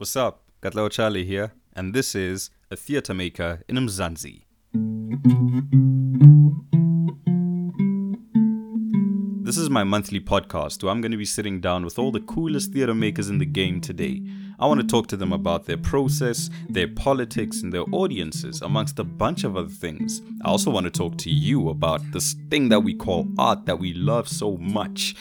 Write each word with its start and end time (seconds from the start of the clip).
What's 0.00 0.16
up? 0.16 0.44
Katlao 0.62 0.90
Charlie 0.90 1.26
here, 1.26 1.52
and 1.74 1.92
this 1.92 2.14
is 2.14 2.48
A 2.70 2.76
Theatre 2.76 3.12
Maker 3.12 3.60
in 3.68 3.76
Mzansi. 3.76 4.44
This 9.44 9.58
is 9.58 9.68
my 9.68 9.84
monthly 9.84 10.18
podcast 10.18 10.82
where 10.82 10.90
I'm 10.90 11.02
going 11.02 11.12
to 11.12 11.18
be 11.18 11.26
sitting 11.26 11.60
down 11.60 11.84
with 11.84 11.98
all 11.98 12.10
the 12.12 12.20
coolest 12.20 12.72
theatre 12.72 12.94
makers 12.94 13.28
in 13.28 13.36
the 13.36 13.44
game 13.44 13.82
today. 13.82 14.22
I 14.58 14.66
want 14.66 14.80
to 14.80 14.86
talk 14.86 15.06
to 15.08 15.18
them 15.18 15.34
about 15.34 15.66
their 15.66 15.76
process, 15.76 16.48
their 16.70 16.88
politics, 16.88 17.60
and 17.60 17.70
their 17.70 17.84
audiences, 17.92 18.62
amongst 18.62 18.98
a 18.98 19.04
bunch 19.04 19.44
of 19.44 19.54
other 19.54 19.68
things. 19.68 20.22
I 20.42 20.48
also 20.48 20.70
want 20.70 20.84
to 20.84 20.90
talk 20.90 21.18
to 21.18 21.30
you 21.30 21.68
about 21.68 22.00
this 22.12 22.36
thing 22.48 22.70
that 22.70 22.80
we 22.80 22.94
call 22.94 23.28
art 23.36 23.66
that 23.66 23.78
we 23.78 23.92
love 23.92 24.28
so 24.28 24.56
much. 24.56 25.14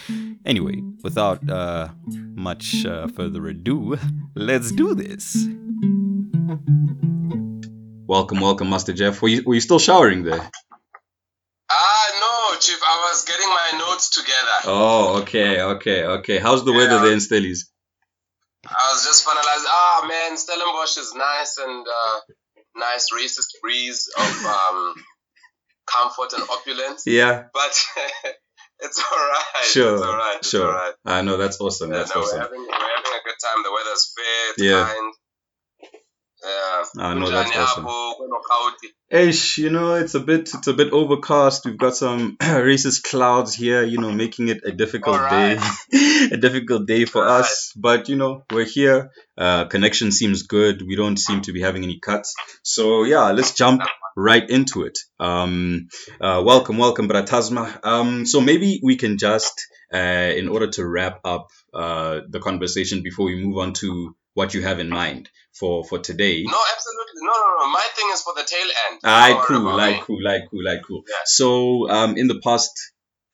Anyway, 0.50 0.82
without 1.04 1.48
uh, 1.48 1.90
much 2.34 2.84
uh, 2.84 3.08
further 3.10 3.48
ado, 3.50 4.00
let's 4.34 4.72
do 4.72 4.96
this. 4.96 5.46
Welcome, 8.08 8.40
welcome, 8.42 8.68
Master 8.72 8.92
Jeff. 8.92 9.22
Were 9.22 9.28
you, 9.28 9.44
were 9.46 9.54
you 9.54 9.62
still 9.62 9.78
showering 9.78 10.24
there? 10.24 10.50
Ah, 11.70 12.06
no, 12.20 12.58
Chief. 12.58 12.80
I 12.84 13.12
was 13.12 13.26
getting 13.26 13.48
my 13.48 13.78
notes 13.78 14.10
together. 14.10 14.58
Oh, 14.66 15.22
okay, 15.22 15.62
okay, 15.62 16.04
okay. 16.06 16.40
How's 16.40 16.66
the 16.66 16.74
weather 16.74 17.00
there 17.00 17.12
in 17.14 17.20
Stellies? 17.20 17.66
I 18.66 18.90
was 18.92 19.06
just 19.06 19.24
finalizing. 19.28 19.70
Ah, 19.70 20.08
man, 20.10 20.36
Stellenbosch 20.36 20.98
is 20.98 21.14
nice 21.14 21.60
and 21.60 21.86
uh, 21.86 22.20
nice 22.76 23.10
racist 23.16 23.62
breeze 23.62 24.10
of 24.18 24.46
um, 24.46 24.96
comfort 25.86 26.34
and 26.34 26.50
opulence. 26.50 27.04
Yeah, 27.06 27.44
But 27.54 27.76
it's 28.82 28.98
all 29.12 29.18
right. 29.18 29.64
Sure, 29.66 29.94
It's 29.96 30.04
all 30.04 30.14
right. 30.18 30.38
It's 30.40 30.50
sure. 30.50 30.66
all 30.68 30.74
right. 30.74 30.94
I 31.06 31.22
know 31.22 31.38
that's 31.38 31.60
awesome. 31.62 31.92
Yeah, 31.92 31.98
That's 32.00 32.14
no, 32.16 32.22
we're 32.22 32.28
awesome. 32.28 32.40
having, 32.40 32.60
we're 32.62 32.74
having 32.74 33.14
a 33.14 33.24
good 33.26 33.40
time. 33.44 33.64
The 33.64 33.72
weather's 33.72 34.14
fair. 34.16 34.50
It's 34.52 34.62
Yeah. 34.64 34.86
kind. 34.88 35.14
Yeah. 36.44 36.84
I 37.00 37.14
know 37.14 37.30
that's 37.30 37.56
awesome. 37.56 37.86
Ish, 39.12 39.58
you 39.58 39.70
know, 39.72 39.96
it's 39.96 40.14
a 40.14 40.20
bit 40.20 40.42
it's 40.54 40.68
a 40.68 40.74
bit 40.74 40.94
overcast. 40.94 41.66
We've 41.66 41.78
got 41.78 41.96
some 41.96 42.38
racist 42.42 43.04
clouds 43.04 43.56
here, 43.56 43.84
you 43.84 43.98
know, 44.00 44.12
making 44.12 44.50
it 44.50 44.62
a 44.64 44.72
difficult 44.72 45.16
Alright. 45.18 45.60
day. 45.92 46.30
a 46.32 46.38
difficult 46.38 46.88
day 46.88 47.06
for 47.06 47.24
Alright. 47.24 47.42
us. 47.42 47.74
But 47.76 48.08
you 48.10 48.16
know, 48.16 48.44
we're 48.52 48.66
here. 48.66 49.12
Uh 49.38 49.66
connection 49.66 50.12
seems 50.12 50.44
good. 50.44 50.82
We 50.86 50.96
don't 50.96 51.18
seem 51.18 51.42
to 51.42 51.52
be 51.54 51.62
having 51.62 51.84
any 51.84 52.00
cuts. 52.00 52.36
So 52.64 53.04
yeah, 53.04 53.32
let's 53.32 53.54
jump 53.54 53.82
right 54.16 54.48
into 54.50 54.84
it. 54.84 54.98
Um 55.20 55.88
uh 56.22 56.42
welcome, 56.46 56.78
welcome, 56.78 57.10
Bratasma. 57.10 57.84
Um 57.84 58.26
so 58.26 58.42
maybe 58.42 58.80
we 58.84 58.96
can 58.96 59.18
just 59.18 59.56
uh 59.94 60.32
in 60.38 60.48
order 60.50 60.68
to 60.68 60.86
wrap 60.88 61.20
up 61.26 61.48
uh 61.74 62.20
the 62.30 62.40
conversation 62.40 63.02
before 63.02 63.26
we 63.26 63.44
move 63.44 63.58
on 63.58 63.74
to 63.74 64.16
what 64.40 64.54
you 64.54 64.62
have 64.64 64.80
in 64.80 64.90
mind 64.90 65.30
for 65.60 65.84
for 65.84 66.00
today. 66.00 66.44
No, 66.44 66.62
absolutely. 66.76 67.22
No, 67.28 67.34
no, 67.44 67.50
no. 67.60 67.72
My 67.80 67.88
thing 67.96 68.08
is 68.14 68.22
for 68.22 68.34
the 68.34 68.46
tail 68.54 68.70
end. 68.86 69.00
Aye, 69.04 69.44
cool, 69.46 69.76
like 69.76 70.02
cool, 70.04 70.24
like 70.24 70.44
cool, 70.50 70.64
like 70.64 70.82
cool. 70.88 71.04
Yeah. 71.08 71.16
So, 71.26 71.90
um, 71.90 72.16
in 72.16 72.28
the 72.28 72.40
past, 72.42 72.72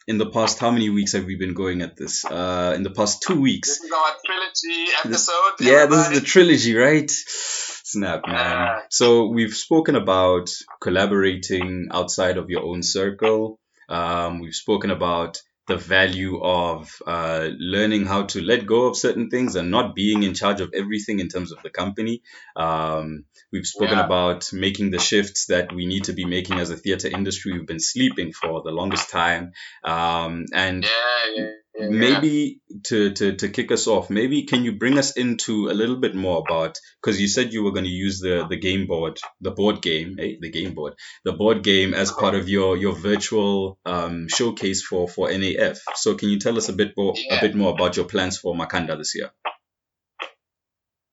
in 0.08 0.18
the 0.18 0.30
past, 0.38 0.58
how 0.58 0.72
many 0.72 0.90
weeks 0.90 1.14
have 1.14 1.26
we 1.26 1.36
been 1.36 1.54
going 1.54 1.84
at 1.84 1.96
this? 1.96 2.26
Uh, 2.26 2.74
in 2.76 2.82
the 2.82 2.90
past 2.90 3.22
two 3.22 3.40
weeks. 3.40 3.70
This 3.70 3.84
is 3.84 3.92
our 3.92 4.14
trilogy 4.26 4.82
episode. 5.04 5.54
Yeah, 5.60 5.86
this 5.86 6.08
is 6.08 6.20
the 6.20 6.26
trilogy, 6.26 6.76
right? 6.76 7.12
Snap, 7.12 8.22
man. 8.26 8.36
Ah. 8.38 8.82
So 8.90 9.28
we've 9.28 9.54
spoken 9.54 9.96
about 9.96 10.50
collaborating 10.82 11.90
outside 11.92 12.38
of 12.38 12.50
your 12.50 12.64
own 12.64 12.82
circle. 12.82 13.60
Um, 13.88 14.40
we've 14.40 14.56
spoken 14.56 14.90
about 14.90 15.40
the 15.68 15.78
value 15.78 16.40
of 16.42 17.02
uh, 17.08 17.50
learning 17.58 18.06
how 18.06 18.24
to 18.24 18.42
let 18.42 18.66
go 18.66 18.86
of 18.86 18.96
certain 18.98 19.30
things 19.30 19.56
and 19.56 19.72
not 19.72 19.96
being 19.96 20.24
in 20.24 20.34
charge 20.34 20.62
of 20.62 20.72
everything 20.74 21.20
in 21.20 21.28
terms 21.28 21.52
of 21.52 21.62
the 21.64 21.70
company. 21.70 22.22
Um, 22.56 23.26
we've 23.52 23.66
spoken 23.66 23.98
Yeah. 23.98 24.06
about 24.06 24.52
making 24.54 24.92
the 24.92 25.00
shifts 25.00 25.48
that 25.48 25.74
we 25.74 25.86
need 25.86 26.06
to 26.06 26.14
be 26.14 26.26
making 26.26 26.60
as 26.60 26.70
a 26.70 26.78
theater 26.78 27.08
industry. 27.08 27.54
We've 27.54 27.68
been 27.68 27.80
sleeping 27.80 28.32
for 28.34 28.62
the 28.64 28.72
longest 28.72 29.10
time. 29.10 29.54
Um, 29.84 30.46
and 30.54 30.84
Yeah, 30.84 31.32
yeah, 31.36 31.52
yeah, 31.78 31.86
yeah. 31.86 31.90
maybe 31.90 32.62
to, 32.84 33.12
to 33.12 33.36
to 33.36 33.50
kick 33.50 33.72
us 33.72 33.88
off 33.88 34.10
maybe 34.10 34.44
can 34.44 34.64
you 34.64 34.74
bring 34.74 34.98
us 34.98 35.16
into 35.18 35.70
a 35.70 35.74
little 35.74 35.98
bit 35.98 36.16
more 36.16 36.44
about 36.48 36.78
because 37.02 37.20
you 37.20 37.28
said 37.28 37.54
you 37.54 37.64
were 37.64 37.72
going 37.72 37.86
to 37.86 37.90
use 37.90 38.20
the 38.20 38.46
the 38.50 38.58
game 38.58 38.88
board 38.88 39.20
the 39.42 39.52
board 39.52 39.82
game 39.82 40.18
eh? 40.20 40.36
the 40.40 40.50
game 40.50 40.74
board 40.74 40.94
the 41.24 41.34
board 41.34 41.64
game 41.64 41.94
as 41.94 42.12
part 42.12 42.36
of 42.36 42.48
your 42.50 42.78
your 42.78 42.94
virtual 42.94 43.78
um, 43.86 44.28
showcase 44.28 44.82
for 44.82 45.08
for 45.08 45.28
NAF 45.28 45.78
so 45.96 46.16
can 46.16 46.30
you 46.30 46.40
tell 46.40 46.58
us 46.58 46.70
a 46.70 46.74
bit 46.74 46.94
more 46.98 47.14
a 47.30 47.42
bit 47.42 47.56
more 47.56 47.74
about 47.74 47.98
your 47.98 48.06
plans 48.06 48.38
for 48.38 48.56
Makanda 48.56 48.98
this 48.98 49.16
year 49.16 49.32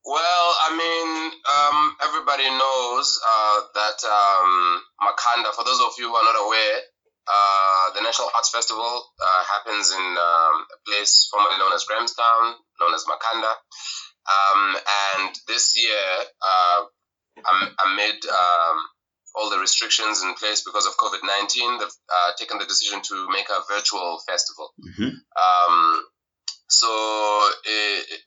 Well, 0.04 0.48
I 0.66 0.70
mean, 0.74 1.30
um, 1.56 1.96
everybody 2.02 2.50
knows 2.50 3.20
uh, 3.22 3.60
that 3.74 3.98
um, 4.02 4.82
Makanda, 5.00 5.54
for 5.54 5.64
those 5.64 5.80
of 5.80 5.94
you 5.96 6.08
who 6.08 6.14
are 6.14 6.24
not 6.24 6.34
aware, 6.44 6.80
uh, 7.26 7.94
the 7.94 8.02
National 8.02 8.30
Arts 8.34 8.50
Festival 8.50 8.82
uh, 8.82 9.42
happens 9.44 9.90
in 9.92 10.06
um, 10.18 10.56
a 10.66 10.78
place 10.86 11.28
formerly 11.30 11.58
known 11.58 11.72
as 11.72 11.84
Grahamstown, 11.84 12.54
known 12.80 12.94
as 12.94 13.04
Makanda. 13.04 13.52
Um, 14.26 14.76
and 15.18 15.34
this 15.48 15.74
year, 15.76 16.06
uh, 16.42 16.84
amid 17.86 18.18
um, 18.26 18.76
all 19.34 19.50
the 19.50 19.58
restrictions 19.58 20.22
in 20.22 20.34
place 20.34 20.62
because 20.64 20.86
of 20.86 20.96
COVID 20.96 21.22
19, 21.22 21.78
they've 21.78 21.88
uh, 21.88 22.30
taken 22.38 22.58
the 22.58 22.66
decision 22.66 23.00
to 23.02 23.28
make 23.30 23.48
a 23.48 23.62
virtual 23.72 24.20
festival. 24.26 24.74
hmm 24.78 25.14
Um, 25.14 26.04
so 26.68 26.88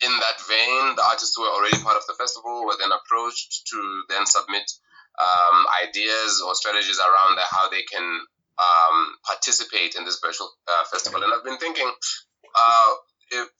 in 0.05 0.13
that 0.21 0.37
vein, 0.47 0.95
the 0.95 1.03
artists 1.03 1.33
who 1.35 1.41
were 1.43 1.49
already 1.49 1.81
part 1.81 1.97
of 1.97 2.05
the 2.07 2.13
festival 2.13 2.65
were 2.65 2.77
then 2.79 2.93
approached 2.93 3.65
to 3.73 3.77
then 4.09 4.25
submit 4.25 4.69
um, 5.17 5.65
ideas 5.81 6.41
or 6.45 6.53
strategies 6.53 6.99
around 6.99 7.39
how 7.49 7.69
they 7.69 7.81
can 7.83 8.05
um, 8.57 9.15
participate 9.25 9.95
in 9.95 10.05
this 10.05 10.19
virtual 10.23 10.51
uh, 10.67 10.83
festival. 10.91 11.23
And 11.23 11.33
I've 11.33 11.43
been 11.43 11.57
thinking, 11.57 11.87
uh, 11.87 12.91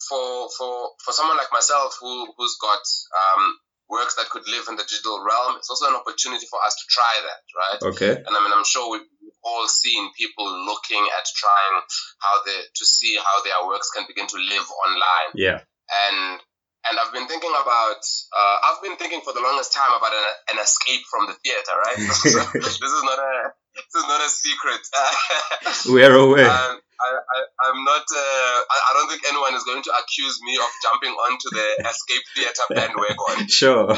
for 0.08 0.50
for 0.58 0.92
for 1.04 1.12
someone 1.12 1.38
like 1.38 1.52
myself 1.52 1.98
who 2.00 2.32
who's 2.38 2.56
got 2.62 2.84
um, 3.12 3.44
works 3.90 4.16
that 4.16 4.30
could 4.30 4.48
live 4.48 4.66
in 4.70 4.76
the 4.76 4.88
digital 4.88 5.22
realm, 5.22 5.58
it's 5.58 5.70
also 5.70 5.88
an 5.90 5.96
opportunity 5.96 6.46
for 6.50 6.60
us 6.66 6.76
to 6.76 6.86
try 6.90 7.14
that, 7.22 7.42
right? 7.54 7.80
okay 7.94 8.14
And 8.18 8.34
I 8.34 8.40
mean, 8.42 8.54
I'm 8.54 8.66
sure 8.66 8.90
we've 8.92 9.10
we've 9.22 9.42
all 9.44 9.68
seen 9.68 10.10
people 10.18 10.46
looking 10.66 11.04
at 11.18 11.26
trying 11.36 11.76
how 12.20 12.36
they 12.46 12.60
to 12.66 12.86
see 12.86 13.18
how 13.18 13.44
their 13.44 13.68
works 13.68 13.92
can 13.92 14.06
begin 14.08 14.28
to 14.28 14.38
live 14.38 14.68
online. 14.86 15.32
yeah 15.36 15.60
And 15.92 16.40
and 16.86 17.00
I've 17.02 17.14
been 17.14 17.28
thinking 17.28 17.54
about 17.54 18.02
uh, 18.32 18.58
I've 18.70 18.82
been 18.82 18.98
thinking 18.98 19.22
for 19.22 19.34
the 19.34 19.42
longest 19.42 19.74
time 19.74 19.94
about 19.98 20.14
an, 20.14 20.26
an 20.56 20.58
escape 20.62 21.02
from 21.10 21.26
the 21.26 21.36
theater, 21.42 21.74
right? 21.74 22.00
so 22.14 22.40
this 22.62 22.80
is 22.80 23.04
not 23.04 23.20
a 23.20 23.54
this 23.76 23.96
is 23.96 24.08
not 24.08 24.22
a 24.22 24.30
secret. 24.30 24.82
we're 25.94 26.16
aware 26.16 26.50
Um, 26.50 26.80
I, 26.96 27.12
I, 27.12 27.40
I'm 27.68 27.84
not. 27.84 28.06
Uh, 28.08 28.60
I, 28.72 28.78
I 28.88 28.92
don't 28.94 29.10
think 29.10 29.24
anyone 29.28 29.54
is 29.54 29.64
going 29.64 29.84
to 29.84 29.92
accuse 30.00 30.40
me 30.44 30.56
of 30.58 30.70
jumping 30.82 31.12
onto 31.12 31.50
the 31.52 31.68
escape 31.90 32.24
theater 32.36 32.66
bandwagon. 32.72 33.48
sure 33.50 33.94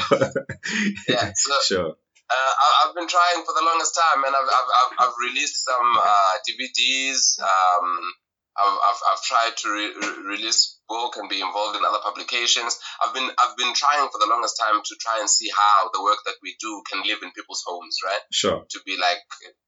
Yeah. 1.08 1.32
So 1.36 1.54
sure 1.68 1.96
uh, 2.30 2.54
I, 2.60 2.68
I've 2.84 2.96
been 2.96 3.08
trying 3.08 3.46
for 3.46 3.54
the 3.56 3.64
longest 3.64 3.96
time, 3.96 4.24
and 4.26 4.36
I've 4.36 4.50
I've, 4.50 4.72
I've, 4.80 4.94
I've 5.08 5.16
released 5.24 5.64
some 5.64 5.88
uh, 5.96 6.34
DVDs. 6.44 7.40
Um, 7.40 8.14
I've, 8.58 8.78
I've, 8.90 9.02
I've 9.14 9.24
tried 9.24 9.54
to 9.62 9.68
re- 9.70 9.94
re- 10.02 10.38
release 10.38 10.80
book 10.90 11.18
and 11.18 11.30
be 11.30 11.42
involved 11.42 11.78
in 11.78 11.84
other 11.86 12.00
publications. 12.02 12.80
I've 13.04 13.14
been 13.14 13.30
I've 13.38 13.56
been 13.58 13.74
trying 13.74 14.08
for 14.10 14.18
the 14.20 14.28
longest 14.30 14.58
time 14.58 14.82
to 14.84 14.96
try 15.00 15.18
and 15.20 15.30
see 15.30 15.50
how 15.54 15.90
the 15.94 16.02
work 16.02 16.18
that 16.26 16.36
we 16.42 16.56
do 16.60 16.82
can 16.90 17.04
live 17.06 17.20
in 17.22 17.32
people's 17.32 17.64
homes, 17.68 17.98
right? 18.04 18.24
sure 18.32 18.66
To 18.70 18.80
be 18.86 18.98
like 18.98 19.20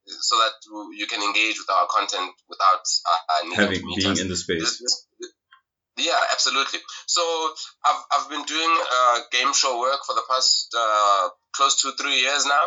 so 0.08 0.38
that 0.38 0.54
you 0.98 1.06
can 1.08 1.22
engage 1.22 1.58
with 1.60 1.70
our 1.70 1.88
content 1.92 2.32
without 2.50 2.82
uh, 3.06 3.44
needing 3.44 3.56
having 3.60 3.80
to 3.82 3.96
being 3.96 4.18
in 4.18 4.28
the 4.28 4.34
This- 4.34 4.44
space 4.44 4.80
this- 4.82 5.06
yeah, 5.98 6.16
absolutely. 6.32 6.80
So 7.08 7.22
I've, 7.86 8.04
I've 8.16 8.30
been 8.30 8.44
doing 8.44 8.74
uh, 8.90 9.20
game 9.34 9.52
show 9.54 9.80
work 9.80 10.00
for 10.08 10.16
the 10.16 10.24
past 10.30 10.74
uh, 10.78 11.28
close 11.52 11.82
to 11.82 11.92
three 12.00 12.22
years 12.22 12.46
now, 12.46 12.66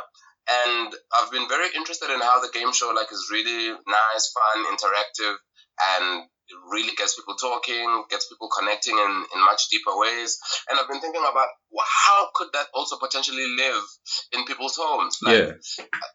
and 0.69 0.92
I've 1.16 1.30
been 1.32 1.48
very 1.48 1.69
interested 1.74 2.10
in 2.12 2.20
how 2.20 2.40
the 2.44 2.50
game 2.52 2.72
show 2.74 2.90
like 2.92 3.10
is 3.10 3.30
really 3.32 3.70
nice, 3.72 4.24
fun, 4.36 4.66
interactive, 4.69 5.36
and 5.80 6.24
it 6.24 6.58
really 6.70 6.92
gets 6.96 7.14
people 7.14 7.34
talking, 7.34 8.04
gets 8.10 8.26
people 8.28 8.48
connecting 8.48 8.98
in, 8.98 9.24
in 9.34 9.40
much 9.44 9.69
deeper 9.70 9.96
ways. 9.96 10.38
And 10.69 10.78
I've 10.78 10.88
been 10.88 11.00
thinking 11.00 11.22
about 11.22 11.48
well, 11.70 11.86
how 11.88 12.28
could 12.34 12.48
that 12.52 12.66
also 12.74 12.96
potentially 12.98 13.46
live 13.56 13.82
in 14.32 14.44
people's 14.44 14.76
homes? 14.76 15.19
Like, 15.22 15.38
yeah 15.38 15.52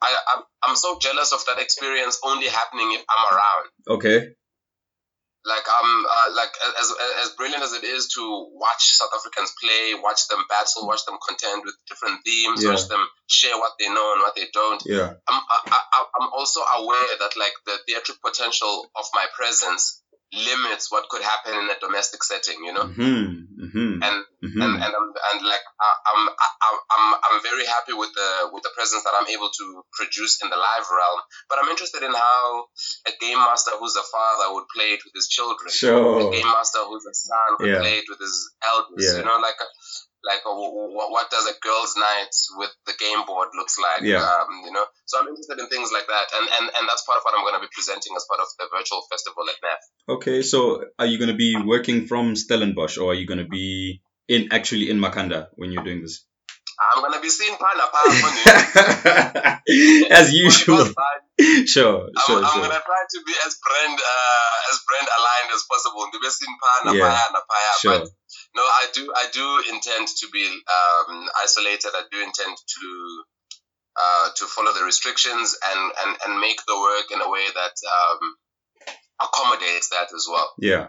I, 0.01 0.15
I'm, 0.35 0.43
I'm 0.63 0.75
so 0.75 0.97
jealous 0.99 1.33
of 1.33 1.43
that 1.47 1.61
experience 1.61 2.19
only 2.23 2.47
happening 2.47 2.93
if 2.93 3.03
I'm 3.09 3.35
around 3.35 3.99
okay 3.99 4.27
like 5.47 5.63
um 5.71 6.05
uh, 6.05 6.29
like 6.35 6.51
as 6.79 6.91
as 7.23 7.29
brilliant 7.39 7.63
as 7.63 7.71
it 7.73 7.83
is 7.83 8.07
to 8.19 8.21
watch 8.53 8.83
South 8.99 9.15
Africans 9.15 9.55
play, 9.63 9.95
watch 9.95 10.27
them 10.27 10.43
battle, 10.49 10.85
watch 10.85 11.05
them 11.07 11.17
contend 11.25 11.63
with 11.63 11.75
different 11.87 12.19
themes, 12.27 12.63
Yeah. 12.63 12.71
watch 12.75 12.87
them 12.91 13.03
share 13.31 13.55
what 13.57 13.73
they 13.79 13.87
know 13.87 14.07
and 14.13 14.21
what 14.21 14.35
they 14.35 14.47
don't. 14.53 14.83
yeah 14.85 15.15
I'm 15.27 15.41
I, 15.49 15.57
I, 15.71 15.99
I'm 16.19 16.29
also 16.35 16.59
aware 16.83 17.11
that 17.23 17.33
like 17.39 17.55
the 17.65 17.79
theatric 17.87 18.19
potential 18.21 18.91
of 18.95 19.05
my 19.13 19.25
presence 19.35 20.03
limits 20.33 20.91
what 20.91 21.07
could 21.09 21.21
happen 21.23 21.53
in 21.55 21.69
a 21.69 21.79
domestic 21.79 22.21
setting, 22.23 22.59
you 22.65 22.73
know. 22.73 22.83
Mm-hmm. 22.83 23.63
Mm-hmm. 23.63 24.03
And 24.03 24.23
Mm-hmm. 24.37 24.61
and 24.61 24.73
and 24.77 24.93
I'm 24.93 25.07
and 25.33 25.39
like 25.49 25.65
I- 25.81 25.99
I'm 26.13 26.21
I'm 26.29 26.77
I'm 26.93 27.05
I'm 27.25 27.37
very 27.41 27.65
happy 27.65 27.93
with 27.97 28.13
the 28.13 28.53
with 28.53 28.61
the 28.61 28.69
presence 28.77 29.01
that 29.01 29.17
I'm 29.17 29.25
able 29.33 29.49
to 29.49 29.65
produce 29.97 30.37
in 30.45 30.51
the 30.53 30.55
live 30.55 30.85
realm. 30.93 31.19
But 31.49 31.57
I'm 31.57 31.69
interested 31.73 32.03
in 32.05 32.13
how 32.13 32.65
a 33.09 33.13
game 33.19 33.39
master 33.41 33.71
who's 33.81 33.95
a 33.97 34.05
father 34.05 34.53
would 34.53 34.69
play 34.69 34.93
it 34.93 35.01
with 35.01 35.17
his 35.17 35.27
children. 35.27 35.65
Sure. 35.73 36.21
A 36.21 36.29
game 36.29 36.45
master 36.45 36.85
who's 36.85 37.01
a 37.09 37.15
son 37.17 37.49
would 37.59 37.65
Yeah. 37.67 37.79
play 37.81 37.97
it 37.97 38.05
with 38.07 38.19
his 38.21 38.35
elders. 38.61 39.01
Yeah. 39.01 39.17
You 39.17 39.25
know, 39.25 39.41
like 39.41 39.57
like 40.27 40.43
uh, 40.43 40.51
what, 40.51 41.09
what 41.09 41.31
does 41.31 41.47
a 41.47 41.55
girls' 41.63 41.95
night 41.95 42.33
with 42.59 42.71
the 42.85 42.93
game 42.99 43.25
board 43.25 43.49
looks 43.55 43.79
like? 43.79 44.03
Yeah. 44.03 44.19
Um, 44.19 44.67
you 44.67 44.71
know, 44.75 44.83
so 45.05 45.19
I'm 45.19 45.27
interested 45.31 45.57
in 45.59 45.71
things 45.71 45.89
like 45.95 46.05
that, 46.07 46.27
and 46.35 46.45
and 46.59 46.65
and 46.67 46.83
that's 46.87 47.07
part 47.07 47.17
of 47.17 47.23
what 47.23 47.33
I'm 47.33 47.47
going 47.47 47.55
to 47.55 47.63
be 47.63 47.71
presenting 47.71 48.13
as 48.15 48.27
part 48.27 48.43
of 48.43 48.47
the 48.59 48.67
virtual 48.67 49.01
festival 49.09 49.47
at 49.47 49.57
NAF. 49.63 49.81
Okay, 50.19 50.41
so 50.43 50.83
are 50.99 51.07
you 51.07 51.17
going 51.17 51.31
to 51.31 51.39
be 51.39 51.55
working 51.55 52.05
from 52.07 52.35
Stellenbosch 52.35 52.97
or 52.97 53.11
are 53.11 53.15
you 53.15 53.25
going 53.25 53.39
to 53.39 53.49
be 53.49 54.01
in 54.27 54.51
actually 54.51 54.89
in 54.91 54.99
Makanda 54.99 55.47
when 55.55 55.71
you're 55.71 55.83
doing 55.83 56.01
this? 56.01 56.27
I'm 56.77 57.01
going 57.01 57.13
to 57.13 57.21
be 57.21 57.29
seeing 57.29 57.57
Pana 57.57 57.89
Pana. 57.89 59.61
As 60.11 60.33
usual. 60.33 60.85
Sure, 61.37 62.09
I'm, 62.09 62.23
sure, 62.25 62.41
I'm 62.41 62.49
sure. 62.49 62.61
gonna 62.65 62.81
try 62.81 63.03
to 63.13 63.19
be 63.21 63.33
as 63.45 63.53
brand 63.61 63.93
uh, 63.93 64.71
as 64.73 64.79
brand 64.89 65.05
aligned 65.05 65.53
as 65.53 65.61
possible. 65.69 66.09
The 66.11 66.17
best 66.17 66.41
in 66.41 66.49
Pana, 66.57 66.97
Yeah, 66.97 67.05
Paya, 67.05 67.25
na 67.29 67.41
Paya. 67.45 67.71
Sure. 67.77 67.99
But 67.99 68.09
no, 68.55 68.61
I 68.63 68.85
do 68.93 69.13
I 69.15 69.25
do 69.31 69.73
intend 69.73 70.07
to 70.07 70.27
be 70.31 70.45
um, 70.45 71.29
isolated. 71.43 71.91
I 71.93 72.03
do 72.11 72.17
intend 72.19 72.57
to 72.57 73.23
uh, 73.99 74.29
to 74.35 74.45
follow 74.45 74.73
the 74.73 74.83
restrictions 74.83 75.55
and, 75.71 75.91
and, 76.05 76.17
and 76.27 76.39
make 76.39 76.59
the 76.67 76.79
work 76.79 77.11
in 77.11 77.19
a 77.21 77.29
way 77.29 77.45
that 77.53 77.73
um, 77.97 78.19
accommodates 79.21 79.89
that 79.89 80.07
as 80.15 80.27
well. 80.29 80.53
Yeah. 80.59 80.87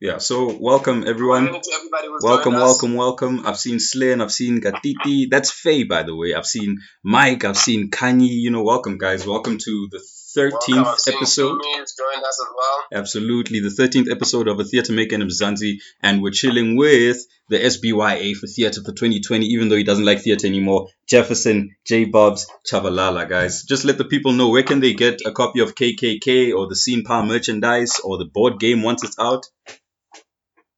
Yeah. 0.00 0.18
So 0.18 0.56
welcome 0.58 1.04
everyone. 1.06 1.44
Thank 1.44 1.64
you 1.64 1.72
to 1.72 1.76
everybody 1.76 2.08
who's 2.08 2.22
Welcome, 2.24 2.54
welcome, 2.54 2.94
welcome. 2.94 3.46
I've 3.46 3.58
seen 3.58 3.78
Slane, 3.78 4.20
I've 4.20 4.32
seen 4.32 4.60
Gatiti. 4.60 5.30
That's 5.30 5.52
Faye, 5.52 5.84
by 5.84 6.02
the 6.02 6.16
way. 6.16 6.34
I've 6.34 6.46
seen 6.46 6.78
Mike, 7.04 7.44
I've 7.44 7.56
seen 7.56 7.90
Kanye. 7.90 8.26
You 8.28 8.50
know, 8.50 8.64
welcome, 8.64 8.98
guys. 8.98 9.24
Welcome 9.24 9.58
to 9.58 9.88
the. 9.92 10.00
13th 10.36 10.86
I've 10.86 11.14
episode. 11.14 11.60
Sumi 11.62 11.78
who's 11.78 11.94
joined 11.94 12.24
us 12.24 12.40
as 12.40 12.54
well. 12.56 13.00
Absolutely, 13.00 13.60
the 13.60 13.68
13th 13.68 14.10
episode 14.10 14.48
of 14.48 14.58
a 14.58 14.64
Theatre 14.64 14.92
Maker 14.92 15.14
in 15.16 15.22
Mzansi, 15.22 15.80
and 16.02 16.22
we're 16.22 16.30
chilling 16.30 16.76
with 16.76 17.26
the 17.48 17.58
SBYA 17.58 18.34
for 18.34 18.46
Theatre 18.46 18.82
for 18.82 18.92
2020, 18.92 19.46
even 19.46 19.68
though 19.68 19.76
he 19.76 19.84
doesn't 19.84 20.04
like 20.04 20.22
theatre 20.22 20.46
anymore. 20.46 20.88
Jefferson, 21.06 21.76
J 21.84 22.06
Bobs, 22.06 22.50
Tshabalala, 22.66 23.28
guys. 23.28 23.64
Just 23.64 23.84
let 23.84 23.98
the 23.98 24.04
people 24.04 24.32
know 24.32 24.48
where 24.48 24.62
can 24.62 24.80
they 24.80 24.94
get 24.94 25.20
a 25.26 25.32
copy 25.32 25.60
of 25.60 25.74
KKK 25.74 26.54
or 26.56 26.66
the 26.66 26.76
Scene 26.76 27.04
Power 27.04 27.24
merchandise 27.24 28.00
or 28.00 28.18
the 28.18 28.24
board 28.24 28.58
game 28.58 28.82
once 28.82 29.04
it's 29.04 29.18
out. 29.18 29.46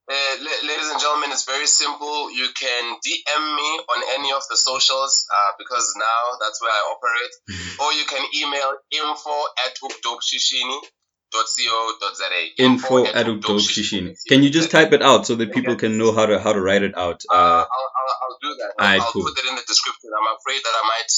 Uh, 0.06 0.36
ladies 0.42 0.90
and 0.90 1.00
gentlemen, 1.00 1.13
it's 1.34 1.44
very 1.44 1.66
simple. 1.66 2.30
You 2.30 2.48
can 2.54 2.94
DM 3.04 3.56
me 3.56 3.70
on 3.92 4.02
any 4.16 4.30
of 4.32 4.42
the 4.48 4.56
socials 4.56 5.26
uh, 5.34 5.52
because 5.58 5.92
now 5.98 6.38
that's 6.40 6.62
where 6.62 6.70
I 6.70 6.94
operate, 6.94 7.34
or 7.82 7.92
you 7.92 8.04
can 8.06 8.24
email 8.40 8.72
info 8.92 9.34
at 9.66 9.74
hoopdopeshishini.co.za. 9.82 12.52
Info 12.58 13.04
at 13.06 13.26
Shishini. 13.26 14.14
Can 14.28 14.42
you 14.44 14.50
just 14.50 14.70
type 14.70 14.92
it 14.92 15.02
out 15.02 15.26
so 15.26 15.34
that 15.34 15.52
people 15.52 15.74
can 15.76 15.98
know 15.98 16.12
how 16.12 16.26
to 16.26 16.38
how 16.38 16.52
to 16.52 16.60
write 16.60 16.82
it 16.84 16.96
out? 16.96 17.20
Uh, 17.28 17.34
I'll, 17.34 17.40
Uh, 17.40 17.64
I'll, 17.98 18.14
I'll 18.22 18.38
do 18.40 18.54
that. 18.60 18.72
I'll, 18.78 19.00
I'll 19.02 19.10
cool. 19.12 19.24
put 19.24 19.36
it 19.38 19.44
in 19.50 19.56
the 19.56 19.62
description. 19.66 20.10
I'm 20.18 20.28
afraid 20.38 20.62
that 20.64 20.74
I 20.80 20.82
might 20.92 21.10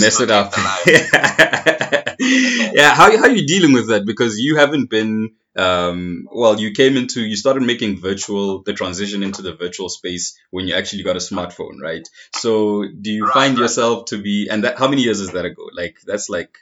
mess 0.00 0.20
it 0.20 0.30
up. 0.30 0.52
yeah, 2.78 2.90
how 2.94 3.06
how 3.16 3.24
are 3.24 3.30
you 3.40 3.46
dealing 3.46 3.72
with 3.72 3.88
that? 3.88 4.04
Because 4.06 4.38
you 4.38 4.56
haven't 4.56 4.88
been 4.90 5.30
um 5.56 6.28
well, 6.32 6.60
you 6.60 6.72
came 6.72 6.96
into 6.96 7.20
you 7.20 7.36
started 7.36 7.62
making 7.62 8.00
virtual 8.00 8.62
the 8.62 8.72
transition 8.74 9.22
into 9.22 9.42
the 9.42 9.54
virtual 9.54 9.88
space 9.88 10.38
when 10.50 10.66
you 10.68 10.74
actually 10.74 11.02
got 11.02 11.16
a 11.16 11.20
smartphone, 11.20 11.80
right? 11.80 12.06
So 12.34 12.84
do 13.00 13.10
you 13.10 13.24
Right, 13.24 13.32
find 13.32 13.56
right. 13.56 13.60
yourself 13.62 14.06
to 14.06 14.22
be 14.22 14.48
and 14.50 14.64
that 14.64 14.78
how 14.78 14.88
many 14.88 15.02
years 15.02 15.20
is 15.20 15.32
that 15.32 15.44
ago? 15.46 15.68
Like 15.72 15.96
that's 16.06 16.28
like 16.28 16.58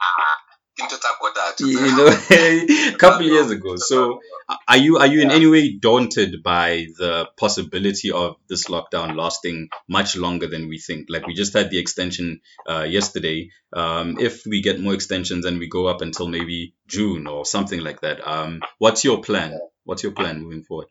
Ah, 0.00 0.39
into 0.80 0.96
Takota, 0.96 1.56
to 1.56 1.66
you 1.68 1.96
know 1.96 2.08
a 2.08 2.96
couple 2.98 3.26
years 3.26 3.50
ago. 3.50 3.76
So 3.76 4.20
are 4.66 4.76
you 4.76 4.98
are 4.98 5.06
you 5.06 5.20
in 5.22 5.30
Yeah. 5.30 5.36
any 5.36 5.46
way 5.46 5.72
daunted 5.78 6.42
by 6.42 6.86
the 6.98 7.28
possibility 7.36 8.10
of 8.10 8.36
this 8.48 8.66
lockdown 8.66 9.16
lasting 9.16 9.68
much 9.88 10.16
longer 10.16 10.46
than 10.48 10.68
we 10.68 10.78
think? 10.78 11.06
Like 11.08 11.26
we 11.26 11.34
just 11.34 11.52
had 11.52 11.70
the 11.70 11.78
extension 11.78 12.40
uh, 12.68 12.82
yesterday. 12.82 13.50
Um, 13.72 14.18
if 14.18 14.44
we 14.46 14.62
get 14.62 14.80
more 14.80 14.94
extensions 14.94 15.44
and 15.46 15.58
we 15.58 15.68
go 15.68 15.86
up 15.86 16.00
until 16.02 16.26
maybe 16.28 16.74
June 16.88 17.26
or 17.26 17.44
something 17.46 17.80
like 17.80 18.00
that, 18.00 18.26
um, 18.26 18.60
what's 18.78 19.04
your 19.04 19.20
plan? 19.22 19.58
What's 19.84 20.02
your 20.02 20.12
plan 20.12 20.42
moving 20.42 20.62
forward? 20.64 20.88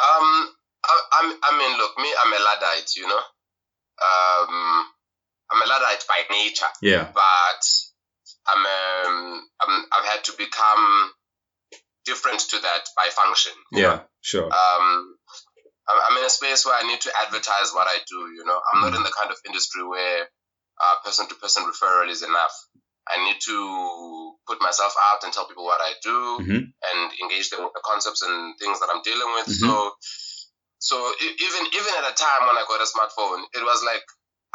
Um, 0.00 0.50
I, 0.84 1.00
I'm, 1.20 1.38
I 1.42 1.58
mean, 1.58 1.78
look, 1.78 1.96
me, 1.98 2.08
I'm 2.24 2.32
a 2.32 2.36
Luddite, 2.44 2.96
you 2.96 3.06
know. 3.06 3.16
Um, 4.02 4.86
I'm 5.52 5.62
a 5.62 5.66
Luddite 5.66 6.04
by 6.08 6.34
nature, 6.34 6.66
Yeah, 6.82 7.10
but 7.14 7.62
I'm, 8.46 8.58
um, 8.60 9.48
I'm, 9.62 9.84
I've 9.92 10.04
had 10.04 10.24
to 10.24 10.32
become 10.38 11.10
different 12.04 12.40
to 12.40 12.58
that 12.60 12.82
by 12.96 13.08
function. 13.10 13.52
yeah, 13.72 14.00
sure. 14.20 14.52
Um, 14.52 15.16
I'm 15.86 16.16
in 16.18 16.24
a 16.24 16.30
space 16.30 16.64
where 16.64 16.74
I 16.76 16.86
need 16.88 17.00
to 17.02 17.12
advertise 17.26 17.72
what 17.72 17.86
I 17.88 17.98
do. 18.08 18.32
You 18.36 18.44
know, 18.44 18.58
I'm 18.72 18.80
not 18.80 18.96
in 18.96 19.02
the 19.02 19.12
kind 19.18 19.30
of 19.30 19.36
industry 19.46 19.84
where 19.86 20.24
uh, 20.80 20.94
person-to-person 21.04 21.64
referral 21.64 22.08
is 22.08 22.22
enough. 22.22 22.52
I 23.06 23.22
need 23.24 23.36
to 23.44 24.32
put 24.48 24.60
myself 24.62 24.94
out 25.12 25.24
and 25.24 25.32
tell 25.32 25.46
people 25.46 25.64
what 25.64 25.80
I 25.80 25.92
do 26.02 26.16
Mhm. 26.40 26.72
and 26.72 27.12
engage 27.20 27.50
them 27.50 27.64
with 27.64 27.74
the 27.74 27.82
concepts 27.84 28.22
and 28.22 28.58
things 28.58 28.80
that 28.80 28.88
I'm 28.90 29.02
dealing 29.02 29.30
with. 29.34 29.46
Mhm. 29.46 29.60
So, 29.60 29.92
so 30.78 30.96
even 31.20 31.66
even 31.72 31.92
at 32.00 32.10
a 32.10 32.14
time 32.16 32.46
when 32.48 32.56
I 32.56 32.64
got 32.66 32.80
a 32.80 32.88
smartphone, 32.88 33.44
it 33.52 33.62
was 33.62 33.82
like 33.84 34.04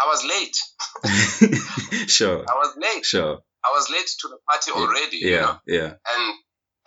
I 0.01 0.07
was 0.07 0.23
late. 0.25 0.57
sure, 2.09 2.43
I 2.49 2.53
was 2.55 2.75
late. 2.77 3.05
sure. 3.05 3.43
I 3.65 3.69
was 3.75 3.89
late 3.89 4.07
to 4.21 4.27
the 4.29 4.37
party 4.49 4.71
already. 4.71 5.17
You 5.17 5.41
know? 5.41 5.57
Yeah, 5.67 5.75
yeah, 5.79 5.91
and 6.15 6.33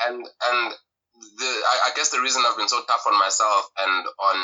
and 0.07 0.17
and 0.27 0.75
the 1.39 1.51
I, 1.73 1.77
I 1.87 1.91
guess 1.97 2.11
the 2.11 2.21
reason 2.21 2.43
I've 2.47 2.57
been 2.57 2.69
so 2.69 2.83
tough 2.89 3.05
on 3.07 3.19
myself 3.19 3.69
and 3.79 4.07
on 4.19 4.39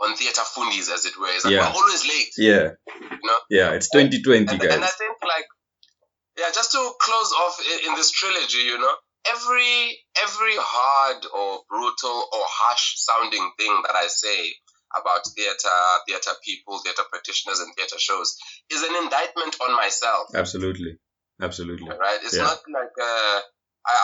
on 0.00 0.16
theater 0.16 0.42
fundies 0.42 0.90
as 0.94 1.04
it 1.06 1.18
were 1.18 1.28
is 1.34 1.42
that 1.42 1.50
Yeah. 1.52 1.66
we're 1.72 1.80
always 1.80 2.06
late 2.06 2.32
yeah, 2.38 2.70
you 3.00 3.18
know 3.24 3.38
yeah. 3.50 3.70
It's 3.72 3.90
2020, 3.90 4.46
and, 4.52 4.62
and 4.62 4.84
I 4.84 4.92
think 4.94 5.16
like 5.22 5.46
yeah 6.38 6.50
just 6.54 6.70
to 6.72 6.78
close 7.00 7.32
off 7.42 7.58
i- 7.58 7.82
in 7.88 7.94
this 7.96 8.10
trilogy 8.12 8.58
you 8.58 8.78
know 8.78 8.94
every 9.28 9.98
every 10.22 10.54
hard 10.56 11.26
or 11.34 11.60
brutal 11.68 12.18
or 12.32 12.42
harsh 12.46 12.94
sounding 12.96 13.50
thing 13.58 13.82
that 13.86 13.96
I 13.96 14.06
say 14.06 14.54
about 14.96 15.20
theater 15.36 15.78
theater 16.06 16.30
people 16.44 16.78
theater 16.84 17.02
practitioners 17.10 17.58
and 17.58 17.74
theater 17.74 17.98
shows 17.98 18.36
is 18.70 18.82
an 18.82 18.94
indictment 19.02 19.56
on 19.60 19.74
myself 19.76 20.28
Absolutely, 20.34 20.96
absolutely. 21.40 21.88
right? 21.88 22.20
It's 22.22 22.34
Yeah. 22.36 22.44
not 22.44 22.58
like 22.72 22.94
uh, 23.00 23.38
I, 23.86 23.94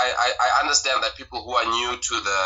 I, 0.00 0.08
I, 0.24 0.28
I 0.46 0.60
understand 0.62 1.02
that 1.02 1.16
people 1.16 1.42
who 1.44 1.52
are 1.54 1.68
new 1.68 1.92
to 2.00 2.14
the 2.20 2.40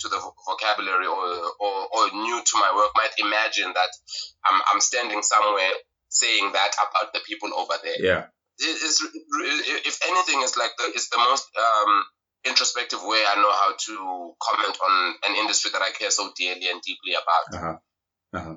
to 0.00 0.08
the 0.08 0.20
vocabulary 0.46 1.06
or, 1.06 1.24
or, 1.60 1.76
or 1.94 2.02
new 2.12 2.38
to 2.44 2.54
my 2.60 2.70
work 2.76 2.92
might 2.94 3.14
imagine 3.18 3.72
that 3.72 3.90
I'm, 4.50 4.60
I'm 4.72 4.80
standing 4.80 5.22
somewhere 5.22 5.72
saying 6.08 6.52
that 6.52 6.72
about 6.76 7.12
the 7.14 7.20
people 7.26 7.54
over 7.54 7.74
there. 7.82 7.96
Yeah, 7.98 8.22
It- 8.58 8.80
it's, 8.84 9.00
if 9.88 9.96
anything, 10.04 10.42
it's 10.44 10.56
like 10.58 10.72
the, 10.76 10.84
it's 10.94 11.08
the 11.08 11.18
most 11.18 11.48
um, 11.56 12.04
introspective 12.44 13.00
way 13.02 13.22
I 13.24 13.36
know 13.40 13.52
how 13.52 13.72
to 13.72 14.34
comment 14.42 14.76
on 14.84 15.14
an 15.30 15.36
industry 15.36 15.70
that 15.72 15.80
I 15.80 15.90
care 15.92 16.10
so 16.10 16.30
dearly 16.36 16.68
and 16.68 16.82
deeply 16.82 17.14
about. 17.14 17.46
uh 17.54 17.64
huh, 17.64 17.76
uh 18.38 18.44
huh. 18.44 18.56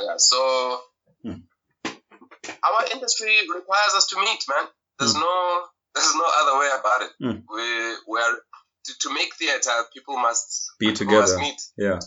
Yeah, 0.00 0.14
so 0.18 0.80
Hmm. 1.24 1.47
Our 2.48 2.84
industry 2.94 3.34
requires 3.54 3.94
us 3.96 4.06
to 4.08 4.16
meet, 4.20 4.40
man. 4.48 4.66
There's 4.98 5.14
no 5.14 5.62
there's 5.94 6.14
no 6.14 6.26
other 6.42 6.58
way 6.60 6.68
about 6.78 7.00
it. 7.02 7.10
Hmm. 7.20 7.38
We 7.54 7.96
we're 8.06 8.34
to, 8.86 8.92
to 9.02 9.14
make 9.14 9.34
theater, 9.36 9.70
people 9.94 10.16
must 10.16 10.70
Be 10.78 10.92
people 10.92 11.06
must 11.14 11.34
together. 11.34 11.38
meet. 11.42 11.60
Yeah, 11.76 11.98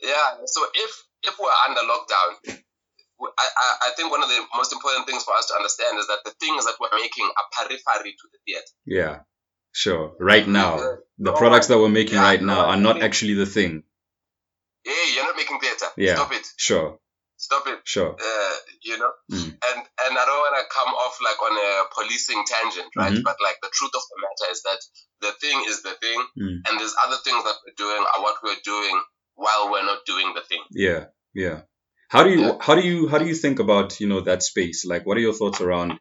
Yeah. 0.00 0.28
So 0.46 0.60
if 0.74 0.90
if 1.22 1.34
we're 1.38 1.58
under 1.68 1.80
lockdown, 1.82 2.58
I, 3.20 3.46
I 3.56 3.88
I 3.88 3.90
think 3.96 4.10
one 4.10 4.22
of 4.22 4.28
the 4.28 4.40
most 4.56 4.72
important 4.72 5.06
things 5.06 5.22
for 5.24 5.34
us 5.34 5.46
to 5.48 5.54
understand 5.54 5.98
is 5.98 6.06
that 6.08 6.18
the 6.24 6.32
things 6.40 6.64
that 6.66 6.74
we're 6.80 6.98
making 6.98 7.24
are 7.26 7.46
periphery 7.66 8.12
to 8.12 8.28
the 8.32 8.38
theater. 8.46 8.72
yeah. 8.86 9.20
Sure. 9.76 10.14
Right 10.20 10.46
now, 10.46 10.76
Yeah. 10.76 10.82
the 11.18 11.32
No 11.32 11.36
products 11.36 11.66
that 11.66 11.78
we're 11.78 11.88
making 11.88 12.14
yeah, 12.14 12.22
right 12.30 12.40
no 12.40 12.54
now 12.54 12.66
are 12.66 12.76
not 12.76 13.02
actually 13.02 13.34
the 13.34 13.46
thing. 13.46 13.82
Hey, 14.84 15.14
you're 15.14 15.24
not 15.24 15.36
making 15.36 15.58
theater. 15.60 15.86
Yeah. 15.96 16.14
Stop 16.14 16.32
it. 16.32 16.46
Sure, 16.56 16.98
Stop 17.46 17.64
it. 17.72 17.78
sure. 17.84 18.12
Uh, 18.30 18.54
you 18.88 18.96
know. 18.98 19.12
Mm. 19.32 19.50
and 19.68 19.78
and 20.04 20.12
I 20.20 20.24
don't 20.28 20.42
want 20.46 20.56
to 20.60 20.64
come 20.78 20.90
off 21.04 21.14
like 21.28 21.40
on 21.48 21.54
a 21.68 21.70
policing 21.94 22.42
tangent, 22.52 22.90
right? 22.96 23.12
Mhm. 23.12 23.22
But 23.28 23.36
like 23.46 23.58
the 23.62 23.70
truth 23.78 23.94
of 24.00 24.04
the 24.10 24.16
matter 24.24 24.46
is 24.54 24.62
that 24.68 24.80
the 25.24 25.32
thing 25.42 25.58
is 25.68 25.82
the 25.82 25.94
thing, 26.04 26.20
Mm. 26.42 26.56
and 26.66 26.80
there's 26.80 26.94
other 27.04 27.18
things 27.26 27.42
that 27.44 27.56
we're 27.64 27.78
doing 27.84 28.02
are 28.12 28.22
what 28.26 28.36
we're 28.42 28.62
doing 28.64 28.96
while 29.34 29.70
we're 29.70 29.84
not 29.92 30.04
doing 30.06 30.32
the 30.34 30.42
thing. 30.50 30.62
Yeah, 30.70 31.06
yeah. 31.34 31.62
How 32.08 32.22
do 32.24 32.30
you 32.30 32.40
Yeah. 32.46 32.56
how 32.66 32.74
do 32.80 32.82
you 32.90 33.08
how 33.08 33.18
do 33.18 33.26
you 33.26 33.34
think 33.44 33.58
about 33.66 34.00
you 34.00 34.06
know 34.12 34.20
that 34.22 34.42
space? 34.42 34.84
Like, 34.92 35.04
what 35.06 35.16
are 35.18 35.24
your 35.28 35.34
thoughts 35.40 35.60
around 35.60 35.98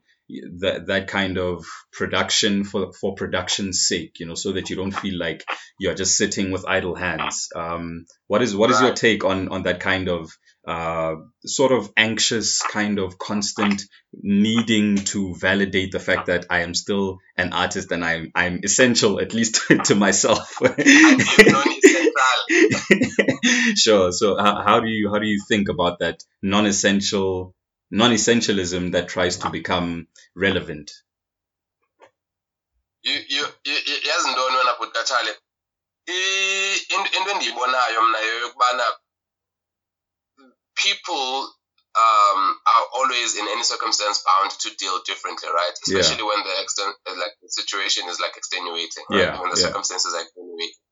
that 0.59 0.87
that 0.87 1.07
kind 1.07 1.37
of 1.37 1.65
production 1.91 2.63
for 2.63 2.93
for 2.93 3.15
production's 3.15 3.85
sake, 3.85 4.19
you 4.19 4.25
know, 4.25 4.35
so 4.35 4.53
that 4.53 4.69
you 4.69 4.75
don't 4.75 4.91
feel 4.91 5.17
like 5.17 5.43
you're 5.79 5.95
just 5.95 6.17
sitting 6.17 6.51
with 6.51 6.65
idle 6.67 6.95
hands. 6.95 7.49
Um, 7.55 8.05
what 8.27 8.41
is 8.41 8.55
what 8.55 8.71
is 8.71 8.81
your 8.81 8.93
take 8.93 9.23
on 9.23 9.49
on 9.49 9.63
that 9.63 9.79
kind 9.79 10.09
of 10.09 10.31
uh, 10.65 11.15
sort 11.45 11.73
of 11.73 11.91
anxious 11.97 12.61
kind 12.61 12.99
of 12.99 13.17
constant 13.17 13.83
needing 14.13 14.95
to 14.95 15.35
validate 15.35 15.91
the 15.91 15.99
fact 15.99 16.27
that 16.27 16.45
I 16.49 16.61
am 16.61 16.73
still 16.73 17.19
an 17.35 17.51
artist 17.51 17.91
and 17.91 18.03
I'm 18.03 18.31
I'm 18.33 18.61
essential 18.63 19.19
at 19.19 19.33
least 19.33 19.61
to 19.85 19.95
myself. 19.95 20.57
sure. 23.75 24.11
So 24.11 24.37
how, 24.37 24.63
how 24.63 24.79
do 24.79 24.87
you 24.87 25.09
how 25.11 25.19
do 25.19 25.27
you 25.27 25.41
think 25.47 25.69
about 25.69 25.99
that 25.99 26.23
non-essential 26.41 27.53
non-essentialism 27.93 28.91
that 28.93 29.07
tries 29.07 29.37
to 29.37 29.49
become 29.49 30.07
relevant? 30.35 30.91
You 33.03 33.15
you 33.29 33.43
yazi 34.09 34.29
ntoni 34.31 34.57
wena 34.57 34.73
bhuti 34.79 34.93
katshale 34.97 35.33
into 36.95 37.31
endiyibonayo 37.31 38.01
mna 38.01 38.19
yokubana 38.19 38.83
people 40.75 41.53
um, 41.95 42.41
are 42.73 42.85
always 42.97 43.37
in 43.37 43.45
any 43.47 43.63
circumstance 43.63 44.23
bound 44.25 44.51
to 44.51 44.69
deal 44.81 44.99
differently, 45.05 45.49
right? 45.53 45.75
Especially 45.85 46.23
yeah. 46.23 46.29
when 46.29 46.39
the 46.43 46.55
extent, 46.63 46.95
like 47.05 47.35
the 47.41 47.49
situation 47.49 48.09
is 48.09 48.19
like 48.19 48.35
extenuating, 48.35 49.05
right? 49.09 49.19
Yeah, 49.19 49.41
when 49.41 49.51
the 49.51 49.59
yeah. 49.61 49.67
circumstances 49.67 50.13
are 50.15 50.23
extenuating. 50.25 50.82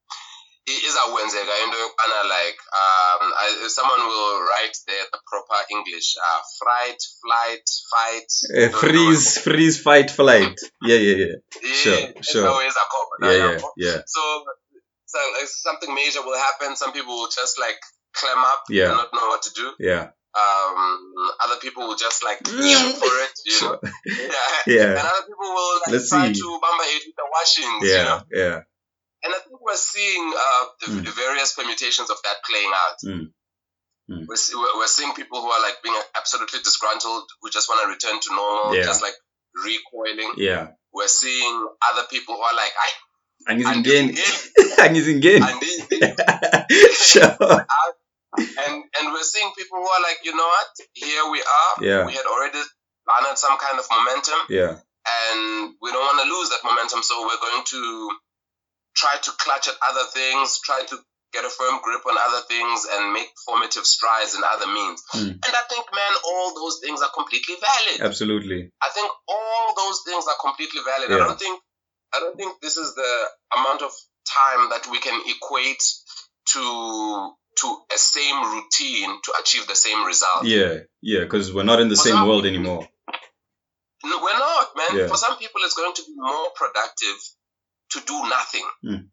Izawukwenzeka 0.66 1.58
into 1.64 1.78
yokubana 1.78 2.22
like 2.22 2.58
um 2.80 3.32
I, 3.44 3.68
someone 3.68 4.00
will 4.06 4.40
write 4.40 4.76
there 4.86 5.06
the 5.12 5.18
proper 5.26 5.60
english 5.70 6.16
uh, 6.16 6.42
fright 6.58 7.00
flight 7.20 7.66
fight 7.90 8.30
uh, 8.56 8.78
freeze 8.78 9.36
know. 9.36 9.42
freeze 9.42 9.82
fight 9.82 10.10
flight 10.10 10.60
yeah 10.82 10.98
yeah 10.98 11.16
yeah, 11.16 11.36
yeah 11.62 11.72
sure 11.72 12.12
sure 12.22 12.62
yeah, 13.22 13.32
yeah 13.32 13.60
yeah 13.76 13.98
so 14.06 14.44
so 15.06 15.18
something 15.46 15.94
major 15.94 16.22
will 16.22 16.38
happen 16.38 16.76
some 16.76 16.92
people 16.92 17.14
will 17.14 17.30
just 17.40 17.58
like 17.58 17.80
clam 18.14 18.38
up 18.38 18.62
yeah 18.70 18.88
and 18.88 18.96
not 18.96 19.12
know 19.12 19.28
what 19.28 19.42
to 19.42 19.50
do 19.54 19.72
yeah 19.78 20.08
um, 20.34 21.04
other 21.44 21.60
people 21.60 21.86
will 21.86 21.96
just 21.96 22.24
like 22.24 22.38
for 22.46 22.54
it, 22.56 23.36
you 23.44 23.60
know. 23.60 23.78
yeah. 24.06 24.32
yeah. 24.66 24.88
And 24.90 24.98
other 24.98 25.26
people 25.28 25.44
will 25.44 25.74
like 25.84 25.92
Let's 25.92 26.08
try 26.08 26.32
see. 26.32 26.40
to 26.40 26.46
bamba 26.62 26.84
it 26.88 27.02
with 27.06 27.16
the 27.16 27.28
washings, 27.30 27.82
yeah. 27.84 27.98
you 27.98 28.04
know. 28.04 28.20
Yeah. 28.32 28.60
And 29.24 29.32
I 29.32 29.38
think 29.38 29.60
we're 29.60 29.76
seeing 29.76 30.34
uh, 30.34 30.64
the, 30.80 30.86
mm. 30.92 31.04
the, 31.04 31.12
various 31.12 31.54
permutations 31.54 32.10
of 32.10 32.16
that 32.24 32.36
playing 32.44 32.72
out. 32.74 32.98
Mm. 33.06 33.30
Mm. 34.10 34.26
We're, 34.26 34.78
we're 34.78 34.86
seeing 34.88 35.14
people 35.14 35.40
who 35.40 35.48
are 35.48 35.62
like 35.62 35.76
being 35.82 35.94
absolutely 36.16 36.58
disgruntled, 36.60 37.24
who 37.40 37.50
just 37.50 37.68
want 37.68 37.82
to 37.86 37.88
return 37.88 38.20
to 38.20 38.34
normal, 38.34 38.74
yeah. 38.74 38.82
just 38.82 39.00
like 39.00 39.14
recoiling. 39.54 40.34
Yeah. 40.36 40.68
We're 40.92 41.08
seeing 41.08 41.68
other 41.92 42.06
people 42.10 42.34
who 42.34 42.42
are 42.42 42.56
like, 42.56 42.72
I. 42.74 42.90
Angizingeni. 43.54 44.18
Angizingeni. 44.78 45.42
Sure. 46.92 47.66
And 48.38 48.84
and 48.98 49.12
we're 49.12 49.22
seeing 49.22 49.52
people 49.56 49.78
who 49.78 49.88
are 49.88 50.02
like, 50.02 50.18
you 50.24 50.34
know 50.34 50.46
what? 50.46 50.68
Here 50.94 51.30
we 51.30 51.40
are. 51.40 51.84
Yeah. 51.84 52.06
We 52.06 52.14
had 52.14 52.24
already 52.24 52.62
garnered 53.06 53.36
some 53.36 53.58
kind 53.58 53.78
of 53.78 53.84
momentum. 53.90 54.40
Yeah. 54.48 54.78
And 55.02 55.74
we 55.82 55.90
don't 55.90 56.00
want 56.00 56.22
to 56.22 56.28
lose 56.30 56.48
that 56.50 56.62
momentum, 56.64 57.02
so 57.02 57.26
we're 57.26 57.40
going 57.42 57.64
to 57.66 58.10
try 58.94 59.16
to 59.22 59.30
clutch 59.38 59.68
at 59.68 59.74
other 59.88 60.06
things, 60.12 60.60
try 60.64 60.82
to 60.88 60.96
get 61.32 61.44
a 61.44 61.48
firm 61.48 61.80
grip 61.82 62.04
on 62.04 62.16
other 62.28 62.44
things 62.46 62.86
and 62.92 63.12
make 63.12 63.32
formative 63.46 63.86
strides 63.86 64.34
in 64.36 64.42
other 64.44 64.66
means. 64.66 65.02
Mm. 65.14 65.32
And 65.32 65.52
I 65.56 65.64
think, 65.68 65.86
man, 65.90 66.14
all 66.28 66.54
those 66.54 66.78
things 66.84 67.00
are 67.00 67.10
completely 67.14 67.56
valid. 67.56 68.00
Absolutely. 68.04 68.70
I 68.82 68.88
think 68.90 69.10
all 69.28 69.74
those 69.74 70.02
things 70.06 70.24
are 70.28 70.36
completely 70.40 70.80
valid. 70.84 71.10
Yeah. 71.10 71.24
I 71.24 71.28
don't 71.28 71.38
think 71.38 71.60
I 72.14 72.20
don't 72.20 72.36
think 72.36 72.60
this 72.60 72.76
is 72.76 72.94
the 72.94 73.12
amount 73.56 73.80
of 73.82 73.90
time 74.28 74.68
that 74.70 74.86
we 74.90 75.00
can 75.00 75.18
equate 75.26 75.82
to 76.52 77.32
to 77.60 77.76
a 77.94 77.98
same 77.98 78.42
routine 78.52 79.10
to 79.24 79.32
achieve 79.40 79.66
the 79.66 79.74
same 79.74 80.04
result. 80.04 80.44
Yeah, 80.44 80.84
yeah, 81.00 81.20
because 81.20 81.52
we're 81.52 81.64
not 81.64 81.80
in 81.80 81.88
the 81.88 81.96
For 81.96 82.08
same 82.08 82.26
world 82.26 82.46
anymore. 82.46 82.88
No, 84.04 84.18
we're 84.20 84.38
not, 84.38 84.68
man. 84.76 84.98
Yeah. 84.98 85.06
For 85.06 85.16
some 85.16 85.38
people, 85.38 85.60
it's 85.64 85.74
going 85.74 85.94
to 85.94 86.02
be 86.02 86.14
more 86.16 86.48
productive 86.56 87.16
to 87.92 88.00
do 88.06 88.14
nothing. 88.28 88.66
Mm. 88.84 89.08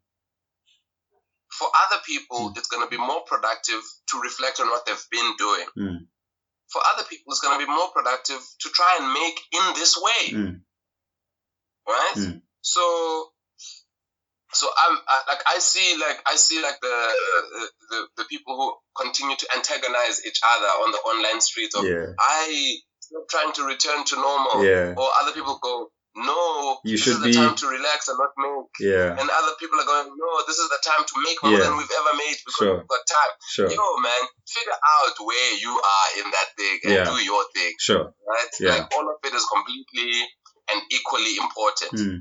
For 1.50 1.68
other 1.86 2.00
people, 2.06 2.50
mm. 2.50 2.56
it's 2.56 2.68
going 2.68 2.86
to 2.86 2.90
be 2.90 2.98
more 2.98 3.22
productive 3.26 3.80
to 4.10 4.20
reflect 4.20 4.60
on 4.60 4.68
what 4.68 4.86
they've 4.86 5.06
been 5.10 5.32
doing. 5.38 5.66
Mm. 5.78 5.98
For 6.70 6.80
other 6.94 7.04
people, 7.08 7.32
it's 7.32 7.40
going 7.40 7.58
to 7.58 7.66
be 7.66 7.70
more 7.70 7.90
productive 7.92 8.38
to 8.60 8.68
try 8.68 8.98
and 9.00 9.12
make 9.12 9.40
in 9.52 9.74
this 9.74 10.00
way. 10.00 10.30
Hmm. 10.30 10.54
Right? 11.88 12.12
Hmm. 12.14 12.38
So, 12.60 13.26
so 14.52 14.68
I'm 14.68 14.98
I, 15.08 15.22
like 15.26 15.42
I 15.48 15.58
see 15.58 15.98
like 15.98 16.22
I 16.30 16.36
see 16.36 16.62
like 16.62 16.78
the, 16.80 17.08
the 17.90 18.06
the 18.18 18.24
people 18.30 18.54
who 18.54 19.02
continue 19.02 19.34
to 19.34 19.46
antagonize 19.56 20.24
each 20.24 20.40
other 20.46 20.66
on 20.66 20.92
the 20.92 20.98
online 20.98 21.40
streets 21.40 21.74
of 21.74 21.84
yeah. 21.84 22.14
I 22.20 22.76
trying 23.28 23.52
to 23.54 23.64
return 23.64 24.04
to 24.04 24.16
normal. 24.16 24.64
Yeah. 24.64 24.94
Or 24.96 25.08
other 25.22 25.32
people 25.32 25.58
go, 25.62 25.90
no, 26.16 26.78
you 26.84 26.98
this 26.98 27.06
should 27.06 27.22
is 27.22 27.22
the 27.22 27.30
be... 27.30 27.38
time 27.38 27.54
to 27.54 27.66
relax 27.70 28.08
and 28.08 28.18
not 28.18 28.34
make. 28.34 28.74
Yeah. 28.82 29.14
And 29.14 29.30
other 29.30 29.54
people 29.62 29.78
are 29.78 29.86
going, 29.86 30.10
no, 30.10 30.30
this 30.46 30.58
is 30.58 30.68
the 30.68 30.82
time 30.82 31.06
to 31.06 31.14
make 31.22 31.38
more 31.42 31.54
yeah. 31.54 31.70
than 31.70 31.78
we've 31.78 31.96
ever 32.02 32.14
made 32.18 32.34
because 32.42 32.58
sure. 32.58 32.76
we've 32.82 32.90
got 32.90 33.02
time. 33.06 33.32
Sure. 33.46 33.70
Yo, 33.70 33.84
man, 34.02 34.22
figure 34.42 34.74
out 34.74 35.14
where 35.22 35.52
you 35.54 35.70
are 35.70 36.08
in 36.18 36.26
that 36.34 36.48
thing 36.58 36.76
and 36.84 36.92
yeah. 36.92 37.04
do 37.06 37.14
your 37.22 37.44
thing. 37.54 37.72
Sure. 37.78 38.10
Right? 38.26 38.52
Yeah. 38.58 38.70
Like 38.70 38.90
all 38.98 39.06
of 39.06 39.22
it 39.22 39.34
is 39.34 39.46
completely 39.46 40.26
and 40.74 40.82
equally 40.90 41.38
important. 41.38 41.94
Mm. 41.94 42.18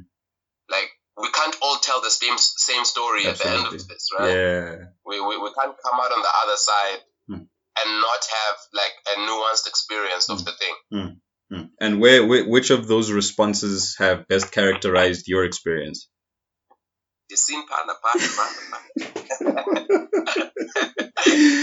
Like 0.69 0.89
we 1.17 1.29
can't 1.31 1.55
all 1.62 1.77
tell 1.81 2.01
the 2.01 2.13
same 2.13 2.38
same 2.38 2.86
story 2.86 3.25
Absolutely. 3.25 3.34
at 3.34 3.38
the 3.41 3.50
end 3.58 3.65
of 3.74 3.88
this, 3.88 4.10
right? 4.13 4.29
Yeah. 4.29 4.69
We, 5.01 5.17
we, 5.17 5.34
we 5.41 5.50
can't 5.58 5.74
come 5.81 5.98
out 5.98 6.13
on 6.13 6.22
the 6.22 6.34
other 6.46 6.58
side 6.62 7.01
mm. 7.25 7.41
and 7.41 7.89
not 8.05 8.22
have 8.22 8.58
like 8.77 8.93
a 9.10 9.19
nuanced 9.25 9.65
experience 9.65 10.29
mm. 10.29 10.38
of 10.38 10.46
the 10.46 10.53
thing. 10.53 10.75
Hmm. 11.51 11.63
And 11.79 12.00
where, 12.00 12.25
which 12.25 12.70
of 12.70 12.88
those 12.88 13.12
responses 13.12 13.96
have 13.98 14.27
best 14.27 14.51
characterized 14.51 15.27
your 15.27 15.46
experience? 15.46 16.08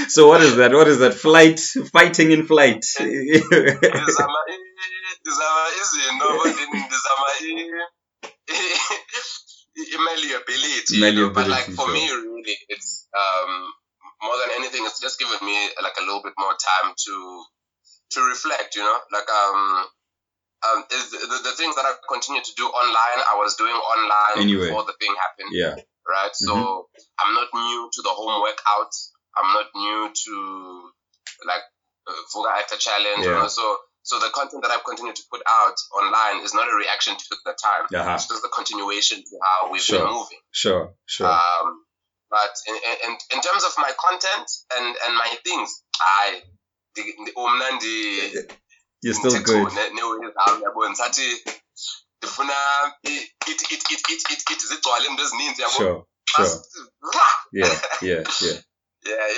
so 0.09 0.29
what 0.29 0.43
is 0.43 0.57
that? 0.57 0.73
What 0.73 0.89
is 0.89 0.99
that? 0.99 1.15
Flight, 1.15 1.61
fighting 1.93 2.31
in 2.31 2.47
flight. 2.47 2.85
malleability. 9.99 11.01
malleability 11.01 11.35
but 11.35 11.49
like 11.49 11.67
for 11.67 11.87
sure. 11.87 11.93
me, 11.93 12.11
really, 12.11 12.57
it's 12.69 13.09
um, 13.15 13.73
more 14.23 14.37
than 14.39 14.51
anything, 14.57 14.87
it's 14.87 15.01
just 15.01 15.19
given 15.19 15.39
me 15.45 15.69
like 15.83 15.97
a 15.99 16.05
little 16.05 16.23
bit 16.23 16.35
more 16.39 16.55
time 16.55 16.95
to 16.97 17.45
to 18.13 18.21
reflect, 18.23 18.77
you 18.77 18.83
know, 18.83 18.99
like 19.13 19.29
um, 19.29 19.87
um, 20.67 20.85
the, 20.91 21.41
the 21.51 21.55
things 21.57 21.75
that 21.77 21.85
I 21.85 21.95
continue 22.09 22.43
to 22.43 22.53
do 22.57 22.65
online, 22.65 23.21
I 23.27 23.37
was 23.37 23.57
doing 23.57 23.75
online 23.75 24.43
anyway. 24.43 24.69
before 24.69 24.85
the 24.85 24.95
thing 25.01 25.15
happened. 25.19 25.51
Yeah. 25.53 25.75
Right. 26.07 26.35
So 26.35 26.55
mm-hmm. 26.55 27.03
I'm 27.19 27.35
not 27.35 27.49
new 27.53 27.91
to 27.93 28.03
the 28.03 28.11
home 28.11 28.41
workout. 28.41 28.93
I'm 29.37 29.53
not 29.53 29.67
new 29.75 30.11
to 30.15 30.35
like 31.47 31.65
uh, 32.07 32.15
Fuga 32.33 32.51
Actor 32.57 32.79
Challenge. 32.79 33.27
Yeah. 33.27 33.43
You 33.43 33.43
know? 33.43 33.49
So 33.49 33.77
so 34.07 34.21
the 34.21 34.31
content 34.31 34.63
that 34.63 34.71
I've 34.71 34.87
continued 34.87 35.17
to 35.17 35.27
put 35.31 35.43
out 35.51 35.75
online 35.91 36.45
is 36.45 36.55
not 36.55 36.71
a 36.71 36.77
reaction 36.77 37.19
to 37.19 37.37
the 37.45 37.59
time. 37.59 37.91
Uh-huh. 37.91 38.15
It's 38.15 38.29
just 38.29 38.41
the 38.41 38.55
continuation 38.55 39.19
to 39.19 39.35
how 39.43 39.73
we've 39.73 39.83
sure. 39.83 39.99
been 39.99 40.15
moving. 40.15 40.39
Sure. 40.53 40.95
Sure. 41.07 41.27
Um, 41.27 41.83
but 42.31 42.55
in, 42.71 42.75
in, 43.03 43.13
in 43.35 43.41
terms 43.43 43.65
of 43.67 43.75
my 43.79 43.91
content 43.99 44.47
and, 44.79 44.87
and 44.87 45.13
my 45.19 45.31
things, 45.43 45.83
I 45.99 46.43
umnandi 47.37 47.95
you're 49.03 49.15
still 49.15 49.43
good. 49.43 49.73
ndifuna 52.19 52.55
ithi 53.03 54.67
zigcwale 54.67 55.07
into 55.09 55.23
ezininzi 55.23 55.63
yabo. 55.63 55.75
Sure 55.75 56.03
sure. 56.25 56.51
Yeah 57.53 57.81
yeah 58.03 58.25
yeah. 58.43 58.59
Yeah 59.07 59.29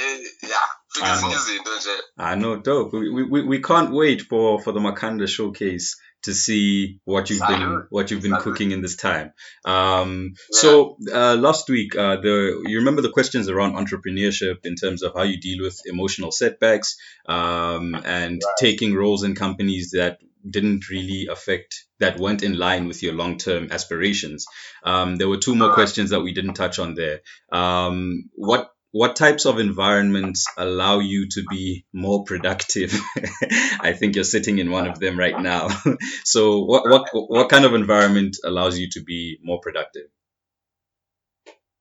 yeah 0.43 1.13
ezinye 1.13 1.35
izinto 1.35 1.77
nje. 1.77 2.03
Ah 2.17 2.35
no 2.37 2.57
dope. 2.57 2.97
We, 2.97 3.23
we, 3.23 3.43
we 3.43 3.59
can't 3.59 3.91
wait 3.93 4.23
for 4.29 4.63
for 4.63 4.73
the 4.75 4.81
Makanda 4.81 5.27
showcase 5.27 5.97
to 6.23 6.35
see 6.35 7.01
what 7.05 7.31
you've 7.31 7.47
been 7.47 7.87
what 7.91 8.11
you've 8.11 8.23
been 8.23 8.37
cooking 8.37 8.73
in 8.73 8.83
this 8.83 8.97
time. 8.97 9.33
Um, 9.65 10.35
yeah. 10.53 10.61
So 10.61 10.97
uh, 11.13 11.37
last 11.37 11.69
week, 11.69 11.97
uh, 11.97 12.17
the 12.17 12.63
you 12.67 12.79
remember 12.79 13.03
the 13.03 13.11
questions 13.11 13.49
around 13.49 13.75
entrepreneurship 13.75 14.59
in 14.65 14.75
terms 14.75 15.03
of 15.03 15.15
how 15.15 15.23
you 15.23 15.41
deal 15.41 15.63
with 15.63 15.81
emotional 15.87 16.33
setbacks 16.33 16.97
um, 17.29 17.95
and 17.95 18.41
right. 18.45 18.55
taking 18.59 18.95
roles 18.95 19.23
in 19.23 19.35
companies 19.35 19.91
that 19.93 20.19
didn't 20.49 20.89
really 20.89 21.29
affect 21.31 21.87
that 21.99 22.19
weren't 22.19 22.43
in 22.43 22.57
line 22.57 22.87
with 22.87 23.03
your 23.03 23.13
long-term 23.13 23.69
aspirations. 23.71 24.47
Um, 24.85 25.17
there 25.17 25.29
were 25.29 25.39
two 25.39 25.55
more 25.55 25.75
questions 25.75 26.11
that 26.11 26.21
we 26.21 26.33
didn't 26.33 26.55
touch 26.55 26.79
on 26.79 26.95
there. 26.95 27.21
Um, 27.53 28.31
what 28.35 28.71
what 29.01 29.15
types 29.17 29.45
of 29.47 29.59
environments 29.61 30.45
allow 30.57 30.99
you 30.99 31.29
to 31.35 31.43
be 31.49 31.85
more 31.93 32.25
productive? 32.25 32.93
I 33.89 33.93
think 33.99 34.15
you're 34.17 34.25
sitting 34.37 34.59
in 34.59 34.71
one 34.73 34.89
of 34.89 34.99
them 34.99 35.19
right 35.19 35.41
now. 35.41 35.69
so 36.25 36.65
what 36.65 36.83
what 36.93 37.05
what 37.13 37.49
kind 37.49 37.65
of 37.65 37.75
environment 37.75 38.37
allows 38.45 38.79
you 38.79 38.89
to 38.97 39.01
be 39.03 39.39
more 39.43 39.61
productive? 39.61 40.09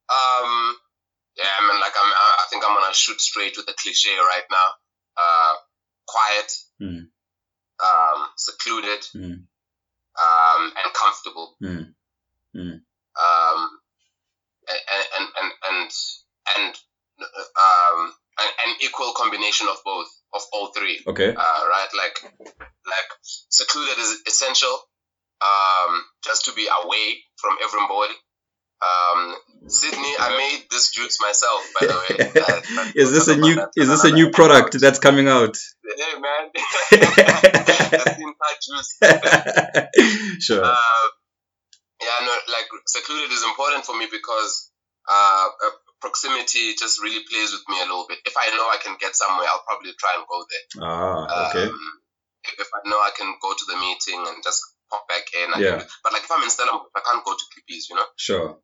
Um, 0.09 0.51
yeah, 1.37 1.51
I 1.59 1.67
mean, 1.67 1.79
like 1.81 1.93
I'm, 2.01 2.11
I 2.43 2.45
think 2.49 2.63
I'm 2.67 2.75
gonna 2.79 2.93
shoot 2.93 3.19
straight 3.19 3.57
with 3.57 3.65
the 3.65 3.73
cliche 3.81 4.15
right 4.17 4.47
now. 4.51 4.67
Uh, 5.17 5.53
quiet, 6.07 6.51
Mm. 6.81 7.07
um, 7.83 8.19
secluded, 8.37 9.01
Mm. 9.15 9.37
um, 10.25 10.61
and 10.79 10.93
comfortable. 10.93 11.57
Mm. 11.63 11.93
Mm. 12.55 12.81
Um, 13.25 13.79
and 14.69 15.05
and 15.17 15.27
and 15.41 15.51
and 15.69 15.91
and 16.55 16.75
um, 17.19 18.13
an, 18.39 18.49
an 18.67 18.75
equal 18.81 19.13
combination 19.15 19.67
of 19.69 19.77
both 19.83 20.07
of 20.33 20.41
all 20.53 20.71
three. 20.75 20.99
Okay. 21.07 21.29
Uh, 21.29 21.61
right, 21.69 21.87
like 21.97 22.33
like 22.85 23.09
secluded 23.49 23.97
is 23.97 24.21
essential. 24.27 24.75
Um, 25.39 26.03
just 26.25 26.45
to 26.45 26.53
be 26.53 26.67
away 26.83 27.17
from 27.37 27.57
everybody. 27.63 28.13
Um, 28.81 29.35
Sydney, 29.67 30.13
I 30.19 30.37
made 30.37 30.65
this 30.69 30.91
juice 30.91 31.19
myself, 31.19 31.67
by 31.79 31.87
the 31.87 31.93
way. 31.93 32.91
Is 32.95 33.11
this 33.11 33.27
a 33.27 33.35
new 33.35 33.59
is 33.75 33.87
this 33.87 34.03
a 34.03 34.11
new 34.11 34.29
product 34.29 34.79
that's 34.79 34.99
coming 34.99 35.27
out? 35.27 35.57
Hey 35.83 36.19
man, 36.19 36.51
juice. 38.67 38.97
sure. 40.45 40.63
Uh, 40.63 41.07
yeah, 42.01 42.19
no, 42.21 42.33
like 42.53 42.67
secluded 42.85 43.31
is 43.31 43.43
important 43.43 43.85
for 43.85 43.97
me 43.97 44.07
because 44.11 44.71
uh, 45.09 45.47
proximity 45.99 46.73
just 46.77 47.01
really 47.01 47.23
plays 47.29 47.51
with 47.51 47.65
me 47.69 47.77
a 47.81 47.87
little 47.89 48.05
bit. 48.07 48.19
If 48.25 48.35
I 48.37 48.47
know 48.55 48.67
I 48.69 48.77
can 48.83 48.95
get 48.99 49.15
somewhere, 49.15 49.47
I'll 49.49 49.65
probably 49.65 49.93
try 49.97 50.13
and 50.17 50.25
go 50.29 50.45
there. 50.49 50.65
ah, 50.85 51.49
okay. 51.49 51.65
Um, 51.67 51.79
if 52.59 52.69
I 52.73 52.87
know 52.89 52.97
I 52.97 53.11
can 53.17 53.33
go 53.41 53.51
to 53.53 53.65
the 53.67 53.75
meeting 53.77 54.23
and 54.27 54.43
just 54.43 54.61
pop 54.89 55.07
back 55.07 55.25
in, 55.33 55.53
I 55.53 55.59
Yeah. 55.59 55.77
can, 55.79 55.87
but 56.03 56.13
like 56.13 56.23
if 56.23 56.31
I'm 56.31 56.43
in 56.43 56.49
Stellenbosch, 56.49 56.93
I 56.95 57.01
can't 57.01 57.25
go 57.25 57.33
to 57.33 57.45
Clippies, 57.51 57.89
you 57.89 57.95
know. 57.95 58.07
Sure. 58.15 58.59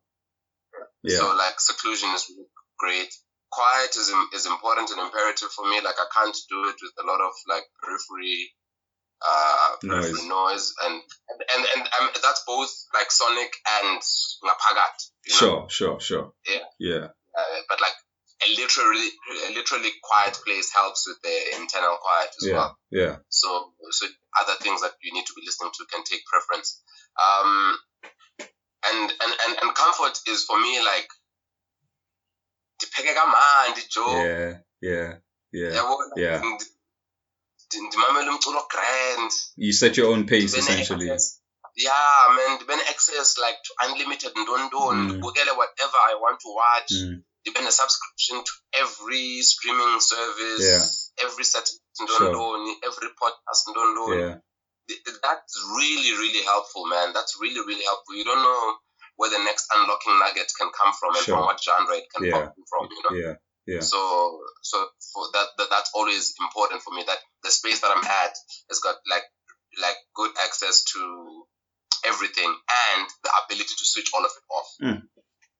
Yeah. 1.02 1.18
So 1.18 1.34
like 1.36 1.60
seclusion 1.60 2.10
is 2.14 2.30
great. 2.78 3.12
Quiet 3.50 3.94
is 3.94 4.10
is 4.32 4.46
important 4.46 4.90
and 4.90 5.00
imperative 5.00 5.50
for 5.52 5.68
me. 5.68 5.80
Like 5.80 5.94
I 6.00 6.06
can't 6.12 6.36
do 6.48 6.68
it 6.70 6.76
with 6.82 6.94
a 6.98 7.06
lot 7.06 7.20
of 7.20 7.32
like 7.46 7.62
periphery, 7.82 8.50
uh, 9.22 9.76
noise, 10.26 10.74
and 10.84 10.94
and 11.28 11.40
and, 11.54 11.64
and 11.76 11.82
um, 12.00 12.08
that's 12.22 12.42
both 12.46 12.72
like 12.94 13.10
sonic 13.12 13.52
and 13.84 14.00
napagat. 14.42 14.96
You 15.26 15.32
know? 15.34 15.38
Sure, 15.38 15.66
sure, 15.68 16.00
sure. 16.00 16.32
Yeah. 16.48 16.64
Yeah. 16.80 17.06
Uh, 17.36 17.60
but 17.68 17.80
like 17.80 17.96
a 18.46 18.48
literally 18.60 19.08
a 19.48 19.54
literally 19.54 19.90
quiet 20.02 20.38
place 20.46 20.70
helps 20.72 21.06
with 21.08 21.18
the 21.22 21.36
internal 21.60 21.96
quiet 22.00 22.30
as 22.38 22.46
Yeah. 22.46 22.54
well. 22.54 22.78
Yeah. 22.90 23.16
So 23.28 23.72
so 23.90 24.06
other 24.40 24.54
things 24.60 24.80
that 24.82 24.92
you 25.02 25.12
need 25.12 25.26
to 25.26 25.34
be 25.34 25.42
listening 25.44 25.72
to 25.76 25.84
can 25.92 26.04
take 26.04 26.22
preference. 26.26 26.82
Um, 27.24 27.78
and 28.90 29.10
and 29.22 29.32
and, 29.46 29.52
and 29.62 29.74
comfort 29.74 30.18
is 30.28 30.44
for 30.44 30.60
me 30.60 30.78
like 30.84 31.08
ndipheke 32.78 33.14
kamandi 33.14 33.82
Joe. 33.88 34.16
Yeah. 34.24 34.58
Yeah. 34.80 35.18
Yeah. 35.52 35.72
Yeah. 36.16 36.40
Ndi- 36.40 36.72
ndi- 37.68 37.86
ndimamele 37.86 38.30
umculo 38.30 38.62
grand 38.70 39.32
You 39.56 39.72
set 39.72 39.96
your 39.96 40.08
own 40.12 40.26
pace 40.26 40.54
essentially. 40.58 41.10
Yeah 41.74 42.28
man 42.36 42.54
ndibe 42.56 42.76
ne-access 42.76 43.38
like 43.38 43.58
to 43.62 43.74
unlimited 43.86 44.32
ntoni 44.36 44.68
Mm. 44.92 45.04
ndibukele 45.04 45.50
whatever 45.50 46.00
i 46.10 46.14
want 46.14 46.40
to 46.40 46.48
watch 46.54 46.90
Mm. 46.92 47.22
ndibe 47.40 47.60
ne-subscription 47.60 48.44
to 48.44 48.52
every 48.72 49.42
streaming 49.42 50.00
service 50.00 50.64
Yeah. 50.64 50.86
every 51.16 51.44
set 51.44 51.68
Sure. 52.16 52.76
every 52.82 53.08
podcast 53.20 53.68
ntoni 53.68 54.20
Yeah. 54.20 54.38
Th- 54.88 55.20
that's 55.22 55.54
really 55.78 56.12
really 56.16 56.42
helpful 56.42 56.86
man 56.86 57.12
that's 57.12 57.40
really 57.40 57.60
really 57.66 57.84
helpful 57.84 58.14
you 58.16 58.24
don't 58.24 58.42
know 58.42 58.78
where 59.16 59.30
the 59.30 59.38
next 59.44 59.66
unlocking 59.74 60.18
nugget 60.18 60.52
can 60.58 60.70
come 60.70 60.92
from 60.92 61.14
and 61.16 61.24
Sure. 61.24 61.34
from 61.36 61.46
what 61.46 61.62
genre 61.64 61.96
it 61.98 62.08
can 62.12 62.24
Yeah. 62.24 62.32
come 62.32 62.64
from 62.70 62.88
you 62.90 63.02
know 63.02 63.16
Yeah. 63.16 63.34
Yeah. 63.66 63.80
so 63.82 63.98
so 64.62 64.90
for 65.12 65.30
that, 65.32 65.48
that 65.58 65.70
that's 65.70 65.90
always 65.94 66.34
important 66.40 66.82
for 66.82 66.92
me 66.94 67.02
that 67.04 67.18
the 67.42 67.50
space 67.50 67.80
that 67.80 67.90
i'm 67.96 68.04
at 68.04 68.34
has 68.68 68.80
got 68.80 68.96
like 69.06 69.24
like 69.80 69.96
good 70.14 70.32
access 70.44 70.84
to 70.84 71.43
everything 72.06 72.48
and 72.48 73.08
the 73.22 73.30
ability 73.44 73.74
to 73.78 73.84
switch 73.84 74.10
all 74.14 74.24
of 74.24 74.30
it 74.30 74.54
off 74.54 75.00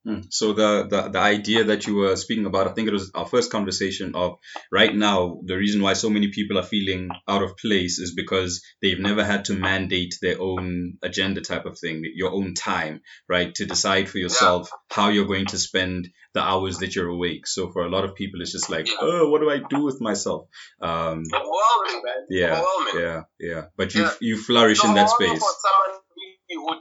Mm. 0.07 0.27
So 0.31 0.53
the, 0.53 0.87
the 0.87 1.09
the 1.09 1.19
idea 1.19 1.65
that 1.65 1.87
you 1.87 1.95
were 1.95 2.15
speaking 2.17 2.45
about, 2.45 2.69
I 2.69 2.73
think 2.73 2.89
it 2.89 2.93
was 2.93 3.11
our 3.15 3.25
first 3.25 3.51
conversation 3.51 4.15
of 4.15 4.37
right 4.71 4.95
now. 4.95 5.41
The 5.47 5.57
reason 5.57 5.81
why 5.81 5.95
so 5.95 6.11
many 6.11 6.29
people 6.29 6.59
are 6.59 6.63
feeling 6.63 7.09
out 7.27 7.43
of 7.43 7.57
place 7.57 7.99
is 7.99 8.13
because 8.15 8.63
they've 8.83 8.99
never 8.99 9.25
had 9.25 9.47
to 9.47 9.55
mandate 9.55 10.15
their 10.21 10.39
own 10.43 10.99
agenda 11.03 11.41
type 11.41 11.65
of 11.65 11.79
thing, 11.79 12.03
your 12.15 12.33
own 12.33 12.53
time, 12.53 13.01
right? 13.31 13.55
To 13.55 13.65
decide 13.65 14.11
for 14.11 14.19
yourself 14.19 14.69
how 14.91 15.09
you're 15.09 15.25
going 15.25 15.47
to 15.47 15.59
spend 15.59 16.09
the 16.35 16.43
hours 16.43 16.79
that 16.79 16.95
you're 16.95 17.09
awake. 17.09 17.47
So 17.47 17.73
for 17.73 17.85
a 17.87 17.89
lot 17.89 18.05
of 18.05 18.15
people, 18.15 18.43
it's 18.43 18.53
just 18.53 18.69
like, 18.69 18.89
Yeah. 18.89 18.97
oh, 19.01 19.31
what 19.31 19.41
do 19.41 19.49
I 19.51 19.61
do 19.71 19.85
with 19.85 20.03
myself? 20.03 20.49
Um, 20.83 21.23
overwhelming 21.33 22.03
man 22.05 22.27
yeah, 22.29 22.61
overwhelming 22.61 22.95
yeah, 22.97 23.23
yeah. 23.41 23.65
But 23.79 23.95
you 23.95 24.03
Yeah. 24.03 24.13
you 24.21 24.37
flourish 24.37 24.85
in 24.85 24.93
that 24.95 25.09
space. 25.09 25.43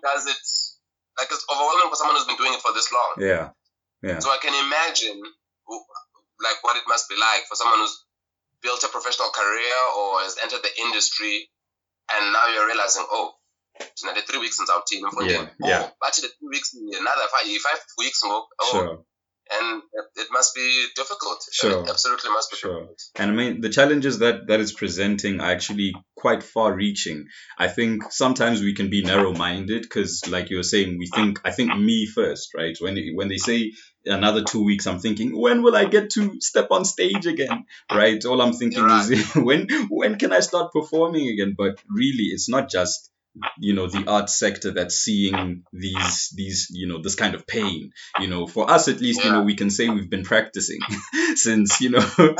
Does 0.03 0.27
it 0.27 0.43
like 1.17 1.29
it's 1.31 1.45
overwhelming 1.49 1.89
for 1.89 1.95
someone 1.95 2.15
who's 2.17 2.27
been 2.27 2.37
doing 2.37 2.53
it 2.53 2.61
for 2.61 2.73
this 2.73 2.91
long 2.91 3.11
Yeah, 3.17 3.49
yeah, 4.01 4.19
So 4.19 4.29
I 4.29 4.37
can 4.41 4.53
imagine 4.53 5.21
like 6.43 6.59
what 6.61 6.75
it 6.75 6.83
must 6.87 7.07
be 7.09 7.15
like 7.15 7.47
for 7.47 7.55
someone 7.55 7.79
who's 7.79 7.95
built 8.61 8.83
a 8.83 8.89
professional 8.89 9.29
career 9.29 9.77
or 9.97 10.19
has 10.25 10.35
entered 10.41 10.63
the 10.63 10.73
industry 10.83 11.49
and 12.13 12.33
now 12.33 12.47
you're 12.53 12.67
realizing, 12.67 13.05
oh, 13.11 13.35
it's 13.79 14.03
another 14.03 14.21
three 14.21 14.39
weeks 14.39 14.57
since 14.57 14.69
our 14.69 14.83
team 14.87 15.05
Yeah, 15.21 15.47
Oh, 15.63 15.67
yeah. 15.67 15.89
but 15.99 16.13
the 16.15 16.27
three 16.39 16.49
weeks 16.51 16.73
another 16.73 17.25
five, 17.31 17.47
five 17.63 17.79
weeks 17.97 18.23
ago. 18.23 18.45
Oh, 18.61 18.71
sure. 18.71 19.05
And 19.51 19.83
it, 20.15 20.27
must 20.31 20.55
be 20.55 20.85
difficult. 20.95 21.43
Sure. 21.51 21.83
It 21.83 21.89
absolutely 21.89 22.31
must 22.31 22.51
be 22.51 22.57
Sure. 22.57 22.73
difficult. 22.73 23.01
And 23.15 23.31
I 23.31 23.33
mean, 23.33 23.61
the 23.61 23.69
challenges 23.69 24.19
that 24.19 24.47
that 24.47 24.59
is 24.59 24.71
presenting 24.73 25.39
are 25.41 25.51
actually 25.51 25.93
quite 26.15 26.43
far-reaching. 26.43 27.27
I 27.57 27.67
think 27.67 28.03
sometimes 28.11 28.61
we 28.61 28.73
can 28.73 28.89
be 28.89 29.03
narrow-minded 29.03 29.81
because, 29.83 30.27
like 30.27 30.49
you 30.49 30.57
were 30.57 30.63
saying, 30.63 30.97
we 30.97 31.07
think. 31.07 31.41
I 31.43 31.51
think 31.51 31.75
me 31.77 32.07
first, 32.07 32.53
right? 32.55 32.75
When 32.79 32.97
when 33.15 33.27
they 33.27 33.37
say 33.37 33.73
another 34.05 34.43
two 34.43 34.63
weeks, 34.63 34.87
I'm 34.87 34.99
thinking, 34.99 35.37
when 35.39 35.61
will 35.63 35.75
I 35.75 35.85
get 35.85 36.09
to 36.11 36.39
step 36.41 36.67
on 36.71 36.83
stage 36.85 37.25
again? 37.25 37.65
Right? 37.91 38.23
All 38.25 38.41
I'm 38.41 38.53
thinking 38.53 38.83
Right. 38.83 39.09
is, 39.11 39.35
when 39.35 39.67
when 39.89 40.17
can 40.17 40.33
I 40.33 40.39
start 40.41 40.71
performing 40.73 41.27
again? 41.29 41.55
But 41.57 41.79
really, 41.89 42.25
it's 42.35 42.49
not 42.49 42.69
just 42.69 43.09
you 43.57 43.73
know 43.73 43.87
the 43.87 44.05
art 44.07 44.29
sector 44.29 44.71
that's 44.71 44.95
seeing 44.95 45.63
these 45.73 46.29
these 46.35 46.67
you 46.71 46.87
know 46.87 47.01
this 47.01 47.15
kind 47.15 47.35
of 47.35 47.47
pain. 47.47 47.91
You 48.19 48.27
know 48.27 48.45
for 48.47 48.69
us 48.69 48.87
at 48.87 49.01
least 49.01 49.23
you 49.23 49.31
know 49.31 49.41
we 49.43 49.55
can 49.55 49.69
say 49.69 49.89
we've 49.89 50.09
been 50.09 50.23
practicing 50.23 50.79
since 51.35 51.81
you 51.81 51.89
know 51.91 52.05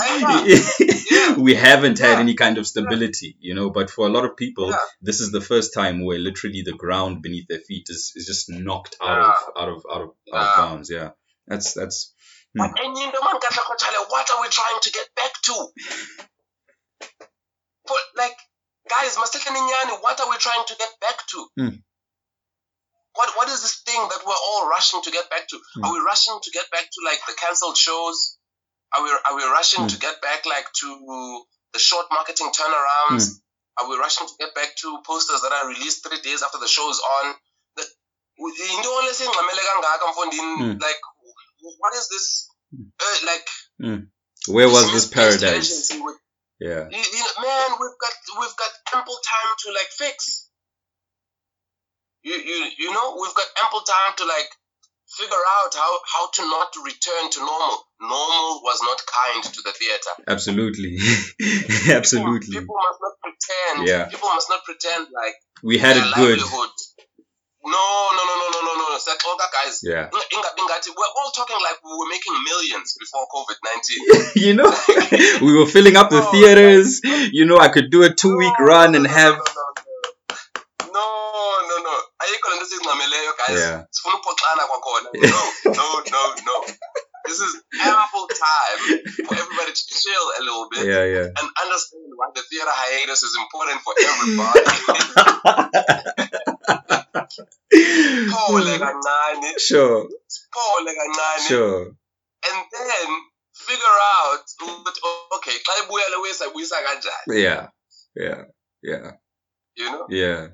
Yeah. 0.48 1.36
we 1.38 1.56
haven't 1.56 2.00
had 2.00 2.20
any 2.20 2.36
kind 2.36 2.58
of 2.58 2.68
stability 2.68 3.36
you 3.40 3.56
know 3.56 3.70
but 3.70 3.90
for 3.90 4.06
a 4.08 4.10
lot 4.10 4.26
of 4.26 4.38
people 4.38 4.70
Yeah. 4.70 4.78
this 5.02 5.20
is 5.20 5.32
the 5.32 5.42
first 5.42 5.74
time 5.74 6.04
where 6.06 6.20
literally 6.20 6.62
the 6.64 6.74
ground 6.74 7.22
beneath 7.22 7.48
their 7.48 7.60
feet 7.60 7.88
is, 7.90 8.12
is 8.16 8.26
just 8.26 8.50
knocked 8.50 8.96
out 9.02 9.20
of 9.20 9.36
out 9.58 9.70
of 9.70 9.86
out 9.92 10.02
of, 10.02 10.10
out 10.34 10.42
of 10.50 10.58
bounds. 10.58 10.90
Yeah. 10.92 11.12
That's 11.48 11.74
that's 11.74 12.14
hmm. 12.56 12.60
But 12.60 12.72
and 12.84 12.98
you 12.98 13.06
know, 13.08 13.22
man, 13.26 13.40
Kahle 13.42 13.64
Kotshale, 13.68 14.10
what 14.10 14.30
are 14.32 14.42
we 14.42 14.48
trying 14.50 14.80
to 14.82 14.92
get 14.92 15.08
back 15.16 15.32
to? 15.44 15.68
For, 17.88 17.98
like, 18.16 18.38
guys, 18.90 19.16
Master 19.18 19.40
Nyani, 19.60 20.02
what 20.02 20.20
are 20.20 20.30
we 20.30 20.38
trying 20.38 20.64
to 20.68 20.76
get 20.78 20.90
back 21.02 21.18
to? 21.32 21.40
Hmm. 21.58 21.76
What 23.16 23.30
What 23.38 23.48
is 23.50 23.62
this 23.62 23.82
thing 23.86 24.02
that 24.10 24.22
we're 24.26 24.44
all 24.50 24.68
rushing 24.70 25.02
to 25.04 25.12
get 25.12 25.30
back 25.30 25.48
to? 25.50 25.58
Hmm. 25.76 25.86
Are 25.86 25.94
we 25.94 26.00
rushing 26.00 26.38
to 26.42 26.52
get 26.52 26.70
back 26.72 26.84
to 26.86 27.00
like 27.06 27.20
the 27.28 27.34
cancelled 27.38 27.78
shows? 27.78 28.38
Are 28.96 29.04
we 29.04 29.10
Are 29.10 29.36
we 29.36 29.44
rushing 29.44 29.82
Hmm. 29.82 29.88
to 29.94 29.98
get 30.00 30.22
back 30.22 30.46
like 30.46 30.68
to 30.82 30.88
the 31.74 31.80
short 31.80 32.08
marketing 32.12 32.52
turnarounds? 32.52 33.26
Hmm. 33.30 33.40
Are 33.86 33.90
we 33.90 33.98
rushing 33.98 34.28
to 34.28 34.34
get 34.40 34.54
back 34.54 34.76
to 34.82 34.98
posters 35.06 35.42
that 35.42 35.52
are 35.52 35.68
released 35.68 36.04
three 36.08 36.22
days 36.22 36.44
after 36.44 36.60
the 36.60 36.68
show 36.68 36.90
is 36.90 37.02
on? 37.22 37.36
That 37.78 37.88
into 38.38 38.90
only 38.90 39.14
saying 39.14 39.32
Hmm. 40.58 40.78
like 40.82 41.02
what 41.80 41.94
is 41.96 42.08
this? 42.10 42.50
Uh, 43.00 43.18
like 43.26 43.48
where 44.48 44.68
was 44.68 44.92
this 44.92 45.06
paradise 45.08 45.92
yeah 46.60 46.88
you, 46.90 46.98
you 46.98 47.24
man, 47.42 47.70
we've 47.80 48.00
got 48.00 48.14
we've 48.40 48.58
got 48.58 48.72
ample 48.96 49.16
time 49.16 49.52
to 49.60 49.68
like 49.72 49.92
fix. 49.98 50.50
You 52.24 52.36
you 52.36 52.72
you 52.78 52.94
know 52.94 53.18
we've 53.20 53.36
got 53.36 53.48
ample 53.64 53.82
time 53.82 54.14
to 54.18 54.26
like 54.26 54.50
figure 55.08 55.46
out 55.62 55.74
how 55.76 55.92
how 56.14 56.30
to 56.32 56.42
not 56.42 56.74
return 56.86 57.30
to 57.32 57.40
normal. 57.40 57.78
Normal 58.02 58.62
was 58.64 58.80
not 58.82 59.02
kind 59.06 59.44
to 59.44 59.62
the 59.62 59.72
theater. 59.72 60.14
absolutely 60.28 60.98
absolutely 61.94 62.60
people 62.60 62.76
must 62.76 63.00
not 63.02 63.16
pretend. 63.22 63.88
Yeah. 63.88 64.06
People 64.06 64.30
must 64.30 64.50
not 64.50 64.64
pretend 64.64 65.08
like 65.14 65.36
we 65.64 65.78
had 65.78 65.98
it 65.98 66.16
good 66.16 66.40
no, 67.66 67.86
no, 68.18 68.22
no, 68.30 68.36
no, 68.42 68.48
no, 68.54 68.60
no, 68.68 68.74
no. 68.92 68.98
Siyaxoka, 69.00 69.48
guys. 69.56 69.80
Yeah. 69.84 70.10
Inga- 70.36 70.54
ngathi 70.68 70.90
we're 70.98 71.14
all 71.20 71.32
talking 71.32 71.58
like 71.68 71.78
we 71.84 71.92
were 72.00 72.10
making 72.10 72.36
millions 72.50 72.96
before 73.00 73.26
COVID 73.36 73.58
nineteen. 73.70 74.02
you 74.48 74.54
know, 74.54 74.72
we 75.46 75.58
were 75.58 75.66
filling 75.68 75.96
up 75.96 76.10
the 76.10 76.20
No, 76.22 76.32
theaters. 76.32 77.02
You 77.32 77.46
know, 77.46 77.58
I 77.60 77.70
could 77.70 77.90
do 77.90 78.04
a 78.04 78.14
two 78.14 78.36
week 78.38 78.58
run 78.60 78.96
and 78.96 79.08
have. 79.08 79.36
no 80.94 81.06
no 81.70 81.76
no 81.86 81.94
ayikho 82.24 82.48
lento 82.52 82.66
esingxameleyo 82.66 83.32
guys 83.40 83.60
Yeah. 83.60 83.78
sifuna 83.96 84.18
uphoxana 84.20 84.64
kwakhona 84.70 85.10
no 85.14 85.42
no 85.80 85.86
no 86.14 86.22
no 86.48 86.56
this 87.26 87.40
is 87.46 87.52
ample 87.92 88.28
time 88.42 88.82
for 89.28 89.34
everybody 89.42 89.72
to 89.80 89.84
chill 90.02 90.26
a 90.40 90.42
little 90.48 90.68
bit 90.74 90.86
Yeah, 90.92 91.06
yeah. 91.16 91.28
and 91.40 91.48
understand 91.64 92.04
why 92.20 92.28
the 92.38 92.44
theater 92.50 92.74
hiatus 92.82 93.24
is 93.30 93.34
important 93.44 93.80
for 93.86 93.94
everybody 94.10 94.64
kancane 98.62 99.60
Sure, 99.60 100.08
kancane 101.00 101.48
sure. 101.48 101.82
and 102.48 102.58
then 102.72 103.08
figure 103.54 104.00
out 104.18 104.44
ukuthi 104.62 105.02
okay 105.36 105.58
xa 105.66 105.74
ibuyele 105.84 106.16
uyisayibuyisa 106.16 106.82
kanjani 106.84 107.42
Yeah, 107.44 107.68
yeah, 108.16 108.44
yeah, 108.82 109.12
you 109.76 109.92
know 109.92 110.06
yeah. 110.10 110.48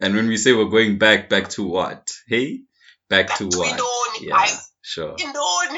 And 0.00 0.14
when 0.14 0.28
we 0.28 0.36
say 0.36 0.52
we're 0.52 0.68
going 0.68 0.98
back, 0.98 1.30
back 1.30 1.48
to 1.56 1.64
what? 1.64 2.12
Hey, 2.28 2.60
back 3.08 3.36
to 3.38 3.44
what? 3.48 3.68
intoni 3.68 4.18
Yeah, 4.28 4.36
guys 4.36 4.70
sure, 4.82 5.16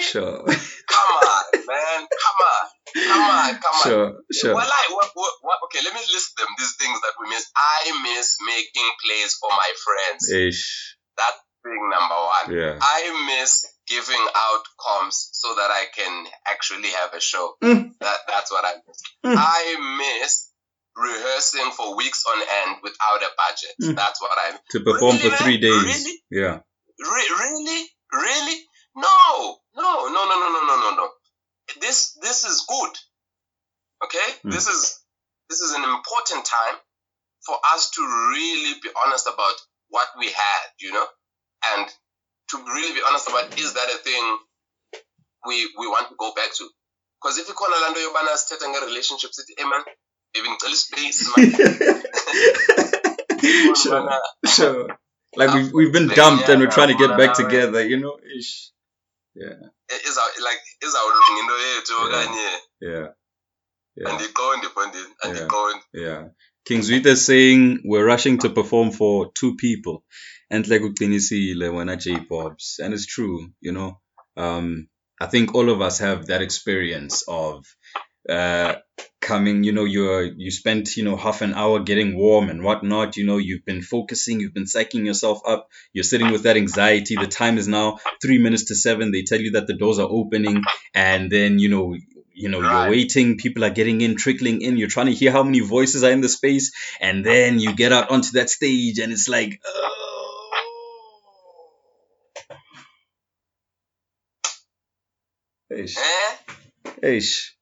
sure, 0.02 0.44
come 0.94 1.12
on 1.22 1.44
man 1.66 2.00
come 2.24 2.40
on 2.52 2.64
come 3.08 3.22
on 3.22 3.54
come 3.64 3.74
on 3.76 3.82
sure, 3.82 4.08
sure. 4.32 4.54
Well, 4.54 4.68
I, 4.68 4.82
what, 4.92 5.10
what, 5.14 5.32
what, 5.42 5.58
okay, 5.64 5.80
let 5.84 5.94
me 5.94 6.00
list 6.12 6.36
them. 6.36 6.48
These 6.58 6.74
things 6.80 6.98
that 7.04 7.14
we 7.20 7.28
miss. 7.28 7.44
I 7.56 7.92
miss 8.02 8.36
making 8.46 8.88
plays 9.04 9.34
for 9.40 9.50
my 9.50 9.70
friends. 9.84 10.22
Ish. 10.32 10.96
That's 11.16 11.40
thing 11.68 11.90
number 11.92 12.16
one. 12.16 12.46
Yeah. 12.56 12.78
I 12.80 13.00
miss 13.28 13.66
giving 13.86 14.24
out 14.34 14.64
comps 14.80 15.28
so 15.32 15.54
that 15.54 15.70
I 15.70 15.84
can 15.94 16.26
actually 16.48 16.88
have 16.88 17.12
a 17.14 17.20
show. 17.20 17.54
Mm. 17.62 17.92
That, 18.00 18.18
that's 18.28 18.50
what 18.50 18.64
I 18.64 18.74
miss. 18.86 18.98
Mm. 19.24 19.36
I 19.36 19.62
miss 20.00 20.50
rehearsing 20.96 21.70
for 21.76 21.96
weeks 21.96 22.24
on 22.26 22.40
end 22.64 22.76
without 22.82 23.22
a 23.22 23.30
budget. 23.36 23.74
Mm. 23.82 23.96
That's 23.96 24.20
what 24.20 24.32
I. 24.32 24.56
To 24.70 24.80
perform 24.80 25.16
really, 25.16 25.30
for 25.30 25.36
three 25.44 25.58
days. 25.58 25.84
Really? 25.84 26.16
Yeah. 26.30 26.60
Re- 26.98 27.34
really? 27.40 27.86
Really? 28.12 28.58
No. 28.96 29.56
No, 29.76 30.08
no, 30.08 30.24
no, 30.26 30.36
no, 30.40 30.48
no, 30.48 30.60
no, 30.66 30.76
no, 30.76 30.96
no. 30.96 31.08
This, 31.80 32.18
this 32.22 32.44
is 32.44 32.64
good. 32.68 32.90
Okay? 34.04 34.28
Mm. 34.44 34.52
This 34.52 34.66
is, 34.68 34.98
this 35.48 35.60
is 35.60 35.72
an 35.74 35.84
important 35.84 36.44
time 36.44 36.76
for 37.46 37.56
us 37.74 37.90
to 37.90 38.02
really 38.02 38.74
be 38.82 38.90
honest 39.06 39.26
about 39.26 39.54
what 39.88 40.08
we 40.18 40.26
had, 40.26 40.66
you 40.80 40.92
know? 40.92 41.06
And 41.72 41.86
to 42.50 42.56
really 42.74 42.92
be 42.94 43.02
honest 43.08 43.28
about 43.28 43.58
is 43.58 43.72
that 43.74 43.88
a 43.94 43.98
thing 43.98 44.38
we 45.46 45.56
we 45.78 45.86
want 45.86 46.08
to 46.08 46.14
go 46.18 46.32
back 46.34 46.50
to? 46.58 46.68
Because 47.20 47.38
if 47.38 47.48
ikhona 47.48 47.76
laa 47.82 47.90
nto 47.90 48.00
yobana 48.00 48.36
sithetha 48.36 48.68
nge-relationships 48.68 49.36
sithi 49.40 49.54
hey 49.58 49.64
man 49.72 49.82
baby 50.34 50.48
ngicela 50.50 50.72
ispace 50.72 51.20
man 51.30 51.48
sure, 53.82 54.10
sure. 54.56 54.98
Like 55.36 55.52
we've, 55.54 55.72
we've 55.72 55.92
been 55.92 56.08
dumped 56.08 56.48
and 56.48 56.60
we're 56.60 56.70
trying 56.70 56.88
to 56.88 56.98
get 57.06 57.16
back 57.16 57.34
together, 57.34 57.84
you 57.84 57.98
know? 57.98 58.18
Ish. 58.38 58.72
iza 60.08 60.22
like 60.46 60.62
izawulunga 60.86 61.40
into 61.40 61.54
yethu 61.66 61.92
Yeah. 61.94 62.04
okanye 62.06 62.48
Yeah. 62.80 63.06
Yeah. 63.96 64.10
andiqondi 64.12 64.68
bondini 64.74 65.14
andiqondi 65.24 65.82
Yeah. 65.92 66.24
King 66.64 66.80
Zwita 66.82 67.06
is 67.16 67.24
saying 67.26 67.80
we're 67.84 68.04
rushing 68.04 68.38
to 68.38 68.48
perform 68.50 68.90
for 68.90 69.32
two 69.40 69.56
people. 69.56 69.96
And 70.50 70.66
like 70.68 70.82
uqinisile 70.82 71.68
wena 71.76 72.00
J 72.00 72.20
Bobs. 72.20 72.80
And 72.82 72.94
it's 72.94 73.06
true, 73.06 73.52
you 73.60 73.72
know. 73.72 74.00
Um 74.36 74.88
I 75.20 75.26
think 75.26 75.54
all 75.54 75.68
of 75.68 75.80
us 75.80 75.98
have 75.98 76.26
that 76.26 76.42
experience 76.42 77.24
of 77.26 77.66
uh 78.28 78.76
coming, 79.20 79.64
you 79.64 79.72
know, 79.72 79.84
you're 79.84 80.22
you 80.24 80.50
spent, 80.50 80.96
you 80.96 81.04
know, 81.04 81.16
half 81.16 81.42
an 81.42 81.54
hour 81.54 81.80
getting 81.80 82.16
warm 82.16 82.48
and 82.50 82.62
whatnot, 82.62 83.16
you 83.16 83.26
know, 83.26 83.38
you've 83.38 83.64
been 83.64 83.82
focusing, 83.82 84.40
you've 84.40 84.54
been 84.54 84.64
psyching 84.64 85.04
yourself 85.04 85.40
up, 85.46 85.68
you're 85.92 86.04
sitting 86.12 86.30
with 86.30 86.44
that 86.44 86.56
anxiety. 86.56 87.16
The 87.16 87.26
time 87.26 87.58
is 87.58 87.68
now 87.68 87.98
three 88.22 88.38
minutes 88.38 88.66
to 88.66 88.74
seven. 88.74 89.10
They 89.12 89.22
tell 89.22 89.40
you 89.40 89.52
that 89.52 89.66
the 89.66 89.74
doors 89.74 89.98
are 89.98 90.08
opening, 90.08 90.62
and 90.94 91.30
then 91.30 91.58
you 91.58 91.68
know 91.68 91.96
you 92.32 92.48
know 92.48 92.60
you're 92.60 92.90
waiting 92.90 93.36
people 93.36 93.64
are 93.64 93.70
getting 93.70 94.00
in 94.00 94.16
trickling 94.16 94.62
in 94.62 94.76
you're 94.76 94.88
trying 94.96 95.06
to 95.06 95.12
hear 95.12 95.32
how 95.32 95.42
many 95.42 95.60
voices 95.60 96.04
are 96.04 96.12
in 96.12 96.20
the 96.20 96.28
space 96.28 96.72
and 97.00 97.24
then 97.24 97.58
you 97.58 97.74
get 97.74 97.92
out 97.92 98.10
onto 98.10 98.30
that 98.32 98.48
stage 98.48 99.00
and 99.00 99.12
it's 99.12 99.28
like 99.28 99.60
oh. 99.66 99.94
Ish, 105.70 105.96
eh? 105.98 106.87
Ish, 107.02 107.54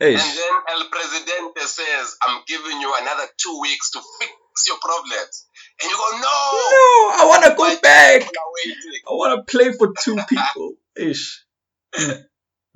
and 0.00 0.14
ish. 0.14 0.22
then 0.22 0.52
El 0.68 0.88
Presidente 0.90 1.60
says 1.60 2.16
I'm 2.26 2.42
giving 2.46 2.80
you 2.80 2.92
another 3.00 3.24
two 3.36 3.58
weeks 3.62 3.90
to 3.92 4.00
fix 4.20 4.32
your 4.66 4.76
problems 4.82 5.46
and 5.82 5.90
you 5.90 5.96
go 5.96 6.10
no, 6.12 6.20
No, 6.20 6.22
I 6.22 7.24
want 7.28 7.44
to 7.44 7.54
go 7.56 7.80
back. 7.80 8.20
people 8.20 8.32
are 8.38 8.52
waiting 8.54 9.00
I 9.08 9.12
want 9.12 9.46
to 9.46 9.56
play 9.56 9.72
for 9.72 9.92
two 10.02 10.16
people. 10.28 10.74
Ish. 10.96 11.44
Hmm. 11.94 12.10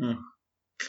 Hmm. 0.00 0.12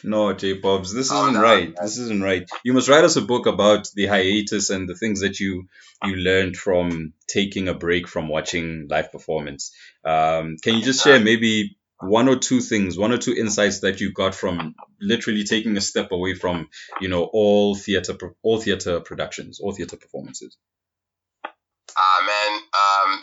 No, 0.04 0.32
J 0.32 0.52
Bobs, 0.54 0.94
this 0.94 1.06
isn't 1.06 1.34
down, 1.34 1.42
right. 1.42 1.74
This 1.80 1.98
isn't 1.98 2.22
right. 2.22 2.48
You 2.64 2.72
must 2.74 2.88
write 2.88 3.04
us 3.04 3.16
a 3.16 3.22
book 3.22 3.46
about 3.46 3.88
the 3.94 4.06
hiatus 4.06 4.70
and 4.70 4.88
the 4.88 4.94
things 4.94 5.20
that 5.20 5.40
you 5.40 5.66
you 6.04 6.16
learned 6.16 6.56
from 6.56 7.12
taking 7.26 7.68
a 7.68 7.74
break 7.74 8.06
from 8.08 8.28
watching 8.28 8.86
live 8.88 9.10
performance. 9.12 9.72
Um, 10.04 10.56
can 10.62 10.76
you 10.76 10.82
just 10.82 11.02
share 11.02 11.18
maybe 11.20 11.76
one 12.00 12.28
or 12.28 12.36
two 12.36 12.60
things, 12.60 12.96
one 12.98 13.12
or 13.12 13.18
two 13.18 13.34
insights 13.34 13.80
that 13.80 14.00
you 14.00 14.12
got 14.12 14.34
from 14.34 14.74
literally 15.00 15.44
taking 15.44 15.76
a 15.76 15.80
step 15.80 16.12
away 16.12 16.34
from, 16.34 16.68
you 17.00 17.08
know, 17.08 17.24
all 17.24 17.74
theater, 17.74 18.14
all 18.42 18.60
theater 18.60 19.00
productions, 19.00 19.60
all 19.60 19.72
theater 19.72 19.96
performances? 19.96 20.56
ah 21.96 22.20
man 22.24 22.52
um 22.84 23.20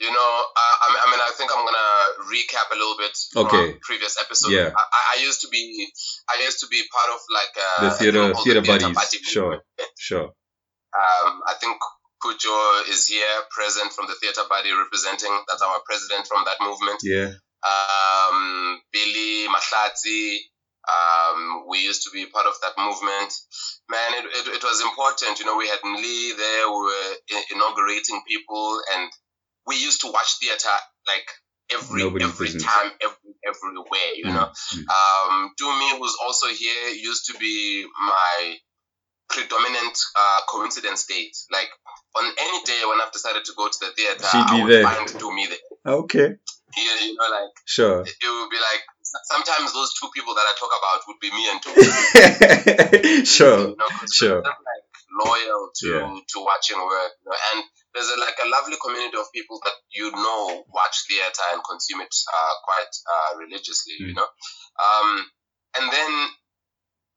you 0.00 0.10
know 0.10 0.30
uh, 0.60 0.76
I, 0.82 0.86
mean, 0.92 1.00
I 1.06 1.10
mean 1.12 1.20
I 1.22 1.32
think 1.36 1.50
I'm 1.54 1.64
gonna 1.64 1.90
recap 2.32 2.74
a 2.74 2.76
little 2.76 2.96
bit 2.98 3.16
from 3.32 3.46
Okay. 3.46 3.78
previous 3.82 4.16
episode 4.20 4.50
Yeah. 4.52 4.72
I, 4.76 4.84
I- 5.16 5.22
used 5.22 5.42
to 5.42 5.48
be 5.48 5.86
I 6.28 6.42
used 6.44 6.60
to 6.60 6.66
be 6.66 6.82
part 6.90 7.10
of 7.14 7.20
like 7.32 7.54
uh, 7.56 7.82
The 7.90 7.90
theater, 7.96 8.34
theater 8.34 8.62
theater 8.62 8.88
buddies. 8.90 9.20
Sure, 9.22 9.62
sure. 9.98 10.24
Um, 10.24 11.40
I 11.46 11.54
think 11.60 11.76
Kujo 12.22 12.88
is 12.88 13.06
here, 13.08 13.24
present 13.50 13.92
from 13.92 14.06
the 14.06 14.14
theater 14.20 14.42
body, 14.48 14.70
representing. 14.72 15.32
That's 15.48 15.62
our 15.62 15.80
president 15.86 16.26
from 16.26 16.44
that 16.44 16.58
movement. 16.60 17.00
Yeah, 17.02 17.32
Um, 17.64 18.80
Billy 18.92 19.46
Mahlatsi. 19.48 20.38
Um, 20.88 21.64
we 21.68 21.78
used 21.84 22.02
to 22.04 22.10
be 22.10 22.26
part 22.26 22.46
of 22.46 22.54
that 22.62 22.72
movement. 22.78 23.32
Man, 23.88 24.10
it, 24.18 24.24
it, 24.24 24.54
it 24.56 24.62
was 24.64 24.80
important. 24.80 25.38
You 25.38 25.44
know, 25.46 25.56
we 25.56 25.68
had 25.68 25.78
Mli 25.84 26.36
there. 26.36 26.68
We 26.68 26.80
were 26.88 27.16
inaugurating 27.54 28.22
people, 28.26 28.80
and 28.94 29.10
we 29.66 29.76
used 29.76 30.00
to 30.02 30.10
watch 30.10 30.38
theater 30.40 30.72
like 31.06 31.26
every 31.72 32.02
every 32.02 32.48
time, 32.58 32.90
every 33.02 33.32
everywhere. 33.46 34.10
You 34.16 34.24
Mm, 34.26 34.34
know. 34.34 34.48
mm. 34.50 34.84
Um, 34.96 35.52
Dumi, 35.60 35.98
who's 35.98 36.16
also 36.24 36.46
here, 36.48 36.88
used 36.88 37.26
to 37.26 37.38
be 37.38 37.84
my 37.84 38.56
predominant 39.30 39.96
uh, 40.18 40.40
coincidence 40.48 41.06
date. 41.06 41.36
Like 41.50 41.70
on 42.18 42.24
any 42.26 42.58
day 42.64 42.82
when 42.88 43.00
I've 43.00 43.12
decided 43.12 43.44
to 43.44 43.52
go 43.56 43.68
to 43.68 43.78
the 43.80 43.90
theater, 43.96 44.26
She'd 44.26 44.46
I 44.46 44.56
be 44.56 44.62
would 44.62 44.72
there. 44.72 44.84
find 44.84 45.08
Dumi 45.08 45.48
there. 45.48 45.94
Okay, 45.94 46.28
You, 46.76 46.90
you 47.00 47.14
know, 47.14 47.30
like 47.30 47.54
sure. 47.64 48.02
it 48.02 48.28
would 48.28 48.50
be 48.50 48.58
like 48.60 48.82
sometimes 49.24 49.72
those 49.72 49.94
two 49.98 50.08
people 50.14 50.34
that 50.34 50.44
I 50.46 50.52
talk 50.58 50.70
about 50.70 50.98
would 51.08 51.20
be 51.22 51.30
me 51.30 51.48
and 51.50 51.58
Dumi. 51.62 53.24
sure, 53.26 53.58
You 53.70 53.76
know, 53.76 53.90
sure. 54.12 54.42
like 54.42 54.84
loyal 55.10 55.70
to 55.74 55.88
Yeah. 55.88 56.20
to 56.34 56.38
watching 56.44 56.78
work. 56.78 57.12
You 57.24 57.30
know, 57.30 57.36
and 57.54 57.64
there's 57.94 58.08
a, 58.10 58.18
like 58.20 58.36
a 58.44 58.48
lovely 58.48 58.76
community 58.82 59.16
of 59.16 59.26
people 59.32 59.58
that 59.64 59.74
you 59.90 60.10
know 60.12 60.64
watch 60.68 61.06
theater 61.08 61.42
and 61.52 61.62
consume 61.64 62.00
it 62.02 62.14
uh, 62.28 62.54
quite 62.62 62.92
uh, 63.08 63.30
religiously. 63.38 63.94
You 63.98 64.12
Mm. 64.14 64.16
know, 64.16 64.28
um, 64.86 65.08
and 65.80 65.86
then 65.92 66.10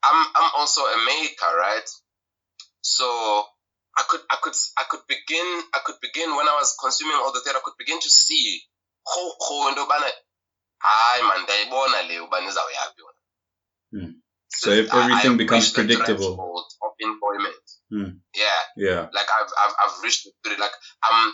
I'm 0.04 0.19
I'm 0.36 0.49
also 0.58 0.82
a 0.82 0.97
maker, 1.06 1.52
right? 1.58 1.88
So 2.84 3.08
I 3.98 4.04
could 4.10 4.22
I 4.30 4.38
could 4.43 4.54
I 4.78 4.84
could 4.89 5.04
begin 5.08 5.48
I 5.74 5.80
could 5.86 5.96
begin 6.02 6.36
when 6.36 6.48
I 6.48 6.56
was 6.60 6.76
consuming 6.80 7.15
all 7.17 7.32
the 7.32 7.41
theater. 7.41 7.60
I 7.60 7.65
could 7.65 7.78
begin 7.80 8.00
to 8.00 8.10
see 8.10 8.62
ho 9.06 9.32
ho 9.39 9.69
into 9.69 9.82
yobana 9.82 10.12
hayi 10.84 11.22
man 11.24 11.43
ndiyayibona 11.43 12.08
le 12.08 12.19
ubana 12.28 12.48
izawuyaphi 12.50 13.00
yona. 13.02 13.22
Mm. 13.93 14.13
So 14.50 14.72
if 14.72 14.93
I- 14.93 14.98
I 14.98 15.02
everything 15.04 15.38
becomes 15.38 15.72
predictable. 15.72 16.67
of 16.86 16.91
employment. 17.00 17.63
Mm. 17.91 18.19
Yeah, 18.36 18.62
Yeah, 18.76 19.02
like 19.13 19.30
I've 19.39 19.52
I've, 19.63 19.76
I've 19.86 20.04
reached 20.04 20.28
the 20.43 20.50
like 20.60 20.76
I'm. 21.04 21.34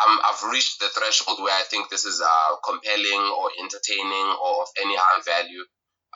I'm, 0.00 0.18
I've 0.26 0.50
reached 0.50 0.80
the 0.80 0.88
threshold 0.88 1.38
where 1.40 1.54
I 1.54 1.62
think 1.70 1.88
this 1.88 2.04
is 2.04 2.20
uh, 2.20 2.56
compelling 2.68 3.22
or 3.38 3.48
entertaining 3.62 4.26
or 4.42 4.62
of 4.62 4.68
any 4.82 4.96
high 4.96 5.22
value. 5.24 5.64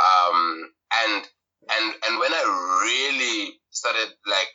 Um, 0.03 0.73
and 1.07 1.23
and 1.71 1.95
and 2.09 2.19
when 2.19 2.33
I 2.35 2.43
really 2.83 3.58
started 3.81 4.11
like 4.27 4.53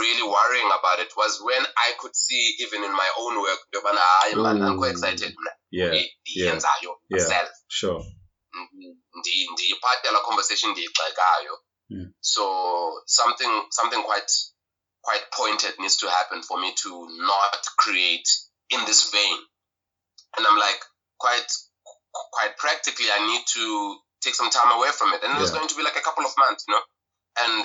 really 0.00 0.22
worrying 0.36 0.70
about 0.78 0.98
it 1.04 1.12
was 1.16 1.32
when 1.48 1.62
I 1.86 1.88
could 2.00 2.14
see 2.16 2.42
even 2.64 2.80
in 2.88 2.92
my 3.02 3.10
own 3.22 3.34
work, 3.46 3.60
hayi 3.74 4.34
man, 4.42 4.62
I'm 4.62 4.78
quite 4.78 4.92
excited. 4.96 5.34
Yeah. 5.70 5.92
Yeah. 6.26 6.54
myself 7.10 7.50
Sure. 7.68 8.00
la 10.12 10.20
conversation 10.28 10.70
ndiyigxekayo 10.70 11.54
Mm. 11.90 12.10
so 12.20 12.42
something 13.06 13.52
something 13.70 14.02
quite 14.02 14.32
quite 15.02 15.24
pointed 15.30 15.72
needs 15.78 15.96
to 15.96 16.08
happen 16.10 16.42
for 16.42 16.58
me 16.58 16.72
to 16.82 16.90
not 17.32 17.62
create 17.76 18.28
in 18.74 18.80
this 18.86 19.10
vein 19.12 19.38
and 20.36 20.42
i'm 20.46 20.58
like 20.58 20.82
quite 21.24 21.46
quite 22.34 22.54
practically 22.58 23.06
i 23.16 23.20
need 23.30 23.44
to 23.46 23.64
take 24.20 24.34
some 24.34 24.50
time 24.50 24.70
away 24.76 24.90
from 24.98 25.14
it 25.14 25.22
and 25.22 25.30
it 25.36 25.40
was 25.40 25.52
going 25.52 25.68
to 25.68 25.76
be 25.76 25.84
like 25.84 25.96
a 25.96 26.02
couple 26.02 26.24
of 26.26 26.34
months 26.36 26.64
you 26.66 26.74
know 26.74 26.82
and 27.44 27.64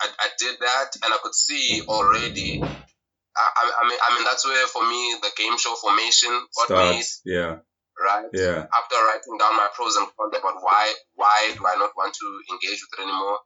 i, 0.00 0.06
I 0.08 0.28
did 0.38 0.56
that 0.60 0.90
and 1.04 1.12
i 1.14 1.18
could 1.22 1.34
see 1.34 1.82
already 1.88 2.60
I, 2.62 3.46
I, 3.80 3.88
mean 3.88 3.98
i 3.98 4.08
mean 4.14 4.24
that's 4.24 4.44
where 4.44 4.66
for 4.68 4.82
me 4.84 5.16
the 5.22 5.30
game 5.36 5.56
show 5.58 5.74
formation 5.74 6.30
got 6.56 6.66
Starts. 6.68 7.20
Yeah. 7.24 7.64
right 7.98 8.28
Yeah. 8.32 8.66
after 8.68 8.96
writing 9.08 9.38
down 9.40 9.56
my 9.56 9.68
pros 9.74 9.96
and 9.96 10.06
cons 10.16 10.36
about 10.36 10.60
why 10.60 10.92
why 11.14 11.52
do 11.56 11.62
I 11.66 11.76
not 11.80 11.92
want 11.96 12.12
to 12.14 12.26
engage 12.52 12.80
with 12.84 12.92
it 12.98 13.02
anymore, 13.02 13.38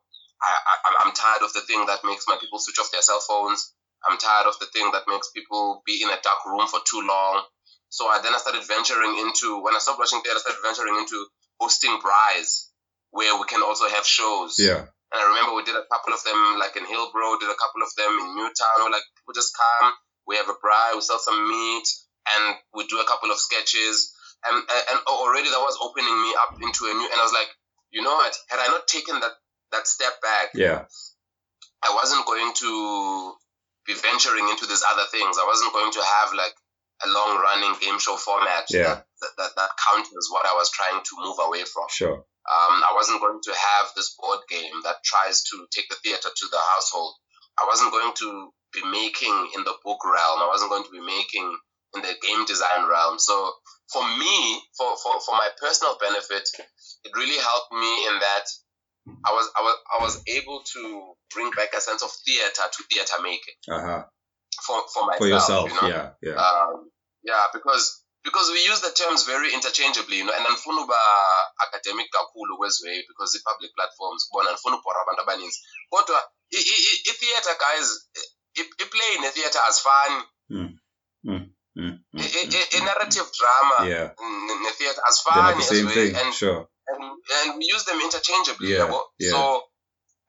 I, 0.42 0.50
I 0.50 0.74
I'm- 0.86 0.98
I'm 1.06 1.12
tired 1.14 1.42
of 1.46 1.52
the 1.52 1.60
thing 1.68 1.86
that 1.86 2.02
makes 2.04 2.24
my 2.26 2.36
people 2.40 2.58
switch 2.58 2.78
off 2.80 2.90
their 2.90 3.02
cell 3.02 3.20
phones. 3.20 3.72
I'm 4.08 4.18
tired 4.18 4.46
of 4.46 4.58
the 4.58 4.66
thing 4.66 4.90
that 4.92 5.06
makes 5.08 5.30
people 5.30 5.82
be 5.86 6.02
in 6.02 6.08
a 6.10 6.18
dark 6.22 6.44
room 6.46 6.66
for 6.68 6.80
too 6.88 7.02
long. 7.06 7.44
So 7.88 8.06
I 8.08 8.20
then 8.22 8.34
I 8.34 8.38
started 8.38 8.64
venturing 8.66 9.18
into 9.22 9.62
when 9.62 9.74
I 9.74 9.78
stopped 9.78 9.98
watching 9.98 10.20
theater, 10.22 10.38
I 10.38 10.42
started 10.42 10.62
venturing 10.66 10.96
into 10.98 11.18
hosting 11.60 11.94
braais 12.02 12.68
where 13.10 13.38
we 13.38 13.44
can 13.46 13.62
also 13.62 13.86
have 13.88 14.04
shows. 14.06 14.58
Yeah. 14.58 14.86
And 15.12 15.22
I 15.22 15.24
remember 15.30 15.54
we 15.54 15.62
did 15.62 15.78
a 15.78 15.86
couple 15.86 16.12
of 16.12 16.20
them 16.26 16.58
like 16.58 16.74
in 16.76 16.82
Hillbrow, 16.84 17.38
did 17.38 17.50
a 17.50 17.58
couple 17.60 17.82
of 17.82 17.90
them 17.94 18.10
in 18.10 18.28
Newtown. 18.36 18.82
We're 18.82 18.90
like, 18.90 19.06
we 19.26 19.34
just 19.34 19.54
come, 19.54 19.92
we 20.26 20.36
have 20.36 20.50
a 20.50 20.58
braai, 20.58 20.94
we 20.94 21.00
sell 21.00 21.18
some 21.22 21.38
meat, 21.46 21.86
and 22.34 22.56
we 22.74 22.86
do 22.90 22.98
a 22.98 23.06
couple 23.06 23.30
of 23.30 23.38
sketches. 23.38 24.12
And, 24.44 24.56
and, 24.58 24.82
and 24.90 24.98
already 25.06 25.48
that 25.50 25.62
was 25.62 25.78
opening 25.80 26.12
me 26.22 26.30
up 26.42 26.58
into 26.60 26.84
a 26.90 26.94
new, 26.94 27.08
and 27.08 27.18
I 27.18 27.24
was 27.24 27.32
like, 27.32 27.48
you 27.90 28.02
know 28.02 28.14
what? 28.14 28.34
Had 28.50 28.58
I 28.60 28.68
not 28.68 28.86
taken 28.86 29.18
that, 29.20 29.32
that 29.72 29.86
step 29.86 30.12
back, 30.20 30.50
Yeah. 30.54 30.84
I 31.82 31.94
wasn't 31.94 32.26
going 32.26 32.52
to 32.66 33.32
be 33.86 33.94
venturing 33.94 34.48
into 34.48 34.66
these 34.66 34.82
other 34.92 35.04
things. 35.10 35.38
I 35.38 35.46
wasn't 35.46 35.72
going 35.72 35.92
to 35.92 36.02
have 36.02 36.34
like 36.34 36.54
a 37.06 37.08
long 37.08 37.38
running 37.38 37.78
game 37.80 37.98
show 37.98 38.16
format 38.16 38.66
Yeah. 38.70 38.82
that, 38.82 39.05
that, 39.20 39.32
that, 39.38 39.50
that 39.56 39.70
counters 39.80 40.28
what 40.30 40.46
I 40.46 40.54
was 40.54 40.70
trying 40.70 41.02
to 41.02 41.14
move 41.18 41.36
away 41.40 41.64
from. 41.64 41.84
Sure. 41.90 42.18
Um, 42.46 42.74
I 42.86 42.92
wasn't 42.94 43.20
going 43.20 43.40
to 43.42 43.52
have 43.52 43.90
this 43.96 44.14
board 44.18 44.38
game 44.48 44.74
that 44.84 45.02
tries 45.02 45.42
to 45.50 45.66
take 45.74 45.88
the 45.88 45.96
theater 46.04 46.28
to 46.30 46.46
the 46.50 46.62
household. 46.74 47.14
I 47.58 47.66
wasn't 47.66 47.90
going 47.90 48.12
to 48.22 48.52
be 48.72 48.82
making 48.86 49.50
in 49.56 49.64
the 49.64 49.74
book 49.82 50.04
realm. 50.04 50.40
I 50.42 50.48
wasn't 50.52 50.70
going 50.70 50.84
to 50.84 50.90
be 50.94 51.00
making 51.00 51.48
in 51.96 52.02
the 52.02 52.14
game 52.22 52.44
design 52.46 52.86
realm. 52.88 53.18
So 53.18 53.34
for 53.90 54.02
me, 54.04 54.60
for, 54.76 54.94
for, 55.02 55.18
for 55.24 55.34
my 55.34 55.48
personal 55.58 55.96
benefit, 55.98 56.46
it 57.04 57.12
really 57.16 57.40
helped 57.40 57.72
me 57.72 58.06
in 58.12 58.18
that 58.20 58.46
I 59.24 59.30
was, 59.32 59.48
I 59.56 59.62
was 59.62 59.76
I 59.98 60.02
was 60.02 60.22
able 60.26 60.62
to 60.74 61.14
bring 61.32 61.50
back 61.52 61.68
a 61.76 61.80
sense 61.80 62.02
of 62.02 62.10
theater 62.26 62.62
to 62.66 62.84
theater 62.90 63.22
making 63.22 63.54
Uh 63.70 63.80
huh. 63.80 64.02
for, 64.66 64.82
for 64.92 65.06
myself. 65.06 65.18
For 65.18 65.26
yourself. 65.28 65.70
you 65.70 65.76
know? 65.80 65.88
Yeah. 65.88 66.10
Yeah. 66.22 66.34
um, 66.34 66.90
yeah 67.22 67.44
because 67.54 68.02
because 68.28 68.48
we 68.54 68.60
use 68.72 68.80
the 68.86 68.92
terms 69.02 69.20
very 69.32 69.48
interchangeably 69.58 70.16
you 70.18 70.24
know 70.26 70.34
and 70.36 70.46
andifuna 70.46 70.80
uba 70.86 71.00
academic 71.66 72.08
kakhulu 72.16 72.52
kwezwe 72.58 72.92
because 73.10 73.30
i-public 73.38 73.70
platforms 73.78 74.22
bona 74.32 74.48
andifuna 74.50 74.76
ubhora 74.78 75.00
abantu 75.02 75.22
abaninzi 75.22 75.58
kodwa 75.90 76.18
i- 76.58 76.66
i- 76.72 76.82
i- 76.90 77.00
i-theatre 77.10 77.56
guys 77.64 77.86
i- 78.60 78.82
i-play 78.82 79.12
ne-theatre 79.20 79.60
azifani 79.68 80.22
Mm, 80.50 80.78
mm, 81.24 81.34
I- 81.34 81.80
mm. 81.82 81.98
i- 82.20 82.48
i- 82.58 82.68
i-narrative 82.78 83.26
drama 83.38 83.76
Yeah. 83.92 84.10
ne-theatre 84.62 85.02
azifani 85.08 85.56
the 85.56 85.62
as 85.62 85.68
same 85.68 85.90
thing. 85.94 86.16
and, 86.16 86.34
Sure. 86.34 86.66
and, 86.86 87.02
and 87.42 87.48
we 87.58 87.64
use 87.76 87.84
them 87.84 88.00
interchangeably 88.00 88.70
Yeah, 88.72 88.80
yabo 88.86 89.00
yeah. 89.18 89.32
so 89.34 89.62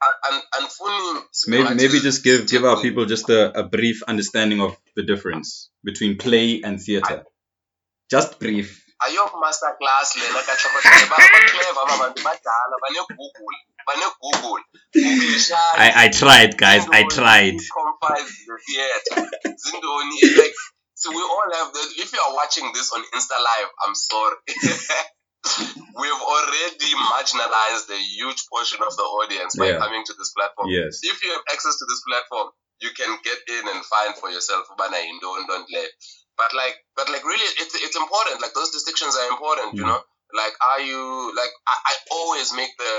and, 0.05 0.15
and, 0.29 0.43
andifuni 0.51 1.21
Maybe 1.47 1.73
maybe 1.75 1.99
just 1.99 2.23
give 2.23 2.43
give 2.45 2.63
our 2.69 2.81
people 2.81 3.05
just 3.05 3.29
a, 3.29 3.41
a 3.59 3.63
brief 3.63 4.03
understanding 4.07 4.61
of 4.61 4.77
the 4.95 5.03
difference 5.03 5.71
between 5.83 6.17
play 6.17 6.61
and 6.63 6.79
theater. 6.85 7.25
Just 8.09 8.39
brief. 8.39 8.83
ayo 9.05 9.23
masterclass 9.41 10.15
lena 10.17 10.41
kahlokotele 10.47 11.05
baclever 11.11 11.81
aba 11.85 11.95
bantu 12.01 12.19
badala 12.27 12.75
bane-google 12.83 13.57
bane-google 13.87 14.63
I, 15.85 16.05
I 16.05 16.07
tried, 16.09 16.57
guys. 16.57 16.83
I 16.89 17.03
tried. 17.05 17.59
like 20.41 20.55
so 20.97 21.11
we 21.13 21.21
all 21.21 21.49
have 21.61 21.69
that 21.77 21.89
if 22.03 22.09
you 22.13 22.19
are 22.25 22.33
watching 22.33 22.65
this 22.73 22.89
on 22.91 23.01
insta 23.13 23.37
live 23.37 23.69
i'm 23.85 23.93
sorry 23.93 24.37
we've 26.01 26.23
already 26.33 26.91
marginalized 27.13 27.87
a 27.93 28.01
huge 28.17 28.41
portion 28.49 28.81
of 28.81 28.95
the 28.97 29.03
audience 29.03 29.55
by 29.55 29.67
Yeah. 29.69 29.77
coming 29.77 30.03
to 30.09 30.13
this 30.17 30.31
platform 30.33 30.67
Yes. 30.73 30.99
if 31.03 31.21
you 31.23 31.29
have 31.37 31.45
access 31.53 31.77
to 31.77 31.85
this 31.85 32.01
platform, 32.07 32.49
you 32.81 32.89
can 32.97 33.11
get 33.23 33.39
in 33.47 33.63
and 33.73 33.81
find 33.85 34.15
for 34.17 34.29
yourself 34.33 34.65
ubana 34.73 34.97
yintoni 34.97 35.45
don't 35.47 35.69
le. 35.69 35.83
But 36.37 36.53
like, 36.53 36.75
but 36.95 37.09
like, 37.09 37.25
really, 37.25 37.49
it's 37.61 37.73
it's 37.75 37.97
important. 37.97 38.41
Like 38.41 38.53
those 38.53 38.69
distinctions 38.71 39.15
are 39.17 39.27
important. 39.33 39.73
You 39.73 39.83
Mm. 39.83 39.89
know, 39.89 40.01
like, 40.37 40.53
are 40.69 40.81
you 40.81 41.01
like? 41.35 41.49
I, 41.67 41.75
I 41.91 41.93
always 42.11 42.53
make 42.53 42.69
the 42.77 42.93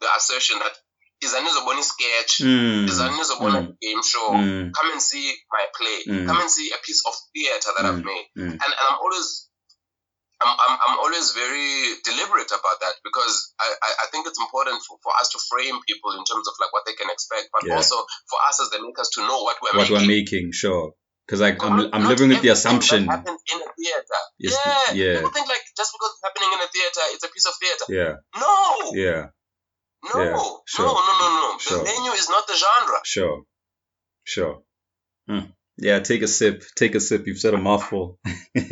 the 0.00 0.08
assertion 0.16 0.58
that 0.58 0.72
is 1.20 1.34
anizobona 1.36 1.82
sketch, 1.84 2.40
Mm, 2.42 2.88
is 2.88 2.98
anizobona 2.98 3.60
mm, 3.68 3.76
game 3.80 4.02
show. 4.02 4.28
mm, 4.34 4.72
Come 4.72 4.88
and 4.92 5.02
see 5.02 5.36
my 5.52 5.64
play. 5.78 5.98
Mm. 6.08 6.26
Come 6.26 6.40
and 6.40 6.50
see 6.50 6.72
a 6.74 6.80
piece 6.82 7.02
of 7.06 7.14
theater 7.32 7.70
that 7.76 7.84
I've 7.86 8.02
made. 8.04 8.26
mm. 8.36 8.50
And 8.56 8.70
and 8.78 8.86
I'm 8.90 8.98
always. 9.04 9.48
I'm, 10.42 10.50
I'm, 10.58 10.74
I'm 10.82 10.96
always 10.98 11.30
very 11.38 11.94
deliberate 12.02 12.50
about 12.50 12.80
that 12.82 12.94
because 13.06 13.54
I, 13.62 13.68
I, 13.78 13.90
I 14.02 14.06
think 14.10 14.26
it's 14.26 14.40
important 14.42 14.82
for, 14.82 14.98
for 14.98 15.12
us 15.22 15.28
to 15.30 15.38
frame 15.38 15.78
people 15.86 16.10
in 16.18 16.24
terms 16.26 16.48
of 16.50 16.54
like 16.58 16.72
what 16.74 16.82
they 16.84 16.94
can 16.98 17.06
expect, 17.14 17.46
but 17.54 17.62
Yeah. 17.62 17.76
also 17.78 17.94
for 18.26 18.38
us 18.50 18.58
as 18.58 18.70
the 18.74 18.82
makers 18.82 19.06
to 19.14 19.20
know 19.22 19.38
what 19.46 19.62
we're 19.62 19.78
What 19.78 19.86
making. 19.86 19.94
we're 20.02 20.10
making, 20.18 20.50
sure. 20.50 20.94
Because 21.26 21.40
like 21.40 21.62
I'm, 21.62 21.88
I'm 21.92 22.04
living 22.08 22.28
with 22.30 22.42
the 22.42 22.48
assumption. 22.48 23.06
that 23.06 23.18
happens 23.20 23.40
in 23.54 23.60
a 23.60 23.64
theater. 23.78 24.20
Is- 24.40 24.58
yeah. 24.66 24.92
yeah. 24.92 25.14
People 25.16 25.30
think 25.30 25.48
like 25.48 25.62
just 25.76 25.92
because 25.94 26.10
it's 26.14 26.22
happening 26.24 26.50
in 26.52 26.60
a 26.60 26.68
theater, 26.68 27.00
it's 27.14 27.24
a 27.24 27.28
piece 27.28 27.46
of 27.46 27.54
theater. 27.60 27.84
Yeah, 27.88 28.14
No. 28.38 28.92
yeah, 28.92 29.26
No. 30.12 30.20
Yeah, 30.22 30.36
sure. 30.66 30.86
No. 30.86 30.92
No. 30.92 31.12
No. 31.18 31.52
No. 31.52 31.58
Sure. 31.58 31.78
The 31.78 31.84
menu 31.84 32.10
is 32.12 32.28
not 32.28 32.46
the 32.46 32.54
genre. 32.54 33.00
sure, 33.04 33.42
sure. 34.24 34.62
Hmm. 35.28 35.50
Yeah, 35.78 36.00
take 36.00 36.22
a 36.22 36.28
sip. 36.28 36.64
Take 36.76 36.94
a 36.96 37.00
sip. 37.00 37.26
You've 37.26 37.38
said 37.38 37.54
a 37.54 37.58
mouthful. 37.58 38.18
Man, 38.54 38.68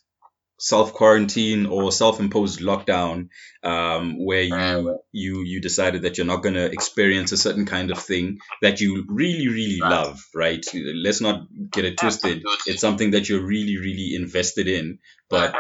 self 0.60 0.94
quarantine 0.94 1.66
or 1.66 1.92
self-imposed 1.92 2.60
lockdown 2.60 3.30
um, 3.64 4.24
where 4.24 4.44
you 4.44 5.00
you 5.12 5.42
you 5.44 5.60
decided 5.62 6.04
that 6.04 6.18
you're 6.18 6.28
not 6.28 6.44
going 6.44 6.54
to 6.54 6.72
experience 6.72 7.32
a 7.32 7.38
certain 7.38 7.66
kind 7.66 7.90
of 7.92 7.98
thing 7.98 8.38
that 8.62 8.80
you 8.80 9.04
really 9.10 9.48
really 9.48 9.80
love 9.82 10.20
right 10.36 10.64
let's 11.04 11.20
not 11.22 11.48
get 11.72 11.86
it 11.86 11.98
twisted 11.98 12.44
it's 12.68 12.82
something 12.82 13.12
that 13.12 13.28
you're 13.28 13.42
really 13.46 13.78
really 13.78 14.16
invested 14.16 14.68
in 14.68 15.00
but. 15.30 15.56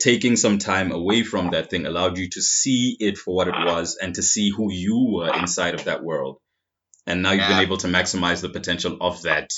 Taking 0.00 0.36
some 0.36 0.58
time 0.58 0.92
away 0.92 1.22
from 1.22 1.50
that 1.50 1.70
thing 1.70 1.86
allowed 1.86 2.18
you 2.18 2.28
to 2.30 2.42
see 2.42 2.96
it 3.00 3.18
for 3.18 3.34
what 3.34 3.48
it 3.48 3.54
was 3.54 3.96
and 4.00 4.14
to 4.14 4.22
see 4.22 4.50
who 4.50 4.72
you 4.72 5.12
were 5.14 5.34
inside 5.38 5.74
of 5.74 5.84
that 5.84 6.02
world 6.02 6.38
and 7.06 7.22
now 7.22 7.32
you've 7.32 7.48
been 7.48 7.60
able 7.60 7.78
to 7.78 7.88
maximize 7.88 8.40
the 8.42 8.48
potential 8.48 8.96
of 9.00 9.22
that 9.22 9.50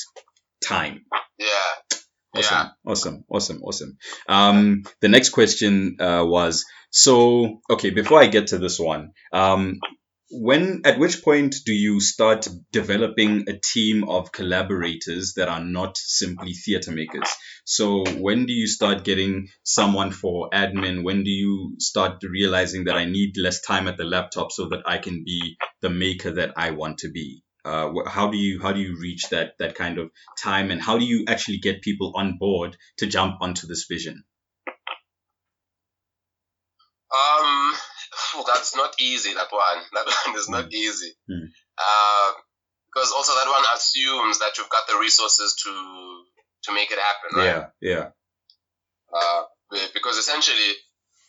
time 0.65 1.05
Yeah. 1.39 1.49
Awesome, 2.35 2.57
Yeah. 2.57 2.69
awesome, 2.87 3.25
awesome, 3.29 3.63
awesome. 3.63 3.99
Um, 4.27 4.85
the 5.03 5.09
next 5.09 5.31
question 5.31 5.97
uh, 6.01 6.25
was 6.27 6.65
so 6.91 7.61
okay. 7.69 7.91
Before 7.91 8.21
I 8.23 8.27
get 8.27 8.49
to 8.49 8.59
this 8.59 8.79
one, 8.79 9.11
um, 9.35 9.81
when 10.33 10.81
at 10.85 10.99
which 10.99 11.23
point 11.23 11.57
do 11.67 11.73
you 11.73 12.01
start 12.01 12.49
developing 12.73 13.49
a 13.49 13.59
team 13.59 14.09
of 14.09 14.33
collaborators 14.33 15.35
that 15.35 15.49
are 15.49 15.63
not 15.63 15.99
simply 15.99 16.55
theater 16.55 16.91
makers? 16.91 17.29
So 17.65 18.05
when 18.19 18.47
do 18.47 18.53
you 18.55 18.67
start 18.67 19.05
getting 19.05 19.49
someone 19.63 20.11
for 20.11 20.49
admin? 20.51 21.05
When 21.05 21.23
do 21.23 21.31
you 21.31 21.77
start 21.79 22.23
realizing 22.23 22.85
that 22.85 22.97
I 22.97 23.05
need 23.05 23.37
less 23.37 23.61
time 23.61 23.87
at 23.89 23.99
the 23.99 24.05
laptop 24.05 24.53
so 24.53 24.71
that 24.71 24.83
I 24.87 24.99
can 24.99 25.23
be 25.25 25.57
the 25.83 25.91
maker 25.91 26.33
that 26.33 26.55
I 26.57 26.71
want 26.71 26.99
to 26.99 27.11
be? 27.11 27.43
Uh, 27.65 27.93
how 28.07 28.29
do 28.29 28.39
you 28.39 28.61
how 28.61 28.73
do 28.73 28.81
you 28.81 28.99
reach 28.99 29.29
that 29.31 29.53
that 29.59 29.77
kind 29.77 29.99
of 29.99 30.11
time 30.43 30.71
and 30.73 30.83
how 30.83 30.99
do 30.99 31.05
you 31.05 31.27
actually 31.29 31.59
get 31.59 31.83
people 31.83 32.13
on 32.17 32.39
board 32.39 32.77
to 32.97 33.07
jump 33.07 33.37
onto 33.41 33.69
this 33.69 33.85
vision 33.89 34.25
Um, 37.13 37.42
that's 38.47 38.77
not 38.77 38.95
easy. 39.01 39.35
That 39.35 39.51
one, 39.51 39.83
that 39.93 40.07
one 40.07 40.37
is 40.37 40.49
not 40.49 40.73
easy. 40.73 41.13
Mm. 41.31 41.49
Uh, 41.79 42.33
because 42.93 43.13
also 43.17 43.33
that 43.33 43.49
one 43.49 43.65
assumes 43.75 44.39
that 44.41 44.59
you've 44.59 44.69
got 44.69 44.87
the 44.87 44.99
resources 44.99 45.55
to 45.65 45.73
to 46.65 46.75
make 46.75 46.91
it 46.91 46.99
happen, 46.99 47.39
right? 47.39 47.71
Yeah, 47.81 47.91
yeah, 47.91 48.09
Uh, 49.13 49.43
because 49.95 50.17
essentially, 50.17 50.77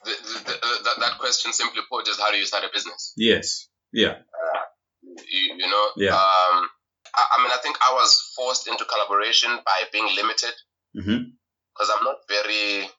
the, 0.05 0.11
the, 0.11 0.39
the, 0.45 0.83
that, 0.83 0.99
that 0.99 1.17
question 1.19 1.53
simply 1.53 1.81
put 1.89 2.07
is 2.07 2.19
how 2.19 2.31
do 2.31 2.37
you 2.37 2.45
start 2.45 2.63
a 2.63 2.69
business? 2.73 3.13
yes, 3.17 3.67
yeah, 3.91 4.17
You, 5.01 5.55
you 5.57 5.67
know? 5.69 5.87
Yeah. 5.95 6.13
Um, 6.13 6.69
I, 7.15 7.23
I 7.37 7.43
mean, 7.43 7.51
I 7.51 7.59
think 7.61 7.77
I 7.81 7.93
was 7.93 8.33
forced 8.35 8.67
into 8.67 8.85
collaboration 8.85 9.49
by 9.65 9.83
being 9.91 10.07
limited 10.15 10.53
mm-hmm. 10.95 11.29
because 11.73 11.89
I'm 11.95 12.03
not 12.03 12.17
very, 12.27 12.89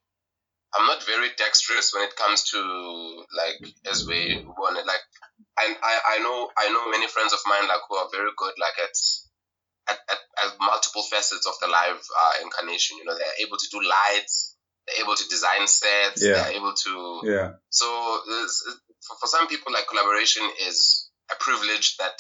I'm 0.77 0.87
not 0.87 1.03
very 1.05 1.29
dexterous 1.37 1.93
when 1.95 2.05
it 2.05 2.17
comes 2.17 2.51
to 2.51 2.59
like 3.37 3.61
as 3.91 4.07
we 4.07 4.43
want 4.45 4.79
it. 4.79 4.87
Like, 4.87 5.01
I, 5.57 5.71
I, 5.71 5.95
I 6.17 6.19
know, 6.23 6.51
I 6.59 6.69
know 6.73 6.91
many 6.91 7.07
friends 7.09 7.33
of 7.33 7.39
mine 7.47 7.69
like 7.69 7.81
who 7.89 7.97
are 7.97 8.09
very 8.11 8.31
good 8.37 8.55
like 8.59 8.75
at, 8.83 8.97
at, 9.91 9.99
at, 10.11 10.19
at 10.45 10.59
multiple 10.61 11.03
facets 11.11 11.47
of 11.47 11.55
the 11.61 11.69
live 11.69 11.97
uh, 12.03 12.35
incarnation. 12.43 12.99
You 12.99 13.05
know, 13.05 13.15
they're 13.15 13.47
able 13.47 13.57
to 13.57 13.69
do 13.71 13.79
lights, 13.79 14.57
they're 14.87 15.05
able 15.05 15.15
to 15.15 15.29
design 15.29 15.67
sets, 15.67 16.25
Yeah. 16.25 16.43
they're 16.43 16.57
able 16.59 16.75
to. 16.75 17.21
yeah, 17.25 17.51
So 17.71 17.87
for, 19.07 19.15
for 19.21 19.27
some 19.27 19.47
people, 19.47 19.73
like 19.73 19.87
collaboration 19.89 20.43
is 20.67 21.09
a 21.31 21.37
privilege 21.39 21.97
that 21.99 22.19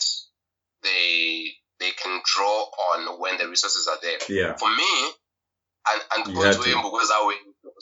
they 0.83 1.51
they 1.81 1.90
can 1.90 2.21
draw 2.25 2.71
on 2.95 3.21
when 3.21 3.37
the 3.38 3.49
resources 3.49 3.88
are 3.88 3.99
there. 4.01 4.19
yeah, 4.29 4.55
For 4.57 4.69
me, 4.71 5.11
and 5.90 6.03
and 6.27 6.37
had 6.47 6.55
to. 6.71 6.71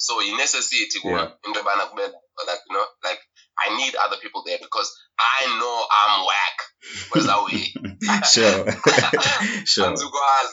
So 0.07 0.21
in 0.21 0.37
necessity 0.37 0.99
Yeah. 1.05 1.29
like 2.49 2.62
you 2.69 2.75
know 2.75 2.87
like 3.05 3.21
I 3.65 3.77
need 3.77 3.95
other 4.05 4.19
people 4.23 4.43
there 4.47 4.59
because 4.67 4.88
I 5.19 5.47
know 5.59 5.77
I'm 6.01 6.15
whack. 6.31 6.59
Kweza 7.11 7.37
way. 7.47 7.62
sure, 8.35 8.65
sure, 9.73 9.97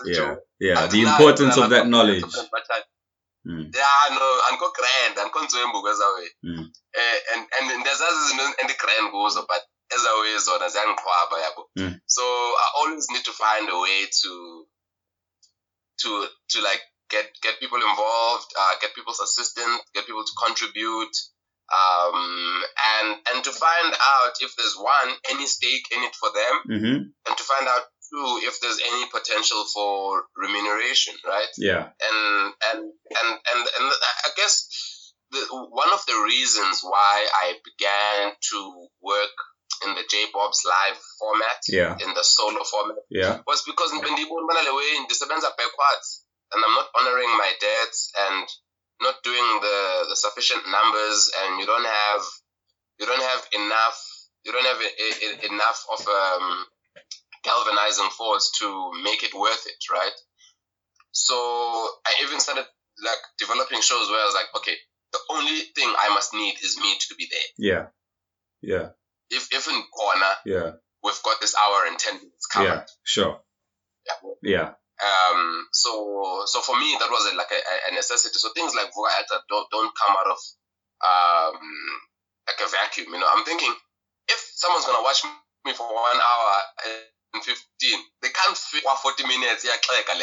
yeah, 0.06 0.36
yeah. 0.60 0.88
The 0.88 1.02
importance 1.02 1.58
of 1.58 1.70
that 1.70 1.88
knowledge. 1.88 2.22
but 2.22 2.64
Mm, 3.46 3.72
yeah 3.74 4.10
no 4.20 4.26
andikho 4.48 4.72
grand 4.78 5.20
andikho 5.20 5.40
nzwembu 5.46 5.82
kweza 5.82 6.08
way 6.10 6.30
mm, 6.44 6.72
eh, 6.94 7.22
and 7.34 7.48
and 7.60 7.72
ndiyazazi 7.80 8.20
izinto 8.26 8.44
endigrand 8.62 9.12
kuzo 9.12 9.42
but 9.42 9.64
ezawe 9.96 10.38
zona 10.38 10.70
ziyangiqhwaba 10.70 11.42
yabo 11.42 11.70
Mm. 11.76 12.00
so 12.06 12.24
i 12.66 12.68
always 12.82 13.10
need 13.10 13.24
to 13.24 13.34
find 13.34 13.70
a 13.70 13.78
way 13.80 14.06
to 14.22 14.32
to 16.02 16.28
to 16.48 16.62
like 16.62 16.82
get 17.10 17.26
get 17.42 17.60
people 17.60 17.78
involved 17.78 18.48
uh, 18.60 18.74
get 18.82 18.94
people's 18.96 19.20
assistance 19.20 19.82
get 19.94 20.06
people 20.06 20.24
to 20.24 20.36
contribute 20.46 21.16
um 21.70 22.64
and 22.98 23.18
and 23.32 23.44
to 23.44 23.52
find 23.52 23.94
out 23.94 24.34
if 24.42 24.56
there's 24.58 24.76
one 24.78 25.10
any 25.30 25.46
stake 25.46 25.86
in 25.96 26.02
it 26.04 26.16
for 26.16 26.30
them 26.34 26.56
mm-hmm. 26.70 26.98
and 27.28 27.38
to 27.38 27.44
find 27.44 27.68
out 27.68 27.84
two 28.10 28.40
if 28.50 28.60
there's 28.62 28.80
any 28.92 29.06
potential 29.12 29.64
for 29.74 30.24
remuneration 30.36 31.14
right 31.28 31.52
Yeah, 31.58 31.90
and 32.08 32.54
and 32.74 32.80
and 33.20 33.30
and, 33.50 33.62
and 33.78 33.86
I 34.26 34.30
guess 34.36 35.14
the, 35.32 35.46
one 35.70 35.94
of 35.94 36.02
the 36.08 36.18
reasons 36.26 36.82
why 36.82 37.28
I 37.46 37.54
began 37.64 38.34
to 38.52 38.88
work 39.02 39.36
in 39.86 39.94
the 39.94 40.04
J 40.10 40.26
Bob's 40.34 40.66
live 40.66 40.98
format, 41.20 41.62
Yeah. 41.70 41.94
in 42.02 42.14
the 42.18 42.24
solo 42.24 42.64
format, 42.64 42.98
yeah, 43.10 43.40
was 43.46 43.62
because 43.64 43.94
ndibona 43.94 44.62
le 44.66 44.74
way 44.74 45.00
ndisebenza 45.06 45.54
backwards, 45.56 46.26
and 46.54 46.64
I'm 46.66 46.74
not 46.76 46.90
honoring 47.00 47.30
my 47.38 47.52
debts 47.60 48.12
and 48.30 48.48
not 49.02 49.16
doing 49.24 49.48
the 49.62 50.06
the 50.10 50.16
sufficient 50.16 50.64
numbers, 50.70 51.32
and 51.44 51.60
you 51.60 51.66
don't 51.66 51.86
have 51.86 52.22
you 53.00 53.06
don't 53.06 53.22
have 53.24 53.44
enough 53.54 53.98
you 54.44 54.52
don't 54.52 54.66
have 54.66 54.82
e- 54.82 55.26
e- 55.26 55.48
enough 55.54 55.84
of 55.94 56.08
um, 56.08 56.66
galvanizing 57.44 58.10
force 58.18 58.52
to 58.60 58.92
make 59.04 59.24
it 59.24 59.34
worth 59.34 59.66
it, 59.68 59.80
right? 59.92 60.18
So 61.12 61.36
I 61.36 62.14
even 62.24 62.40
started 62.40 62.66
like 63.04 63.18
developing 63.38 63.82
shows 63.82 64.10
where 64.10 64.20
I 64.22 64.26
was 64.26 64.36
like, 64.36 64.48
okay, 64.58 64.76
the 65.12 65.20
only 65.32 65.60
thing 65.76 65.88
I 65.98 66.10
must 66.14 66.34
need 66.34 66.56
is 66.64 66.78
me 66.78 66.96
to 67.10 67.16
be 67.16 67.28
there. 67.32 67.50
yeah, 67.58 67.86
yeah, 68.62 68.90
If 69.30 69.48
if 69.54 69.68
in 69.68 69.82
corner 69.96 70.34
yeah, 70.46 70.72
we've 71.04 71.24
got 71.24 71.40
this 71.42 71.56
hour 71.56 71.88
and 71.88 71.98
ten 71.98 72.16
minutes 72.16 72.46
covered. 72.46 72.68
yeah. 72.68 72.84
Sure. 73.04 73.40
Yeah. 74.06 74.30
Yeah, 74.42 74.74
Um. 75.00 75.68
So 75.72 76.44
so 76.46 76.62
for 76.62 76.78
me 76.78 76.96
that 77.00 77.10
was 77.10 77.32
a, 77.32 77.36
like 77.36 77.52
a, 77.52 77.92
a 77.92 77.96
necessity. 77.96 78.36
So 78.38 78.50
things 78.56 78.76
like 78.76 78.92
Voga 78.92 79.12
Actor 79.20 79.40
don't 79.50 79.68
don't 79.72 79.94
come 79.96 80.16
out 80.20 80.30
of 80.32 80.40
um 81.04 81.58
like 82.48 82.60
a 82.60 82.70
vacuum. 82.70 83.14
You 83.14 83.20
know, 83.20 83.30
I'm 83.32 83.46
thinking 83.46 83.74
if 84.28 84.40
someone's 84.56 84.86
gonna 84.86 85.04
watch 85.04 85.24
me 85.66 85.74
for 85.74 85.88
one 85.88 86.20
hour 86.20 86.52
and 87.36 87.44
fifteen, 87.44 88.00
they 88.22 88.30
can't 88.30 88.58
fit 88.58 88.84
one 88.86 88.98
forty 89.02 89.24
minutes. 89.28 89.64
Yeah, 89.64 89.76
like 89.76 90.10
a 90.12 90.20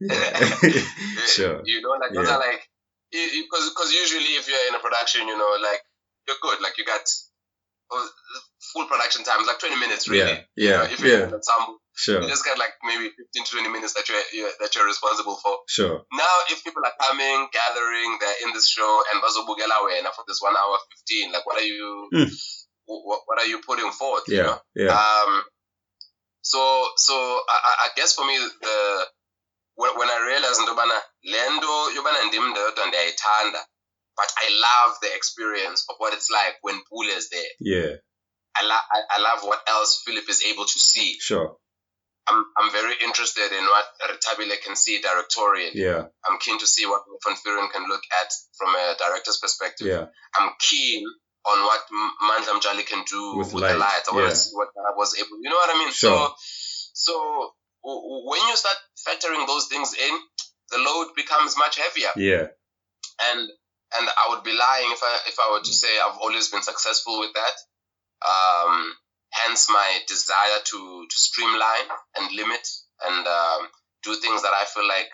sure. 1.26 1.62
You 1.64 1.80
know, 1.82 1.94
like 2.00 2.12
those 2.14 2.26
Yeah. 2.26 2.34
are 2.36 2.40
like 2.40 2.62
because 3.12 3.70
because 3.70 3.92
usually 3.92 4.36
if 4.36 4.48
you're 4.48 4.66
in 4.68 4.74
a 4.74 4.78
production, 4.82 5.26
you 5.28 5.38
know, 5.38 5.56
like 5.62 5.80
you're 6.26 6.36
good, 6.42 6.60
like 6.60 6.76
you 6.78 6.84
got 6.84 7.06
uh, 7.94 8.06
full 8.72 8.86
production 8.86 9.24
times, 9.24 9.46
like 9.46 9.58
20 9.58 9.76
minutes 9.78 10.08
really. 10.08 10.20
Yeah, 10.26 10.40
You 10.56 10.70
know, 10.70 10.82
yeah, 10.82 10.92
if 10.92 11.00
you're 11.00 11.18
yeah. 11.20 11.26
in 11.28 11.34
ensemble, 11.34 11.78
Sure, 11.96 12.20
you 12.22 12.28
just 12.28 12.44
got 12.44 12.58
like 12.58 12.74
maybe 12.84 13.08
15 13.08 13.44
to 13.44 13.50
20 13.56 13.68
minutes 13.72 13.94
that 13.94 14.06
you're, 14.08 14.20
you're 14.32 14.52
that 14.60 14.74
you're 14.74 14.86
responsible 14.86 15.36
for. 15.42 15.58
sure. 15.66 16.04
Now, 16.12 16.34
if 16.52 16.62
people 16.62 16.82
are 16.84 16.92
coming, 17.00 17.48
gathering, 17.52 18.10
they're 18.20 18.40
in 18.46 18.52
this 18.52 18.68
show, 18.68 19.02
and 19.12 19.22
bazobukela 19.24 19.80
wena 19.88 20.12
for 20.14 20.24
this 20.28 20.40
one 20.40 20.54
hour 20.54 20.76
15, 21.08 21.32
like 21.32 21.46
what 21.46 21.56
are 21.56 21.64
you, 21.66 22.08
Hmm. 22.12 22.30
what, 22.84 23.22
what 23.26 23.38
are 23.40 23.46
you 23.48 23.60
putting 23.66 23.90
forth? 23.90 24.24
You 24.28 24.36
Yeah, 24.36 24.42
know? 24.44 24.58
yeah, 24.76 24.92
Um, 24.92 25.42
so 26.42 26.60
so 26.96 27.14
I, 27.48 27.88
I- 27.88 27.94
guess 27.96 28.14
for 28.14 28.24
me 28.26 28.36
the 28.38 29.06
when, 29.76 29.92
when 29.98 30.08
I 30.08 30.20
realized 30.26 30.60
ndobana 30.60 30.94
lendo 31.24 31.90
yobana 31.96 32.24
ndim 32.24 32.48
ndedwa 32.50 32.86
ndiyayithanda 32.86 33.66
but 34.16 34.28
I 34.36 34.48
love 34.60 34.96
the 35.02 35.14
experience 35.14 35.84
of 35.90 35.96
what 35.98 36.14
it's 36.14 36.30
like 36.30 36.56
when 36.62 36.80
Pule 36.88 37.10
is 37.18 37.28
there. 37.30 37.52
yeah. 37.60 37.96
I, 38.58 38.62
lo- 38.64 38.86
I, 38.96 39.00
I 39.10 39.20
love 39.20 39.44
what 39.44 39.60
else 39.68 40.00
Philip 40.06 40.24
is 40.30 40.42
able 40.50 40.64
to 40.64 40.78
see. 40.78 41.18
Sure. 41.20 41.56
I'm, 42.28 42.44
I'm 42.58 42.72
very 42.72 42.94
interested 43.04 43.52
in 43.52 43.64
what 43.64 43.84
Ritabile 44.10 44.60
can 44.64 44.74
see 44.76 45.00
directorially. 45.00 45.70
Yeah, 45.74 46.06
I'm 46.28 46.38
keen 46.40 46.58
to 46.58 46.66
see 46.66 46.86
what 46.86 47.02
Van 47.24 47.36
Furen 47.36 47.70
can 47.70 47.88
look 47.88 48.02
at 48.22 48.30
from 48.58 48.74
a 48.74 48.94
director's 48.98 49.38
perspective. 49.38 49.86
yeah, 49.86 50.06
I'm 50.38 50.50
keen 50.58 51.04
on 51.46 51.58
what 51.62 51.82
Mandla 52.26 52.58
Mjali 52.60 52.84
can 52.86 53.04
do 53.08 53.36
With 53.38 53.54
with, 53.54 53.62
light, 53.62 53.72
the 53.74 53.78
light. 53.78 54.02
I 54.10 54.14
want 54.14 54.30
to 54.30 54.36
see 54.36 54.50
what 54.54 54.68
I 54.76 54.92
was 54.96 55.14
able. 55.16 55.38
You 55.40 55.50
know 55.50 55.56
what 55.56 55.70
I 55.74 55.78
mean? 55.78 55.92
Sure. 55.92 56.10
So, 56.10 56.34
so 56.92 57.50
when 57.84 58.40
you 58.48 58.56
start 58.56 58.76
factoring 59.06 59.46
those 59.46 59.66
things 59.68 59.94
in, 59.94 60.14
the 60.70 60.78
load 60.78 61.14
becomes 61.14 61.54
much 61.56 61.78
heavier. 61.78 62.10
yeah, 62.16 62.46
And 63.30 63.40
and 63.96 64.08
I 64.10 64.34
would 64.34 64.42
be 64.42 64.50
lying 64.50 64.90
if 64.90 64.98
I 65.02 65.18
if 65.28 65.36
I 65.38 65.52
were 65.52 65.62
to 65.62 65.72
say 65.72 65.86
I've 66.02 66.18
always 66.18 66.48
been 66.50 66.62
successful 66.62 67.20
with 67.20 67.30
that. 67.34 67.54
Um, 68.26 68.92
hence 69.44 69.68
my 69.68 69.98
desire 70.08 70.60
to 70.64 70.78
to 71.08 71.16
streamline 71.16 71.88
and 72.16 72.36
limit 72.36 72.66
and 73.04 73.26
um, 73.26 73.68
do 74.02 74.14
things 74.16 74.42
that 74.42 74.52
I 74.54 74.64
feel 74.64 74.86
like 74.88 75.08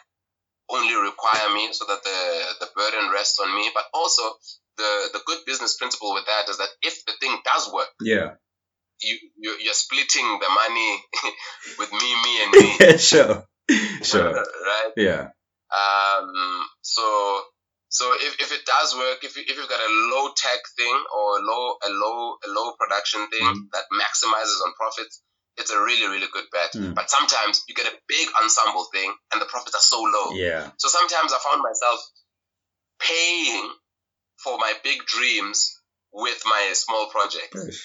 only 0.71 0.95
require 0.95 1.53
me, 1.55 1.73
so 1.73 1.85
that 1.87 2.03
the 2.03 2.21
the 2.67 2.71
burden 2.77 3.11
rests 3.13 3.39
on 3.41 3.55
me. 3.55 3.71
But 3.75 3.85
also 3.93 4.23
the 4.79 5.11
the 5.13 5.21
good 5.27 5.39
business 5.47 5.77
principle 5.77 6.15
with 6.15 6.25
that 6.27 6.49
is 6.51 6.59
that 6.59 6.69
if 6.83 7.05
the 7.05 7.13
thing 7.21 7.37
does 7.45 7.71
work, 7.73 7.89
yeah. 8.01 8.35
you 9.03 9.19
you're, 9.39 9.59
you're 9.61 9.75
splitting 9.75 10.39
the 10.41 10.49
money 10.49 10.91
with 11.79 11.93
me, 11.93 12.11
me, 12.25 12.43
and 12.43 12.51
me, 12.57 12.77
Yeah, 12.81 12.97
sure, 12.97 13.45
sure. 14.03 14.33
right? 14.35 14.93
Yeah, 14.97 15.29
Um, 15.73 16.65
so 16.83 17.03
so 17.99 18.05
if, 18.27 18.33
if 18.45 18.51
it 18.57 18.65
does 18.65 18.97
work, 18.97 19.19
if 19.23 19.37
you, 19.37 19.43
if 19.47 19.55
you've 19.57 19.69
got 19.69 19.85
a 19.85 19.93
low 20.13 20.33
tech 20.45 20.61
thing 20.79 20.97
or 21.17 21.27
a 21.39 21.43
low 21.51 21.65
a 21.89 21.91
low 22.03 22.19
a 22.47 22.49
low 22.57 22.69
production 22.81 23.21
thing 23.33 23.45
Mhm. 23.45 23.69
that 23.75 23.85
maximizes 24.03 24.59
on 24.65 24.73
profits, 24.81 25.21
it's 25.61 25.71
a 25.77 25.79
really 25.89 26.07
really 26.15 26.31
good 26.33 26.49
bet. 26.57 26.73
Mm. 26.73 26.95
But 26.99 27.11
sometimes 27.17 27.55
you 27.69 27.75
get 27.81 27.87
a 27.93 27.97
big 28.09 28.27
ensemble 28.43 28.85
thing 28.95 29.11
and 29.33 29.39
the 29.43 29.47
profits 29.55 29.77
are 29.81 29.87
so 29.95 30.01
low. 30.17 30.29
yeah, 30.33 30.71
So 30.81 30.89
sometimes 30.89 31.31
I 31.37 31.39
found 31.49 31.61
myself 31.71 32.01
paying 32.99 33.69
for 34.43 34.57
my 34.59 34.73
big 34.83 35.05
dreams 35.07 35.59
with 36.13 36.41
my 36.45 36.63
small 36.75 37.05
project. 37.11 37.55
Ish. 37.69 37.83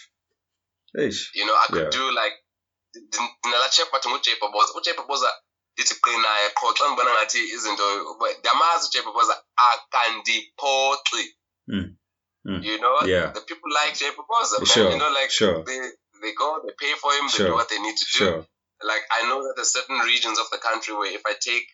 Ish. 0.95 1.31
You 1.35 1.45
know, 1.47 1.53
I 1.63 1.65
could 1.67 1.83
Yeah. 1.93 1.99
do 1.99 2.05
like 2.21 2.33
ndinalachepa 2.95 3.91
bathi 3.91 4.39
Boza. 4.53 4.73
uJape 4.77 5.03
Boza 5.09 5.29
ndithi 5.77 5.95
qinaye 6.03 6.49
qho 6.57 6.73
xa 6.77 6.85
ndibona 6.87 7.11
ngathi 7.13 7.39
izinto 7.55 7.85
but 8.19 8.37
ndiyamazi 8.39 8.85
uJape 8.87 9.11
Boza 9.13 9.35
akandiphoxi. 10.17 11.23
Mm. 11.67 11.95
Mm. 12.45 12.63
You 12.63 12.77
know, 12.79 12.97
Yeah. 13.05 13.31
the 13.33 13.41
people 13.41 13.69
like 13.71 13.93
Jape 13.99 14.17
Boza, 14.29 14.57
man. 14.59 14.65
Sure, 14.65 14.91
You 14.91 14.97
know, 14.97 15.11
like 15.11 15.29
sure. 15.31 15.63
they 15.63 15.79
they 16.21 16.33
go, 16.33 16.61
they 16.65 16.73
pay 16.79 16.93
for 16.95 17.11
him, 17.13 17.27
they 17.29 17.45
do 17.45 17.53
what 17.53 17.69
they 17.69 17.79
need 17.79 17.95
to 17.97 18.05
do. 18.05 18.17
Sure. 18.17 18.45
Like 18.81 19.03
I 19.11 19.27
know 19.27 19.41
that 19.43 19.53
there's 19.55 19.73
certain 19.73 19.99
regions 19.99 20.39
of 20.39 20.47
the 20.51 20.57
country 20.57 20.93
where 20.95 21.11
if 21.13 21.21
I 21.25 21.33
take 21.39 21.67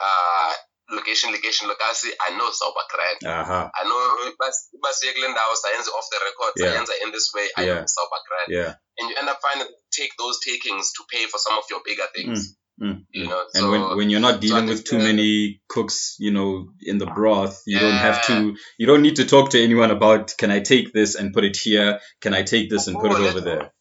uh 0.00 0.52
location 0.90 1.30
location 1.32 1.68
lokasi 1.68 2.08
i 2.26 2.30
know 2.38 2.50
sober 2.50 2.80
grand 2.90 3.18
Aha. 3.26 3.70
i 3.74 3.84
know 3.84 4.32
bas- 4.40 4.70
basiye 4.82 5.12
kule 5.12 5.28
ndawo 5.28 5.56
sayenza 5.56 5.90
off 5.92 6.08
the 6.10 6.18
record 6.24 6.52
Yeah. 6.56 6.70
sayenza 6.72 6.94
in 7.04 7.12
this 7.12 7.34
way 7.34 7.48
i 7.56 7.64
Yeah. 7.66 7.76
know 7.76 7.86
sober 7.86 8.20
grand 8.28 8.48
Yeah. 8.48 8.74
and 8.98 9.10
you 9.10 9.16
end 9.16 9.28
up 9.28 9.38
finding 9.42 9.68
take 9.90 10.12
those 10.18 10.38
takings 10.40 10.92
to 10.92 11.04
pay 11.12 11.26
for 11.26 11.38
some 11.40 11.58
of 11.58 11.64
your 11.70 11.82
bigger 11.82 12.08
things 12.14 12.38
Mm, 12.38 12.54
you 12.80 13.24
mm. 13.24 13.28
know 13.28 13.44
And 13.54 13.62
so 13.62 13.70
when, 13.70 13.96
when 13.96 14.10
you're 14.10 14.20
not 14.20 14.40
dealing 14.40 14.66
with 14.66 14.84
too 14.84 14.98
many 14.98 15.60
cooks, 15.68 16.16
you 16.18 16.30
know, 16.32 16.68
in 16.80 16.98
the 16.98 17.06
broth, 17.06 17.62
you 17.66 17.78
don't 17.78 17.92
have 17.92 18.24
to, 18.26 18.56
you 18.78 18.86
don't 18.86 19.02
need 19.02 19.16
to 19.16 19.26
talk 19.26 19.50
to 19.50 19.62
anyone 19.62 19.90
about, 19.90 20.34
can 20.38 20.50
I 20.50 20.60
take 20.60 20.92
this 20.92 21.14
and 21.14 21.34
put 21.34 21.44
it 21.44 21.56
here? 21.56 22.00
Can 22.20 22.34
I 22.34 22.42
take 22.42 22.70
this 22.70 22.86
and 22.86 22.96
put 22.96 23.12
it 23.12 23.18
over 23.18 23.40
there? 23.40 23.72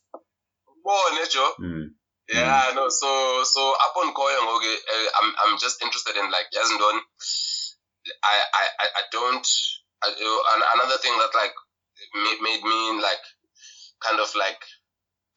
Mm. 1.62 1.89
Yeah, 2.30 2.72
no. 2.76 2.89
So, 2.89 3.43
so 3.43 3.74
upon 3.89 4.10
okay, 4.10 4.76
uh, 4.76 5.10
I'm, 5.22 5.34
I'm 5.45 5.60
just 5.60 5.82
interested 5.82 6.16
in 6.18 6.30
like 6.32 6.48
Yazindon. 6.56 7.00
I, 8.24 8.36
I, 8.54 8.66
I, 8.80 8.88
I 8.98 9.02
don't. 9.12 9.48
I, 10.04 10.10
another 10.76 10.98
thing 10.98 11.14
that 11.18 11.32
like 11.36 11.54
made, 12.16 12.41
made 12.41 12.64
me 12.64 13.02
like 13.02 13.24
kind 14.04 14.20
of 14.20 14.34
like 14.36 14.60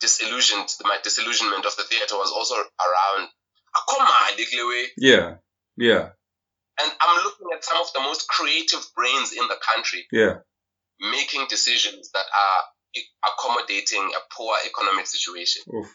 disillusioned. 0.00 0.68
My 0.82 0.98
disillusionment 1.02 1.64
of 1.64 1.76
the 1.76 1.84
theater 1.84 2.16
was 2.16 2.32
also 2.32 2.56
around. 2.56 3.28
Akoma 3.76 4.66
way. 4.68 4.84
Yeah. 4.96 5.36
Yeah. 5.76 6.10
And 6.82 6.92
I'm 7.00 7.24
looking 7.24 7.46
at 7.54 7.64
some 7.64 7.78
of 7.80 7.92
the 7.94 8.00
most 8.00 8.26
creative 8.28 8.80
brains 8.96 9.32
in 9.32 9.46
the 9.48 9.56
country 9.74 10.06
Yeah. 10.12 10.38
making 10.98 11.46
decisions 11.48 12.10
that 12.12 12.24
are 12.24 12.62
accommodating 13.24 14.10
a 14.16 14.20
poor 14.34 14.54
economic 14.66 15.06
situation. 15.06 15.62
Oof. 15.74 15.86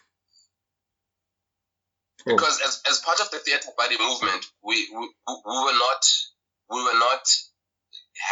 Oof. 2.28 2.34
because 2.36 2.60
as, 2.66 2.82
as 2.90 2.98
part 3.00 3.20
of 3.20 3.30
the 3.30 3.38
theater 3.38 3.68
body 3.78 3.96
movement 4.00 4.44
we, 4.64 4.74
we 4.92 4.98
we 5.26 5.56
were 5.64 5.78
not 5.78 6.02
we 6.70 6.82
were 6.82 6.98
not 6.98 7.22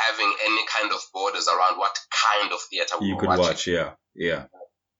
having 0.06 0.32
any 0.46 0.62
kind 0.66 0.90
of 0.92 1.00
borders 1.12 1.46
around 1.46 1.78
what 1.78 1.96
kind 2.10 2.52
of 2.52 2.58
theater 2.70 2.96
we 3.00 3.08
You 3.08 3.16
could 3.18 3.28
watching. 3.28 3.44
watch. 3.44 3.66
Yeah. 3.68 3.90
Yeah. 4.14 4.46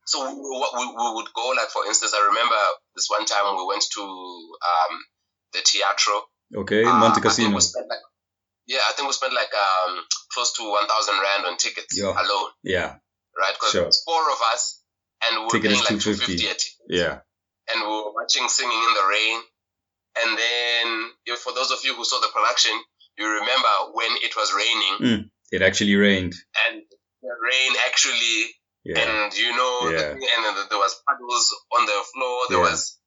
So 0.06 0.20
we, 0.24 0.34
we, 0.34 0.84
we 0.86 1.08
would 1.16 1.32
go 1.34 1.48
like 1.56 1.68
for 1.70 1.86
instance, 1.86 2.12
I 2.14 2.26
remember 2.28 2.60
this 2.94 3.08
one 3.08 3.24
time 3.24 3.56
we 3.56 3.64
went 3.66 3.84
to 3.94 4.02
um, 4.02 4.92
the 5.52 5.60
Teatro. 5.64 6.22
Okay. 6.64 6.84
Uh, 6.84 6.92
Monte 6.98 7.20
I 7.20 7.30
think 7.32 7.52
Casino. 7.54 7.58
spent 7.60 7.88
like 7.88 7.98
yeah, 8.66 8.80
I 8.88 8.92
think 8.92 9.08
we 9.08 9.12
spent 9.12 9.34
like 9.34 9.52
um, 9.52 10.00
close 10.32 10.52
to 10.54 10.62
one 10.68 10.86
thousand 10.88 11.14
rand 11.20 11.44
on 11.46 11.56
tickets 11.56 11.98
Yeah. 11.98 12.12
alone, 12.12 12.50
Yeah. 12.62 12.96
right? 13.38 13.52
Because 13.54 13.72
Sure. 13.72 13.90
four 14.06 14.24
of 14.32 14.38
us, 14.52 14.80
and 15.28 15.38
we 15.40 15.44
were 15.44 15.50
Ticket 15.50 15.70
paying 15.72 15.84
like 15.84 16.00
two 16.00 16.14
250. 16.16 16.36
fifty 16.36 16.48
a. 16.48 16.56
Yeah. 16.88 17.14
and 17.72 17.80
we 17.82 17.88
were 17.88 18.12
watching 18.12 18.48
Singing 18.48 18.76
in 18.88 18.92
the 18.94 19.06
Rain. 19.08 19.40
And 20.16 20.38
then, 20.38 21.10
if, 21.26 21.40
for 21.40 21.52
those 21.52 21.72
of 21.72 21.78
you 21.82 21.92
who 21.94 22.04
saw 22.04 22.20
the 22.20 22.28
production, 22.32 22.70
you 23.18 23.26
remember 23.26 23.74
when 23.94 24.10
it 24.22 24.36
was 24.36 24.52
raining 24.54 25.28
It 25.50 25.60
actually 25.62 25.96
rained. 25.96 26.34
and 26.68 26.82
the 27.22 27.34
rain 27.42 27.72
actually, 27.88 28.54
Yeah. 28.84 28.98
and 29.00 29.32
you 29.36 29.50
know, 29.56 29.88
Yeah. 29.90 30.12
the, 30.12 30.28
and 30.36 30.68
there 30.70 30.78
was 30.78 31.00
puddles 31.08 31.46
on 31.72 31.86
the 31.86 31.98
floor. 32.12 32.38
There 32.50 32.58
Yeah. 32.58 32.70
was, 32.70 32.98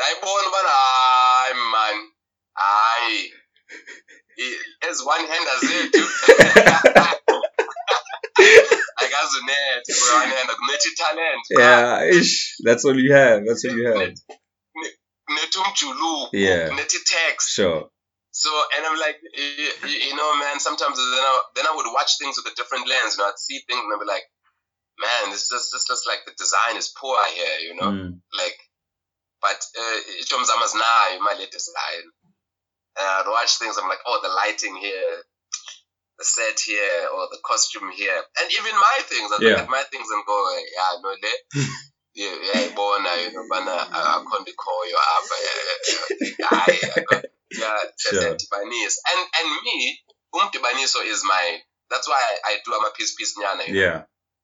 I 0.00 0.14
born 0.20 0.44
man, 0.52 0.66
I 0.68 1.52
man, 1.72 1.96
I. 2.56 3.28
As 4.90 5.02
one 5.04 5.20
hand 5.20 5.46
as 5.54 5.62
it. 5.64 5.94
Like 9.00 9.12
as 9.12 9.30
a 9.34 9.46
net, 9.46 9.84
one 9.88 10.28
hand, 10.28 10.48
like 10.48 10.58
talent. 10.96 11.42
yeah. 11.50 12.04
Ish. 12.18 12.56
That's 12.64 12.84
all 12.84 12.98
you 12.98 13.12
have. 13.14 13.44
That's 13.46 13.64
all 13.64 13.76
you 13.76 13.86
have. 13.86 14.14
Netumjulu. 15.30 16.28
Yeah. 16.32 16.68
Neti 16.70 16.98
text. 17.06 17.50
Sure. 17.54 17.88
So, 18.32 18.50
and 18.76 18.86
I'm 18.86 18.98
like, 18.98 19.16
you, 19.36 19.68
you 19.88 20.16
know, 20.16 20.34
man, 20.38 20.58
sometimes 20.58 20.96
then 20.96 21.04
I, 21.06 21.40
then 21.54 21.66
I 21.66 21.76
would 21.76 21.86
watch 21.92 22.18
things 22.18 22.36
with 22.42 22.52
a 22.52 22.56
different 22.56 22.88
lens. 22.88 23.16
You 23.16 23.22
know, 23.22 23.28
I'd 23.28 23.38
see 23.38 23.60
things 23.68 23.80
and 23.84 23.92
I'd 23.92 24.00
be 24.00 24.06
like, 24.06 24.22
man, 25.02 25.34
this 25.34 25.48
just, 25.50 25.74
this 25.74 25.84
just 25.90 26.06
like 26.06 26.22
the 26.24 26.32
design 26.38 26.78
is 26.78 26.94
poor 26.94 27.18
here, 27.34 27.58
you 27.66 27.74
know? 27.74 27.90
Mm. 27.90 28.20
Like, 28.38 28.58
but, 29.42 29.58
uh, 29.58 29.98
Chomzama's 30.30 30.74
now, 30.78 31.18
my 31.26 31.34
latest 31.34 31.66
design. 31.66 32.04
And 32.94 33.06
I'd 33.08 33.26
watch 33.26 33.58
things, 33.58 33.76
I'm 33.76 33.88
like, 33.90 34.04
oh, 34.06 34.20
the 34.22 34.30
lighting 34.30 34.76
here, 34.76 35.26
the 36.18 36.24
set 36.24 36.60
here, 36.62 37.08
or 37.10 37.26
the 37.32 37.42
costume 37.44 37.90
here. 37.90 38.14
And 38.38 38.46
even 38.52 38.72
my 38.78 38.98
things, 39.10 39.28
I 39.32 39.42
look 39.42 39.42
Yeah. 39.42 39.62
at 39.64 39.68
my 39.68 39.82
things 39.90 40.06
and 40.12 40.22
go, 40.24 40.38
yeah, 40.76 40.96
no, 41.02 41.10
le. 41.10 41.34
Yeah, 42.14 42.28
yeah, 42.28 42.68
bona, 42.76 43.08
you 43.24 43.32
know, 43.32 43.40
bana, 43.48 43.72
I 43.72 44.20
can't 44.20 44.56
call 44.60 44.86
you 44.86 44.98
up. 45.00 45.24
Yeah, 47.50 47.76
Sure. 47.96 48.36
Tibanese. 48.36 48.96
And 49.08 49.20
and 49.40 49.48
me, 49.64 49.98
umdibaniso 50.34 51.00
is 51.04 51.22
my 51.24 51.58
that's 51.90 52.06
why 52.08 52.20
I, 52.20 52.52
I 52.52 52.56
do 52.64 52.72
I'm 52.74 52.84
a 52.84 52.90
piece 52.96 53.14
piece 53.14 53.34
nyana. 53.38 53.66
You 53.66 53.74
know? 53.74 53.80
Yeah. 53.80 54.02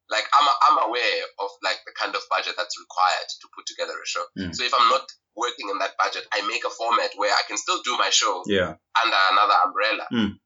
Like 0.09 0.25
I'm 0.33 0.47
I'm 0.67 0.89
aware 0.89 1.21
of 1.39 1.49
like 1.63 1.77
the 1.85 1.93
kind 1.99 2.15
of 2.15 2.21
budget 2.29 2.55
that's 2.57 2.75
required 2.79 3.29
to 3.41 3.47
put 3.55 3.65
together 3.67 3.93
a 3.93 4.07
show. 4.07 4.23
Mm. 4.37 4.55
So 4.55 4.63
if 4.65 4.73
I'm 4.73 4.89
not 4.89 5.05
working 5.35 5.69
in 5.69 5.77
that 5.79 5.91
budget, 5.97 6.25
I 6.33 6.45
make 6.47 6.63
a 6.65 6.69
format 6.69 7.11
where 7.15 7.31
I 7.31 7.41
can 7.47 7.57
still 7.57 7.81
do 7.83 7.95
my 7.97 8.09
show 8.09 8.43
Yeah. 8.47 8.73
under 9.03 9.19
another 9.31 9.57
umbrella. 9.65 10.05
Mm. 10.11 10.39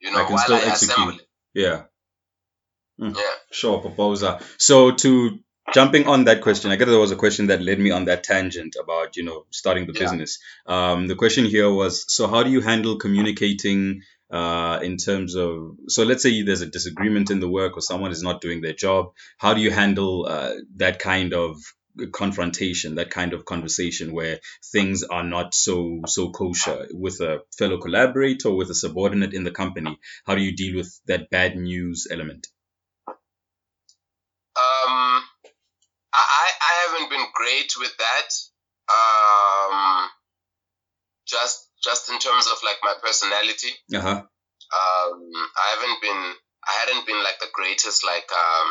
You 0.00 0.10
know, 0.12 0.18
I 0.18 0.24
can 0.24 0.32
while 0.34 0.44
still 0.44 0.56
I 0.56 0.60
execute. 0.60 0.90
assemble 0.96 1.18
it. 1.18 1.26
Yeah. 1.54 1.82
Yeah. 2.98 3.34
Sure, 3.52 3.80
proposer. 3.80 4.38
So 4.58 4.92
to 4.92 5.38
jumping 5.72 6.06
on 6.08 6.24
that 6.24 6.40
question, 6.40 6.70
I 6.70 6.76
guess 6.76 6.88
there 6.88 6.98
was 6.98 7.10
a 7.12 7.16
question 7.16 7.48
that 7.48 7.60
led 7.60 7.78
me 7.78 7.90
on 7.90 8.06
that 8.06 8.24
tangent 8.24 8.76
about, 8.80 9.16
you 9.16 9.24
know, 9.24 9.46
starting 9.50 9.86
the 9.86 9.92
Yeah. 9.92 10.00
business. 10.00 10.38
Um, 10.66 11.06
the 11.06 11.14
question 11.14 11.44
here 11.44 11.70
was, 11.70 12.04
so 12.12 12.26
how 12.26 12.42
do 12.42 12.50
you 12.50 12.60
handle 12.60 12.96
communicating 12.98 14.02
uh, 14.30 14.80
in 14.82 14.96
terms 14.96 15.34
of, 15.34 15.76
so 15.88 16.04
let's 16.04 16.22
say 16.22 16.42
there's 16.42 16.60
a 16.60 16.66
disagreement 16.66 17.30
in 17.30 17.40
the 17.40 17.48
work 17.48 17.76
or 17.76 17.80
someone 17.80 18.10
is 18.10 18.22
not 18.22 18.40
doing 18.40 18.60
their 18.60 18.74
job. 18.74 19.12
How 19.38 19.54
do 19.54 19.60
you 19.60 19.70
handle 19.70 20.26
uh, 20.26 20.54
that 20.76 20.98
kind 20.98 21.32
of 21.32 21.56
confrontation, 22.12 22.96
that 22.96 23.10
kind 23.10 23.32
of 23.32 23.44
conversation 23.44 24.12
where 24.12 24.38
things 24.72 25.02
are 25.02 25.24
not 25.24 25.54
so 25.54 26.00
so 26.06 26.30
kosher 26.30 26.86
with 26.92 27.20
a 27.20 27.40
fellow 27.56 27.78
collaborator 27.78 28.52
with 28.54 28.70
a 28.70 28.74
subordinate 28.74 29.34
in 29.34 29.44
the 29.44 29.50
company? 29.50 29.98
How 30.24 30.34
do 30.34 30.42
you 30.42 30.54
deal 30.54 30.76
with 30.76 31.00
that 31.06 31.30
bad 31.30 31.56
news 31.56 32.06
element? 32.10 32.46
Um, 34.56 35.22
I, 36.14 36.50
I 36.60 36.86
haven't 36.88 37.10
been 37.10 37.26
great 37.34 37.72
with 37.78 37.96
that. 37.98 38.28
Um, 38.92 40.08
just 41.26 41.67
just 41.82 42.10
in 42.10 42.18
terms 42.18 42.46
of 42.46 42.58
like 42.64 42.78
my 42.82 42.94
personality. 43.02 43.72
Uh 43.94 44.00
huh. 44.00 44.18
Um, 44.68 45.32
I 45.56 45.66
haven't 45.74 46.00
been 46.02 46.22
I 46.68 46.72
hadn't 46.84 47.06
been 47.06 47.22
like 47.22 47.38
the 47.40 47.48
greatest 47.54 48.04
like 48.04 48.28
um 48.32 48.70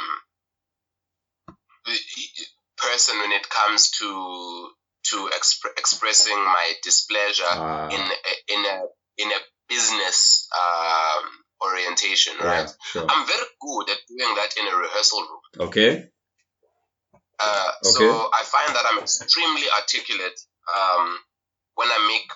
person 2.78 3.18
when 3.20 3.32
it 3.32 3.50
comes 3.50 3.92
to 3.92 4.70
to 5.10 5.30
exp- 5.34 5.74
expressing 5.78 6.38
my 6.38 6.74
displeasure 6.84 7.48
Ah, 7.48 7.88
in 7.90 8.02
a, 8.02 8.54
in 8.54 8.62
a 8.66 8.78
in 9.18 9.30
a 9.32 9.40
business 9.70 10.48
um 10.54 11.24
orientation, 11.64 12.34
yeah, 12.40 12.46
right? 12.46 12.70
sure. 12.92 13.06
I'm 13.10 13.26
very 13.26 13.48
good 13.60 13.90
at 13.90 13.98
doing 14.08 14.36
that 14.36 14.54
in 14.60 14.68
a 14.68 14.76
rehearsal 14.78 15.22
room. 15.22 15.68
Okay. 15.70 16.10
Uh, 17.40 17.72
So 17.82 18.30
I 18.34 18.44
find 18.44 18.76
that 18.76 18.86
I'm 18.90 19.00
extremely 19.00 19.64
articulate 19.80 20.38
um, 20.70 21.18
when 21.76 21.88
I 21.90 22.00
make 22.08 22.30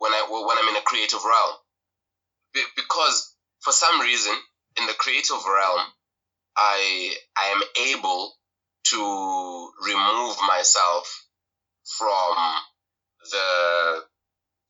when 0.00 0.12
I 0.12 0.26
when 0.28 0.56
I'm 0.58 0.68
in 0.68 0.76
a 0.76 0.82
creative 0.84 1.22
realm, 1.22 1.54
Be- 2.54 2.72
because 2.74 3.36
for 3.60 3.72
some 3.72 4.00
reason 4.00 4.34
in 4.80 4.86
the 4.86 4.94
creative 4.94 5.38
realm, 5.46 5.80
I 6.56 7.14
I 7.36 7.46
am 7.54 7.62
able 7.94 8.34
to 8.92 9.00
remove 9.86 10.36
myself 10.48 11.04
from 11.98 12.34
the 13.30 14.02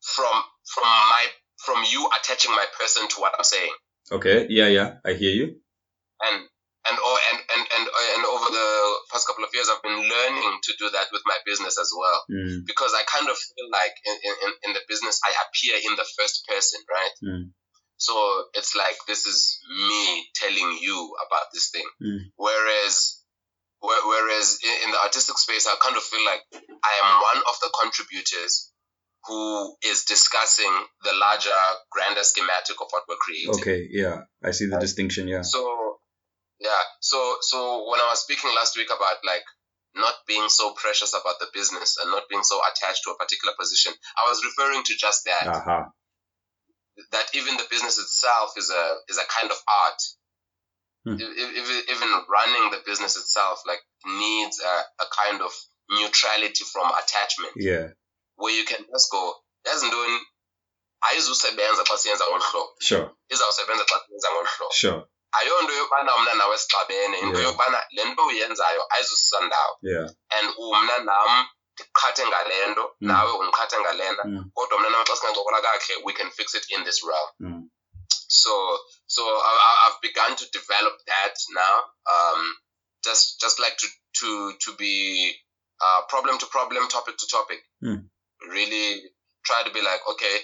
from 0.01 0.35
from 0.73 0.83
my 0.83 1.23
from 1.65 1.83
you 1.89 2.07
attaching 2.19 2.51
my 2.51 2.65
person 2.79 3.07
to 3.07 3.15
what 3.21 3.33
I'm 3.37 3.43
saying 3.43 3.71
Okay. 4.11 4.45
Yeah, 4.49 4.67
yeah. 4.67 4.95
I 5.05 5.13
hear 5.13 5.31
you. 5.31 5.45
and 6.27 6.37
and 6.89 6.97
and 6.99 7.39
and 7.55 7.63
and 7.77 7.87
and 8.15 8.25
over 8.25 8.49
the 8.51 8.90
past 9.11 9.27
couple 9.27 9.43
of 9.43 9.51
years, 9.53 9.67
I've 9.69 9.83
been 9.83 9.99
learning 9.99 10.51
to 10.63 10.71
do 10.79 10.89
that 10.89 11.07
with 11.11 11.21
my 11.25 11.37
business 11.45 11.77
as 11.77 11.91
well. 11.91 12.23
Mm, 12.31 12.65
Because 12.65 12.91
I 12.95 13.03
kind 13.05 13.27
of 13.29 13.35
feel 13.37 13.67
like 13.71 13.93
in, 14.07 14.15
in, 14.15 14.51
in 14.67 14.71
the 14.73 14.81
business, 14.87 15.19
I 15.23 15.31
appear 15.45 15.75
in 15.83 15.95
the 15.99 16.07
first 16.17 16.47
person, 16.47 16.79
right? 16.89 17.15
Mm. 17.23 17.43
So 17.97 18.13
it's 18.55 18.73
like 18.75 18.95
this 19.07 19.25
is 19.27 19.59
me 19.69 20.25
telling 20.33 20.79
you 20.81 20.97
about 21.27 21.47
this 21.53 21.69
thing. 21.69 21.85
Mm. 22.01 22.31
Whereas, 22.35 23.21
whe- 23.81 24.05
whereas 24.07 24.57
in, 24.63 24.85
in 24.87 24.91
the 24.91 25.01
artistic 25.03 25.37
space, 25.37 25.67
I 25.67 25.75
kind 25.83 25.95
of 25.97 26.03
feel 26.03 26.25
like 26.25 26.41
I 26.55 26.93
am 27.03 27.21
one 27.21 27.43
of 27.45 27.55
the 27.61 27.69
contributors 27.83 28.71
who 29.27 29.75
is 29.85 30.05
discussing 30.05 30.71
the 31.03 31.13
larger, 31.13 31.53
grander 31.91 32.23
schematic 32.23 32.75
of 32.81 32.87
what 32.89 33.03
we're 33.07 33.21
creating. 33.21 33.53
Okay. 33.53 33.87
Yeah. 33.91 34.21
I 34.43 34.49
see 34.49 34.65
the 34.65 34.79
distinction. 34.79 35.27
Yeah. 35.27 35.43
So 35.43 35.90
yeah, 36.67 36.83
so 37.01 37.17
so 37.41 37.57
when 37.89 37.99
I 37.99 38.07
was 38.13 38.21
speaking 38.21 38.51
last 38.55 38.77
week 38.77 38.89
about 38.93 39.17
like 39.25 39.43
not 39.95 40.15
being 40.27 40.47
so 40.47 40.71
precious 40.83 41.11
about 41.19 41.37
the 41.41 41.47
business 41.53 41.97
and 41.99 42.07
not 42.15 42.23
being 42.29 42.43
so 42.51 42.57
attached 42.69 43.01
to 43.03 43.11
a 43.11 43.17
particular 43.17 43.53
position, 43.59 43.91
I 44.19 44.29
was 44.29 44.39
referring 44.45 44.83
to 44.87 44.93
just 45.05 45.25
that. 45.25 45.47
Aha. 45.47 45.79
that 47.11 47.27
even 47.33 47.57
the 47.57 47.65
business 47.73 47.97
itself 47.97 48.49
is 48.61 48.69
a 48.69 48.83
is 49.11 49.17
a 49.17 49.25
kind 49.35 49.49
of 49.51 49.57
art. 49.83 50.01
Hmm. 51.03 51.17
Even 51.93 52.09
running 52.29 52.65
the 52.71 52.81
business 52.85 53.17
itself 53.17 53.63
like 53.65 53.81
needs 54.05 54.59
a, 54.61 54.75
a 55.05 55.07
kind 55.21 55.41
of 55.41 55.51
neutrality 55.89 56.63
from 56.71 56.87
attachment 57.01 57.53
Yeah. 57.57 57.87
where 58.35 58.53
you 58.53 58.65
can 58.65 58.85
just 58.93 59.09
go 59.11 59.23
yazi 59.67 59.85
ntoni 59.87 60.17
ayizusebenza 61.01 61.83
xa 61.83 61.97
siyenza 61.97 62.25
ngolu 62.29 62.43
hlobo 62.43 62.75
Sure. 62.79 63.09
izawusebenza 63.33 63.83
xa 63.85 63.97
siyenza 64.05 64.27
ngolu 64.31 64.47
hlobo 64.57 64.73
Sure. 64.73 65.01
Ayonto 65.31 65.73
yokubana 65.73 66.17
mna 66.17 66.33
nawe 66.33 66.57
sixabene 66.57 67.17
into 67.19 67.37
Yeah. 67.39 67.47
yokubana 67.47 67.79
le 67.91 68.03
nto 68.05 68.25
uyenzayo 68.25 68.85
ayizusisa 68.93 69.39
ndawo 69.41 69.77
Yeah. 69.81 70.09
and 70.29 70.47
umna 70.57 70.97
nam 71.09 71.47
ndiqhathe 71.73 72.27
ngale 72.27 72.67
nto 72.71 72.83
Mm. 73.01 73.07
nawe 73.07 73.31
undiqhathe 73.31 73.77
ngale 73.81 74.11
nto 74.11 74.23
Mm. 74.25 74.51
kodwa 74.55 74.79
mna 74.79 74.89
nawe 74.89 75.03
xa 75.05 75.15
singancokola 75.15 75.61
kakuhle 75.61 75.95
we 76.05 76.13
can 76.13 76.31
fix 76.31 76.53
it 76.55 76.65
in 76.71 76.83
this 76.83 77.03
realm 77.03 77.29
Mm. 77.39 77.69
so 78.27 78.53
so 79.07 79.21
I, 79.49 79.51
I've 79.87 79.99
begun 80.01 80.35
to 80.35 80.45
develop 80.53 80.95
that 81.05 81.35
now 81.49 81.75
um 82.13 82.55
just 83.03 83.39
just 83.41 83.59
like 83.59 83.75
to 83.77 83.87
to 84.19 84.53
to 84.63 84.75
be 84.77 84.95
uh 85.81 86.01
problem 86.07 86.37
to 86.37 86.45
problem 86.45 86.87
topic 86.87 87.17
to 87.17 87.27
topic 87.27 87.59
Hmm. 87.81 87.99
really 88.55 89.11
try 89.43 89.63
to 89.63 89.71
be 89.71 89.81
like 89.81 90.01
okay 90.07 90.37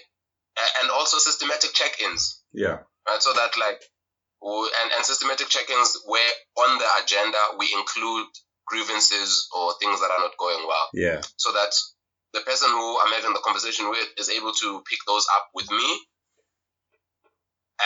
and 0.82 0.90
also 0.92 1.18
systematic 1.20 1.74
check-ins 1.74 2.44
Yeah. 2.54 2.78
right 3.08 3.22
so 3.22 3.34
that 3.34 3.56
like 3.58 3.82
and, 4.48 4.88
and 4.96 5.04
systematic 5.06 5.48
check-ins 5.50 5.98
where 6.06 6.32
on 6.64 6.78
the 6.78 6.88
agenda 7.04 7.38
we 7.60 7.68
include 7.78 8.28
grievances 8.68 9.48
or 9.56 9.74
things 9.82 10.00
that 10.02 10.12
are 10.12 10.20
not 10.20 10.36
going 10.38 10.62
well 10.68 10.88
Yeah. 10.94 11.22
so 11.38 11.52
that 11.52 11.72
the 12.34 12.42
person 12.42 12.70
who 12.70 13.00
I'm 13.00 13.14
having 13.14 13.34
the 13.34 13.40
conversation 13.44 13.90
with 13.90 14.08
is 14.18 14.30
able 14.30 14.52
to 14.52 14.84
pick 14.90 15.00
those 15.08 15.26
up 15.36 15.48
with 15.56 15.70
me, 15.72 15.88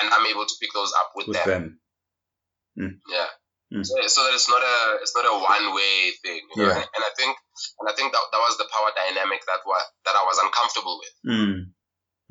and 0.01 0.11
I'm 0.13 0.25
able 0.25 0.45
to 0.45 0.55
pick 0.59 0.71
those 0.73 0.91
up 0.99 1.11
with, 1.15 1.27
With 1.27 1.37
them. 1.45 1.79
them. 2.75 3.01
Yeah. 3.07 3.27
Mm. 3.73 3.85
So, 3.85 3.95
so 4.07 4.23
that 4.25 4.33
it's 4.33 4.49
not 4.49 4.59
a 4.63 4.99
it's 5.01 5.15
not 5.15 5.23
a 5.23 5.31
one 5.31 5.75
way 5.75 6.11
thing. 6.23 6.41
You 6.55 6.63
know? 6.63 6.67
Yeah. 6.69 6.75
and, 6.75 6.87
and 6.91 7.03
I 7.05 7.11
think 7.15 7.37
and 7.79 7.87
I 7.87 7.93
think 7.95 8.11
that 8.11 8.19
that 8.31 8.39
was 8.43 8.57
the 8.57 8.67
power 8.67 8.91
dynamic 8.95 9.39
that 9.47 9.61
was 9.65 9.83
that 10.05 10.15
I 10.15 10.23
was 10.27 10.39
uncomfortable 10.43 10.99
with. 10.99 11.13
Mm. 11.31 11.55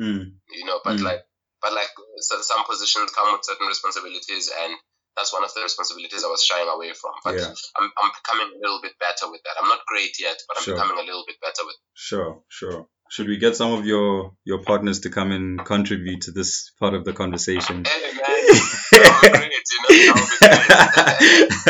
Mm. 0.00 0.24
You 0.52 0.64
know, 0.66 0.80
but 0.84 0.96
Mm. 0.98 1.04
like 1.04 1.22
but 1.62 1.72
like 1.72 1.90
so 2.18 2.40
some 2.42 2.64
positions 2.64 3.10
come 3.12 3.32
with 3.32 3.44
certain 3.44 3.66
responsibilities 3.66 4.50
and. 4.64 4.74
That's 5.16 5.32
one 5.34 5.42
of 5.42 5.52
the 5.52 5.60
responsibilities 5.62 6.22
I 6.24 6.28
was 6.28 6.42
shying 6.42 6.68
away 6.72 6.92
from. 6.94 7.10
But 7.24 7.34
Yeah. 7.34 7.52
I'm, 7.76 7.90
I'm 8.00 8.10
becoming 8.22 8.54
a 8.54 8.58
little 8.62 8.80
bit 8.80 8.92
better 9.00 9.28
with 9.28 9.42
that. 9.42 9.56
I'm 9.60 9.68
not 9.68 9.80
great 9.86 10.14
yet, 10.20 10.38
but 10.46 10.56
I'm 10.56 10.62
Sure. 10.62 10.74
becoming 10.76 10.98
a 10.98 11.02
little 11.02 11.24
bit 11.26 11.36
better 11.42 11.62
with 11.66 11.74
It. 11.74 11.80
Sure. 11.94 12.42
Sure. 12.48 12.86
Should 13.10 13.26
we 13.26 13.36
get 13.36 13.56
some 13.56 13.72
of 13.72 13.84
your 13.84 14.32
your 14.44 14.62
partners 14.62 15.00
to 15.00 15.10
come 15.10 15.32
and 15.32 15.62
contribute 15.64 16.22
to 16.22 16.30
this 16.30 16.70
part 16.78 16.94
of 16.94 17.04
the 17.04 17.12
conversation? 17.12 17.84
Hey 17.84 18.00
man, 18.02 18.14
that 18.22 18.30
would 18.38 19.32
great, 19.34 19.52
you 19.72 19.78
know, 20.06 20.14
that 20.14 20.14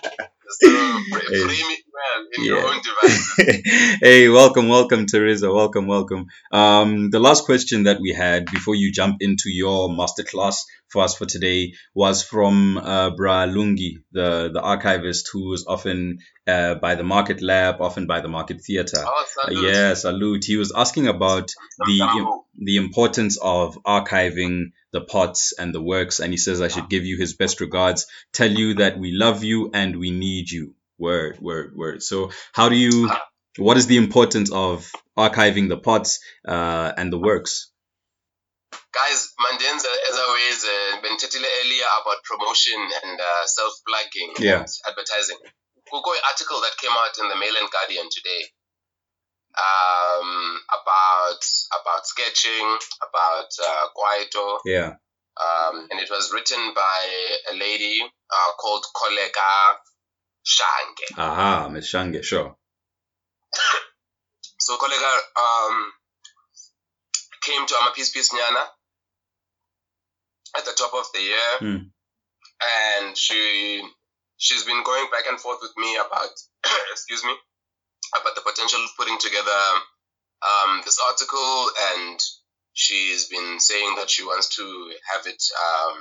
So 0.61 0.69
frame 0.69 1.71
it 1.75 1.83
well 1.93 2.25
in 2.37 2.45
your 2.45 2.65
own 2.67 2.79
devices. 2.83 3.97
hey, 4.01 4.29
welcome, 4.29 4.67
welcome, 4.67 5.05
Teresa. 5.05 5.51
Welcome, 5.51 5.87
welcome. 5.87 6.27
Um, 6.51 7.09
the 7.09 7.19
last 7.19 7.45
question 7.45 7.83
that 7.83 7.99
we 8.01 8.13
had 8.13 8.45
before 8.45 8.75
you 8.75 8.91
jump 8.91 9.17
into 9.21 9.49
your 9.49 9.89
masterclass 9.89 10.57
for 10.89 11.03
us 11.03 11.15
for 11.15 11.25
today 11.25 11.73
was 11.95 12.23
from 12.23 12.77
uh, 12.77 13.09
Bra 13.11 13.45
Lungi, 13.45 13.97
the, 14.11 14.49
the 14.53 14.61
archivist 14.61 15.29
who 15.33 15.53
is 15.53 15.65
often 15.67 16.19
uh, 16.47 16.75
by 16.75 16.95
the 16.95 17.03
Market 17.03 17.41
Lab, 17.41 17.81
often 17.81 18.05
by 18.07 18.21
the 18.21 18.27
Market 18.27 18.61
Theatre. 18.65 19.03
Oh, 19.05 19.23
Uh, 19.23 19.47
salute. 19.47 19.73
yeah, 19.73 19.93
salute. 19.93 20.45
He 20.45 20.57
was 20.57 20.71
asking 20.75 21.07
about 21.07 21.49
the 21.79 22.41
the 22.57 22.77
importance 22.77 23.37
of 23.41 23.77
archiving 23.85 24.71
the 24.93 25.01
pots 25.01 25.53
and 25.57 25.73
the 25.75 25.81
works, 25.81 26.19
and 26.19 26.31
he 26.31 26.37
says 26.37 26.61
I 26.61 26.69
should 26.69 26.89
give 26.89 27.05
you 27.05 27.17
his 27.17 27.33
best 27.35 27.59
regards, 27.61 28.07
tell 28.31 28.49
you 28.51 28.75
that 28.75 28.97
we 28.97 29.11
love 29.11 29.43
you 29.43 29.71
and 29.73 29.97
we 29.99 30.11
need 30.11 30.49
you. 30.49 30.75
Word, 30.99 31.39
word, 31.41 31.75
word. 31.75 32.03
So, 32.03 32.31
how 32.53 32.69
do 32.69 32.75
you? 32.75 33.09
What 33.57 33.77
is 33.77 33.87
the 33.87 33.97
importance 33.97 34.51
of 34.51 34.89
archiving 35.17 35.69
the 35.69 35.77
pots 35.77 36.19
uh, 36.47 36.93
and 36.97 37.11
the 37.13 37.19
works? 37.19 37.69
Guys, 38.93 39.33
Mandenza, 39.41 39.89
as 40.09 40.17
always, 40.17 40.65
uh, 40.65 41.01
been 41.01 41.17
telling 41.17 41.45
earlier 41.61 41.85
about 42.01 42.17
promotion 42.23 42.79
and 43.03 43.19
uh, 43.19 43.45
self-plugging 43.45 44.33
Yeah. 44.39 44.59
and 44.59 44.67
advertising. 44.87 45.37
Google 45.91 46.13
article 46.29 46.61
that 46.61 46.77
came 46.81 46.91
out 46.93 47.13
in 47.21 47.29
the 47.29 47.35
Mail 47.35 47.53
and 47.59 47.69
Guardian 47.69 48.07
today 48.09 48.41
um, 49.57 50.59
about 50.81 51.41
about 51.79 52.05
sketching, 52.07 52.77
about 53.07 53.49
uh, 53.63 53.85
Kwaito, 53.95 54.59
Yeah. 54.65 54.93
um, 55.41 55.87
and 55.91 55.99
it 55.99 56.09
was 56.09 56.31
written 56.33 56.73
by 56.75 56.99
a 57.51 57.55
lady 57.55 58.01
uh, 58.01 58.51
called 58.59 58.85
Kolega 58.95 59.77
Shange. 60.45 61.17
Aha, 61.17 61.69
Ms. 61.69 61.85
Shange, 61.87 62.23
sure. 62.23 62.55
So 64.59 64.77
Kolega 64.77 65.11
um, 65.37 65.91
came 67.41 67.65
to 67.67 67.75
Ama 67.81 67.91
Peace 67.93 68.11
Peace 68.11 68.29
Nyana 68.33 68.63
at 70.57 70.63
the 70.65 70.71
top 70.71 70.93
of 70.93 71.05
the 71.13 71.19
year, 71.21 71.49
Hmm. 71.59 71.77
and 72.61 73.17
she 73.17 73.81
she's 74.37 74.63
been 74.63 74.81
going 74.83 75.07
back 75.11 75.25
and 75.27 75.39
forth 75.39 75.59
with 75.61 75.73
me 75.77 75.97
about 75.97 76.29
excuse 76.91 77.23
me 77.25 77.33
about 78.11 78.35
the 78.35 78.41
potential 78.41 78.79
of 78.83 78.91
putting 78.97 79.17
together 79.19 79.61
um, 80.43 80.81
this 80.83 80.99
article, 81.07 81.69
and 81.95 82.19
she's 82.73 83.27
been 83.29 83.59
saying 83.59 83.95
that 83.97 84.09
she 84.09 84.23
wants 84.23 84.55
to 84.57 84.91
have 85.13 85.25
it 85.25 85.41
um, 85.55 85.97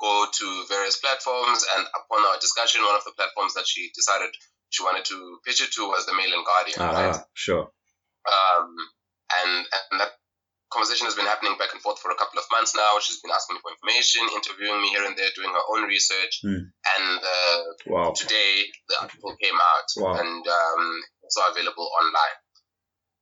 go 0.00 0.26
to 0.32 0.64
various 0.68 0.96
platforms. 0.96 1.64
And 1.76 1.86
upon 1.86 2.24
our 2.26 2.38
discussion, 2.40 2.82
one 2.82 2.96
of 2.96 3.04
the 3.04 3.12
platforms 3.16 3.54
that 3.54 3.66
she 3.66 3.90
decided 3.94 4.30
she 4.70 4.82
wanted 4.82 5.04
to 5.06 5.38
pitch 5.46 5.62
it 5.62 5.72
to 5.72 5.86
was 5.86 6.06
the 6.06 6.14
Mail 6.14 6.34
and 6.34 6.44
Guardian, 6.44 6.80
right? 6.80 7.20
Sure. 7.34 7.70
Um, 8.26 8.74
and, 9.44 9.66
and 9.92 10.00
that 10.00 10.12
conversation 10.74 11.06
has 11.06 11.14
been 11.14 11.30
happening 11.30 11.54
back 11.56 11.70
and 11.72 11.80
forth 11.80 12.02
for 12.02 12.10
a 12.10 12.18
couple 12.18 12.42
of 12.42 12.46
months 12.50 12.74
now. 12.74 12.98
She's 12.98 13.22
been 13.22 13.30
asking 13.30 13.56
me 13.56 13.60
for 13.62 13.70
information, 13.70 14.26
interviewing 14.34 14.82
me 14.82 14.90
here 14.90 15.06
and 15.06 15.14
there, 15.16 15.30
doing 15.38 15.54
her 15.54 15.66
own 15.72 15.86
research. 15.86 16.42
Hmm. 16.42 16.66
And 16.98 17.18
uh, 17.22 17.62
Wow. 17.86 18.12
today 18.12 18.66
the 18.90 18.96
article 19.06 19.32
came 19.40 19.54
out 19.54 19.88
Wow. 19.96 20.18
and 20.18 20.42
um, 20.42 20.82
it's 21.22 21.36
also 21.38 21.54
available 21.54 21.86
online. 22.02 22.36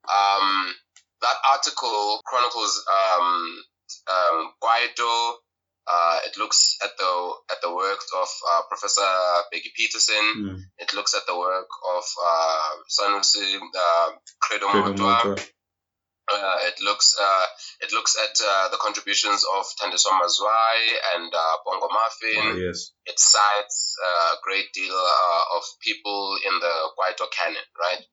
Um, 0.09 0.73
that 1.21 1.37
article 1.53 2.19
chronicles 2.25 2.83
um, 2.89 3.63
um, 4.09 4.37
Kwaito. 4.61 5.35
Uh, 5.85 6.19
it 6.25 6.37
looks 6.37 6.77
at 6.81 6.91
the 6.97 7.11
at 7.51 7.57
the 7.61 7.67
work 7.73 7.99
of 8.15 8.27
uh, 8.51 8.61
Professor 8.69 9.03
Bheki 9.51 9.67
Peterson. 9.75 10.25
Hmm. 10.35 10.55
It 10.77 10.93
looks 10.93 11.13
at 11.13 11.23
the 11.27 11.37
work 11.37 11.67
of 11.95 12.03
uh, 12.23 12.69
Sanusi 12.87 13.59
uh, 13.59 14.11
Credo 14.41 14.67
Credo 14.71 14.93
Mutwa. 14.95 15.47
Uh, 16.33 16.57
it 16.69 16.77
looks 16.81 17.15
uh, 17.19 17.45
it 17.81 17.91
looks 17.93 18.17
at 18.17 18.35
uh, 18.41 18.69
the 18.69 18.77
contributions 18.77 19.45
of 19.57 19.65
Thandiswa 19.79 20.11
Mazwai 20.19 20.77
and 21.15 21.33
uh, 21.33 21.55
Bongo 21.65 21.87
Muffin. 21.87 22.41
Ah, 22.41 22.55
yes. 22.57 22.91
It 23.05 23.19
cites 23.19 23.95
uh, 24.03 24.33
a 24.33 24.37
great 24.43 24.71
deal 24.73 24.93
uh, 24.95 25.57
of 25.57 25.63
people 25.81 26.37
in 26.47 26.59
the 26.59 26.75
Kwaito 26.97 27.29
canon, 27.31 27.67
right? 27.79 28.03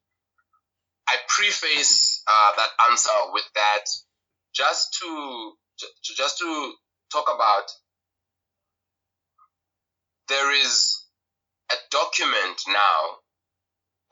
I 1.09 1.17
preface 1.29 2.23
uh, 2.29 2.51
that 2.57 2.71
answer 2.91 3.19
with 3.33 3.49
that 3.55 3.85
just 4.55 4.99
to 5.01 5.53
ju- 5.79 6.15
just 6.17 6.39
to 6.39 6.73
talk 7.13 7.27
about 7.35 7.67
there 10.29 10.53
is 10.63 11.05
a 11.73 11.77
document 11.91 12.61
now 12.69 13.01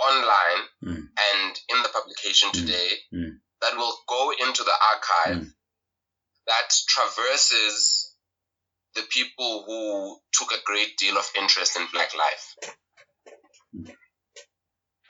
online 0.01 0.63
Mm. 0.85 1.09
and 1.35 1.61
in 1.69 1.83
the 1.83 1.89
publication 1.89 2.49
Mm. 2.51 2.55
today 2.55 2.91
Mm. 3.13 3.41
That 3.63 3.77
will 3.77 3.97
go 4.09 4.33
into 4.47 4.65
the 4.65 4.75
archive 4.93 5.43
Mm. 5.45 5.53
that 6.47 6.71
traverses 6.89 8.15
the 8.95 9.03
people 9.11 9.65
who 9.67 10.19
took 10.33 10.53
a 10.53 10.63
great 10.65 10.97
deal 10.99 11.17
of 11.19 11.31
interest 11.37 11.77
in 11.77 11.87
black 11.93 12.15
life 12.15 12.55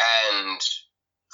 and 0.01 0.61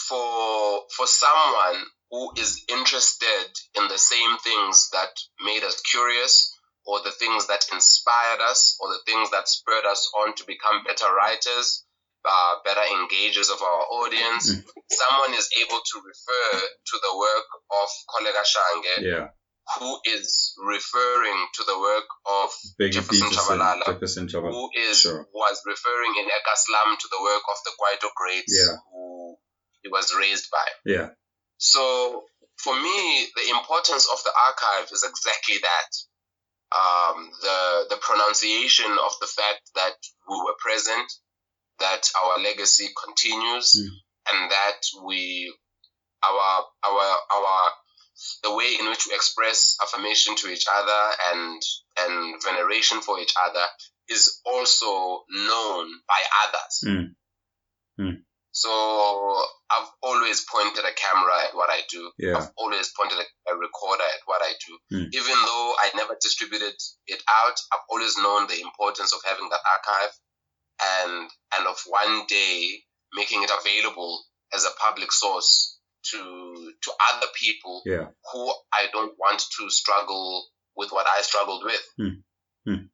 for 0.08 0.82
for 0.96 1.06
someone 1.06 1.84
who 2.10 2.32
is 2.38 2.64
interested 2.68 3.46
in 3.78 3.88
the 3.88 3.98
same 3.98 4.36
things 4.38 4.90
that 4.92 5.10
made 5.44 5.64
us 5.64 5.80
curious 5.82 6.52
or 6.86 7.00
the 7.02 7.12
things 7.12 7.46
that 7.48 7.64
inspired 7.72 8.40
us 8.42 8.76
or 8.80 8.88
the 8.90 9.00
things 9.06 9.30
that 9.30 9.48
spurred 9.48 9.86
us 9.86 10.10
on 10.20 10.34
to 10.36 10.44
become 10.46 10.84
better 10.86 11.06
writers 11.14 11.84
uh, 12.24 12.54
better 12.64 12.84
engages 12.98 13.50
of 13.50 13.60
our 13.62 13.82
audience 14.00 14.50
Mm. 14.52 14.64
someone 14.90 15.34
is 15.34 15.48
able 15.62 15.80
to 15.90 15.96
refer 16.10 16.46
to 16.90 16.94
the 17.04 17.12
work 17.16 17.48
of 17.80 17.88
Kollega 18.12 18.44
Shange 18.52 18.94
Yeah. 19.12 19.26
who 19.78 19.90
is 20.04 20.54
referring 20.60 21.40
to 21.54 21.64
the 21.64 21.78
work 21.78 22.04
of 22.26 22.50
Bheki 22.80 22.92
Jefferson 22.96 23.28
Peterson. 23.28 23.58
Tshabalala, 23.58 23.84
Jefferson 23.86 24.26
Tshabalala. 24.28 24.52
who 24.52 24.70
is 24.88 25.00
Sure. 25.00 25.26
was 25.32 25.62
referring 25.66 26.14
in 26.20 26.26
Ekaslam 26.38 26.98
to 26.98 27.08
the 27.10 27.20
work 27.28 27.42
of 27.52 27.58
the 27.64 27.72
Kwaito 27.78 28.08
greats 28.14 28.52
Yeah. 28.60 28.76
who 28.92 29.36
he 29.82 29.88
was 29.88 30.14
raised 30.14 30.50
by. 30.50 30.66
Yeah. 30.84 31.08
So 31.58 31.82
for 32.64 32.74
me, 32.76 33.30
the 33.36 33.48
importance 33.50 34.06
of 34.12 34.22
the 34.24 34.32
archive 34.48 34.88
is 34.92 35.02
exactly 35.02 35.58
that. 35.58 35.90
Um, 36.74 37.30
the 37.40 37.86
the 37.90 37.96
pronunciation 37.98 38.90
of 38.98 39.12
the 39.20 39.26
fact 39.28 39.62
that 39.76 39.96
we 40.28 40.36
were 40.44 40.56
present, 40.58 41.08
that 41.80 42.02
our 42.24 42.38
legacy 42.38 42.88
continues, 43.04 43.74
Mm. 43.76 43.88
and 44.32 44.50
that 44.50 44.80
we 45.02 45.52
our 46.22 46.66
our 46.82 47.18
our 47.36 47.72
the 48.42 48.54
way 48.54 48.76
in 48.80 48.88
which 48.88 49.06
we 49.06 49.14
express 49.14 49.76
affirmation 49.82 50.36
to 50.36 50.48
each 50.48 50.66
other 50.72 51.02
and 51.32 51.60
and 51.98 52.42
veneration 52.42 53.00
for 53.00 53.20
each 53.20 53.34
other 53.44 53.66
is 54.08 54.40
also 54.46 55.24
known 55.28 55.90
by 56.08 56.20
others. 56.46 56.74
Mm. 56.86 57.14
Mm. 58.00 58.16
So 58.52 58.70
I've 59.68 59.90
always 60.02 60.44
pointed 60.46 60.84
a 60.84 60.92
camera 60.94 61.34
at 61.48 61.54
what 61.56 61.70
I 61.70 61.80
do. 61.90 62.12
Yeah. 62.18 62.36
I've 62.38 62.50
always 62.56 62.92
pointed 62.96 63.18
a, 63.18 63.52
a 63.52 63.56
recorder 63.58 64.04
at 64.04 64.22
what 64.26 64.42
I 64.42 64.52
do. 64.66 64.78
Mm. 64.96 65.08
Even 65.12 65.34
though 65.44 65.74
I 65.82 65.90
never 65.96 66.16
distributed 66.20 66.74
it 67.08 67.22
out, 67.28 67.56
I've 67.72 67.86
always 67.90 68.16
known 68.16 68.46
the 68.46 68.60
importance 68.60 69.12
of 69.12 69.20
having 69.24 69.48
that 69.50 69.60
archive 69.66 70.14
and 70.82 71.30
and 71.56 71.66
of 71.66 71.76
one 71.86 72.26
day 72.28 72.82
making 73.14 73.42
it 73.42 73.50
available 73.60 74.24
as 74.52 74.64
a 74.64 74.70
public 74.80 75.12
source 75.12 75.78
to 76.10 76.18
to 76.82 76.90
other 77.12 77.26
people 77.40 77.82
Yeah. 77.86 78.06
who 78.32 78.52
I 78.72 78.86
don't 78.92 79.14
want 79.18 79.42
to 79.58 79.70
struggle 79.70 80.46
with 80.76 80.90
what 80.92 81.06
I 81.06 81.22
struggled 81.22 81.64
with. 81.64 82.84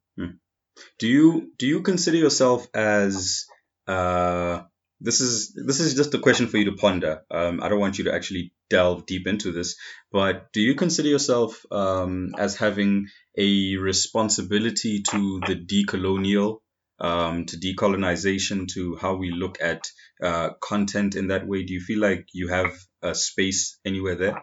Do 0.98 1.08
you 1.08 1.52
do 1.58 1.66
you 1.66 1.82
consider 1.82 2.16
yourself 2.16 2.66
as 2.74 3.46
uh 3.86 4.62
this 5.00 5.20
is 5.20 5.52
this 5.54 5.80
is 5.80 5.94
just 5.94 6.14
a 6.14 6.18
question 6.18 6.46
for 6.46 6.58
you 6.58 6.66
to 6.66 6.72
ponder. 6.76 7.22
Um, 7.30 7.62
I 7.62 7.68
don't 7.68 7.80
want 7.80 7.98
you 7.98 8.04
to 8.04 8.14
actually 8.14 8.52
delve 8.68 9.06
deep 9.06 9.26
into 9.26 9.50
this, 9.50 9.76
but 10.12 10.52
do 10.52 10.60
you 10.60 10.74
consider 10.74 11.08
yourself 11.08 11.64
um, 11.72 12.34
as 12.38 12.56
having 12.56 13.08
a 13.36 13.76
responsibility 13.76 15.02
to 15.10 15.40
the 15.46 15.56
decolonial, 15.56 16.60
um, 17.00 17.46
to 17.46 17.56
decolonization, 17.56 18.68
to 18.74 18.96
how 18.96 19.14
we 19.16 19.30
look 19.30 19.58
at 19.60 19.86
uh, 20.22 20.50
content 20.60 21.14
in 21.16 21.28
that 21.28 21.46
way? 21.46 21.64
Do 21.64 21.74
you 21.74 21.80
feel 21.80 22.00
like 22.00 22.26
you 22.32 22.48
have 22.48 22.72
a 23.02 23.14
space 23.14 23.78
anywhere 23.84 24.16
there? 24.16 24.42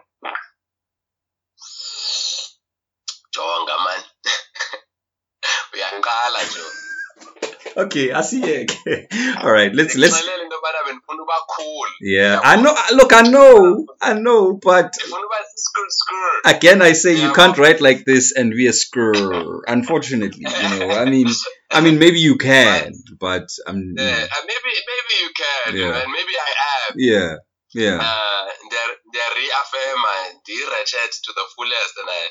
Okay, 7.78 8.10
I 8.12 8.22
see 8.22 8.42
it. 8.42 8.72
All 9.44 9.52
right, 9.52 9.72
let's 9.72 9.94
let's. 9.96 10.14
Ngixolele 10.20 10.42
into 10.44 10.56
yobana 10.56 10.80
bendifuna 10.86 11.22
uba 11.22 11.38
cool. 11.56 11.86
Yeah, 12.00 12.40
I 12.42 12.56
know. 12.60 12.74
Look, 12.96 13.12
I 13.12 13.22
know, 13.22 13.86
I 14.02 14.14
know, 14.14 14.54
but 14.54 14.92
Ndifuna 14.98 15.24
uba 15.26 15.38
siskur 15.54 15.86
skur. 15.90 16.56
again 16.56 16.82
i 16.82 16.92
say 16.92 17.12
you 17.22 17.32
can't 17.32 17.56
write 17.58 17.80
like 17.80 18.04
this 18.04 18.32
and 18.36 18.52
be 18.52 18.66
a 18.66 18.72
screw 18.72 19.62
unfortunately 19.66 20.44
you 20.62 20.68
know 20.78 20.90
i 20.90 21.04
mean 21.04 21.26
i 21.70 21.80
mean 21.80 21.98
maybe 21.98 22.20
you 22.20 22.36
can 22.36 22.92
but 23.20 23.46
i'm 23.66 23.94
Yeah, 23.96 24.26
uh, 24.34 24.42
maybe 24.50 24.72
maybe 24.92 25.14
you 25.24 25.30
can, 25.42 25.76
Yeah. 25.76 26.04
maybe 26.16 26.34
I 26.48 26.50
am. 26.72 26.92
yeah 27.10 27.30
yeah 27.74 27.98
Uh, 28.00 28.44
they 28.72 28.84
they 29.14 29.26
reaffirm 29.42 30.00
and 30.16 30.38
de-ratchet 30.46 31.12
to 31.24 31.30
the 31.38 31.44
fullest, 31.54 31.94
and 32.00 32.08
I 32.20 32.22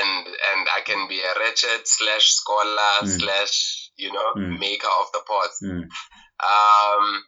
and 0.00 0.26
and 0.50 0.60
I 0.78 0.80
can 0.88 1.08
be 1.08 1.18
a 1.20 1.32
ratchet 1.42 1.82
slash 1.86 2.26
scholar 2.40 2.94
Mm. 3.02 3.08
slash 3.20 3.79
you 4.00 4.12
know 4.12 4.28
Mm. 4.36 4.58
maker 4.58 4.88
of 5.00 5.06
the 5.12 5.22
pots. 5.26 5.58
Mm. 5.62 5.84
Um, 6.50 7.22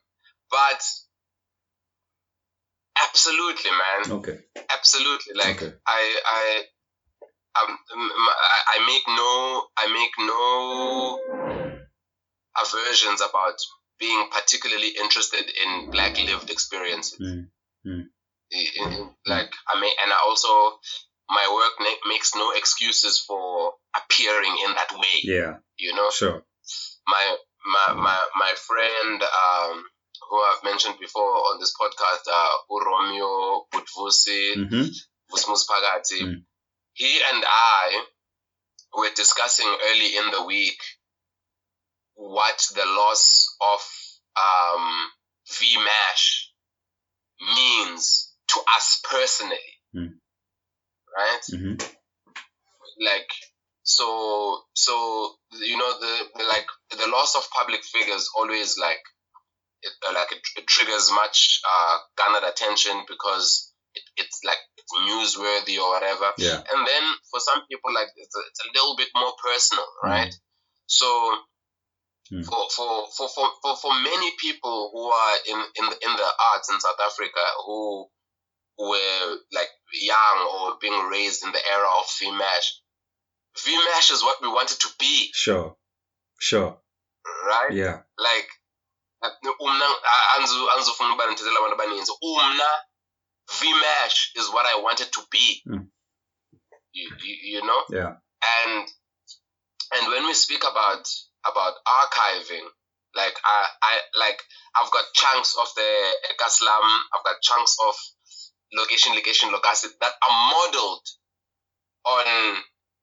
but 0.50 0.80
absolutely, 3.06 3.70
man. 3.70 4.12
okay 4.18 4.38
absolutely 4.72 5.34
like 5.34 5.56
Okay. 5.62 5.72
i 5.86 6.02
i 6.40 6.62
um, 7.60 7.78
I 7.94 8.58
I 8.74 8.78
make 8.90 9.04
no 9.20 9.30
i 9.82 9.86
make 10.00 10.14
no 10.32 10.42
aversions 12.62 13.20
about 13.20 13.56
being 13.98 14.28
particularly 14.30 14.88
interested 15.00 15.44
in 15.62 15.90
black 15.90 16.18
lived 16.18 16.50
experiences 16.50 17.18
Mm. 17.20 17.48
Mm. 17.86 18.04
Like 19.26 19.50
i 19.72 19.80
mean 19.80 19.94
and 20.02 20.12
i 20.12 20.18
also 20.28 20.78
my 21.28 21.46
work 21.58 21.74
makes 22.12 22.34
no 22.34 22.50
excuses 22.52 23.14
for 23.26 23.72
appearing 23.96 24.54
in 24.66 24.74
that 24.74 24.92
way 24.92 25.16
yeah 25.22 25.56
you 25.78 25.94
know 25.94 26.10
sure 26.10 26.42
my 27.06 27.36
my 27.66 27.94
my, 27.94 28.18
my 28.36 28.52
friend 28.56 29.22
um 29.22 29.84
who 30.30 30.36
I've 30.40 30.64
mentioned 30.64 30.94
before 31.00 31.22
on 31.50 31.58
this 31.60 31.74
podcast, 31.78 32.24
uh, 32.32 32.48
Uromio 32.70 33.62
Butvusi, 33.72 34.54
mm-hmm. 34.56 34.86
Vusmus 35.30 35.66
Pagati, 35.68 36.22
Mm. 36.22 36.44
he 36.94 37.20
and 37.34 37.44
I 37.46 38.02
were 38.96 39.10
discussing 39.14 39.66
early 39.90 40.16
in 40.16 40.30
the 40.30 40.44
week 40.44 40.78
what 42.14 42.62
the 42.74 42.84
loss 42.86 43.46
of 43.60 43.80
um, 44.40 45.10
VMASH 45.50 46.46
means 47.54 48.32
to 48.48 48.60
us 48.76 49.02
personally, 49.10 49.58
Mm. 49.94 50.12
right? 51.16 51.42
Mm-hmm. 51.52 51.74
Like, 53.00 53.30
so, 53.82 54.60
so 54.74 55.34
you 55.60 55.76
know, 55.76 55.92
the, 56.00 56.24
the 56.36 56.44
like 56.44 56.66
the 56.98 57.08
loss 57.08 57.34
of 57.36 57.42
public 57.50 57.82
figures 57.84 58.28
always 58.36 58.78
like, 58.78 59.00
it, 59.82 59.92
uh, 60.08 60.12
like 60.14 60.32
it, 60.32 60.42
it 60.56 60.66
triggers 60.66 61.10
much 61.12 61.60
uh, 61.66 61.98
garnered 62.16 62.48
attention 62.48 63.02
because 63.08 63.72
it, 63.94 64.02
it's 64.16 64.40
like 64.44 64.58
it's 64.76 64.92
newsworthy 65.08 65.78
or 65.78 65.90
whatever. 65.94 66.30
yeah 66.38 66.62
And 66.72 66.86
then 66.86 67.02
for 67.30 67.40
some 67.40 67.62
people, 67.68 67.92
like 67.92 68.08
it's 68.16 68.34
a, 68.36 68.40
it's 68.48 68.60
a 68.64 68.70
little 68.74 68.96
bit 68.96 69.08
more 69.14 69.32
personal, 69.42 69.86
Mm. 70.04 70.08
right? 70.10 70.34
So 70.86 71.06
Mm. 72.30 72.46
for, 72.46 72.64
for, 72.70 73.06
for, 73.14 73.28
for, 73.28 73.50
for, 73.60 73.76
for 73.76 73.92
many 74.00 74.30
people 74.40 74.88
who 74.94 75.04
are 75.10 75.36
in, 75.46 75.58
in, 75.76 75.84
the, 75.90 75.96
in 76.06 76.16
the 76.16 76.30
arts 76.54 76.70
in 76.70 76.80
South 76.80 76.96
Africa 77.04 77.44
who 77.66 78.06
were 78.78 79.36
like 79.52 79.68
young 79.92 80.48
or 80.54 80.78
being 80.80 80.98
raised 81.10 81.44
in 81.44 81.52
the 81.52 81.60
era 81.74 81.88
of 82.00 82.06
VMASH, 82.06 82.68
VMASH 83.58 84.12
is 84.12 84.22
what 84.22 84.40
we 84.40 84.48
wanted 84.48 84.80
to 84.80 84.88
be, 84.98 85.28
sure 85.34 85.76
sure 86.40 86.78
right? 87.48 87.72
yeah. 87.72 88.02
Like 88.18 88.48
umna 89.60 89.86
anzu 90.36 90.70
anzufuna 90.70 91.14
uba 91.14 91.26
ndithethela 91.26 91.58
abantu 91.58 91.74
abaninzi. 91.74 92.12
Umna 92.22 92.68
vmash 93.58 94.30
is 94.34 94.48
what 94.48 94.66
i 94.66 94.74
wanted 94.74 95.10
to 95.12 95.20
be. 95.30 95.62
Mm. 95.66 95.88
you, 96.92 97.08
you, 97.24 97.36
you 97.52 97.66
know? 97.66 97.82
Yeah. 97.90 98.14
And 98.64 98.88
and 99.94 100.08
when 100.08 100.24
we 100.26 100.34
speak 100.34 100.62
about 100.62 101.08
about 101.48 101.74
archiving 101.86 102.66
like 103.14 103.36
i 103.44 103.66
i 103.82 103.94
like 104.18 104.40
i've 104.76 104.90
got 104.90 105.04
chunks 105.12 105.56
of 105.60 105.68
the 105.76 105.90
ekaslam 106.32 106.86
i've 107.14 107.24
got 107.24 107.40
chunks 107.42 107.76
of 107.88 107.94
location 108.74 109.14
location 109.14 109.50
located 109.52 109.90
that 110.00 110.12
are 110.22 110.36
modeled 110.54 111.06
on 112.04 112.56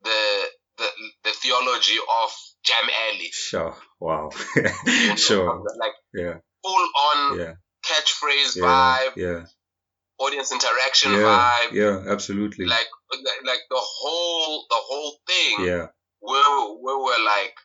the 0.03 0.49
the, 0.79 0.87
the 1.25 1.31
theology 1.31 1.97
of 1.97 2.31
jam 2.63 2.89
alley. 3.07 3.29
Sure. 3.31 3.75
Wow. 3.99 4.29
Sure. 5.17 5.63
like 5.79 5.93
yeah. 6.13 6.35
full 6.63 6.87
on 7.07 7.39
yeah. 7.39 7.53
catchphrase 7.85 8.55
yeah. 8.55 8.63
vibe, 8.63 9.15
yeah. 9.15 9.45
audience 10.19 10.51
interaction 10.51 11.11
vibe, 11.11 11.71
yeah 11.71 12.03
absolutely. 12.11 12.65
Like 12.65 12.87
like 13.11 13.41
like 13.45 13.59
the 13.69 13.79
whole 13.81 14.65
the 14.69 14.77
whole 14.79 15.13
thing. 15.27 15.65
yeah. 15.67 15.87
Where 16.21 16.73
where 16.81 16.97
we're 16.99 17.23
like 17.25 17.55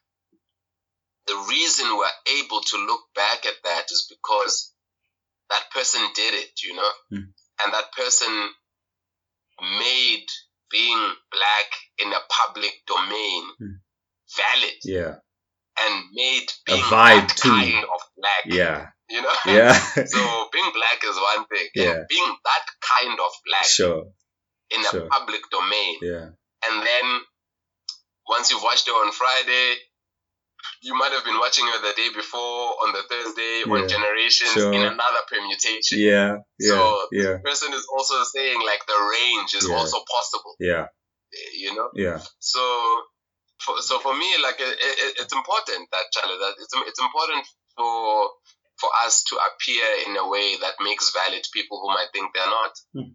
the 1.26 1.36
reason 1.48 1.86
we're 1.96 2.38
able 2.42 2.60
to 2.60 2.76
look 2.86 3.00
back 3.14 3.46
at 3.46 3.54
that 3.64 3.84
is 3.90 4.06
because 4.10 4.72
that 5.50 5.64
person 5.72 6.00
did 6.14 6.34
it, 6.34 6.50
you 6.62 6.74
know, 6.74 6.90
Mm. 7.12 7.26
and 7.64 7.72
that 7.72 7.92
person 7.92 8.50
made 9.60 10.26
being 10.74 11.02
black 11.34 11.68
in 12.02 12.08
a 12.12 12.22
public 12.38 12.74
domain 12.92 13.42
Mm. 13.62 13.76
valid 14.40 14.78
yeah 14.84 15.14
and 15.82 15.94
made 16.12 16.48
being 16.66 16.82
vibe 16.90 17.26
that 17.28 17.36
too. 17.42 17.48
kind 17.50 17.84
of 17.94 18.00
black. 18.18 18.42
yeah 18.60 18.78
You 19.14 19.20
know? 19.22 19.36
yeah 19.46 19.72
So 20.14 20.20
being 20.54 20.70
black 20.78 20.98
is 21.10 21.16
one 21.30 21.42
thing. 21.50 21.68
Yeah. 21.74 21.98
Being 22.08 22.32
that 22.48 22.64
kind 22.92 23.14
of 23.26 23.32
black 23.46 23.66
sure 23.78 24.02
in 24.74 24.80
a 24.80 24.90
sure. 24.90 25.08
public 25.16 25.42
domain. 25.50 25.94
yeah 26.02 26.26
And 26.66 26.76
then 26.88 27.06
once 28.34 28.50
you've 28.50 28.62
watched 28.62 28.88
it 28.88 28.92
on 29.02 29.12
Friday, 29.12 29.68
you 30.86 30.94
might 31.00 31.12
have 31.16 31.24
been 31.24 31.38
watching 31.40 31.64
it 31.72 31.80
the 31.80 31.94
day 31.96 32.10
before 32.14 32.62
on 32.84 32.92
the 32.96 33.02
Thursday 33.10 33.54
Yeah. 33.66 33.72
on 33.74 33.88
Generations 33.88 34.52
Sure. 34.52 34.72
in 34.76 34.82
another 34.82 35.22
permutation. 35.32 35.98
yeah 35.98 36.30
yeah 36.60 36.68
So- 36.76 37.08
yeah 37.12 37.34
Person 37.50 37.72
is 37.72 37.86
also 37.94 38.16
saying 38.34 38.58
like 38.70 38.82
the 38.86 38.98
range 39.16 39.50
is 39.58 39.66
Yeah. 39.68 39.76
also 39.78 39.98
possible. 40.16 40.54
yeah 40.60 40.86
You 41.64 41.74
know? 41.76 41.88
yeah 41.94 42.18
So 42.38 42.62
for, 43.64 43.80
so 43.88 43.98
for 44.04 44.14
me, 44.22 44.28
like 44.46 44.58
it, 44.60 44.76
it, 45.04 45.12
it's 45.24 45.32
important 45.32 45.88
that 45.92 46.04
Charlie, 46.12 46.36
that 46.42 46.54
it's 46.62 46.74
it's 46.90 47.00
important 47.00 47.42
for 47.76 48.28
for 48.80 48.90
us 49.06 49.22
to 49.30 49.34
appear 49.48 49.86
in 50.06 50.12
a 50.18 50.26
way 50.28 50.56
that 50.60 50.74
makes 50.88 51.12
valid 51.14 51.44
people 51.56 51.80
who 51.80 51.88
might 51.96 52.10
think 52.12 52.26
they're 52.34 52.54
not. 52.60 52.72
Hmm. 52.94 53.10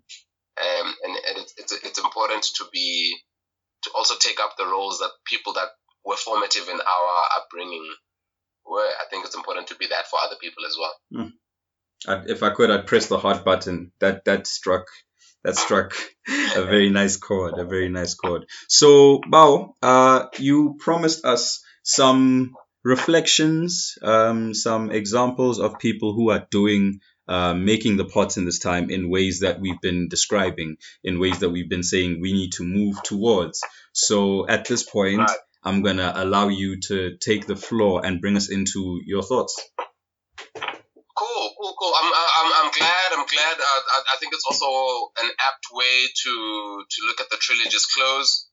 Um, 0.65 0.88
and, 1.03 1.13
and 1.28 1.36
it's, 1.41 1.53
it's, 1.57 1.74
it's 1.88 1.99
important 1.99 2.43
to 2.57 2.65
be 2.74 3.15
to 3.84 3.89
also 3.95 4.15
take 4.20 4.39
up 4.39 4.55
the 4.57 4.65
roles 4.65 4.99
that 4.99 5.11
people 5.32 5.53
that 5.53 5.70
were 6.05 6.15
formative 6.17 6.67
in 6.69 6.79
our 6.79 7.13
upbringing 7.37 7.85
were. 8.65 8.79
I 8.79 9.05
think 9.09 9.25
it's 9.25 9.35
important 9.35 9.67
to 9.67 9.75
be 9.75 9.87
that 9.87 10.07
for 10.07 10.19
other 10.23 10.35
people 10.41 10.63
as 10.65 10.77
well. 10.79 10.93
I, 12.07 12.23
if 12.27 12.43
I 12.43 12.51
could, 12.51 12.71
I'd 12.71 12.87
press 12.87 13.07
the 13.07 13.17
heart 13.19 13.43
button. 13.43 13.91
That 13.99 14.25
that 14.25 14.47
struck 14.47 14.85
that 15.43 15.55
struck 15.57 15.93
a 16.55 16.63
very 16.63 16.89
nice 16.89 17.17
chord, 17.17 17.57
a 17.57 17.65
very 17.65 17.89
nice 17.89 18.13
chord. 18.13 18.45
So, 18.67 19.19
Bao, 19.19 19.73
uh, 19.81 20.27
you 20.37 20.75
promised 20.79 21.25
us 21.25 21.63
some 21.83 22.55
reflections, 22.83 23.97
um, 24.01 24.53
some 24.53 24.91
examples 24.91 25.59
of 25.59 25.79
people 25.79 26.13
who 26.13 26.29
are 26.31 26.47
doing, 26.51 26.99
uh, 27.27 27.53
making 27.53 27.97
the 27.97 28.05
pots 28.05 28.37
in 28.37 28.45
this 28.45 28.59
time 28.59 28.89
in 28.89 29.09
ways 29.09 29.41
that 29.41 29.59
we've 29.59 29.81
been 29.81 30.07
describing, 30.09 30.77
in 31.03 31.19
ways 31.19 31.39
that 31.39 31.49
we've 31.49 31.69
been 31.69 31.83
saying 31.83 32.19
we 32.21 32.33
need 32.33 32.53
to 32.53 32.63
move 32.63 33.01
towards. 33.03 33.61
So, 33.93 34.47
at 34.47 34.65
this 34.65 34.83
point, 34.83 35.19
Right. 35.19 35.37
I'm 35.64 35.82
gonna 35.82 36.14
allow 36.16 36.47
you 36.47 36.80
to 36.88 37.18
take 37.18 37.45
the 37.45 37.55
floor 37.55 38.05
and 38.05 38.22
bring 38.22 38.38
us 38.38 38.49
into 38.49 39.01
your 39.05 39.24
thoughts. 39.24 39.60
Cool, 40.55 41.53
cool, 41.60 41.76
cool. 41.78 41.93
I'm, 42.01 42.14
I'm, 42.14 42.51
I'm 42.64 42.72
glad. 42.72 43.07
I'm 43.12 43.26
glad. 43.26 43.57
Uh, 43.60 43.82
I, 43.91 44.03
I 44.14 44.18
think 44.20 44.34
it's 44.34 44.45
also 44.49 45.12
an 45.22 45.30
apt 45.30 45.66
way 45.74 46.07
to 46.24 46.84
to 46.89 47.07
look 47.07 47.20
at 47.20 47.30
the 47.30 47.38
trilogy's 47.39 47.86
close. 47.86 48.47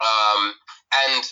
Um, 0.00 0.54
and 1.06 1.24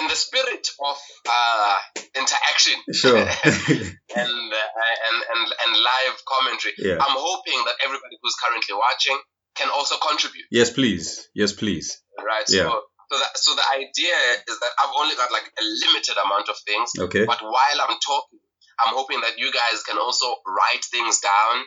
in 0.00 0.08
the 0.08 0.14
spirit 0.14 0.68
of 0.84 0.96
uh, 1.28 1.78
interaction 2.14 2.74
Sure. 2.92 3.16
and, 3.16 3.26
uh, 3.26 3.88
and 4.16 5.18
and 5.32 5.44
and 5.64 5.76
live 5.76 6.16
commentary, 6.26 6.74
yeah. 6.78 6.94
I'm 7.00 7.16
hoping 7.16 7.64
that 7.66 7.74
everybody 7.84 8.16
who's 8.22 8.34
currently 8.36 8.74
watching 8.74 9.18
can 9.56 9.70
also 9.70 9.96
contribute. 9.96 10.44
Yes, 10.50 10.70
please. 10.70 11.28
Yes, 11.34 11.52
please. 11.52 11.98
Right. 12.18 12.44
Yeah. 12.48 12.68
So, 12.68 12.82
so, 13.10 13.18
that, 13.18 13.32
so 13.38 13.54
the 13.54 13.66
idea 13.74 14.16
is 14.48 14.58
that 14.60 14.72
I've 14.78 14.94
only 14.98 15.14
got 15.16 15.30
like 15.32 15.46
a 15.58 15.64
limited 15.64 16.16
amount 16.18 16.48
of 16.48 16.56
things, 16.66 16.92
Okay. 16.98 17.24
but 17.24 17.40
while 17.42 17.78
I'm 17.80 17.96
talking, 18.00 18.40
I'm 18.84 18.94
hoping 18.94 19.20
that 19.22 19.38
you 19.38 19.50
guys 19.52 19.82
can 19.86 19.96
also 19.98 20.26
write 20.46 20.84
things 20.84 21.20
down 21.20 21.64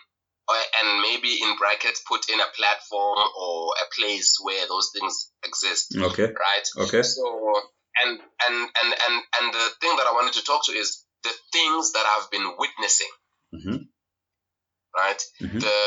or, 0.47 0.55
and 0.81 1.01
maybe 1.01 1.41
in 1.41 1.55
brackets 1.57 2.01
put 2.07 2.29
in 2.29 2.39
a 2.39 2.49
platform 2.55 3.19
or 3.39 3.73
a 3.81 3.85
place 3.99 4.37
where 4.41 4.67
those 4.67 4.91
things 4.93 5.31
exist, 5.45 5.95
Okay. 5.97 6.23
right? 6.33 6.65
Okay. 6.85 7.03
So, 7.03 7.53
and, 8.03 8.19
and, 8.19 8.55
and, 8.55 8.89
and, 8.93 9.15
and 9.41 9.53
the 9.53 9.65
thing 9.81 9.95
that 9.97 10.07
I 10.07 10.13
wanted 10.13 10.33
to 10.33 10.43
talk 10.43 10.65
to 10.65 10.71
is 10.71 11.05
the 11.23 11.31
things 11.53 11.91
that 11.93 12.05
I've 12.05 12.29
been 12.31 12.47
witnessing, 12.57 13.11
Mhm. 13.53 13.87
right? 14.95 15.21
Mhm. 15.41 15.59
The, 15.61 15.77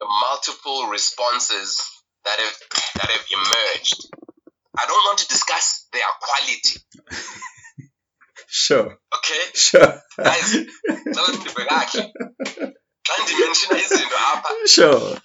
the 0.00 0.06
multiple 0.28 0.88
responses 0.88 1.80
that 2.24 2.38
have, 2.38 2.56
that 2.96 3.10
have 3.10 3.26
emerged. 3.32 4.08
I 4.78 4.86
don't 4.86 5.04
want 5.08 5.18
to 5.18 5.26
discuss 5.28 5.86
their 5.92 6.02
quality, 6.20 6.80
Sure. 8.46 8.98
okay? 9.16 9.42
Sure. 9.54 10.02
Guys, 10.18 10.50
Cela 11.14 11.28
ndibheke 11.28 11.64
kahle. 11.68 12.12
Xa 13.06 13.14
ndimenshina 13.22 13.78
izinto 13.84 14.16
apha, 14.18 14.48
sure. 14.68 15.20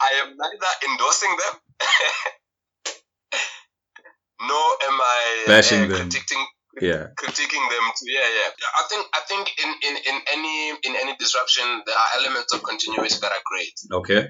I 0.00 0.10
am 0.20 0.28
neither 0.36 0.72
endorsing 0.88 1.36
them 1.36 1.54
nor 4.48 4.68
am 4.88 5.00
I 5.00 5.44
Bashing 5.46 5.84
uh, 5.84 5.88
them. 5.88 6.08
critiquing 6.10 6.44
Yeah. 6.82 7.06
critiquing 7.20 7.64
them 7.70 7.84
to, 7.96 8.02
yeah 8.10 8.28
yeah 8.38 8.50
I 8.80 8.82
think 8.90 9.02
I 9.14 9.20
think 9.30 9.44
in, 9.62 9.70
in, 9.88 9.94
in 10.10 10.16
any 10.34 10.56
in 10.86 10.92
any 11.02 11.14
disruption 11.22 11.66
there 11.86 11.94
are 12.02 12.10
elements 12.18 12.50
of 12.54 12.60
continuity 12.62 13.14
that 13.22 13.30
are 13.30 13.44
great 13.50 13.74
Okay. 14.00 14.22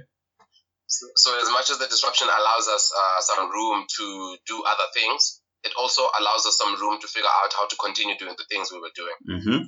So, 0.87 1.07
so 1.16 1.28
as 1.41 1.49
much 1.51 1.70
as 1.70 1.78
the 1.78 1.87
disruption 1.87 2.28
allows 2.28 2.68
us 2.68 2.93
uh, 2.97 3.20
some 3.20 3.51
room 3.51 3.85
to 3.97 4.37
do 4.47 4.62
other 4.66 4.89
things 4.95 5.41
it 5.64 5.72
also 5.80 6.03
allows 6.20 6.45
us 6.47 6.59
some 6.59 6.78
room 6.80 7.01
to 7.01 7.07
figure 7.09 7.28
out 7.45 7.53
how 7.57 7.66
to 7.66 7.76
continue 7.76 8.16
doing 8.18 8.35
the 8.37 8.45
things 8.51 8.70
we 8.72 8.80
were 8.80 8.93
doing 8.95 9.16
Mm-hmm. 9.24 9.61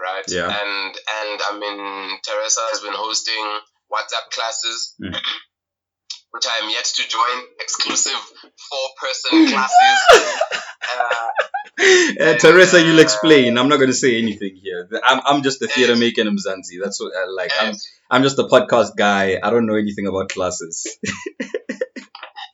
right? 0.00 0.24
Yeah. 0.28 0.48
And 0.48 0.94
and 0.96 1.36
I 1.48 1.52
mean, 1.60 2.18
Teresa 2.26 2.62
has 2.72 2.80
been 2.80 2.94
hosting 2.94 3.44
WhatsApp 3.92 4.30
classes, 4.32 4.94
Mm. 5.00 5.14
which 6.32 6.46
I 6.46 6.64
am 6.64 6.70
yet 6.70 6.84
to 6.84 7.02
join. 7.08 7.36
Exclusive 7.60 8.20
four-person 8.68 9.48
classes. 9.48 9.98
Uh, 10.82 11.28
Uh, 12.20 12.34
Teresa, 12.38 12.82
you'll 12.82 12.98
explain. 12.98 13.56
I'm 13.56 13.68
not 13.68 13.76
going 13.78 13.88
to 13.90 13.94
say 13.96 14.18
anything 14.18 14.56
here. 14.56 14.88
I'm, 15.04 15.20
I'm 15.24 15.42
just 15.42 15.58
the 15.60 15.68
theater 15.68 15.96
maker 15.96 16.20
in 16.22 16.28
Mzansi. 16.36 16.76
That's 16.82 17.00
what 17.00 17.12
I 17.16 17.24
like. 17.26 17.50
I'm, 17.60 17.74
I'm 18.12 18.22
just 18.22 18.38
a 18.38 18.44
podcast 18.44 18.94
guy. 18.96 19.38
I 19.42 19.50
don't 19.50 19.66
know 19.66 19.74
anything 19.76 20.06
about 20.06 20.28
classes. 20.28 20.84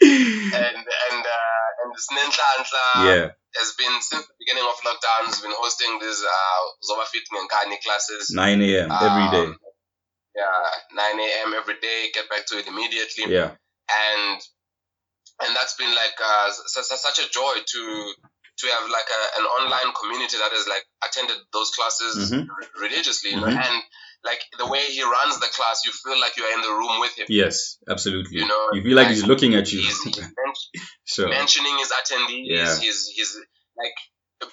and 0.01 0.77
and 1.11 1.25
uh, 1.27 1.67
and 1.83 1.93
Snenhlanhla 2.07 2.87
yeah. 3.07 3.27
has 3.57 3.73
been 3.79 3.95
since 4.01 4.27
the 4.27 4.35
beginning 4.39 4.65
of 4.69 4.77
lockdown 4.87 5.27
has 5.27 5.41
been 5.41 5.53
hosting 5.55 5.99
these 6.01 6.23
uh, 6.23 6.61
Zoba 6.87 7.05
Fit 7.07 7.25
Ngenkani 7.35 7.81
classes. 7.85 8.31
9 8.31 8.63
a.m. 8.63 8.91
every 8.93 9.29
day. 9.37 9.47
Um, 9.51 9.57
Yeah, 10.37 10.71
9 10.95 11.21
a.m. 11.21 11.55
every 11.55 11.79
day. 11.81 12.11
Get 12.15 12.29
back 12.31 12.47
to 12.47 12.59
it 12.59 12.67
immediately. 12.69 13.27
Yeah. 13.35 13.51
and 13.91 14.39
and 15.43 15.51
that's 15.57 15.75
been 15.77 15.91
like 15.91 16.19
uh, 16.23 16.51
su- 16.51 16.83
su- 16.83 16.97
such 16.97 17.19
a 17.19 17.29
joy 17.31 17.55
to 17.65 17.83
to 18.59 18.67
have 18.75 18.91
like 18.91 19.07
a, 19.07 19.23
an 19.41 19.47
online 19.47 19.91
community 19.95 20.37
that 20.37 20.51
has 20.53 20.67
like 20.69 20.83
attended 21.07 21.39
those 21.53 21.71
classes 21.71 22.31
Mhm. 22.33 22.47
religiously, 22.81 23.31
you 23.31 23.41
know, 23.41 23.47
Mhm. 23.47 23.55
and 23.67 23.83
like 24.25 24.41
the 24.59 24.67
way 24.67 24.81
he 24.87 25.03
runs 25.03 25.39
the 25.41 25.47
class, 25.47 25.83
you 25.85 25.93
feel 25.93 26.21
like 26.21 26.37
you're 26.37 26.53
in 26.53 26.63
the 26.63 26.71
room 26.71 27.01
with 27.01 27.17
him. 27.19 27.27
Yes, 27.29 27.79
absolutely. 27.89 28.39
You 28.39 28.49
know, 28.49 28.69
you 28.73 28.83
feel 28.83 28.97
like 28.97 29.07
like, 29.07 29.15
he's 29.15 29.27
looking 29.27 29.55
at 29.55 29.73
you. 29.73 29.81
He's, 29.81 30.03
he's 30.03 30.21
sure. 31.05 31.29
mentioning 31.29 31.79
his 31.79 31.91
attendees. 31.91 32.45
Yeah. 32.45 32.79
He's 32.79 33.09
he's 33.09 33.37
like. 33.77 33.93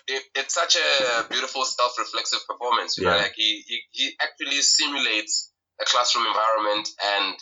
It, 0.08 0.24
it's 0.34 0.56
such 0.56 0.78
a 0.78 1.30
beautiful 1.30 1.64
self-reflexive 1.64 2.40
performance. 2.48 2.98
You 2.98 3.06
know, 3.06 3.18
like 3.18 3.34
he, 3.36 3.64
he 3.68 3.82
he 3.92 4.14
actually 4.20 4.60
simulates 4.62 5.52
a 5.80 5.86
classroom 5.86 6.26
environment 6.26 6.90
and 7.04 7.36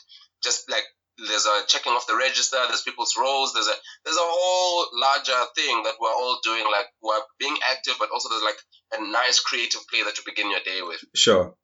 just 0.43 0.69
like 0.69 0.83
there's 1.17 1.45
a 1.45 1.65
checking 1.67 1.93
off 1.93 2.07
the 2.07 2.17
register, 2.17 2.57
there's 2.67 2.81
people's 2.81 3.15
roles, 3.17 3.53
there's 3.53 3.67
a 3.67 3.75
there's 4.03 4.17
a 4.17 4.27
whole 4.27 4.87
larger 4.93 5.39
thing 5.55 5.83
that 5.83 5.95
we're 6.01 6.09
all 6.09 6.39
doing, 6.43 6.63
like 6.71 6.87
we're 7.01 7.21
being 7.39 7.55
active, 7.71 7.95
but 7.99 8.09
also 8.11 8.29
there's 8.29 8.43
like 8.43 8.59
a 8.97 9.11
nice 9.11 9.39
creative 9.39 9.81
play 9.89 10.03
that 10.03 10.17
you 10.17 10.23
begin 10.25 10.49
your 10.49 10.59
day 10.65 10.81
with. 10.81 11.03
Sure. 11.15 11.55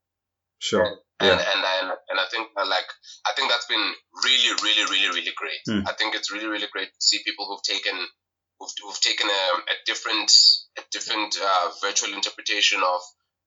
Sure. 0.60 0.86
And 1.20 1.28
Yeah. 1.30 1.36
and 1.36 1.62
and, 1.66 1.98
and 2.10 2.20
I 2.20 2.26
think 2.32 2.48
uh, 2.56 2.66
like 2.68 2.88
I 3.26 3.34
think 3.36 3.50
that's 3.52 3.66
been 3.68 3.94
really, 4.24 4.52
really, 4.64 4.86
really, 4.92 5.10
really 5.20 5.34
great. 5.36 5.60
Hmm. 5.68 5.88
I 5.88 5.94
think 5.94 6.16
it's 6.16 6.32
really, 6.32 6.48
really 6.48 6.68
great 6.72 6.88
to 6.94 7.02
see 7.02 7.20
people 7.26 7.46
who've 7.48 7.64
taken 7.64 7.96
who've, 8.60 8.72
who've 8.84 9.02
taken 9.02 9.28
a, 9.28 9.44
a 9.74 9.76
different 9.86 10.32
a 10.78 10.82
different 10.92 11.36
uh, 11.42 11.70
virtual 11.82 12.14
interpretation 12.14 12.80
of 12.84 13.02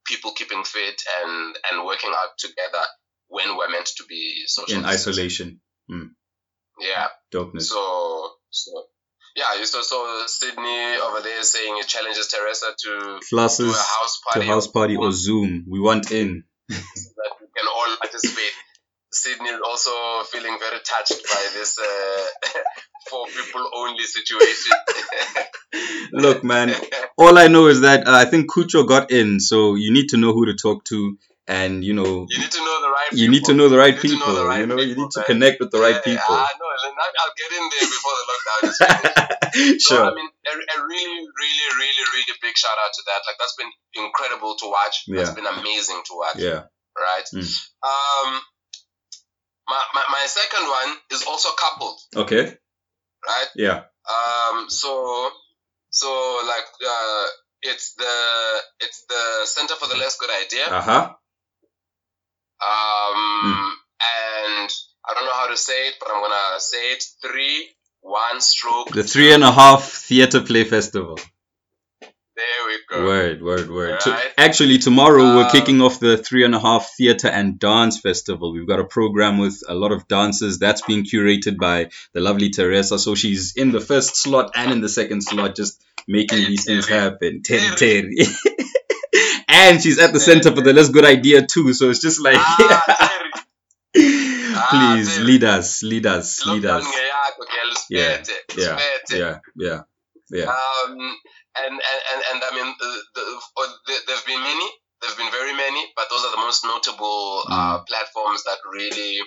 people 0.06 0.32
keeping 0.32 0.64
fit 0.64 1.00
and 1.22 1.56
and 1.70 1.86
working 1.86 2.10
out 2.14 2.36
together 2.38 2.84
when 3.28 3.56
we're 3.56 3.70
meant 3.70 3.86
to 3.96 4.04
be 4.08 4.42
social 4.46 4.76
In 4.78 4.82
distancing. 4.82 5.12
isolation. 5.12 5.60
Yeah. 6.80 7.08
Dopeness. 7.32 7.62
So, 7.68 8.30
so 8.50 8.70
yeah, 9.36 9.58
you 9.58 9.64
saw 9.64 9.80
so 9.82 10.24
Sydney 10.26 10.96
over 11.00 11.20
there 11.22 11.42
saying 11.42 11.78
it 11.78 11.86
challenges 11.88 12.28
Teresa 12.28 12.66
to 12.78 12.88
do 12.88 13.20
Classes 13.30 13.74
a 13.74 13.78
house 13.78 14.20
party, 14.24 14.40
to 14.40 14.52
house 14.52 14.66
party 14.66 14.96
or 14.96 15.12
Zoom. 15.12 15.64
We 15.68 15.80
want 15.80 16.10
in. 16.12 16.44
That 16.72 17.32
we 17.40 17.46
can 17.56 17.66
all 17.68 17.96
participate. 17.96 18.52
Sydney 19.12 19.50
is 19.50 19.60
also 19.68 19.90
feeling 20.24 20.56
very 20.58 20.80
touched 20.84 21.22
by 21.24 21.48
this 21.52 21.78
uh, 21.78 22.24
people 23.10 23.68
only 23.74 24.04
situation. 24.04 24.72
Look, 26.12 26.42
man. 26.42 26.74
All 27.18 27.38
I 27.38 27.48
know 27.48 27.66
is 27.66 27.82
that 27.82 28.06
uh, 28.08 28.12
I 28.12 28.24
think 28.24 28.50
Kucho 28.50 28.86
got 28.86 29.10
in, 29.10 29.38
so 29.40 29.74
you 29.74 29.92
need 29.92 30.08
to 30.10 30.16
know 30.16 30.32
who 30.32 30.46
to 30.46 30.54
talk 30.54 30.84
to, 30.86 31.18
and 31.48 31.82
you 31.84 31.92
know, 31.92 32.26
You 32.30 32.38
need 32.38 32.50
to 32.52 32.58
know 32.64 32.78
the 32.82 32.88
right. 32.88 33.08
you 33.12 33.28
need 33.30 33.44
to 33.44 33.54
know 33.54 33.68
the 33.68 33.76
right 33.78 33.94
You 34.04 34.10
know 34.14 34.18
people. 34.18 34.34
the 34.34 34.46
right 34.46 34.60
you 34.60 34.66
know, 34.66 34.78
you 34.80 34.94
need 34.96 35.10
to 35.10 35.20
man. 35.20 35.26
connect 35.26 35.60
with 35.60 35.70
the 35.70 35.80
right 35.80 36.02
people. 36.02 36.22
Ah, 36.28 36.48
no, 36.60 36.66
I'll 36.66 37.14
I'll 37.20 37.34
get 37.36 37.50
in 37.58 37.64
there 37.72 37.88
before 37.90 38.14
the 38.18 38.24
lockdown 38.30 38.60
is 38.70 38.76
finished. 38.78 39.82
So, 39.84 40.00
I 40.02 40.14
mean, 40.14 40.28
a, 40.48 40.52
a 40.56 40.86
really, 40.86 41.20
really, 41.28 41.68
really, 41.76 42.04
really 42.14 42.34
big 42.40 42.56
shout 42.56 42.72
out 42.82 42.92
to 42.94 43.02
that. 43.06 43.20
Like, 43.26 43.36
that's 43.38 43.54
been 43.60 43.68
incredible 44.02 44.56
to 44.56 44.66
watch. 44.66 45.04
Yeah. 45.06 45.16
That's 45.18 45.34
been 45.36 45.44
amazing 45.46 46.00
to 46.06 46.12
watch. 46.16 46.36
Yeah. 46.36 46.62
Right? 46.96 47.26
Mm. 47.34 47.44
Um, 47.84 48.40
my, 49.68 49.82
my, 49.92 50.04
my 50.10 50.24
second 50.26 50.66
one 50.66 50.96
is 51.10 51.24
also 51.28 51.50
coupled, 51.58 51.98
Okay. 52.16 52.56
right? 53.26 53.48
Yeah. 53.54 53.82
Um, 54.08 54.70
so, 54.70 55.28
so 55.90 56.08
like, 56.46 56.64
uh, 56.86 57.24
it's 57.62 57.92
the, 57.94 58.14
it's 58.80 59.04
the 59.08 59.46
Center 59.46 59.74
for 59.74 59.86
the 59.86 59.96
Less 59.96 60.16
Good 60.16 60.30
Idea. 60.30 60.64
Uh 60.66 60.80
huh. 60.80 61.12
Um, 62.64 63.76
and 64.00 64.70
I 65.08 65.14
don't 65.14 65.24
know 65.24 65.32
how 65.34 65.48
to 65.48 65.56
say 65.56 65.88
it, 65.88 65.94
but 66.00 66.08
I'm 66.12 66.22
gonna 66.22 66.60
say 66.60 66.92
it. 66.92 67.04
Three, 67.22 67.68
one 68.00 68.40
stroke. 68.40 68.90
The 68.90 69.02
three 69.04 69.32
and 69.32 69.42
a 69.44 69.50
half 69.50 69.90
theater 69.90 70.40
play 70.40 70.64
festival. 70.64 71.18
There 72.34 72.66
we 72.66 72.78
go. 72.88 73.04
Word, 73.04 73.42
word, 73.42 73.70
word. 73.70 74.00
To- 74.00 74.18
actually, 74.38 74.78
tomorrow 74.78 75.22
we're 75.36 75.44
Um, 75.44 75.50
kicking 75.50 75.82
off 75.82 76.00
the 76.00 76.16
three 76.16 76.44
and 76.44 76.54
a 76.54 76.60
half 76.60 76.90
theater 76.96 77.28
and 77.28 77.58
dance 77.58 78.00
festival. 78.00 78.52
We've 78.54 78.66
got 78.66 78.80
a 78.80 78.84
program 78.84 79.38
with 79.38 79.62
a 79.68 79.74
lot 79.74 79.92
of 79.92 80.08
dancers 80.08 80.58
that's 80.58 80.80
being 80.82 81.04
curated 81.04 81.58
by 81.58 81.90
the 82.14 82.20
lovely 82.20 82.48
Teresa. 82.50 82.98
So 82.98 83.14
she's 83.14 83.54
in 83.54 83.70
the 83.70 83.80
first 83.80 84.16
slot 84.16 84.52
and 84.54 84.72
in 84.72 84.80
the 84.80 84.88
second 84.88 85.22
slot, 85.22 85.54
just 85.56 85.82
making 86.08 86.38
these 86.46 86.64
things 86.64 86.88
happen. 86.88 87.42
Terry, 87.42 87.76
Terry. 87.76 88.16
And 89.52 89.82
she's 89.82 89.98
at 89.98 90.12
the 90.12 90.20
center 90.20 90.50
for 90.54 90.62
the 90.62 90.72
Less 90.72 90.88
Good 90.88 91.04
Idea 91.04 91.46
too. 91.46 91.72
So 91.74 91.90
it's 91.90 92.00
just 92.00 92.20
like, 92.22 92.36
Ah, 92.38 93.12
please 93.94 95.14
Terry. 95.14 95.24
lead 95.26 95.44
us, 95.44 95.82
lead 95.82 96.06
us, 96.06 96.46
lead 96.46 96.64
us. 96.64 96.86
Yeah, 97.90 98.22
yeah. 98.56 98.78
Yeah, 99.10 99.38
yeah, 99.56 99.80
yeah. 100.30 100.44
Um, 100.46 100.96
and, 101.58 101.74
and, 101.74 102.00
and, 102.12 102.20
and 102.32 102.42
I 102.42 102.50
mean, 102.54 102.74
the, 102.80 102.90
the, 103.14 103.20
uh, 103.20 103.68
there 104.06 104.16
have 104.16 104.26
been 104.26 104.40
many, 104.40 104.66
there 105.00 105.10
have 105.10 105.18
been 105.18 105.30
very 105.30 105.52
many, 105.52 105.84
but 105.96 106.06
those 106.10 106.24
are 106.24 106.30
the 106.30 106.38
most 106.42 106.64
notable 106.64 107.42
uh, 107.50 107.78
Mm. 107.80 107.86
platforms 107.86 108.44
that 108.44 108.56
really, 108.72 109.18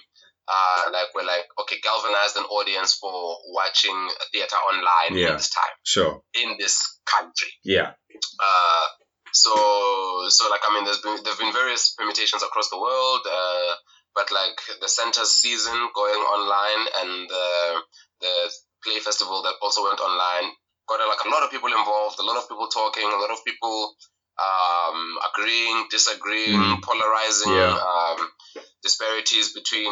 uh, 0.47 0.81
like, 0.91 1.13
were 1.13 1.23
like, 1.23 1.45
okay, 1.61 1.77
galvanized 1.83 2.37
an 2.37 2.45
audience 2.45 2.93
for 2.99 3.37
watching 3.53 4.09
theater 4.33 4.55
online 4.55 5.19
Yeah. 5.19 5.29
in 5.31 5.37
this 5.37 5.49
time, 5.49 5.75
Sure. 5.83 6.21
in 6.41 6.55
this 6.59 6.99
country. 7.05 7.49
Yeah. 7.63 7.91
Uh, 8.39 8.83
so, 9.31 9.51
so 10.29 10.49
like, 10.49 10.61
I 10.67 10.73
mean, 10.73 10.83
there's 10.85 10.99
been, 10.99 11.17
there've 11.23 11.37
been 11.39 11.53
various 11.53 11.93
permutations 11.97 12.43
across 12.43 12.69
the 12.69 12.79
world, 12.79 13.21
uh, 13.29 13.73
but 14.15 14.31
like 14.31 14.57
the 14.81 14.87
center 14.87 15.25
season 15.25 15.75
going 15.93 16.21
online 16.35 16.83
and 17.03 17.29
uh, 17.31 17.73
the 18.21 18.33
play 18.83 18.99
festival 18.99 19.41
that 19.43 19.55
also 19.61 19.83
went 19.83 19.99
online 19.99 20.51
got 20.87 20.99
like 21.07 21.25
a 21.25 21.29
lot 21.29 21.43
of 21.43 21.49
people 21.51 21.69
involved, 21.69 22.19
a 22.19 22.23
lot 22.23 22.37
of 22.37 22.47
people 22.47 22.67
talking, 22.67 23.03
a 23.09 23.17
lot 23.17 23.31
of 23.31 23.43
people 23.43 23.95
um, 24.37 25.17
agreeing, 25.33 25.87
disagreeing, 25.89 26.59
Mm. 26.59 26.81
polarizing, 26.83 27.53
Yeah. 27.55 27.73
um, 27.75 28.29
disparities 28.83 29.53
between 29.53 29.91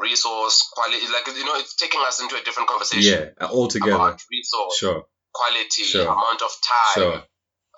resource 0.00 0.68
quality. 0.72 1.06
Like 1.08 1.26
you 1.36 1.44
know, 1.44 1.56
it's 1.56 1.76
taking 1.76 2.00
us 2.06 2.20
into 2.20 2.36
a 2.36 2.42
different 2.42 2.68
conversation 2.68 3.32
Yeah. 3.38 3.46
All 3.48 3.68
together. 3.68 3.94
about 3.94 4.20
resource 4.30 4.76
Sure. 4.78 5.04
quality, 5.32 5.84
Sure. 5.84 6.06
amount 6.08 6.42
of 6.42 6.50
time. 6.62 6.94
Sure. 7.02 7.22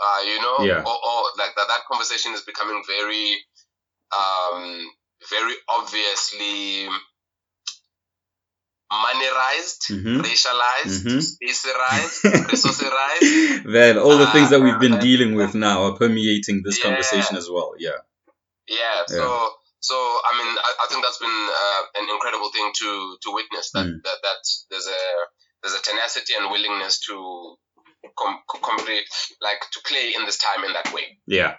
Uh, 0.05 0.21
you 0.27 0.39
know, 0.43 0.57
Yeah. 0.67 0.83
or, 0.83 0.97
or 1.09 1.19
like 1.39 1.55
that, 1.57 1.69
that 1.69 1.83
conversation 1.91 2.33
is 2.35 2.43
becoming 2.43 2.83
very, 2.87 3.27
um, 4.11 4.91
very 5.31 5.55
obviously 5.69 6.89
moneyized, 8.93 9.83
Mhm. 9.91 10.21
racialized, 10.21 10.97
Mhm. 11.05 11.21
spacerized, 11.33 12.19
resourceized. 12.53 13.65
Man, 13.65 13.99
all 14.05 14.19
the 14.19 14.31
things 14.35 14.51
that 14.51 14.61
we've 14.61 14.79
been 14.79 14.95
Uh, 14.95 15.01
dealing 15.01 15.35
with 15.35 15.55
now 15.55 15.85
are 15.85 15.97
permeating 15.97 16.63
this 16.65 16.79
Yeah. 16.79 16.85
conversation 16.85 17.37
as 17.37 17.49
well. 17.49 17.73
Yeah. 17.79 17.99
Yeah. 18.67 19.05
So, 19.07 19.55
so 19.81 19.97
I 19.97 20.31
mean, 20.39 20.51
I, 20.59 20.71
I 20.85 20.87
think 20.89 21.03
that's 21.05 21.19
been 21.19 21.41
uh, 21.63 21.83
an 22.01 22.07
incredible 22.11 22.51
thing 22.51 22.73
to 22.81 23.19
to 23.23 23.29
witness. 23.33 23.71
That 23.73 23.87
Mm. 23.87 24.03
that 24.05 24.19
that 24.23 24.43
there's 24.71 24.87
a 24.87 25.03
there's 25.63 25.75
a 25.75 25.83
tenacity 25.83 26.35
and 26.35 26.51
willingness 26.51 27.01
to 27.07 27.57
com- 28.19 28.41
complete 28.63 29.09
like 29.41 29.61
to 29.73 29.81
play 29.87 30.13
in 30.17 30.25
this 30.27 30.39
time 30.39 30.65
in 30.65 30.73
that 30.73 30.93
way. 30.93 31.19
Yeah. 31.27 31.55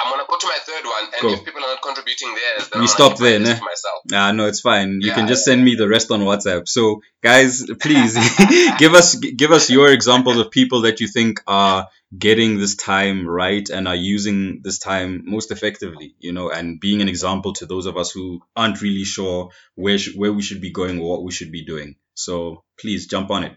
I'm 0.00 0.12
gonna 0.12 0.22
go 0.28 0.38
to 0.38 0.46
my 0.46 0.58
third 0.64 0.84
one, 0.84 1.04
and 1.12 1.22
Go. 1.22 1.32
if 1.32 1.44
people 1.44 1.60
are 1.64 1.74
not 1.74 1.82
contributing 1.82 2.32
theirs, 2.32 2.68
then 2.68 2.82
We 2.82 2.84
I'm 2.84 2.86
stop 2.86 2.98
gonna 2.98 3.14
keep 3.16 3.20
my 3.20 3.28
there, 3.30 3.38
list 3.40 3.62
ne? 3.62 3.66
myself. 3.66 4.02
Ah, 4.14 4.30
no, 4.32 4.46
it's 4.46 4.60
fine. 4.60 5.00
You 5.00 5.08
Yeah, 5.08 5.14
can 5.16 5.26
just 5.26 5.44
send 5.44 5.64
me 5.64 5.74
the 5.74 5.88
rest 5.88 6.12
on 6.12 6.20
WhatsApp. 6.20 6.68
So, 6.68 7.02
guys, 7.20 7.64
please 7.80 8.14
give 8.78 8.94
us 8.94 9.16
give 9.16 9.50
us 9.50 9.68
your 9.70 9.90
examples 9.92 10.36
of 10.38 10.52
people 10.52 10.82
that 10.82 11.00
you 11.00 11.08
think 11.08 11.40
are 11.48 11.88
getting 12.16 12.58
this 12.58 12.76
time 12.76 13.26
right 13.26 13.68
and 13.70 13.88
are 13.88 13.96
using 13.96 14.60
this 14.62 14.78
time 14.78 15.24
most 15.26 15.50
effectively. 15.50 16.14
You 16.20 16.30
know, 16.32 16.48
and 16.48 16.78
being 16.78 17.02
an 17.02 17.08
example 17.08 17.54
to 17.54 17.66
those 17.66 17.86
of 17.86 17.96
us 17.96 18.12
who 18.12 18.40
aren't 18.54 18.80
really 18.80 19.02
sure 19.04 19.50
where 19.74 19.98
sh- 19.98 20.14
where 20.14 20.32
we 20.32 20.42
should 20.42 20.60
be 20.60 20.70
going 20.70 21.00
or 21.00 21.10
what 21.10 21.24
we 21.24 21.32
should 21.32 21.50
be 21.50 21.64
doing. 21.64 21.96
So, 22.14 22.62
please 22.78 23.08
jump 23.08 23.32
on 23.32 23.42
it. 23.42 23.56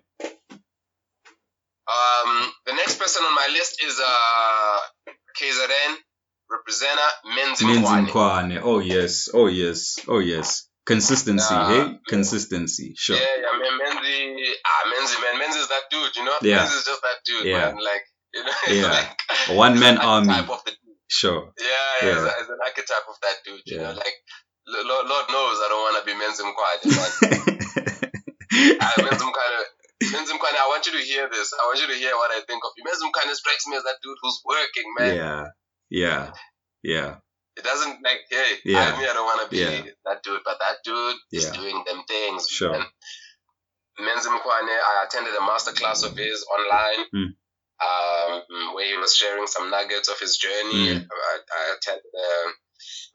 Person 3.02 3.24
on 3.26 3.34
my 3.34 3.48
list 3.52 3.82
is 3.84 4.00
uh, 4.00 4.80
KZN 5.40 5.96
representer 6.52 7.10
Menzi 7.36 7.66
Mkwane. 7.66 8.62
Oh 8.64 8.80
yes. 8.80 9.30
Oh 9.34 9.48
yes. 9.48 9.98
Oh 10.08 10.20
yes. 10.20 10.68
Consistency. 10.86 11.54
Yeah. 11.54 11.68
hey, 11.70 12.00
consistency. 12.08 12.94
Sure. 12.98 13.16
Yeah, 13.16 13.24
yeah, 13.44 13.58
man, 13.60 13.80
Menzi, 13.80 14.36
ah, 14.66 14.84
Menzi, 14.92 15.16
man, 15.22 15.42
Menzi 15.42 15.60
is 15.62 15.68
that 15.70 15.84
dude, 15.92 16.16
you 16.16 16.26
know? 16.26 16.34
Yeah. 16.42 16.60
Menzi 16.66 16.78
is 16.78 16.86
just 16.86 17.02
that 17.02 17.18
dude, 17.26 17.46
Yeah. 17.46 17.72
man. 17.72 17.76
Like, 17.78 18.04
you 18.34 18.44
know, 18.44 18.52
Yeah. 18.68 18.92
like 18.92 19.58
one-man 19.58 19.96
he's 19.98 20.06
army. 20.06 20.30
archetype 20.34 20.50
Of 20.52 20.64
the, 20.66 20.72
Sure. 21.08 21.54
yeah, 21.60 21.66
yeah, 22.02 22.08
Yeah. 22.08 22.14
He's, 22.16 22.24
a, 22.24 22.34
he's 22.40 22.50
an 22.50 22.60
archetype 22.66 23.08
of 23.10 23.16
that 23.22 23.36
dude, 23.46 23.62
you 23.66 23.78
Yeah. 23.78 23.84
know? 23.94 23.98
Like, 23.98 24.18
Lord, 24.68 25.08
Lord 25.08 25.26
knows 25.30 25.58
I 25.64 25.68
don't 25.70 25.82
want 25.86 25.98
to 26.00 26.06
be 26.06 26.14
Menzi 26.14 26.44
Mkwane, 26.50 26.86
man. 26.98 28.78
Ah, 28.82 28.94
Menzi 29.06 29.26
Mkwane, 29.26 29.58
Mkwane, 30.02 30.58
I 30.58 30.68
want 30.70 30.86
you 30.88 30.94
to 30.94 30.98
hear 31.04 31.30
this. 31.30 31.54
I 31.54 31.64
want 31.66 31.80
you 31.82 31.88
to 31.88 31.94
hear 31.94 32.16
what 32.16 32.32
I 32.32 32.42
think 32.48 32.64
of 32.66 32.72
you. 32.78 32.84
Mkwane 32.84 33.34
strikes 33.36 33.68
me 33.68 33.78
as 33.78 33.84
that 33.84 33.98
dude 34.02 34.18
who's 34.22 34.42
working, 34.46 34.94
man. 34.98 35.16
yeah. 35.16 35.46
Yeah. 35.90 36.32
Yeah. 36.84 37.16
It 37.58 37.64
doesn't 37.64 38.02
like, 38.04 38.22
hey, 38.30 38.56
Yeah. 38.66 38.80
I 38.96 38.98
mean, 39.00 39.10
I 39.10 39.14
don't 39.14 39.26
want 39.26 39.44
to 39.44 39.50
be 39.50 39.58
Yeah. 39.62 39.84
that 40.06 40.24
dude, 40.24 40.42
but 40.46 40.58
that 40.60 40.78
dude 40.84 41.16
is 41.32 41.46
Yeah. 41.46 41.52
doing 41.52 41.84
them 41.86 42.04
things. 42.08 42.48
Sure. 42.50 42.72
Man. 42.72 42.86
Menzi 44.00 44.30
Mkwane, 44.30 44.72
I 44.72 45.06
attended 45.06 45.34
a 45.36 45.40
masterclass 45.40 46.04
of 46.06 46.18
his 46.18 46.44
online 46.50 47.06
Mm. 47.14 47.36
um, 47.86 48.74
where 48.74 48.86
he 48.88 48.98
was 48.98 49.16
sharing 49.16 49.46
some 49.48 49.70
nuggets 49.70 50.08
of 50.10 50.18
his 50.20 50.38
journey. 50.38 50.96
Mm. 50.96 51.08
I, 51.12 51.38
I 51.60 51.76
attended 51.76 52.06
a, 52.16 52.50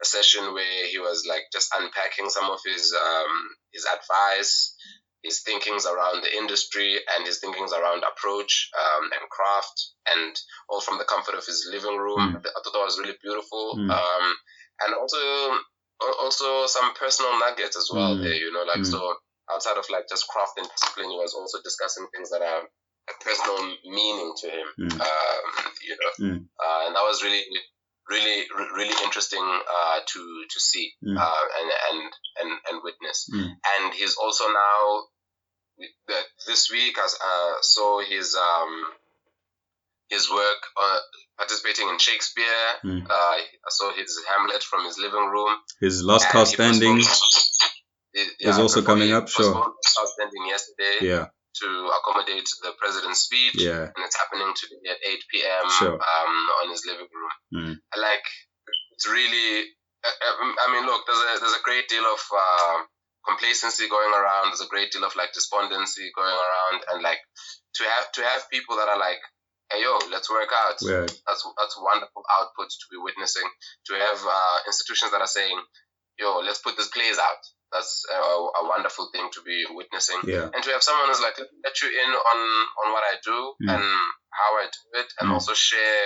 a 0.03 0.05
session 0.05 0.53
where 0.53 0.85
he 0.87 0.99
was 0.99 1.25
like 1.27 1.43
just 1.51 1.73
unpacking 1.77 2.29
some 2.29 2.49
of 2.49 2.59
his 2.63 2.93
um, 2.93 3.55
his 3.73 3.85
advice, 3.85 4.75
his 5.23 5.41
thinkings 5.41 5.85
around 5.85 6.23
the 6.23 6.35
industry, 6.35 6.99
and 7.15 7.25
his 7.25 7.39
thinkings 7.39 7.73
around 7.73 8.03
approach 8.03 8.69
um, 8.77 9.09
and 9.11 9.29
craft, 9.29 9.77
and 10.13 10.35
all 10.69 10.81
from 10.81 10.97
the 10.97 11.03
comfort 11.05 11.35
of 11.35 11.45
his 11.45 11.67
living 11.71 11.97
room. 11.97 12.19
Mm. 12.19 12.37
I 12.37 12.59
thought 12.63 12.73
that 12.73 12.85
was 12.85 12.99
really 12.99 13.17
beautiful. 13.21 13.75
Mm. 13.77 13.89
Um, 13.91 14.35
and 14.85 14.93
also 14.93 15.17
also 16.21 16.67
some 16.67 16.93
personal 16.93 17.39
nuggets 17.39 17.75
as 17.75 17.89
well 17.91 18.15
Mm. 18.15 18.21
there, 18.21 18.35
you 18.35 18.51
know, 18.53 18.61
like 18.63 18.81
Mm. 18.85 18.91
so 18.91 19.17
outside 19.51 19.77
of 19.77 19.89
like 19.89 20.07
just 20.07 20.27
craft 20.27 20.53
and 20.57 20.69
discipline, 20.69 21.09
he 21.09 21.17
was 21.17 21.33
also 21.33 21.57
discussing 21.63 22.07
things 22.13 22.29
that 22.29 22.41
are 22.43 22.69
a 23.09 23.13
personal 23.23 23.57
meaning 23.85 24.33
to 24.37 24.47
him, 24.49 24.67
Mm. 24.77 25.01
um, 25.01 25.73
you 25.81 25.97
know, 25.97 26.11
Mm. 26.19 26.47
uh, 26.59 26.81
and 26.85 26.95
that 26.95 27.01
was 27.03 27.23
really, 27.23 27.43
really, 28.09 28.45
really 28.75 28.95
interesting 29.03 29.43
uh, 29.43 29.99
to 30.11 30.21
to 30.53 30.59
see 30.59 30.91
Mm. 31.03 31.17
uh, 31.17 31.43
and 31.59 31.69
and 31.89 31.99
and 32.41 32.51
and 32.69 32.77
witness. 32.83 33.29
Mm. 33.33 33.49
And 33.73 33.93
he's 33.93 34.15
also 34.15 34.45
now 34.47 35.03
this 36.47 36.69
week 36.71 36.97
as 37.03 37.15
uh, 37.23 37.53
saw 37.61 37.99
his 38.01 38.35
um 38.35 38.73
his 40.09 40.29
work 40.31 40.61
uh, 40.81 40.99
participating 41.37 41.89
in 41.89 41.97
Shakespeare. 41.99 42.67
Mm. 42.83 43.05
Uh, 43.09 43.13
I 43.13 43.41
saw 43.69 43.91
his 43.93 44.17
Hamlet 44.29 44.63
from 44.63 44.85
his 44.85 44.97
living 44.97 45.27
room. 45.29 45.53
His 45.81 46.01
last 46.03 46.23
and 46.25 46.31
cast 46.33 46.51
he 46.51 46.57
postponed- 46.57 47.03
standing 47.03 48.37
is 48.39 48.57
also 48.57 48.81
coming 48.81 49.09
he 49.09 49.13
up, 49.13 49.27
sure. 49.29 49.53
last 49.53 50.13
standing 50.13 50.47
yesterday 50.47 50.95
Yeah. 51.01 51.25
To 51.61 51.67
accommodate 51.97 52.47
the 52.63 52.71
president's 52.79 53.21
speech, 53.27 53.55
Yeah. 53.57 53.89
and 53.89 54.01
it's 54.05 54.17
happening 54.17 54.53
today 54.55 54.91
at 54.91 54.99
8 55.01 55.19
p.m. 55.31 55.65
Sure. 55.79 55.93
Um, 55.97 56.33
on 56.63 56.69
his 56.71 56.85
living 56.85 57.07
room. 57.09 57.33
Mm. 57.53 57.75
Like 57.99 58.25
it's 58.93 59.07
really, 59.07 59.65
I, 60.05 60.09
I- 60.11 60.55
I 60.67 60.71
mean, 60.73 60.85
look, 60.85 61.05
there's 61.07 61.19
a 61.19 61.39
there's 61.39 61.57
a 61.57 61.63
great 61.63 61.87
deal 61.89 62.05
of 62.05 62.21
uh, 62.35 62.77
complacency 63.27 63.89
going 63.89 64.13
around. 64.13 64.49
There's 64.51 64.61
a 64.65 64.71
great 64.71 64.91
deal 64.91 65.03
of 65.05 65.15
like 65.15 65.33
despondency 65.33 66.11
going 66.15 66.33
around, 66.35 66.77
and 66.93 67.03
like 67.03 67.19
to 67.75 67.83
have 67.83 68.11
to 68.13 68.21
have 68.23 68.49
people 68.49 68.75
that 68.77 68.87
are 68.89 68.99
like, 68.99 69.19
hey 69.71 69.81
yo, 69.83 69.99
let's 70.11 70.29
work 70.29 70.49
out. 70.53 70.77
Yeah. 70.81 71.05
That's 71.27 71.43
that's 71.57 71.75
wonderful 71.79 72.23
output 72.39 72.69
to 72.69 72.85
be 72.91 72.97
witnessing. 72.97 73.47
To 73.87 73.93
have 73.95 74.19
uh, 74.25 74.57
institutions 74.67 75.11
that 75.11 75.21
are 75.21 75.27
saying, 75.29 75.57
yo, 76.19 76.39
let's 76.45 76.59
put 76.59 76.77
these 76.77 76.87
plays 76.89 77.17
out. 77.17 77.41
That's 77.71 78.03
a, 78.11 78.15
a 78.15 78.63
wonderful 78.67 79.09
thing 79.11 79.27
to 79.33 79.41
be 79.43 79.65
witnessing 79.69 80.19
Yeah. 80.23 80.49
and 80.53 80.63
to 80.63 80.69
have 80.71 80.81
someone 80.83 81.07
who's 81.09 81.21
like 81.21 81.37
let 81.37 81.81
you 81.81 81.89
in 81.89 82.11
on 82.11 82.39
on 82.85 82.93
what 82.93 83.03
I 83.03 83.15
do 83.23 83.37
Mm. 83.63 83.73
and 83.75 83.83
how 84.31 84.51
I 84.61 84.65
do 84.71 84.99
it, 85.01 85.07
and 85.19 85.29
Mm. 85.29 85.33
also 85.33 85.53
share 85.53 86.03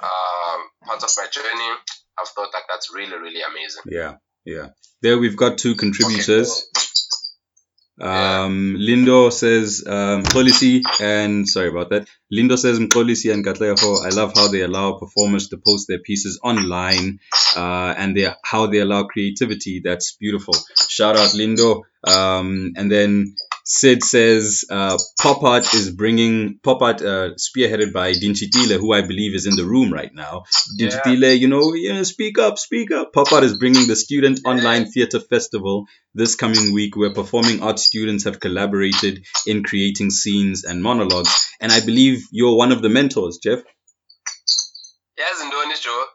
um, 0.00 0.60
parts 0.86 1.04
of 1.04 1.10
my 1.16 1.28
journey. 1.30 1.70
I've 2.18 2.28
thought 2.28 2.52
that 2.52 2.62
that's 2.68 2.92
really 2.94 3.16
really 3.16 3.42
amazing. 3.42 3.82
Yeah. 3.86 4.16
Yeah. 4.44 4.68
There 5.02 5.18
we've 5.18 5.36
got 5.36 5.58
two 5.58 5.74
contributors. 5.76 6.48
Yeah. 6.74 6.80
Um, 8.00 8.76
Lindo 8.78 9.32
says 9.32 9.84
um, 9.86 10.24
and 11.00 11.48
sorry 11.48 11.68
about 11.68 11.90
that. 11.90 12.08
Lindo 12.32 12.58
says 12.58 12.80
Mxolisi 12.80 13.32
and 13.32 13.44
Katleho. 13.44 14.04
I 14.04 14.08
love 14.08 14.32
how 14.34 14.48
they 14.48 14.62
allow 14.62 14.98
performers 14.98 15.48
to 15.48 15.58
post 15.58 15.86
their 15.86 16.00
pieces 16.00 16.40
online, 16.42 17.20
uh, 17.56 17.94
and 17.96 18.16
they 18.16 18.28
how 18.44 18.66
they 18.66 18.78
allow 18.78 19.04
creativity. 19.04 19.80
That's 19.84 20.16
beautiful. 20.16 20.54
Shout 20.88 21.16
out 21.16 21.30
Lindo. 21.30 21.82
Um, 22.06 22.72
and 22.76 22.90
then 22.90 23.36
Sid 23.66 24.02
says 24.04 24.64
uh, 24.70 24.98
Pop 25.22 25.42
Art 25.42 25.72
is 25.72 25.90
bringing 25.90 26.58
Pop 26.62 26.82
Art, 26.82 27.00
uh, 27.00 27.30
spearheaded 27.36 27.92
by 27.94 28.12
Dinchitile, 28.12 28.78
who 28.78 28.92
I 28.92 29.00
believe 29.02 29.34
is 29.34 29.46
in 29.46 29.56
the 29.56 29.64
room 29.64 29.90
right 29.92 30.12
now. 30.14 30.44
Dinchitile, 30.78 31.38
you 31.38 31.48
know, 31.48 31.72
yeah, 31.72 32.02
speak 32.02 32.38
up, 32.38 32.58
speak 32.58 32.90
up. 32.92 33.12
Pop 33.14 33.32
Art 33.32 33.42
is 33.44 33.56
bringing 33.56 33.86
the 33.86 33.96
Student 33.96 34.40
Online 34.44 34.84
Theatre 34.90 35.20
Festival 35.20 35.86
this 36.14 36.34
coming 36.36 36.74
week, 36.74 36.94
where 36.96 37.12
performing 37.14 37.62
arts 37.62 37.84
students 37.84 38.24
have 38.24 38.38
collaborated 38.38 39.24
in 39.46 39.62
creating 39.62 40.10
scenes 40.10 40.64
and 40.64 40.82
monologues. 40.82 41.32
And 41.60 41.72
I 41.72 41.80
believe 41.80 42.22
you're 42.32 42.56
one 42.56 42.70
of 42.72 42.82
the 42.82 42.90
mentors, 42.90 43.38
Jeff. 43.42 43.60
yazi 45.18 45.44
ntoni 45.46 45.74
jo 45.84 46.06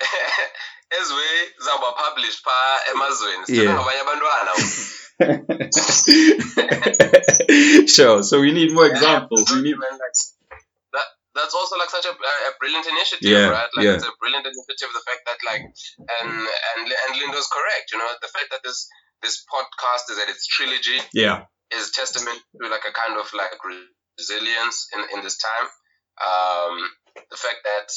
ezwe 1.00 1.24
zawuba 1.64 1.92
published 1.92 2.40
phaa 2.44 2.78
emazweni 2.92 3.44
Yeah. 3.48 3.74
ngabanye 3.74 4.00
abantwana 4.00 4.50
sure. 7.86 8.22
So 8.22 8.40
we 8.40 8.52
need 8.52 8.72
more 8.72 8.86
Yeah, 8.86 8.92
examples. 8.92 9.50
We 9.50 9.62
need. 9.62 9.74
that, 10.92 11.04
that's 11.34 11.54
also 11.54 11.76
like 11.76 11.90
such 11.90 12.06
a, 12.06 12.10
a 12.14 12.52
brilliant 12.60 12.86
initiative, 12.86 13.28
Yeah, 13.30 13.48
right? 13.48 13.68
Like 13.76 13.84
yeah. 13.84 13.94
it's 13.94 14.04
a 14.06 14.12
brilliant 14.20 14.46
initiative. 14.46 14.90
The 14.94 15.02
fact 15.06 15.22
that 15.26 15.38
like 15.44 15.62
and 15.62 16.30
and 16.30 16.86
and 16.86 17.10
Lindo's 17.18 17.48
correct. 17.50 17.90
You 17.92 17.98
know, 17.98 18.08
the 18.22 18.28
fact 18.28 18.46
that 18.50 18.60
this 18.62 18.88
this 19.22 19.44
podcast 19.50 20.10
is 20.10 20.18
at 20.18 20.28
its 20.28 20.46
trilogy 20.46 21.00
Yeah. 21.12 21.44
is 21.74 21.90
testament 21.90 22.38
to 22.62 22.68
like 22.68 22.84
a 22.88 22.92
kind 22.92 23.18
of 23.18 23.26
like 23.34 23.50
resilience 24.18 24.86
in 24.94 25.00
in 25.18 25.24
this 25.24 25.38
time. 25.38 25.66
Um, 26.18 26.90
the 27.30 27.36
fact 27.36 27.62
that 27.64 27.88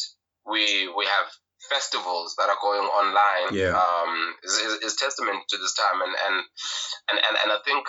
we 0.45 0.88
we 0.97 1.05
have 1.05 1.28
festivals 1.70 2.36
that 2.38 2.49
are 2.49 2.57
going 2.62 2.88
online 2.88 3.53
Yeah. 3.55 3.76
um, 3.78 4.36
is, 4.43 4.53
is, 4.57 4.74
is 4.84 4.95
testament 4.95 5.43
to 5.49 5.57
this 5.57 5.74
time 5.76 6.01
and 6.01 6.14
and 6.16 6.36
and, 7.12 7.18
and, 7.20 7.36
and 7.43 7.51
I 7.51 7.59
think 7.66 7.86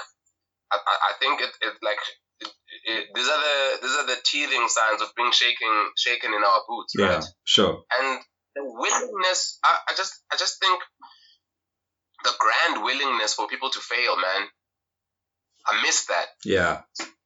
I, 0.72 0.78
I 0.78 1.12
think 1.20 1.40
it, 1.40 1.50
it 1.60 1.74
like 1.82 1.98
it, 2.40 2.48
it, 2.84 3.06
these 3.14 3.28
are 3.28 3.40
the 3.40 3.78
these 3.82 3.96
are 3.96 4.06
the 4.06 4.18
teething 4.24 4.66
signs 4.68 5.02
of 5.02 5.08
being 5.16 5.32
shaken 5.32 5.72
shaken 5.96 6.32
in 6.34 6.42
our 6.42 6.60
boots 6.68 6.94
Yeah. 6.96 7.06
right 7.16 7.24
Sure. 7.44 7.82
and 7.98 8.20
the 8.54 8.64
willingness 8.64 9.58
I, 9.64 9.78
I 9.88 9.94
just 9.96 10.12
I 10.32 10.36
just 10.36 10.60
think 10.60 10.80
the 12.24 12.32
grand 12.38 12.84
willingness 12.84 13.34
for 13.34 13.48
people 13.48 13.70
to 13.70 13.80
fail 13.80 14.16
man 14.16 14.48
I 15.66 15.82
miss 15.82 16.06
that 16.06 16.26
Yeah. 16.44 16.82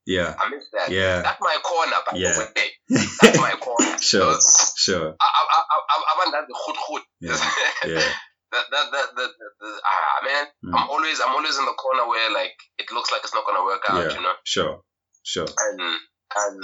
Yeah. 0.06 0.34
I 0.38 0.48
miss 0.50 0.64
that 0.72 0.88
Yeah. 0.90 1.22
that's 1.22 1.40
my 1.40 1.56
corner 1.62 1.98
by 2.06 2.16
Yeah. 2.16 2.32
the 2.32 2.46
way 2.54 2.68
that's 3.20 3.38
my 3.42 3.54
corner 3.60 3.98
Sure. 4.10 4.32
Those- 4.32 4.72
Sure. 4.78 5.08
I, 5.20 5.26
I, 5.26 5.42
I, 5.74 5.76
I, 5.92 5.96
abandazi 6.14 6.52
goed 6.54 6.76
goed 6.86 7.02
Yeah. 7.20 7.34
Yeah. 7.92 8.06
that, 8.52 8.64
that, 8.70 8.86
that, 8.94 9.08
that, 9.18 9.30
that, 9.38 9.52
that, 9.60 9.80
ah 9.84 10.18
man 10.24 10.44
Mm. 10.64 10.72
I'm 10.78 10.88
always 10.90 11.18
I'm 11.20 11.34
always 11.34 11.58
in 11.58 11.66
the 11.66 11.74
corner 11.74 12.06
where 12.08 12.30
like 12.32 12.54
it 12.78 12.90
looks 12.94 13.10
like 13.12 13.22
it's 13.24 13.34
not 13.34 13.44
gonna 13.46 13.64
work 13.64 13.82
out 13.90 13.98
Yeah. 14.06 14.14
you 14.16 14.22
know 14.22 14.34
Sure. 14.44 14.80
Sure. 15.22 15.46
and 15.66 15.80
and 15.80 16.56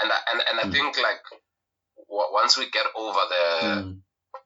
and 0.00 0.08
I- 0.12 0.24
and, 0.32 0.38
and 0.48 0.56
I 0.60 0.64
Mm. 0.64 0.72
think 0.72 0.96
like 0.98 1.20
once 2.08 2.56
we 2.58 2.70
get 2.70 2.86
over 2.96 3.20
the 3.28 3.44
Mm. 3.66 4.00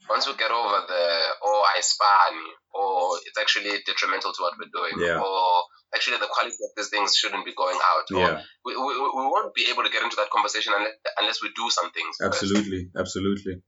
once 0.08 0.26
we 0.26 0.34
get 0.34 0.50
over 0.50 0.78
the 0.88 1.04
oh 1.42 1.62
I 1.76 1.80
span 1.80 2.34
or 2.74 3.18
it's 3.26 3.38
actually 3.38 3.78
detrimental 3.86 4.32
to 4.32 4.42
what 4.42 4.54
we're 4.58 4.70
doing 4.74 4.94
Yeah. 4.98 5.20
or 5.20 5.62
actually 5.94 6.18
the 6.18 6.28
quality 6.30 6.54
of 6.66 6.70
these 6.76 6.88
things 6.88 7.16
shouldn't 7.16 7.44
be 7.44 7.54
going 7.54 7.78
out 7.90 8.04
Yeah. 8.10 8.40
we, 8.64 8.76
we, 8.76 8.92
we 9.00 9.24
won't 9.34 9.54
be 9.54 9.66
able 9.70 9.82
to 9.84 9.90
get 9.90 10.02
into 10.02 10.16
that 10.16 10.30
conversation 10.30 10.72
unless, 10.76 10.94
unless 11.20 11.38
we 11.42 11.48
do 11.56 11.68
some 11.70 11.90
things 11.90 12.16
first. 12.20 12.42
Absolutely. 12.42 12.90
Absolutely. 12.96 13.62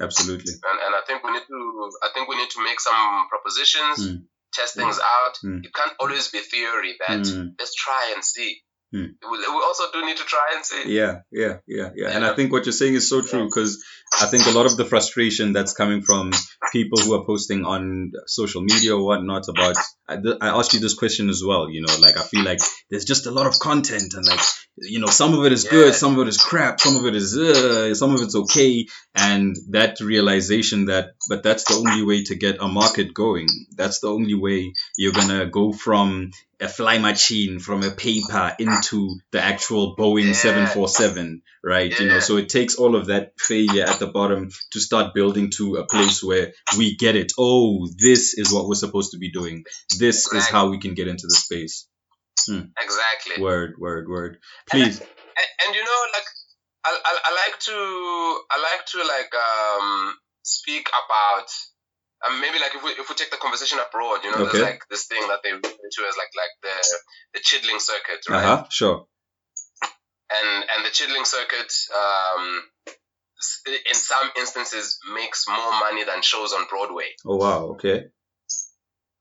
Absolutely. 0.00 0.52
and, 0.52 0.78
and 0.86 0.94
I 0.94 1.00
think 1.06 1.24
we 1.24 1.32
need 1.32 1.42
to 1.48 1.90
I 2.02 2.08
think 2.14 2.28
we 2.28 2.36
need 2.36 2.50
to 2.50 2.62
make 2.62 2.80
some 2.80 3.26
propositions, 3.28 3.96
Mm. 4.08 4.22
test 4.52 4.74
things 4.76 4.98
out. 4.98 5.34
Mm. 5.44 5.64
It 5.64 5.74
can't 5.74 5.92
always 6.00 6.28
be 6.30 6.38
theory 6.38 6.94
that 7.06 7.20
Mm. 7.20 7.54
let's 7.58 7.74
try 7.74 8.12
and 8.14 8.24
see. 8.24 8.60
Mm. 8.94 9.08
We, 9.30 9.36
we 9.38 9.60
also 9.68 9.84
do 9.92 10.06
need 10.06 10.16
to 10.16 10.24
try 10.24 10.46
and 10.54 10.64
see. 10.64 10.82
Yeah, 10.94 11.20
yeah, 11.30 11.58
yeah, 11.66 11.90
yeah. 11.94 12.08
And 12.14 12.24
I 12.24 12.34
think 12.34 12.52
what 12.52 12.64
you're 12.64 12.72
saying 12.72 12.94
is 12.94 13.08
so 13.08 13.20
true 13.22 13.44
because 13.46 13.84
I 14.22 14.26
think 14.26 14.46
a 14.46 14.50
lot 14.58 14.66
of 14.66 14.76
the 14.78 14.84
frustration 14.86 15.52
that's 15.52 15.74
coming 15.74 16.00
from 16.02 16.30
people 16.72 16.98
who 17.00 17.14
are 17.14 17.24
posting 17.26 17.64
on 17.66 18.12
social 18.26 18.62
media 18.62 18.94
or 18.96 19.04
whatnot 19.04 19.48
about. 19.48 19.76
I, 20.08 20.16
th- 20.16 20.38
I 20.40 20.48
asked 20.48 20.72
you 20.72 20.80
this 20.80 20.94
question 20.94 21.28
as 21.28 21.42
well. 21.46 21.70
You 21.70 21.82
know, 21.82 21.94
like 22.00 22.18
I 22.18 22.22
feel 22.22 22.44
like 22.44 22.60
there's 22.90 23.04
just 23.04 23.26
a 23.26 23.30
lot 23.30 23.46
of 23.46 23.58
content 23.58 24.14
and 24.14 24.24
like 24.26 24.40
you 24.76 25.00
know 25.00 25.08
some 25.08 25.34
of 25.34 25.44
it 25.44 25.52
is 25.52 25.64
good, 25.64 25.94
some 25.94 26.14
of 26.18 26.26
it 26.26 26.28
is 26.28 26.38
crap, 26.38 26.80
some 26.80 26.96
of 26.96 27.04
it 27.06 27.14
is 27.14 27.36
uh, 27.36 27.94
some 27.94 28.14
of 28.14 28.22
it's 28.22 28.34
okay, 28.34 28.86
and 29.14 29.56
that 29.70 30.00
realization 30.00 30.86
that 30.86 31.10
but 31.28 31.42
that's 31.42 31.64
the 31.64 31.74
only 31.74 32.02
way 32.04 32.22
to 32.24 32.34
get 32.36 32.56
a 32.60 32.68
market 32.68 33.12
going. 33.12 33.48
That's 33.76 34.00
the 34.00 34.08
only 34.08 34.34
way 34.34 34.72
you're 34.96 35.12
gonna 35.12 35.46
go 35.46 35.72
from 35.72 36.30
a 36.60 36.68
fly 36.68 36.98
machine 36.98 37.60
from 37.60 37.84
a 37.84 37.90
paper 37.90 38.52
into 38.58 39.16
the 39.30 39.40
actual 39.40 39.94
Boeing 39.96 40.26
Yeah. 40.28 40.32
747, 40.32 41.42
right? 41.62 41.98
You 42.00 42.08
know, 42.08 42.18
so 42.20 42.36
it 42.36 42.48
takes 42.48 42.74
all 42.74 42.96
of 42.96 43.06
that 43.06 43.32
failure 43.38 43.84
at 43.84 44.00
the 44.00 44.08
bottom 44.08 44.50
to 44.72 44.80
start 44.80 45.14
building 45.14 45.50
to 45.50 45.76
a 45.76 45.86
place 45.86 46.20
where 46.22 46.52
we 46.76 46.96
get 46.96 47.14
it. 47.14 47.32
Oh, 47.38 47.86
this 47.96 48.34
is 48.36 48.52
what 48.52 48.66
we're 48.66 48.74
supposed 48.74 49.12
to 49.12 49.18
be 49.18 49.30
doing. 49.30 49.64
This 49.98 50.32
is 50.32 50.48
how 50.48 50.68
we 50.68 50.78
can 50.78 50.94
get 50.94 51.08
into 51.08 51.26
the 51.26 51.34
space. 51.34 51.86
Exactly. 52.80 53.42
Word, 53.42 53.74
word, 53.78 54.08
word. 54.08 54.38
Please. 54.70 55.00
And, 55.00 55.46
and 55.66 55.74
you 55.74 55.82
know, 55.84 56.00
like 56.12 56.28
I, 56.84 56.90
I, 57.04 57.18
I 57.24 57.30
like 57.46 57.58
to 57.60 57.76
I 58.50 58.56
like 58.62 58.86
to 58.86 58.98
like 58.98 59.32
um 59.34 60.14
speak 60.42 60.88
about. 60.88 61.48
Um, 62.26 62.40
maybe 62.40 62.58
like 62.58 62.74
if 62.74 62.82
we 62.82 62.90
if 62.90 63.08
we 63.08 63.14
take 63.14 63.30
the 63.30 63.36
conversation 63.36 63.78
abroad, 63.78 64.24
you 64.24 64.30
know, 64.32 64.38
Okay. 64.38 64.58
there's 64.58 64.64
like 64.64 64.82
this 64.90 65.06
thing 65.06 65.22
that 65.28 65.38
they 65.44 65.52
refer 65.52 65.70
to 65.70 66.02
as 66.08 66.16
like 66.16 66.32
like 66.34 66.54
the 66.62 66.76
the 67.34 67.40
chitlin 67.40 67.80
circuit, 67.80 68.18
right? 68.28 68.44
Uh-huh, 68.44 68.64
Sure. 68.70 69.06
and 70.30 70.64
and 70.64 70.84
the 70.84 70.90
chitlin 70.90 71.24
circuit 71.24 71.72
um, 71.94 72.62
in 73.66 73.94
some 73.94 74.30
instances 74.36 74.98
makes 75.14 75.46
more 75.48 75.72
money 75.78 76.02
than 76.04 76.22
shows 76.22 76.52
on 76.52 76.66
Broadway, 76.68 77.14
Oh 77.24 77.36
wow. 77.36 77.64
Okay. 77.78 78.06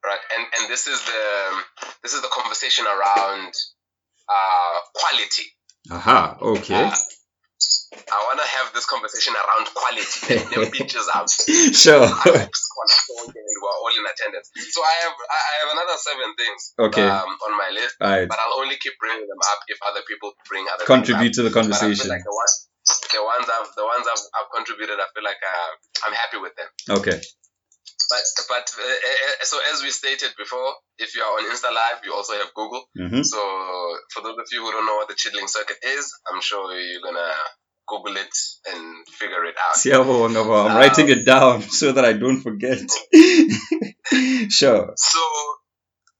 Right? 0.08 0.24
And 0.38 0.44
and 0.60 0.64
this 0.72 0.88
is 0.88 1.00
the 1.04 1.24
this 2.04 2.14
is 2.14 2.22
the 2.22 2.32
conversation 2.32 2.86
around 2.88 3.52
uh, 4.32 4.78
quality. 4.96 5.46
Aha. 5.92 6.38
Okay. 6.42 6.84
Uh, 6.84 6.96
I 8.08 8.20
want 8.30 8.38
to 8.40 8.46
have 8.48 8.70
this 8.78 8.86
conversation 8.86 9.34
around 9.34 9.66
quality. 9.74 10.46
Them 10.54 10.72
pictures 10.78 11.08
out. 11.16 11.28
Sure. 11.74 12.06
We're 12.06 13.78
all 13.82 13.90
in 13.98 14.06
attendance. 14.06 14.48
So 14.72 14.80
I 14.84 14.94
have 15.04 15.16
I 15.18 15.52
have 15.66 15.70
another 15.76 15.98
seven 15.98 16.30
things 16.38 16.62
Okay. 16.78 17.08
um, 17.08 17.30
on 17.48 17.52
my 17.58 17.70
list, 17.74 17.96
right. 18.00 18.28
but 18.30 18.38
I'll 18.38 18.60
only 18.62 18.78
keep 18.78 18.94
bringing 19.00 19.26
them 19.28 19.42
up 19.52 19.60
if 19.68 19.80
other 19.90 20.02
people 20.08 20.34
bring 20.48 20.66
other 20.72 20.86
Contribute 20.86 21.34
to 21.36 21.44
the 21.44 21.50
things 21.50 21.68
up. 21.68 21.72
But 21.72 21.76
I 21.76 21.80
feel 21.80 21.98
conversation. 21.98 22.10
like 22.14 22.24
the 22.24 22.36
ones 22.36 22.54
the 23.12 23.24
ones 23.24 23.48
I've 23.50 23.70
the 23.76 23.86
ones 23.86 24.06
I've, 24.08 24.24
I've 24.38 24.50
contributed, 24.54 24.98
I 25.02 25.08
feel 25.16 25.26
like 25.26 25.42
uh, 25.42 25.72
I'm 26.08 26.14
happy 26.14 26.38
with 26.38 26.54
them. 26.56 26.70
Okay. 27.02 27.18
But 28.10 28.24
but 28.48 28.66
uh, 28.80 28.84
uh, 28.84 29.44
so 29.44 29.58
as 29.74 29.82
we 29.84 29.90
stated 29.92 30.32
before, 30.38 30.76
if 30.98 31.16
you 31.16 31.22
are 31.24 31.34
on 31.40 31.50
Insta 31.52 31.74
Live, 31.74 32.06
you 32.06 32.14
also 32.14 32.34
have 32.34 32.54
Google. 32.54 32.86
Mm-hmm. 32.98 33.24
So 33.24 33.40
for 34.14 34.22
those 34.24 34.38
of 34.38 34.46
you 34.52 34.62
who 34.64 34.72
don't 34.72 34.86
know 34.86 34.96
what 34.96 35.08
the 35.10 35.16
chitlin 35.16 35.50
circuit 35.50 35.78
is, 35.84 36.14
I'm 36.32 36.40
sure 36.42 36.72
you're 36.80 37.02
gonna 37.04 37.34
Google 37.88 38.16
it 38.18 38.34
and 38.72 39.08
figure 39.08 39.44
it 39.46 39.56
out. 39.58 39.76
Siyabonga. 39.76 40.42
I'm 40.44 40.72
Um, 40.72 40.78
writing 40.78 41.10
it 41.10 41.26
down 41.26 41.62
so 41.80 41.92
that 41.92 42.06
I 42.06 42.14
don't 42.14 42.42
forget. 42.42 42.80
sure. 44.52 44.94
So 44.96 45.24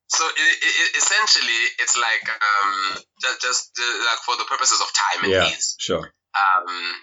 so 0.10 0.24
i 0.24 0.48
i 0.70 0.98
essentially, 0.98 1.62
it's 1.80 1.98
like 1.98 2.26
um 2.32 2.98
just, 3.22 3.42
just 3.42 3.72
uh, 3.80 4.06
like 4.08 4.20
for 4.26 4.36
the 4.38 4.46
purposes 4.50 4.80
of 4.82 4.88
time 4.94 5.24
and 5.26 5.32
Yeah. 5.34 5.48
ease. 5.48 5.76
Sure. 5.80 6.04
Um, 6.44 6.94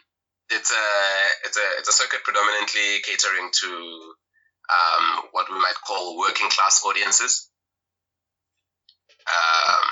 it's 0.51 0.71
a 0.73 0.87
it's 1.47 1.57
a 1.57 1.67
it's 1.79 1.89
a 1.89 1.93
circuit 1.93 2.21
predominantly 2.25 3.01
catering 3.05 3.51
to 3.63 3.69
um, 4.69 5.29
what 5.33 5.49
we 5.51 5.57
might 5.57 5.79
call 5.87 6.19
working 6.19 6.49
class 6.51 6.83
audiences. 6.85 7.49
Um, 9.25 9.87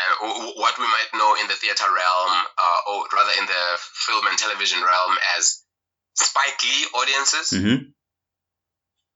and 0.00 0.10
what 0.56 0.78
we 0.78 0.84
might 0.84 1.12
know 1.12 1.36
in 1.40 1.46
the 1.48 1.54
theater 1.54 1.84
realm, 1.84 2.32
uh, 2.56 2.80
or 2.92 3.04
rather 3.12 3.32
in 3.38 3.46
the 3.46 3.64
film 4.06 4.26
and 4.28 4.38
television 4.38 4.80
realm, 4.80 5.16
as 5.36 5.62
Spike 6.14 6.62
Lee 6.62 6.86
audiences. 6.96 7.52
Mm-hmm. 7.52 7.90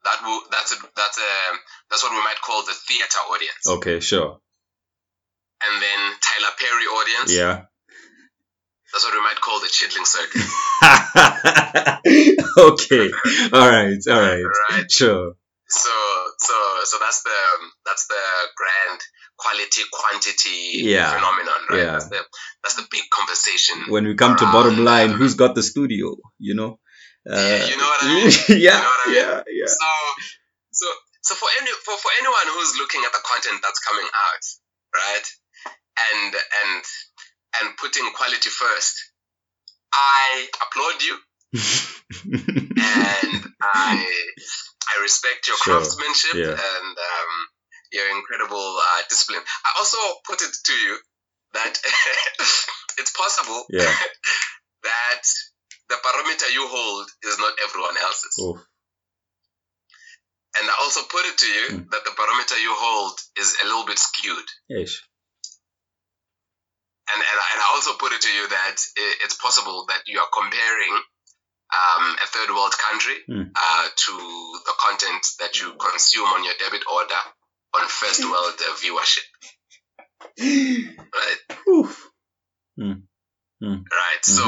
That 0.05 0.19
will 0.23 0.41
that's 0.51 0.73
a, 0.73 0.79
that's 0.97 1.17
a 1.17 1.33
that's 1.89 2.03
what 2.03 2.13
we 2.13 2.19
might 2.19 2.41
call 2.45 2.63
the 2.65 2.77
theater 2.87 3.19
audience. 3.33 3.65
Okay. 3.67 4.01
Sure. 4.01 4.39
And 5.65 5.83
then 5.83 6.01
Tyler 6.21 6.53
Perry 6.61 6.85
audience. 6.85 7.33
Yeah. 7.33 7.65
That's 8.95 9.03
what 9.05 9.13
we 9.15 9.21
might 9.27 9.41
call 9.43 9.59
the 9.59 9.67
chitlin 9.67 10.07
circuit. 10.07 10.39
okay. 12.59 13.11
All 13.53 13.69
right. 13.69 13.99
All 14.09 14.21
right. 14.21 14.45
Right. 14.71 14.91
Sure. 14.91 15.35
So 15.69 15.91
so 16.39 16.55
so 16.85 16.99
that's 17.01 17.23
the 17.25 17.37
that's 17.85 18.07
the 18.07 18.23
grand 18.57 19.01
quality 19.37 19.83
quantity 19.93 20.85
Yeah. 20.95 21.11
phenomenon, 21.11 21.61
right? 21.71 21.79
Yeah. 21.79 21.93
That's 21.93 22.09
the 22.09 22.21
that's 22.63 22.75
the 22.77 22.87
big 22.91 23.03
conversation. 23.11 23.85
When 23.89 24.07
we 24.07 24.15
come 24.15 24.37
to 24.37 24.45
bottom 24.45 24.85
line, 24.85 25.11
who's 25.11 25.35
got 25.35 25.55
the 25.57 25.63
studio? 25.63 26.17
You 26.39 26.55
know. 26.55 26.79
Uh, 27.29 27.35
Yeah, 27.35 27.65
you 27.67 27.77
know 27.79 27.85
what 27.89 28.03
I 28.03 28.07
mean? 28.15 28.31
yeah. 28.49 28.57
You 28.57 28.71
know 28.71 28.79
what 28.79 29.01
I 29.07 29.11
mean? 29.11 29.17
Yeah. 29.17 29.43
Yeah. 29.49 29.67
So 29.67 29.87
so 30.71 30.87
so 31.23 31.35
for 31.35 31.49
any 31.61 31.71
for, 31.85 31.97
for 31.99 32.11
anyone 32.21 32.47
who's 32.55 32.77
looking 32.79 33.03
at 33.05 33.13
the 33.13 33.21
content 33.25 33.61
that's 33.63 33.81
coming 33.81 34.07
out, 34.07 34.45
right? 34.95 35.27
And 36.13 36.35
and 36.35 36.85
and 37.61 37.77
putting 37.77 38.05
quality 38.15 38.51
first. 38.51 38.95
I 39.93 40.49
applaud 40.63 41.03
you 41.03 41.17
and 42.77 43.45
I 43.63 43.95
I 44.91 45.01
respect 45.03 45.47
your 45.47 45.57
Sure. 45.57 45.75
craftsmanship 45.75 46.35
Yeah. 46.35 46.51
and 46.51 46.95
um, 46.99 47.33
your 47.93 48.11
incredible 48.17 48.77
uh, 48.79 49.03
discipline. 49.09 49.41
I 49.43 49.71
also 49.79 49.99
put 50.27 50.43
it 50.43 50.51
to 50.67 50.73
you 50.73 50.99
that 51.55 51.79
it's 52.99 53.13
possible 53.13 53.65
Yeah. 53.71 53.87
that 54.83 55.23
the 55.89 55.97
barometer 56.03 56.49
you 56.51 56.67
hold 56.69 57.09
is 57.23 57.39
not 57.39 57.53
everyone 57.65 57.97
else's. 58.03 58.37
Oh, 58.41 58.59
And 60.59 60.71
I 60.71 60.75
also 60.83 61.03
put 61.11 61.25
it 61.27 61.39
to 61.39 61.47
you 61.47 61.67
Mm. 61.79 61.91
that 61.91 62.05
the 62.05 62.13
barometer 62.17 62.59
you 62.59 62.73
hold 62.75 63.19
is 63.37 63.57
a 63.63 63.67
little 63.67 63.85
bit 63.87 63.99
skewed. 63.99 64.49
yeesh. 64.71 64.97
And, 67.13 67.21
and, 67.21 67.39
I- 67.45 67.51
and 67.55 67.61
I 67.61 67.69
also 67.75 67.93
put 67.99 68.13
it 68.13 68.23
to 68.23 68.33
you 68.33 68.49
that 68.49 68.77
it's 69.25 69.35
possible 69.37 69.85
that 69.89 70.03
you 70.07 70.19
are 70.21 70.29
comparing 70.33 70.95
um, 71.75 72.17
a 72.23 72.27
third 72.27 72.51
world 72.55 72.75
country 72.79 73.17
Mm. 73.29 73.51
uh, 73.51 73.87
to 74.05 74.13
the 74.67 74.75
content 74.79 75.23
that 75.41 75.61
you 75.61 75.75
consume 75.75 76.29
on 76.29 76.45
your 76.45 76.55
debit 76.59 76.83
order 76.93 77.21
on 77.75 77.89
first 77.89 78.25
world 78.31 78.55
uh, 78.61 78.75
viewership. 78.81 79.27
Right? 80.39 81.43
Oof. 81.69 82.11
Mm. 82.79 83.03
Right. 83.63 84.23
So, 84.23 84.45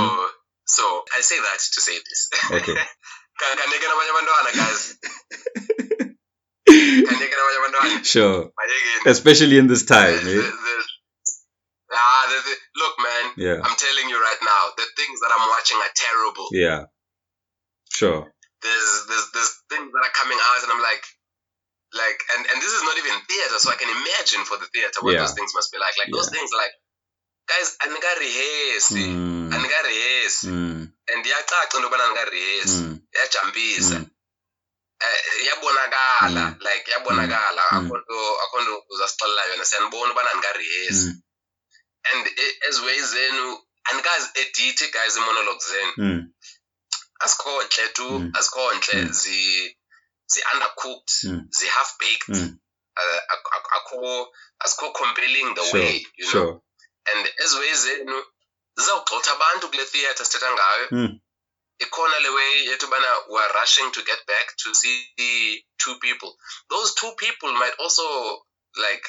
so 0.67 1.05
I 1.17 1.21
say 1.21 1.37
that 1.39 1.59
to 1.75 1.81
say 1.81 1.97
this. 2.09 2.29
Okay. 2.53 2.75
Ka- 3.39 3.57
kanike 3.61 3.87
nabanye 3.91 4.13
abantwana, 4.13 4.51
guys. 4.57 4.97
Kanike 6.69 7.35
nabanye 7.39 7.59
abantwana. 7.61 8.05
Sure. 8.05 8.51
Especially 9.07 9.59
in 9.59 9.67
this 9.67 9.85
time, 9.85 10.25
The- 10.25 10.31
eh? 10.31 10.43
the- 10.43 10.85
ah, 11.93 12.25
the- 12.31 12.43
the- 12.47 12.61
look, 12.81 12.95
man. 12.99 13.25
Yeah. 13.37 13.59
I'm 13.65 13.77
telling 13.77 14.09
you 14.09 14.19
right 14.21 14.43
now, 14.43 14.63
the 14.77 14.87
things 14.97 15.21
that 15.21 15.31
I'm 15.35 15.49
watching 15.49 15.79
are 15.79 15.93
terrible. 15.95 16.49
Yeah. 16.53 16.87
Sure. 17.93 18.33
There's 18.63 18.91
there's 19.09 19.27
there's 19.33 19.53
things 19.71 19.89
that 19.93 20.03
are 20.05 20.17
coming 20.21 20.39
out, 20.41 20.63
and 20.65 20.73
I'm 20.73 20.83
like, 20.83 21.05
like, 21.93 22.19
and 22.37 22.43
and 22.51 22.59
this 22.63 22.73
is 22.73 22.83
not 22.83 22.97
even 22.99 23.17
theater, 23.29 23.59
so 23.59 23.71
I 23.71 23.77
can 23.77 23.89
imagine 23.91 24.45
for 24.45 24.57
the 24.59 24.67
theater 24.75 24.99
what 25.03 25.15
Yeah. 25.15 25.21
those 25.23 25.35
things 25.35 25.53
must 25.55 25.71
be 25.73 25.79
like. 25.79 25.95
Like 25.99 26.11
those 26.13 26.29
Yeah. 26.33 26.39
things, 26.41 26.51
like, 26.53 26.73
guys, 27.47 27.77
anika 27.85 28.13
rehearse, 28.19 28.91
Mm. 28.95 29.53
anika 29.55 29.79
rehearse, 29.87 30.47
Mm. 30.51 30.93
and 31.13 31.21
iyacaca 31.27 31.77
into 31.77 31.87
yobana 31.89 32.05
anika 32.11 32.25
rehearse, 32.31 32.77
Mm. 32.83 32.99
iyajampisa. 33.15 33.99
Mm. 34.03 34.11
Eh, 35.07 35.43
iyabonakala 35.45 36.45
Mm. 36.51 36.57
like 36.61 36.85
iyabonakala 36.91 37.63
Mm. 37.73 37.79
akho 37.79 37.95
nto 37.99 38.19
akho 38.43 38.57
nto 38.63 38.75
uzasixelela 38.91 39.43
yona 39.51 39.65
siyanibona 39.65 40.13
ubana 40.13 40.31
anika-rehearse 40.33 41.07
Mm. 41.07 41.21
And 42.13 42.29
as 42.69 42.81
ways 42.81 43.05
zenu 43.11 43.63
edithe 44.35 44.91
guys 44.93 45.17
ii-monologue 45.17 45.65
zenu 45.71 45.93
Mm. 45.97 46.33
azikho 47.21 47.63
ntle 47.63 47.89
tu 47.89 48.11
Mm. 48.11 48.33
azikho 48.39 48.75
ntle 48.75 49.01
Mm. 49.03 49.13
zi- 49.13 49.77
zi-undercooked 50.33 51.11
Mm. 51.25 51.47
zi-half 51.51 51.99
baked 51.99 52.29
Mm. 52.37 52.59
uh, 52.97 53.21
akho 53.77 54.33
azikho 54.59 54.91
compelling 54.91 55.55
the 55.55 55.65
Sure. 55.71 55.81
way 55.85 56.07
you 56.17 56.31
know 56.31 56.63
and 57.05 57.33
as 57.45 57.53
ways 57.55 57.79
zenu 57.81 58.25
zizawugxotha 58.77 59.33
abantu 59.33 59.69
kule 59.69 59.85
theatre 59.85 60.25
sithetha 60.25 60.53
ngayo 60.53 60.89
Mm. 60.91 61.21
ikhona 61.79 62.19
le 62.19 62.29
way 62.29 62.65
yethi 62.67 62.85
ubana 62.87 63.19
we're 63.29 63.53
rushing 63.61 63.91
to 63.93 64.03
get 64.03 64.27
back 64.27 64.57
to 64.57 64.75
see 64.75 65.67
two 65.77 65.95
people 65.99 66.31
those 66.69 66.95
two 66.95 67.13
people 67.13 67.53
might 67.53 67.81
also 67.81 68.07
like 68.75 69.09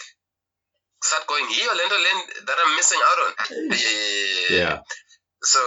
start 1.03 1.27
going 1.27 1.47
here 1.47 1.69
nto 1.87 1.97
le 1.97 2.11
that 2.45 2.57
i'm 2.63 2.75
missing 2.75 3.01
out 3.09 3.19
on 3.25 3.31
yeah, 3.69 3.77
yeah, 3.77 3.91
yeah, 3.91 4.49
yeah. 4.49 4.59
Yeah. 4.59 4.81
so 5.43 5.59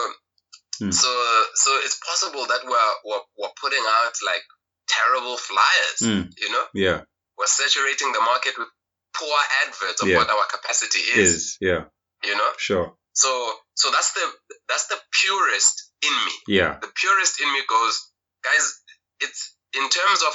Mm. 0.81 0.95
so 0.95 1.11
so 1.55 1.71
it's 1.85 1.99
possible 2.01 2.47
that 2.47 2.65
we're, 2.65 2.95
we're 3.05 3.21
we're 3.37 3.53
putting 3.61 3.85
out 4.01 4.15
like 4.25 4.45
terrible 4.89 5.37
flyers 5.37 6.01
Mm. 6.01 6.33
you 6.41 6.49
know 6.51 6.65
Yeah. 6.73 7.05
we're 7.37 7.47
saturating 7.61 8.13
the 8.17 8.21
market 8.25 8.57
with 8.57 8.69
poor 9.13 9.37
adverts 9.67 10.01
of 10.01 10.09
Yeah. 10.09 10.17
what 10.17 10.31
our 10.31 10.47
capacity 10.49 11.01
is, 11.21 11.29
Is. 11.37 11.57
Yeah. 11.61 11.85
you 12.25 12.35
know 12.35 12.51
Sure. 12.57 12.97
so 13.13 13.29
so 13.75 13.91
that's 13.91 14.13
the 14.17 14.25
that's 14.69 14.87
the 14.89 14.97
purest 15.21 15.93
in 16.01 16.15
me 16.25 16.35
Yeah. 16.49 16.79
the 16.81 16.89
purest 16.89 17.41
in 17.43 17.53
me 17.53 17.61
goes, 17.69 17.97
guys, 18.43 18.81
it's 19.21 19.53
in 19.77 19.85
terms 19.91 20.23
of 20.29 20.35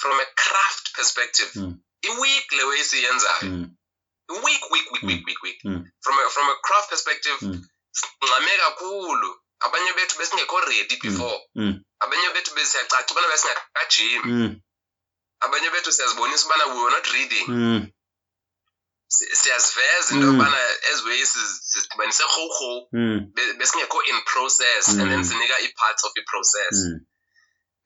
from 0.00 0.16
a 0.18 0.24
craft 0.44 0.94
perspective, 0.96 1.50
Mm. 1.54 1.76
a 2.08 2.12
week 2.24 2.46
le 2.56 2.64
way. 2.70 2.80
Mm. 3.42 3.75
Week, 4.28 4.70
week, 4.72 4.90
week, 4.92 5.02
Mm. 5.02 5.08
week, 5.08 5.26
week, 5.26 5.42
week. 5.42 5.58
Mm. 5.64 5.84
From 6.02 6.18
a 6.18 6.30
from 6.30 6.48
a 6.50 6.56
craft 6.62 6.90
perspective, 6.90 7.38
Mm. 7.42 7.60
ngxame 8.24 8.50
kakhulu. 8.58 9.30
Abanye 9.60 9.92
bethu 9.96 10.18
besingekho 10.18 10.60
ready 10.60 10.96
before. 11.02 11.38
Mm. 11.56 11.80
Abanye 12.00 12.28
bethu 12.34 12.54
besiyacaca 12.54 13.10
ubana 13.14 13.28
besingakajim. 13.28 14.22
Mm. 14.24 14.60
Abanye 15.40 15.70
bethu 15.70 15.92
siyazibonisa 15.92 16.46
ubana 16.46 16.64
we 16.74 16.82
were 16.82 16.90
not 16.90 17.06
reading. 17.12 17.46
Mm. 17.48 17.92
Si- 19.08 19.34
Siyaziveza 19.36 20.14
into 20.14 20.26
Mm. 20.26 20.38
yobana 20.40 20.58
as 20.92 21.02
ways 21.04 21.32
sizidibanise 21.72 22.22
Mm. 22.92 23.32
besingekho 23.58 24.02
in 24.10 24.20
process 24.24 24.88
and 24.88 25.10
then 25.10 25.20
Mm. 25.20 25.24
sinika 25.24 25.58
i-parts 25.60 26.04
of 26.04 26.12
i-process. 26.16 26.74
Mm. 26.74 27.00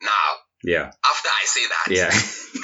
Now, 0.01 0.39
Yeah. 0.65 0.91
after 1.03 1.31
I 1.43 1.47
say 1.47 1.67
that, 1.67 1.89
Yeah. 1.89 2.13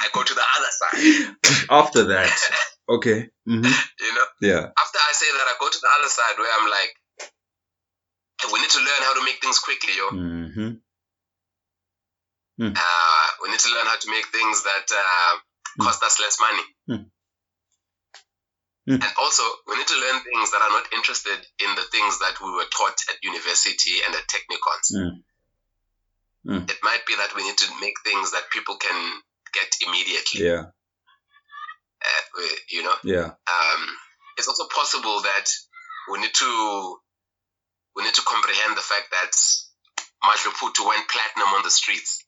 I 0.01 0.09
go 0.13 0.23
to 0.23 0.33
the 0.33 0.45
other 0.57 0.71
side. 0.71 1.35
After 1.69 2.03
that. 2.07 2.41
Okay. 2.89 3.29
hmm 3.45 3.63
You 3.99 4.11
know, 4.15 4.27
Yeah. 4.41 4.63
after 4.71 4.99
I 4.99 5.11
say 5.13 5.29
that, 5.31 5.47
I 5.47 5.55
go 5.59 5.69
to 5.69 5.79
the 5.81 5.91
other 5.99 6.09
side 6.09 6.35
where 6.37 6.51
I'm 6.59 6.69
like, 6.69 6.91
hey, 8.41 8.49
we 8.53 8.61
need 8.61 8.69
to 8.71 8.79
learn 8.79 9.01
how 9.03 9.13
to 9.15 9.23
make 9.25 9.41
things 9.41 9.59
quickly, 9.59 9.93
yo. 9.97 10.09
Mm-hmm. 10.09 10.71
Uh, 12.59 13.27
we 13.43 13.49
need 13.51 13.59
to 13.59 13.69
learn 13.69 13.85
how 13.85 13.97
to 13.97 14.09
make 14.09 14.25
things 14.33 14.63
that 14.63 14.87
uh, 14.89 15.33
cost 15.83 16.01
us 16.03 16.19
less 16.19 16.37
money. 16.41 16.65
Mm. 16.89 17.05
Mm. 18.89 19.03
And 19.03 19.13
also, 19.19 19.43
we 19.67 19.77
need 19.77 19.87
to 19.87 19.99
learn 19.99 20.23
things 20.23 20.49
that 20.51 20.61
are 20.63 20.71
not 20.71 20.87
interested 20.93 21.37
in 21.59 21.75
the 21.75 21.83
things 21.91 22.17
that 22.19 22.39
we 22.41 22.49
were 22.49 22.65
taught 22.71 22.97
at 23.11 23.21
university 23.21 23.99
and 24.07 24.15
at 24.15 24.25
technikons. 24.31 24.87
Mm. 24.95 25.23
Mm. 26.47 26.71
It 26.71 26.77
might 26.81 27.05
be 27.05 27.15
that 27.15 27.35
we 27.35 27.43
need 27.43 27.57
to 27.57 27.67
make 27.81 27.93
things 28.05 28.31
that 28.31 28.49
people 28.49 28.77
can 28.77 29.21
get 29.53 29.69
immediately. 29.85 30.47
Yeah. 30.47 30.71
We- 32.37 32.59
you 32.69 32.83
know, 32.83 32.95
Yeah. 33.03 33.29
um, 33.55 33.97
it's 34.37 34.47
also 34.47 34.67
possible 34.67 35.21
that 35.21 35.47
we 36.11 36.19
need 36.19 36.33
to 36.35 36.97
we 37.95 38.03
need 38.03 38.13
to 38.13 38.21
comprehend 38.21 38.77
the 38.77 38.81
fact 38.81 39.07
that 39.11 39.33
Majloputu 40.23 40.87
went 40.87 41.09
platinum 41.09 41.49
on 41.55 41.63
the 41.63 41.71
streets 41.71 42.23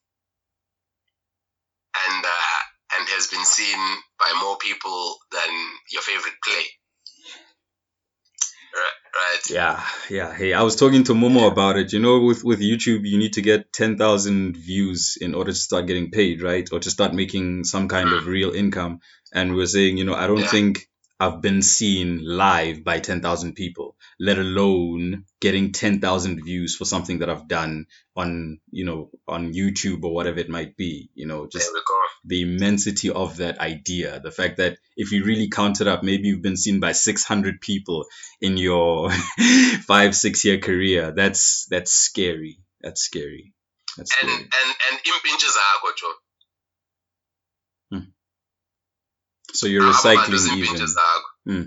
and 2.08 2.26
uh, 2.26 2.60
and 2.98 3.08
has 3.10 3.28
been 3.28 3.46
seen 3.46 3.78
by 4.20 4.34
more 4.42 4.58
people 4.58 5.20
than 5.32 5.50
your 5.92 6.02
favorite 6.02 6.36
play. 6.44 6.66
Right, 8.72 8.98
right. 9.16 9.50
Yeah, 9.50 9.84
yeah. 10.10 10.34
Hey, 10.34 10.54
I 10.54 10.62
was 10.62 10.76
talking 10.76 11.04
to 11.06 11.14
Momo 11.14 11.52
about 11.52 11.78
it. 11.78 11.92
You 11.92 12.00
know, 12.00 12.20
with 12.20 12.44
with 12.44 12.60
YouTube, 12.62 13.02
you 13.04 13.18
need 13.18 13.34
to 13.34 13.42
get 13.42 13.74
ten 13.74 13.98
thousand 13.98 14.58
views 14.58 15.18
in 15.20 15.34
order 15.34 15.52
to 15.52 15.58
start 15.58 15.88
getting 15.88 16.12
paid, 16.12 16.42
right? 16.44 16.68
Or 16.72 16.80
to 16.80 16.90
start 16.92 17.14
making 17.14 17.64
some 17.64 17.88
kind 17.88 18.14
of 18.14 18.28
real 18.28 18.52
income. 18.52 19.00
And 19.34 19.56
we're 19.56 19.66
saying, 19.68 19.98
you 19.98 20.06
know, 20.06 20.16
I 20.16 20.28
don't 20.28 20.40
Yeah. 20.40 20.48
think 20.50 20.88
I've 21.20 21.42
been 21.42 21.62
seen 21.62 22.24
live 22.26 22.84
by 22.84 23.00
ten 23.00 23.22
thousand 23.22 23.54
people, 23.56 23.98
let 24.20 24.40
alone 24.40 25.26
getting 25.42 25.72
ten 25.74 26.00
thousand 26.00 26.44
views 26.46 26.76
for 26.76 26.86
something 26.86 27.20
that 27.20 27.30
I've 27.30 27.48
done 27.48 27.88
on, 28.16 28.60
you 28.72 28.86
know, 28.86 29.12
on 29.28 29.54
YouTube 29.54 30.04
or 30.04 30.14
whatever 30.14 30.40
it 30.40 30.50
might 30.50 30.78
be. 30.78 31.10
You 31.14 31.28
know, 31.28 31.48
just 31.48 31.72
we 31.74 31.82
the 32.26 32.42
immensity 32.42 33.10
of 33.10 33.38
that 33.38 33.60
idea. 33.60 34.20
The 34.20 34.32
fact 34.32 34.58
that 34.58 34.78
if 34.96 35.12
you 35.12 35.24
really 35.26 35.50
count 35.50 35.82
it 35.82 35.88
up, 35.88 36.04
maybe 36.04 36.28
you've 36.28 36.42
been 36.42 36.58
seen 36.58 36.80
by 36.80 36.92
600 36.94 37.62
people 37.62 38.06
in 38.42 38.58
your 38.58 39.12
five, 39.88 40.16
six 40.16 40.44
year 40.46 40.58
career. 40.60 41.12
That's, 41.12 41.66
that's 41.70 41.92
scary. 41.92 42.60
That's 42.82 43.02
scary. 43.02 43.54
That's 43.98 44.12
And 44.22 44.30
scary. 44.30 44.44
and 44.44 44.76
and 44.92 45.00
impinches 45.00 45.56
zakho, 45.58 45.96
Joe. 45.98 46.14
So 49.54 49.68
you're 49.68 49.84
Abo 49.84 50.04
bantu 50.04 50.32
recycling 50.32 50.58
even. 50.58 50.88
Mm. 51.48 51.66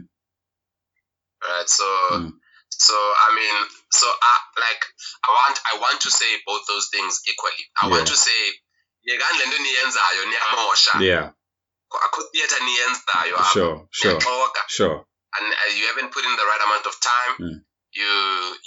Right. 1.42 1.68
So 1.68 1.84
Mm. 2.12 2.32
so 2.70 2.94
I 2.94 3.28
mean 3.34 3.56
so 3.90 4.06
I 4.06 4.34
like 4.60 4.82
I 5.26 5.30
want 5.30 5.56
I 5.74 5.78
want 5.78 5.98
to 6.02 6.10
say 6.10 6.30
both 6.46 6.62
those 6.68 6.88
things 6.94 7.20
equally. 7.28 7.64
I 7.82 7.88
want 7.88 8.06
to 8.08 8.16
say 8.16 8.40
yekani 9.08 9.38
le 9.38 9.44
nto 9.46 9.58
niyenzayo 9.58 10.22
niyamosha 10.30 10.94
Yeah, 11.02 11.30
akho 12.06 12.20
theatre 12.32 12.60
niyenzayo 12.64 13.36
sure, 13.52 13.88
sure, 13.90 14.20
sure. 14.68 15.04
and 15.40 15.46
uh, 15.52 15.70
you 15.76 15.86
haven't 15.88 16.12
put 16.12 16.24
in 16.24 16.34
the 16.36 16.44
right 16.46 16.62
amount 16.66 16.86
of 16.86 16.94
time 17.00 17.34
Mm. 17.38 17.58
you, 17.92 18.12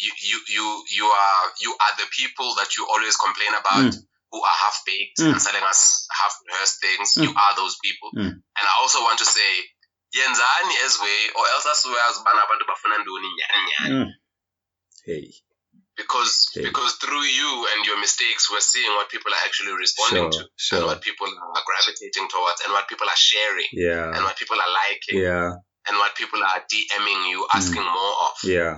you 0.04 0.12
you 0.30 0.38
you 0.56 0.66
you 0.98 1.06
are 1.08 1.44
you 1.64 1.72
are 1.72 1.94
the 1.98 2.08
people 2.20 2.54
that 2.60 2.76
you 2.78 2.86
always 2.94 3.16
complain 3.18 3.54
about 3.56 3.84
Mm. 3.94 4.04
Who 4.36 4.42
are 4.50 4.58
half 4.64 4.78
baked 4.90 5.20
Mm. 5.20 5.32
and 5.32 5.42
selling 5.48 5.64
us 5.72 5.82
half 6.20 6.34
rehearsed 6.48 6.80
things 6.86 7.08
Mm. 7.18 7.24
you 7.26 7.32
are 7.44 7.54
those 7.62 7.76
people 7.86 8.10
Mm. 8.20 8.32
and 8.58 8.66
i 8.72 8.74
also 8.82 9.00
want 9.08 9.20
to 9.24 9.26
say 9.26 9.50
yenzani 10.18 10.76
as 10.86 11.00
way 11.00 11.22
or 11.38 11.46
else 11.54 11.66
asiwazi 11.72 12.20
ubana 12.20 12.44
abantu 12.44 12.66
bafuna 12.68 12.98
ntoni 12.98 13.28
nyhani 13.38 13.64
nyhani 13.72 13.96
Mm. 13.96 14.12
Hey, 15.06 15.26
because 15.98 16.34
Hey. 16.54 16.64
because 16.68 16.94
through 17.02 17.26
you 17.40 17.52
and 17.72 17.86
your 17.86 17.98
mistakes 18.06 18.50
we're 18.52 18.68
seeing 18.74 18.92
what 18.98 19.10
people 19.14 19.32
are 19.36 19.44
actually 19.48 19.74
responding 19.86 20.32
Sure, 20.34 20.44
to 20.44 20.50
sure. 20.58 20.78
and 20.80 20.88
what 20.90 21.02
people 21.10 21.30
are 21.56 21.64
gravitating 21.70 22.28
towards 22.28 22.62
and 22.64 22.74
what 22.74 22.88
people 22.92 23.08
are 23.14 23.22
sharing 23.32 23.70
yeah. 23.72 24.06
and 24.16 24.24
what 24.28 24.36
people 24.42 24.60
are 24.66 24.72
liking 24.82 25.20
yeah, 25.28 25.52
and 25.88 25.96
what 26.02 26.16
people 26.22 26.42
are 26.44 26.62
DMing 26.74 27.30
you 27.32 27.48
asking 27.54 27.84
more 27.98 28.14
of 28.28 28.36
yeah, 28.44 28.74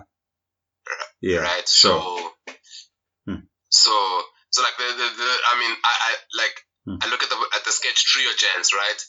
yeah. 1.22 1.42
right 1.50 1.68
Sure. 1.70 2.02
so 2.02 2.34
Hmm. 3.28 3.42
so 3.70 3.94
so 4.58 4.66
like 4.66 4.74
the, 4.82 4.90
the, 4.98 5.08
the 5.22 5.30
i 5.52 5.54
mean 5.62 5.74
i, 5.86 5.94
I 6.10 6.12
like 6.42 6.56
Hmm. 6.88 6.98
i 7.04 7.06
look 7.12 7.20
at 7.22 7.28
the 7.30 7.36
at 7.58 7.64
the 7.68 7.74
sketch 7.76 8.00
trio 8.10 8.32
gens 8.42 8.72
right 8.72 9.02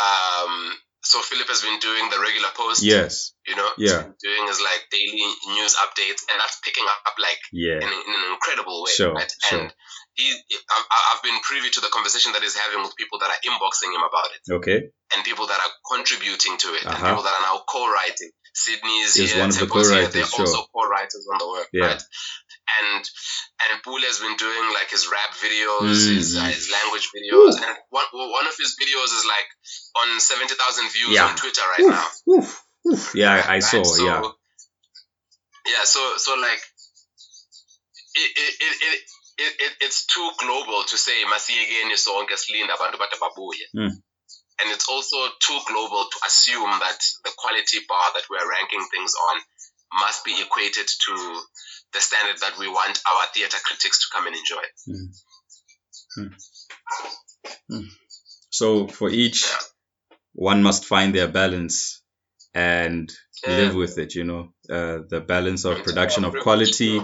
um 0.00 0.72
so 1.04 1.20
philip 1.20 1.46
has 1.52 1.60
been 1.60 1.76
doing 1.78 2.08
the 2.08 2.16
regular 2.18 2.48
post 2.56 2.80
Yes. 2.82 3.36
you 3.46 3.54
know 3.54 3.68
Yeah. 3.76 3.92
He's 3.92 4.08
been 4.08 4.16
doing 4.24 4.44
his 4.48 4.60
like 4.64 4.88
daily 4.90 5.20
news 5.52 5.76
updates 5.84 6.24
and 6.32 6.40
that's 6.40 6.58
picking 6.64 6.86
up, 6.88 7.00
up 7.04 7.16
like 7.20 7.36
Yeah. 7.52 7.76
in, 7.84 7.90
in 7.92 8.12
an 8.16 8.26
incredible 8.32 8.82
way 8.84 8.92
Sure, 8.96 9.12
right 9.12 9.28
sure. 9.44 9.68
and 9.68 9.74
he 10.16 10.32
i've 10.32 11.22
been 11.22 11.36
privy 11.44 11.68
to 11.76 11.80
the 11.84 11.92
conversation 11.92 12.32
that 12.32 12.40
he's 12.42 12.56
having 12.56 12.80
with 12.82 12.96
people 12.96 13.18
that 13.20 13.28
are 13.28 13.40
inboxing 13.44 13.92
him 13.92 14.00
about 14.00 14.30
it 14.32 14.42
Okay. 14.58 14.78
and 15.12 15.20
people 15.28 15.46
that 15.46 15.60
are 15.60 15.72
contributing 15.92 16.56
to 16.56 16.68
it 16.72 16.88
and 16.88 16.96
Uh-huh. 16.96 17.04
people 17.12 17.24
that 17.28 17.36
are 17.36 17.44
now 17.52 17.60
co-writing 17.68 18.32
Sydney 18.56 19.00
is 19.02 19.14
here, 19.18 19.40
one 19.42 19.50
of 19.50 19.58
the 19.58 19.66
co-writers, 19.66 20.14
they're 20.14 20.24
sure. 20.30 20.46
also 20.46 20.62
co-writers 20.72 21.26
on 21.26 21.38
the 21.42 21.48
work, 21.48 21.68
Yeah. 21.74 21.86
right? 21.98 22.02
And 22.64 23.04
and 23.62 23.82
Pule 23.84 24.00
has 24.08 24.18
been 24.18 24.36
doing 24.36 24.66
like 24.72 24.90
his 24.90 25.04
rap 25.12 25.32
videos, 25.36 25.94
Mm. 26.00 26.16
his, 26.16 26.36
uh, 26.36 26.48
his 26.48 26.70
language 26.72 27.08
videos, 27.14 27.54
and 27.60 27.76
one 27.90 28.06
one 28.12 28.46
of 28.46 28.56
his 28.56 28.72
videos 28.80 29.10
is 29.18 29.24
like 29.28 29.48
on 30.00 30.20
seventy 30.20 30.54
thousand 30.54 30.88
views 30.90 31.14
Yeah. 31.14 31.26
on 31.28 31.36
Twitter 31.36 31.60
right 31.68 31.80
Oof, 31.84 31.92
now. 31.92 32.08
oof, 32.34 32.48
oof. 32.88 33.14
Yeah, 33.14 33.34
I, 33.36 33.60
Right? 33.60 33.62
saw. 33.62 33.82
So, 33.84 34.04
yeah. 34.06 34.22
Yeah. 35.66 35.84
So 35.84 36.16
so 36.16 36.34
like 36.36 36.62
it 38.14 38.30
it 38.36 38.54
it. 38.60 38.76
it 38.92 39.00
it, 39.36 39.52
it, 39.66 39.72
it's 39.80 40.06
too 40.06 40.30
global 40.38 40.84
to 40.84 40.96
say 40.96 41.24
masiyekeni 41.26 41.96
sonke 41.98 42.36
silinde 42.38 42.70
abantu 42.76 42.98
bade 43.02 43.16
babuye 43.22 43.66
Mm. 43.74 43.90
and 44.60 44.66
it's 44.74 44.88
also 44.88 45.18
too 45.46 45.58
global 45.66 46.04
to 46.12 46.18
assume 46.28 46.70
that 46.84 47.00
the 47.24 47.32
quality 47.36 47.80
bar 47.88 48.06
that 48.14 48.22
we're 48.30 48.48
ranking 48.48 48.84
things 48.94 49.12
on 49.28 49.36
must 49.98 50.24
be 50.24 50.34
equated 50.40 50.86
to 51.06 51.14
the 51.94 52.00
standard 52.00 52.40
that 52.40 52.58
we 52.58 52.68
want 52.68 53.00
our 53.10 53.26
theater 53.32 53.56
critics 53.64 54.00
to 54.00 54.06
come 54.14 54.26
and 54.26 54.36
enjoy. 54.36 54.64
So 58.50 58.88
for 58.88 59.10
each, 59.10 59.44
Yeah. 59.44 59.58
one 60.32 60.62
must 60.62 60.84
find 60.84 61.14
their 61.14 61.28
balance 61.28 62.02
and 62.54 63.10
Yeah. 63.42 63.56
live 63.56 63.74
with 63.74 63.98
it. 63.98 64.14
You 64.14 64.24
know, 64.24 64.42
uh, 64.70 64.98
the 65.08 65.20
balance 65.20 65.64
of 65.64 65.82
production 65.84 66.24
of 66.24 66.34
quality 66.42 67.00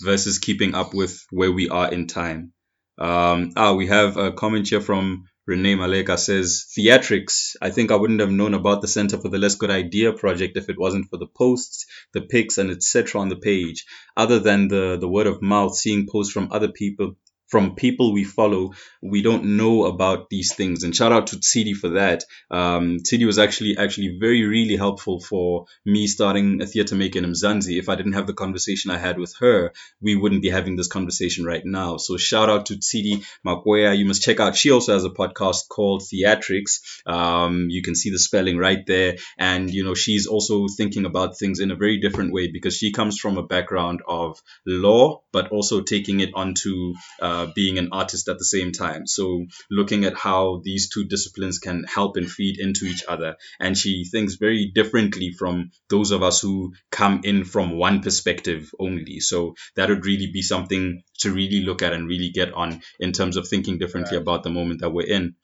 versus 0.00 0.38
keeping 0.38 0.74
up 0.74 0.94
with 0.94 1.24
where 1.30 1.52
we 1.52 1.68
are 1.68 1.92
in 1.92 2.06
time. 2.06 2.52
Um, 2.98 3.52
ah, 3.56 3.72
we 3.72 3.86
have 3.86 4.16
a 4.16 4.32
comment 4.32 4.68
here 4.68 4.80
from 4.80 5.24
Renee 5.44 5.74
Maleka 5.74 6.16
says 6.18 6.66
theatrics. 6.76 7.56
I 7.60 7.70
think 7.70 7.90
I 7.90 7.96
wouldn't 7.96 8.20
have 8.20 8.30
known 8.30 8.54
about 8.54 8.80
the 8.80 8.86
Center 8.88 9.18
for 9.18 9.28
the 9.28 9.38
Less 9.38 9.56
Good 9.56 9.70
Idea 9.70 10.12
project 10.12 10.56
if 10.56 10.68
it 10.68 10.78
wasn't 10.78 11.08
for 11.10 11.16
the 11.16 11.26
posts, 11.26 11.86
the 12.12 12.20
pics, 12.20 12.58
and 12.58 12.70
etc. 12.70 13.20
on 13.20 13.28
the 13.28 13.36
page. 13.36 13.84
Other 14.16 14.38
than 14.38 14.68
the 14.68 14.96
the 15.00 15.08
word 15.08 15.26
of 15.26 15.42
mouth, 15.42 15.74
seeing 15.76 16.06
posts 16.06 16.32
from 16.32 16.52
other 16.52 16.68
people. 16.68 17.16
From 17.52 17.74
people 17.76 18.14
we 18.14 18.24
follow, 18.24 18.72
we 19.02 19.20
don't 19.20 19.56
know 19.58 19.84
about 19.84 20.30
these 20.30 20.54
things. 20.54 20.84
And 20.84 20.96
shout 20.96 21.12
out 21.12 21.26
to 21.28 21.36
Tsidi 21.36 21.74
for 21.74 21.90
that. 22.00 22.24
Um, 22.50 22.98
was 23.32 23.38
actually 23.38 23.76
actually 23.76 24.16
very 24.18 24.42
really 24.44 24.76
helpful 24.76 25.20
for 25.20 25.66
me 25.84 26.06
starting 26.06 26.62
a 26.62 26.66
theater 26.66 26.94
maker 26.94 27.18
in 27.18 27.26
Mzansi. 27.26 27.78
If 27.78 27.88
I 27.90 27.94
didn't 27.94 28.14
have 28.14 28.26
the 28.26 28.32
conversation 28.44 28.90
I 28.90 28.98
had 28.98 29.18
with 29.18 29.34
her, 29.40 29.72
we 30.00 30.16
wouldn't 30.16 30.42
be 30.42 30.48
having 30.48 30.76
this 30.76 30.88
conversation 30.88 31.44
right 31.44 31.64
now. 31.64 31.98
So 31.98 32.16
shout 32.16 32.48
out 32.48 32.66
to 32.66 32.74
Tsidi 32.76 33.22
Makwea. 33.46 33.96
You 33.98 34.06
must 34.06 34.22
check 34.22 34.40
out. 34.40 34.56
She 34.56 34.70
also 34.70 34.94
has 34.94 35.04
a 35.04 35.10
podcast 35.10 35.68
called 35.68 36.02
Theatrics. 36.02 36.80
Um, 37.06 37.68
you 37.68 37.82
can 37.82 37.94
see 37.94 38.10
the 38.10 38.18
spelling 38.18 38.56
right 38.56 38.84
there. 38.86 39.16
And, 39.38 39.70
you 39.70 39.84
know, 39.84 39.94
she's 39.94 40.26
also 40.26 40.66
thinking 40.74 41.04
about 41.04 41.38
things 41.38 41.60
in 41.60 41.70
a 41.70 41.76
very 41.76 42.00
different 42.00 42.32
way 42.32 42.50
because 42.50 42.76
she 42.76 42.92
comes 42.92 43.18
from 43.18 43.36
a 43.36 43.42
background 43.42 44.00
of 44.06 44.40
law, 44.66 45.22
but 45.32 45.50
also 45.50 45.82
taking 45.82 46.20
it 46.20 46.30
onto 46.34 46.94
uh, 47.20 47.41
being 47.46 47.78
an 47.78 47.88
artist 47.92 48.28
at 48.28 48.38
the 48.38 48.44
same 48.44 48.72
time. 48.72 49.06
So 49.06 49.46
looking 49.70 50.04
at 50.04 50.16
how 50.16 50.60
these 50.64 50.88
two 50.88 51.04
disciplines 51.04 51.58
can 51.58 51.84
help 51.84 52.16
and 52.16 52.30
feed 52.30 52.58
into 52.58 52.86
each 52.86 53.04
other. 53.08 53.36
And 53.60 53.76
she 53.76 54.04
thinks 54.04 54.34
very 54.34 54.70
differently 54.74 55.32
from 55.32 55.70
those 55.88 56.10
of 56.10 56.22
us 56.22 56.40
who 56.40 56.74
come 56.90 57.20
in 57.24 57.44
from 57.44 57.76
one 57.76 58.00
perspective 58.00 58.70
only. 58.78 59.20
So 59.20 59.54
that 59.76 59.88
would 59.88 60.04
really 60.06 60.30
be 60.32 60.42
something 60.42 61.02
to 61.18 61.32
really 61.32 61.62
look 61.64 61.82
at 61.82 61.92
and 61.92 62.08
really 62.08 62.30
get 62.30 62.52
on 62.52 62.82
in 62.98 63.12
terms 63.12 63.36
of 63.36 63.48
thinking 63.48 63.78
differently 63.78 64.16
about 64.16 64.42
the 64.42 64.50
moment 64.50 64.80
that 64.80 64.90
we're 64.90 65.06
in. 65.06 65.34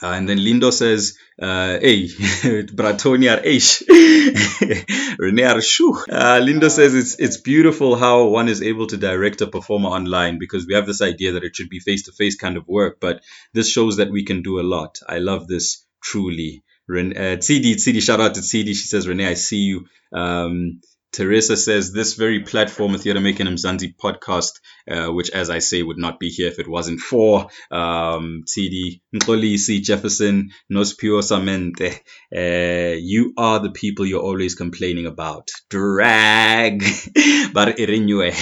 Uh, 0.00 0.06
and 0.08 0.28
then 0.28 0.38
Lindo 0.38 0.72
says, 0.72 1.18
uh, 1.40 1.78
hey, 1.80 2.04
Bratoni 2.08 3.28
are 3.32 3.42
eish. 3.42 3.82
Rene 5.18 5.42
are 5.42 5.60
shoo. 5.60 5.94
Uh, 6.08 6.38
Lindo 6.40 6.70
says 6.70 6.94
it's, 6.94 7.18
it's 7.18 7.38
beautiful 7.38 7.96
how 7.96 8.26
one 8.26 8.48
is 8.48 8.62
able 8.62 8.86
to 8.86 8.96
direct 8.96 9.40
a 9.40 9.48
performer 9.48 9.88
online 9.88 10.38
because 10.38 10.66
we 10.66 10.74
have 10.74 10.86
this 10.86 11.02
idea 11.02 11.32
that 11.32 11.44
it 11.44 11.56
should 11.56 11.68
be 11.68 11.80
face 11.80 12.04
to 12.04 12.12
face 12.12 12.36
kind 12.36 12.56
of 12.56 12.68
work, 12.68 12.98
but 13.00 13.22
this 13.54 13.68
shows 13.68 13.96
that 13.96 14.10
we 14.10 14.24
can 14.24 14.42
do 14.42 14.60
a 14.60 14.62
lot. 14.62 14.98
I 15.08 15.18
love 15.18 15.48
this 15.48 15.84
truly. 16.02 16.62
Ren- 16.88 17.16
uh, 17.16 17.36
Tsidi, 17.36 17.74
Tsidi, 17.74 18.00
shout 18.00 18.20
out 18.20 18.34
to 18.34 18.40
Tsidi. 18.40 18.68
She 18.68 18.86
says, 18.86 19.08
Renee, 19.08 19.26
I 19.26 19.34
see 19.34 19.58
you. 19.58 19.86
Um, 20.12 20.80
Teresa 21.12 21.56
says 21.56 21.92
this 21.92 22.14
very 22.14 22.40
platform, 22.40 22.96
Theatre 22.96 23.20
Making 23.20 23.46
Mzansi 23.46 23.94
podcast, 23.96 24.60
uh, 24.90 25.12
which, 25.12 25.30
as 25.30 25.50
I 25.50 25.58
say, 25.58 25.82
would 25.82 25.98
not 25.98 26.20
be 26.20 26.28
here 26.28 26.48
if 26.48 26.58
it 26.58 26.68
wasn't 26.68 27.00
for 27.00 27.48
um, 27.70 28.44
TD 28.46 29.00
Nkolisi 29.14 29.82
Jefferson 29.82 30.50
Nospio 30.72 31.22
Samente. 31.22 32.00
Uh, 32.34 32.96
you 32.98 33.32
are 33.36 33.58
the 33.60 33.70
people 33.70 34.06
you're 34.06 34.22
always 34.22 34.54
complaining 34.54 35.06
about. 35.06 35.48
Drag, 35.70 36.80
but 37.52 37.78
irinue. 37.78 38.32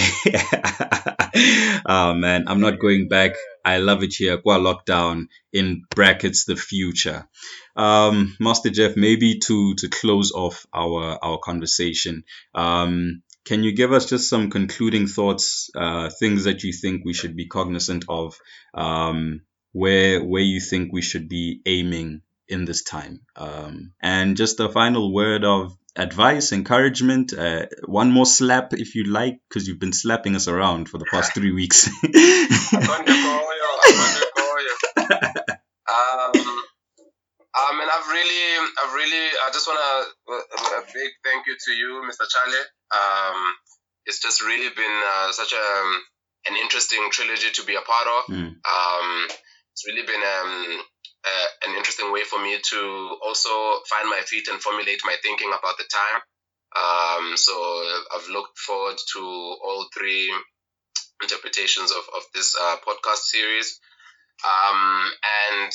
oh 1.85 2.13
man, 2.13 2.45
I'm 2.47 2.59
not 2.59 2.79
going 2.79 3.07
back. 3.07 3.35
I 3.67 3.77
love 3.79 4.01
it 4.03 4.13
here. 4.13 4.37
Qua 4.37 4.57
lockdown 4.59 5.27
in 5.51 5.83
brackets 5.89 6.45
the 6.45 6.55
future. 6.55 7.27
Um, 7.75 8.35
Master 8.39 8.69
Jeff, 8.69 8.95
maybe 8.95 9.39
to 9.39 9.75
to 9.75 9.89
close 9.89 10.31
off 10.31 10.65
our 10.73 11.19
our 11.21 11.37
conversation, 11.39 12.23
um, 12.55 13.23
can 13.45 13.63
you 13.63 13.73
give 13.73 13.91
us 13.93 14.09
just 14.09 14.29
some 14.29 14.49
concluding 14.49 15.07
thoughts, 15.07 15.69
uh, 15.75 16.09
things 16.19 16.45
that 16.45 16.63
you 16.63 16.73
think 16.73 17.03
we 17.05 17.13
should 17.13 17.35
be 17.35 17.47
cognizant 17.47 18.05
of, 18.07 18.39
um, 18.73 19.41
where 19.73 20.23
where 20.23 20.47
you 20.53 20.59
think 20.61 20.91
we 20.93 21.01
should 21.01 21.27
be 21.29 21.61
aiming 21.65 22.21
in 22.47 22.65
this 22.65 22.83
time, 22.83 23.19
um, 23.35 23.91
and 24.01 24.37
just 24.37 24.59
a 24.61 24.69
final 24.69 25.13
word 25.13 25.43
of 25.43 25.77
advice, 25.97 26.51
encouragement, 26.51 27.33
uh, 27.33 27.65
one 27.85 28.11
more 28.11 28.25
slap 28.25 28.73
if 28.73 28.95
you 28.95 29.03
like, 29.05 29.39
because 29.49 29.67
you've 29.67 29.79
been 29.79 29.93
slapping 29.93 30.35
us 30.35 30.47
around 30.47 30.87
for 30.87 30.97
the 30.99 31.05
past 31.11 31.33
three 31.33 31.51
weeks. 31.51 31.89
Akondekoyo, 32.47 33.69
akondekoyo. 33.85 34.73
um, 35.91 36.33
I 37.57 37.73
mean, 37.73 37.89
I've 37.89 38.07
really, 38.07 38.43
I've 38.83 38.93
really, 38.93 39.25
I 39.45 39.49
just 39.51 39.67
want 39.67 39.79
to 39.79 40.33
a, 40.33 40.35
a 40.79 40.83
big 40.93 41.11
thank 41.23 41.47
you 41.47 41.55
to 41.57 41.71
you, 41.73 42.03
Mr. 42.05 42.25
Charlie. 42.29 42.67
Um, 42.93 43.39
it's 44.05 44.21
just 44.21 44.41
really 44.41 44.69
been 44.75 45.01
uh, 45.05 45.31
such 45.31 45.53
a 45.53 45.65
an 46.49 46.55
interesting 46.61 47.03
trilogy 47.11 47.51
to 47.51 47.65
be 47.65 47.75
a 47.75 47.81
part 47.81 48.07
of. 48.07 48.33
Mm. 48.33 48.55
Um, 48.63 49.27
it's 49.73 49.85
really 49.85 50.05
been 50.05 50.21
um, 50.21 50.81
uh, 51.25 51.47
an 51.67 51.75
interesting 51.75 52.11
way 52.11 52.23
for 52.23 52.39
me 52.41 52.57
to 52.71 53.17
also 53.25 53.49
find 53.89 54.09
my 54.09 54.21
feet 54.25 54.47
and 54.47 54.61
formulate 54.61 55.01
my 55.03 55.15
thinking 55.21 55.49
about 55.49 55.77
the 55.77 55.85
time. 55.91 56.21
Um, 56.77 57.37
so 57.37 57.53
I've 58.15 58.29
looked 58.29 58.57
forward 58.57 58.97
to 59.13 59.19
all 59.19 59.87
three 59.97 60.31
interpretations 61.21 61.91
of, 61.91 62.03
of 62.15 62.23
this 62.33 62.55
uh, 62.59 62.75
podcast 62.87 63.17
series. 63.33 63.79
Um, 64.45 65.11
and 65.51 65.71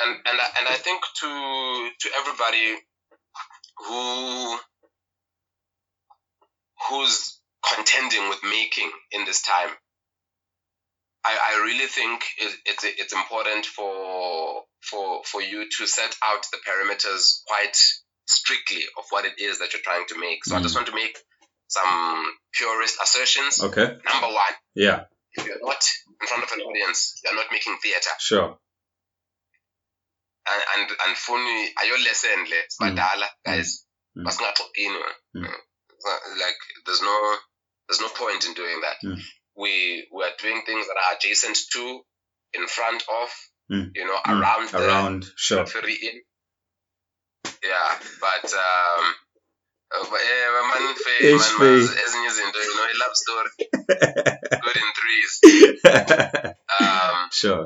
and 0.00 0.16
and 0.26 0.40
I- 0.40 0.52
and 0.58 0.68
I 0.68 0.74
think 0.74 1.02
to 1.20 1.90
to 2.00 2.08
everybody 2.18 2.76
who 3.86 4.58
who's 6.88 7.40
contending 7.74 8.28
with 8.28 8.42
making 8.42 8.90
in 9.12 9.24
this 9.24 9.42
time, 9.42 9.70
I, 11.24 11.36
I 11.52 11.62
really 11.64 11.86
think 11.86 12.24
it, 12.38 12.54
it's 12.66 12.84
it's 12.84 13.12
important 13.12 13.66
for 13.66 14.64
for 14.82 15.22
for 15.24 15.40
you 15.42 15.68
to 15.78 15.86
set 15.86 16.14
out 16.24 16.46
the 16.52 16.58
parameters 16.66 17.42
quite 17.46 17.76
strictly 18.26 18.82
of 18.98 19.04
what 19.10 19.24
it 19.24 19.34
is 19.38 19.58
that 19.58 19.72
you're 19.72 19.82
trying 19.82 20.06
to 20.08 20.18
make. 20.18 20.44
So 20.44 20.56
I 20.56 20.62
just 20.62 20.74
want 20.74 20.86
to 20.88 20.94
make 20.94 21.16
some 21.68 22.24
purist 22.52 22.96
assertions. 23.02 23.62
okay. 23.62 23.86
Number 24.04 24.28
one, 24.28 24.54
Yeah. 24.74 25.04
if 25.32 25.46
you're 25.46 25.60
not 25.62 25.82
in 26.20 26.26
front 26.26 26.44
of 26.44 26.52
an 26.52 26.60
audience, 26.60 27.20
you're 27.24 27.34
not 27.34 27.50
making 27.50 27.76
theater. 27.82 28.10
Sure. 28.20 28.58
and 30.46 30.62
and 30.76 30.90
andifuni 31.00 31.72
ayo 31.80 31.96
lesson 32.04 32.44
le 32.50 32.58
sibadala 32.68 33.28
guys 33.46 33.86
Mm. 34.16 34.24
man. 34.24 35.14
Mm. 35.34 35.42
Not- 36.04 36.24
like 36.38 36.58
there's 36.86 37.00
no 37.02 37.16
there's 37.88 38.00
no 38.00 38.08
point 38.10 38.44
in 38.44 38.52
doing 38.54 38.80
that 38.82 38.98
Mm. 39.02 39.18
we 39.56 40.06
we 40.12 40.22
are 40.24 40.36
doing 40.42 40.62
things 40.66 40.86
that 40.86 40.96
are 41.02 41.16
adjacent 41.16 41.56
to 41.72 42.04
in 42.52 42.66
front 42.68 43.02
of 43.08 43.30
Mm. 43.70 43.90
you 43.94 44.04
know 44.04 44.20
Mm. 44.26 44.40
around 44.40 44.68
the 44.68 44.78
around 44.86 45.24
sure 45.36 45.64
in 46.08 46.22
yeah 47.62 47.98
but 48.20 48.52
um 48.52 49.14
eh, 49.94 50.48
man, 50.70 50.94
Faye, 51.04 51.32
man, 51.38 51.52
Faye. 51.58 52.02
ezinye 52.04 52.28
izinto 52.28 52.58
you 52.66 52.74
know 52.76 52.84
a 52.84 52.96
love 53.02 53.14
story 53.24 53.50
good 54.64 54.76
in 54.82 54.90
threes 54.98 55.32
um 56.80 57.16
sure 57.30 57.64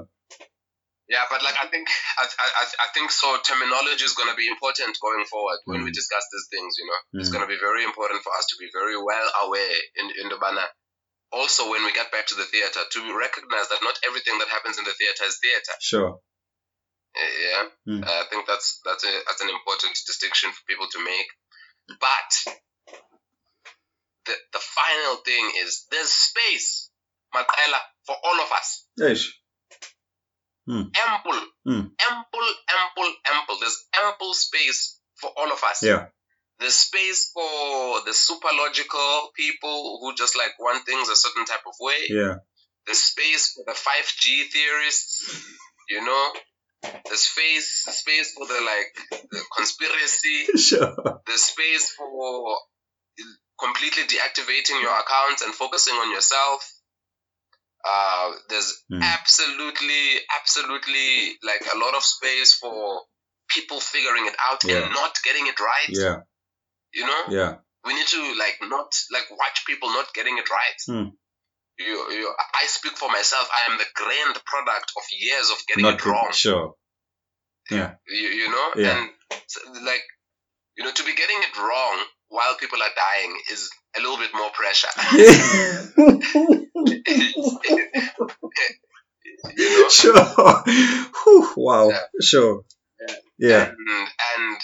Yeah, 1.08 1.24
but 1.32 1.40
like 1.40 1.56
I 1.56 1.66
think 1.72 1.88
I, 2.20 2.24
I, 2.28 2.64
I 2.84 2.88
think 2.92 3.08
so. 3.10 3.28
Terminology 3.40 4.04
is 4.04 4.12
going 4.12 4.28
to 4.28 4.36
be 4.36 4.44
important 4.54 4.92
going 5.00 5.24
forward 5.24 5.56
when 5.64 5.80
we 5.80 5.88
Mm. 5.90 5.96
discuss 6.00 6.24
these 6.28 6.48
things. 6.52 6.76
You 6.76 6.84
know, 6.88 7.00
it's 7.20 7.30
Mm. 7.30 7.32
going 7.32 7.44
to 7.48 7.52
be 7.54 7.56
very 7.68 7.82
important 7.90 8.20
for 8.20 8.32
us 8.36 8.44
to 8.52 8.56
be 8.60 8.68
very 8.78 8.92
well 9.10 9.28
aware 9.44 9.78
in 10.00 10.06
in 10.20 10.26
the 10.28 10.36
banner. 10.36 10.68
Also, 11.32 11.62
when 11.72 11.80
we 11.88 11.92
get 11.96 12.12
back 12.12 12.26
to 12.28 12.36
the 12.40 12.44
theater, 12.52 12.82
to 12.94 13.00
recognize 13.16 13.66
that 13.72 13.80
not 13.88 13.96
everything 14.08 14.36
that 14.40 14.52
happens 14.56 14.76
in 14.76 14.84
the 14.84 14.92
theater 15.00 15.24
is 15.32 15.36
theater. 15.40 15.74
sure 15.80 16.10
Uh, 17.16 17.32
Yeah, 17.46 17.62
Mm. 17.88 18.02
I 18.04 18.24
think 18.28 18.44
that's 18.50 18.68
that's 18.84 19.04
a, 19.08 19.12
that's 19.26 19.40
an 19.46 19.48
important 19.58 19.94
distinction 20.10 20.52
for 20.52 20.60
people 20.68 20.88
to 20.92 21.00
make. 21.12 21.28
But 21.88 22.54
the 24.26 24.34
the 24.52 24.60
final 24.60 25.16
thing 25.24 25.52
is 25.62 25.86
there's 25.90 26.10
space, 26.12 26.90
Maqela, 27.34 27.80
for 28.06 28.16
all 28.22 28.40
of 28.44 28.52
us. 28.52 28.84
Ish. 29.00 29.34
ample, 30.68 31.40
Mm. 31.66 31.90
ample, 32.10 32.48
ample, 32.68 33.12
ample. 33.32 33.58
There's 33.60 33.86
ample 34.04 34.34
space 34.34 35.00
for 35.16 35.30
all 35.36 35.50
of 35.52 35.62
us. 35.64 35.82
yeah 35.82 36.06
There's 36.58 36.74
space 36.74 37.30
for 37.32 38.00
the 38.04 38.12
super 38.12 38.48
logical 38.52 39.30
people 39.34 39.98
who 40.00 40.14
just 40.14 40.36
like 40.36 40.58
want 40.58 40.84
things 40.84 41.08
a 41.08 41.16
certain 41.16 41.44
type 41.46 41.64
of 41.66 41.74
way. 41.80 42.00
yeah 42.08 42.34
There's 42.86 42.98
space 42.98 43.52
for 43.54 43.64
the 43.66 43.72
5G 43.76 44.48
theorists, 44.52 45.10
you 45.88 46.04
know. 46.04 46.32
There's 46.82 47.20
space 47.20 47.84
space 47.90 48.32
for 48.34 48.46
the 48.46 48.60
like 48.60 49.20
the 49.30 49.40
conspiracy. 49.56 50.46
sure 50.56 51.20
There's 51.26 51.42
space 51.42 51.90
for 51.96 52.56
completely 53.58 54.04
deactivating 54.04 54.80
your 54.82 54.94
accounts 54.98 55.42
and 55.42 55.52
focusing 55.54 55.94
on 55.94 56.12
yourself. 56.12 56.62
Uh, 57.84 58.32
there's 58.48 58.82
Mm. 58.90 59.02
absolutely, 59.02 60.20
absolutely 60.40 61.38
like 61.42 61.62
a 61.72 61.78
lot 61.78 61.94
of 61.94 62.02
space 62.02 62.54
for 62.54 63.00
people 63.48 63.80
figuring 63.80 64.26
it 64.26 64.34
out 64.50 64.62
Yeah. 64.64 64.84
and 64.84 64.92
not 64.94 65.16
getting 65.24 65.46
it 65.46 65.58
right. 65.60 65.88
yeah 65.88 66.16
You 66.92 67.06
know, 67.06 67.22
yeah 67.28 67.54
we 67.84 67.94
need 67.94 68.06
to 68.08 68.22
like 68.38 68.58
not 68.62 68.92
like 69.12 69.26
watch 69.30 69.64
people 69.66 69.88
not 69.90 70.12
getting 70.14 70.36
it 70.38 70.48
right. 70.50 70.78
Mm. 70.88 71.12
You, 71.78 72.10
you, 72.10 72.34
I 72.54 72.66
speak 72.66 72.96
for 72.96 73.08
myself. 73.08 73.48
I 73.52 73.70
am 73.72 73.78
the 73.78 73.86
grand 73.94 74.34
product 74.44 74.92
of 74.96 75.02
years 75.12 75.50
of 75.50 75.58
getting 75.68 75.84
not 75.84 75.94
it 75.94 76.04
wrong. 76.06 76.28
sure 76.32 76.74
yeah 77.70 77.94
You, 78.08 78.28
you 78.40 78.48
know, 78.50 78.72
Yeah. 78.76 78.98
and 78.98 79.10
like 79.84 80.02
you 80.76 80.84
know, 80.84 80.92
to 80.92 81.04
be 81.04 81.14
getting 81.14 81.38
it 81.40 81.56
wrong 81.58 82.04
while 82.28 82.54
people 82.56 82.80
are 82.82 82.94
dying 82.94 83.40
is 83.50 83.70
a 83.96 84.00
little 84.00 84.18
bit 84.18 84.30
more 84.34 84.50
pressure. 84.50 84.88
you 89.56 89.82
know, 89.82 89.88
sure 89.88 90.14
Whew, 91.24 91.52
wow 91.56 91.88
Yeah. 91.90 92.00
sure 92.20 92.64
Yeah. 93.00 93.14
yeah 93.38 93.64
and 93.70 93.78
and 94.38 94.58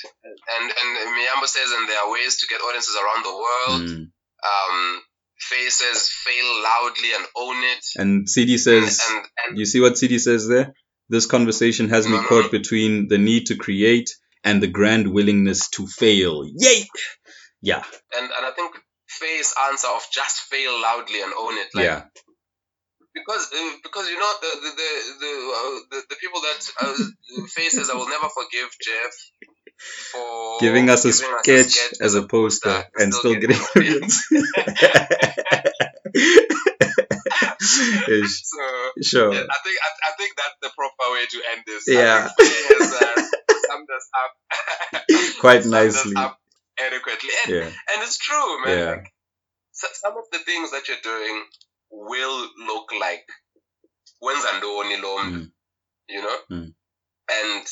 and 0.52 0.70
and 0.70 1.16
Miyambo 1.16 1.46
says, 1.46 1.70
and 1.70 1.88
there 1.88 1.98
are 2.04 2.10
ways 2.12 2.36
to 2.38 2.46
get 2.48 2.60
audiences 2.60 2.96
around 2.96 3.24
the 3.24 3.34
world. 3.34 3.82
Mm. 3.88 4.10
Um, 4.44 5.02
Faye 5.48 5.68
says, 5.68 6.08
fail 6.24 6.62
loudly 6.62 7.10
and 7.16 7.26
own 7.36 7.56
it. 7.64 7.84
and 7.96 8.26
Tsidi 8.26 8.58
says 8.58 9.00
and 9.08 9.26
and 9.46 9.58
You 9.58 9.66
see 9.66 9.80
what 9.80 9.94
Tsidi 9.94 10.18
says 10.18 10.48
there? 10.48 10.74
This 11.08 11.26
conversation 11.26 11.90
has 11.90 12.08
me 12.08 12.18
caught 12.28 12.50
between 12.50 13.08
the 13.08 13.18
need 13.18 13.46
to 13.46 13.56
create 13.56 14.10
and 14.42 14.62
the 14.62 14.68
grand 14.68 15.06
willingness 15.12 15.68
to 15.70 15.86
fail. 15.86 16.44
Yay! 16.46 16.86
Yeah, 17.60 17.84
and, 18.16 18.30
and 18.36 18.46
I 18.46 18.52
think 18.56 18.74
Faye's 19.08 19.54
answer 19.68 19.88
of 19.88 20.02
just 20.12 20.36
fail 20.50 20.80
loudly 20.80 21.20
and 21.22 21.32
own 21.38 21.58
it. 21.58 21.68
Like, 21.74 21.84
yeah, 21.84 22.04
because 23.14 23.48
uh, 23.52 23.70
because 23.82 24.08
you 24.08 24.18
know 24.18 24.32
the 24.40 24.50
the 24.64 24.70
the 24.80 24.90
the, 25.22 25.32
uh, 25.58 25.80
the, 25.90 26.02
the 26.10 26.16
people 26.20 26.40
that 26.40 26.60
uh, 26.80 26.94
Faye 27.54 27.68
says 27.68 27.90
I 27.90 27.94
will 27.94 28.08
never 28.08 28.28
forgive 28.28 28.68
Jeff 28.82 29.14
for 30.12 30.59
giving 30.61 30.90
us 30.90 31.05
a 31.05 31.12
giving 31.12 31.39
sketch 31.43 31.78
as 32.01 32.15
a 32.15 32.23
poster 32.27 32.85
and 32.97 33.12
still 33.15 33.35
getting 33.35 33.56
audience. 33.77 34.27
So 37.65 38.93
sure. 39.02 39.32
yeah, 39.35 39.40
I 39.51 39.59
think 39.65 39.78
I, 39.82 39.89
I 40.09 40.12
think 40.19 40.32
that's 40.36 40.56
the 40.62 40.70
proper 40.77 41.12
way 41.12 41.24
to 41.27 41.43
end 41.52 41.62
this. 41.66 41.85
Yeah. 41.89 42.28
Has 42.39 42.93
uh, 42.93 43.23
summed 43.69 43.89
us 43.90 44.09
up 44.23 44.32
Quite 45.40 45.61
us 45.61 45.66
nicely. 45.66 46.12
up 46.16 46.39
adequately, 46.78 47.31
and, 47.44 47.55
Yeah, 47.55 47.65
and 47.66 48.02
it's 48.02 48.19
true, 48.19 48.65
man. 48.65 48.78
yeah, 48.78 48.90
Like, 48.90 49.12
so, 49.73 49.86
some 49.94 50.16
of 50.16 50.24
the 50.32 50.39
things 50.39 50.70
that 50.73 50.89
you're 50.89 51.02
doing 51.02 51.44
will 51.90 52.48
look 52.66 52.93
like 53.01 53.24
wenza 54.23 54.52
ntoni 54.59 54.97
lo 55.02 55.19
mntu, 55.19 55.39
Mm. 55.39 55.51
you 56.09 56.23
know 56.23 56.39
Mm. 56.51 56.74
and 57.31 57.66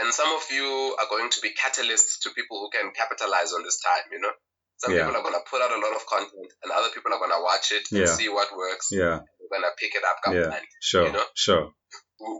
and 0.00 0.12
some 0.12 0.30
of 0.34 0.42
you 0.50 0.96
are 1.00 1.08
going 1.10 1.28
to 1.30 1.40
be 1.42 1.50
catalysts 1.62 2.20
to 2.22 2.30
people 2.30 2.58
who 2.60 2.70
can 2.76 2.92
capitalize 2.92 3.52
on 3.52 3.62
this 3.62 3.80
time 3.80 4.04
you 4.12 4.20
know 4.20 4.32
some 4.78 4.92
Yeah. 4.92 5.06
people 5.06 5.16
are 5.20 5.22
going 5.22 5.34
to 5.40 5.46
put 5.48 5.62
out 5.62 5.70
a 5.70 5.78
lot 5.78 5.94
of 5.94 6.04
content 6.06 6.50
and 6.62 6.72
other 6.72 6.88
people 6.94 7.12
are 7.14 7.18
going 7.18 7.30
to 7.36 7.42
watch 7.42 7.70
it 7.72 7.84
and 7.92 8.00
Yeah. 8.00 8.14
see 8.20 8.28
what 8.28 8.48
works 8.56 8.88
yeah, 8.90 9.20
we're 9.38 9.52
going 9.54 9.62
to 9.68 9.74
pick 9.78 9.94
it 9.94 10.02
up 10.10 10.18
Yeah. 10.26 10.32
government. 10.32 10.66
sure, 10.80 11.06
You 11.06 11.12
know? 11.12 11.26
sure. 11.34 11.64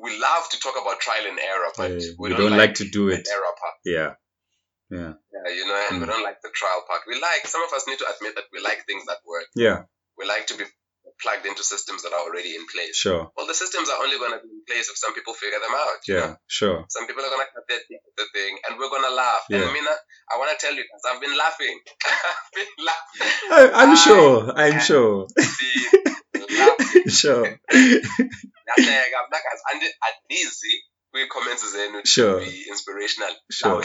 we, 0.02 0.10
love 0.18 0.44
to 0.50 0.58
talk 0.64 0.76
about 0.80 0.98
trial 1.00 1.26
and 1.30 1.38
error 1.38 1.70
but 1.76 1.90
Uh, 1.90 1.94
we, 2.18 2.30
we 2.30 2.34
don't 2.40 2.56
like 2.56 2.74
to 2.82 2.86
do 2.98 3.08
it. 3.10 3.26
error 3.34 3.54
part 3.60 3.76
Yeah, 3.84 4.10
yeah, 4.90 5.12
yeah, 5.34 5.46
you 5.58 5.64
know 5.68 5.78
and 5.90 6.00
we 6.00 6.04
Mm. 6.06 6.10
don't 6.12 6.22
like 6.30 6.40
the 6.42 6.50
trial 6.60 6.82
part 6.88 7.02
we 7.06 7.14
like 7.20 7.46
some 7.54 7.62
of 7.66 7.72
us 7.76 7.86
need 7.88 7.98
to 7.98 8.06
admit 8.12 8.34
that 8.36 8.46
we 8.52 8.60
like 8.68 8.80
things 8.86 9.04
that 9.10 9.20
work 9.26 9.46
yeah, 9.54 9.78
we 10.18 10.26
like 10.34 10.46
to 10.48 10.56
be 10.56 10.64
plugged 11.22 11.46
into 11.46 11.62
systems 11.62 12.02
that 12.02 12.12
are 12.12 12.24
already 12.26 12.54
in 12.58 12.66
place 12.66 12.96
sure. 12.98 13.30
Well, 13.36 13.46
the 13.46 13.54
systems 13.54 13.88
are 13.88 14.02
only 14.02 14.18
going 14.18 14.32
to 14.34 14.42
be 14.44 14.50
in 14.50 14.62
place 14.68 14.90
if 14.90 14.96
some 14.98 15.14
people 15.14 15.34
figure 15.34 15.60
them 15.62 15.74
out. 15.74 15.98
you 16.08 16.14
know? 16.14 16.20
Yeah, 16.20 16.34
sure. 16.46 16.84
Some 16.88 17.06
people 17.06 17.22
are 17.24 17.30
going 17.30 17.46
to 17.46 17.52
cut 17.54 17.64
their 17.68 17.82
teeth 17.88 18.02
the 18.18 18.26
thing, 18.34 18.58
and 18.68 18.78
we're 18.78 18.90
going 18.90 19.06
to 19.08 19.14
laugh. 19.14 19.42
Yeah. 19.48 19.62
And 19.62 19.72
Mina, 19.72 19.94
I 20.32 20.38
want 20.38 20.50
to 20.52 20.58
tell 20.60 20.74
you 20.74 20.82
guys, 20.84 21.02
I've 21.08 21.20
been 21.22 21.36
laughing. 21.38 21.76
I've 22.10 22.52
been 22.58 22.72
laughing. 22.84 23.22
I, 23.50 23.60
I'm 23.82 23.90
I 23.90 23.94
sure. 23.94 24.52
I'm 24.56 24.80
sure. 24.80 25.26
Sure. 27.08 27.44
Ndahleka, 28.66 29.18
mna 29.28 29.38
guys, 29.46 29.60
andi- 29.74 29.96
andizi 30.06 30.72
kwi-comments 31.12 31.64
zenu 31.72 32.00
Sure. 32.06 32.40
be 32.40 32.64
inspirational. 32.68 33.34
Sure. 33.50 33.82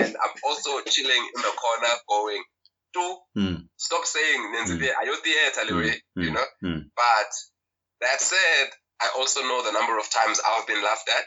And 0.00 0.16
I'm 0.16 0.34
also 0.44 0.80
chilling 0.90 1.22
in 1.36 1.42
the 1.42 1.52
corner 1.62 1.92
going, 2.08 2.42
to 2.92 3.16
Mm. 3.36 3.68
stop 3.76 4.04
saying 4.04 4.52
nenzile 4.52 4.88
ayo 5.00 5.14
theater 5.22 5.64
le 5.66 5.74
way, 5.80 6.02
Mm, 6.16 6.22
you 6.24 6.30
know? 6.32 6.46
mm. 6.62 6.82
But 6.96 7.30
that 8.00 8.20
said, 8.20 8.68
I 9.00 9.08
also 9.18 9.40
know 9.42 9.62
the 9.62 9.72
number 9.72 9.98
of 9.98 10.10
times 10.10 10.40
I've 10.40 10.66
been 10.66 10.82
laughed 10.82 11.08
at. 11.08 11.24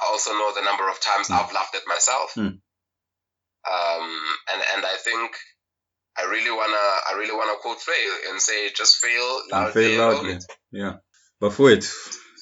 I 0.00 0.06
also 0.12 0.32
know 0.32 0.52
the 0.54 0.62
number 0.62 0.88
of 0.88 1.00
times. 1.00 1.30
I've 1.30 1.52
laughed 1.52 1.74
at 1.74 1.86
myself. 1.86 2.36
Um, 3.68 4.20
and 4.52 4.62
and 4.76 4.84
I 4.86 4.96
think 4.96 5.36
I 6.16 6.24
really 6.24 6.50
wanna 6.50 6.84
I 7.10 7.14
really 7.18 7.34
wanna 7.34 7.54
quote 7.60 7.80
fail 7.80 8.12
and 8.30 8.40
say 8.40 8.70
just 8.70 8.96
fail 8.96 9.42
loudly. 9.50 9.72
fail 9.72 9.92
and 9.92 10.00
own 10.00 10.26
loudly. 10.26 10.38
Yeah. 10.72 10.94
But 11.40 11.52
for 11.52 11.70
it, 11.70 11.84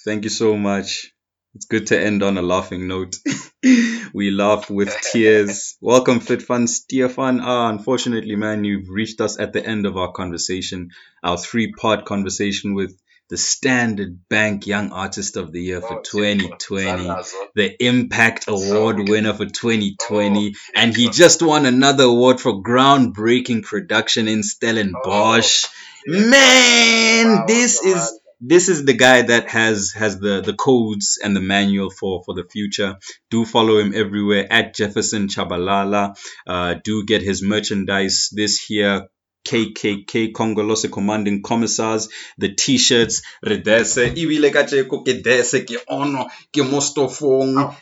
thank 0.05 0.25
you 0.25 0.31
so 0.31 0.57
much. 0.57 1.13
It's 1.57 1.65
good 1.65 1.87
to 1.87 1.99
end 1.99 2.23
on 2.23 2.37
a 2.37 2.43
laughing 2.43 2.87
note. 2.87 3.17
we 4.13 4.31
laugh 4.31 4.69
with 4.69 4.95
tears. 5.11 5.79
Welcome, 5.81 6.21
Fit 6.21 6.43
Fun 6.43 6.67
Stefan. 6.67 7.41
Ah, 7.41 7.71
unfortunately, 7.71 8.37
man, 8.37 8.65
you've 8.65 8.91
reached 8.91 9.23
us 9.23 9.39
at 9.39 9.55
the 9.55 9.65
end 9.65 9.87
of 9.87 9.97
our 9.97 10.13
conversation, 10.13 10.91
our 11.23 11.39
three 11.39 11.73
part 11.73 12.05
conversation 12.05 12.75
with 12.75 12.95
the 13.31 13.39
Standard 13.39 14.29
Bank 14.29 14.67
Young 14.67 14.93
Artist 14.93 15.39
of 15.39 15.51
the 15.51 15.63
Year 15.63 15.81
for 15.81 16.01
Oh, 16.01 16.03
2020 16.03 17.09
the 17.55 17.83
Impact 17.83 18.45
Award 18.49 19.09
winner 19.09 19.33
for 19.33 19.47
2020, 19.47 20.53
Oh, 20.55 20.59
and 20.75 20.95
he 20.95 21.09
just 21.09 21.41
won 21.41 21.65
another 21.65 22.05
award 22.05 22.39
for 22.39 22.63
groundbreaking 22.63 23.63
production 23.63 24.29
in 24.29 24.43
Stellenbosch. 24.43 25.65
Man, 26.07 27.27
Wow, 27.27 27.45
this 27.49 27.83
is 27.83 27.95
man. 27.95 28.26
This 28.41 28.69
is 28.69 28.85
the 28.85 28.93
guy 28.93 29.23
that 29.23 29.49
has 29.49 29.93
has 29.93 30.19
the 30.19 30.43
the 30.43 30.53
codes 30.53 31.19
and 31.23 31.35
the 31.35 31.41
manual 31.41 31.91
for 31.91 32.23
for 32.25 32.35
the 32.35 32.45
future. 32.45 32.99
Do 33.31 33.47
follow 33.47 33.79
him 33.79 33.95
everywhere 33.95 34.47
at 34.51 34.75
Jefferson 34.75 35.29
Tshabalala. 35.29 36.19
Uh, 36.47 36.75
do 36.85 37.05
get 37.07 37.23
his 37.23 37.43
merchandise 37.43 38.29
this 38.33 38.69
year. 38.69 39.09
KKK 39.47 40.35
Congolose 40.35 40.89
Commanding 40.89 41.41
Commissars, 41.41 42.09
the 42.37 42.53
t-shirts, 42.53 43.23
redese, 43.45 44.13
kacheko 44.51 45.05
ke 45.05 45.23
dese, 45.23 45.65
ke 45.65 45.79
ono, 45.89 46.25
ke 46.53 46.67
mostofong. 46.67 47.77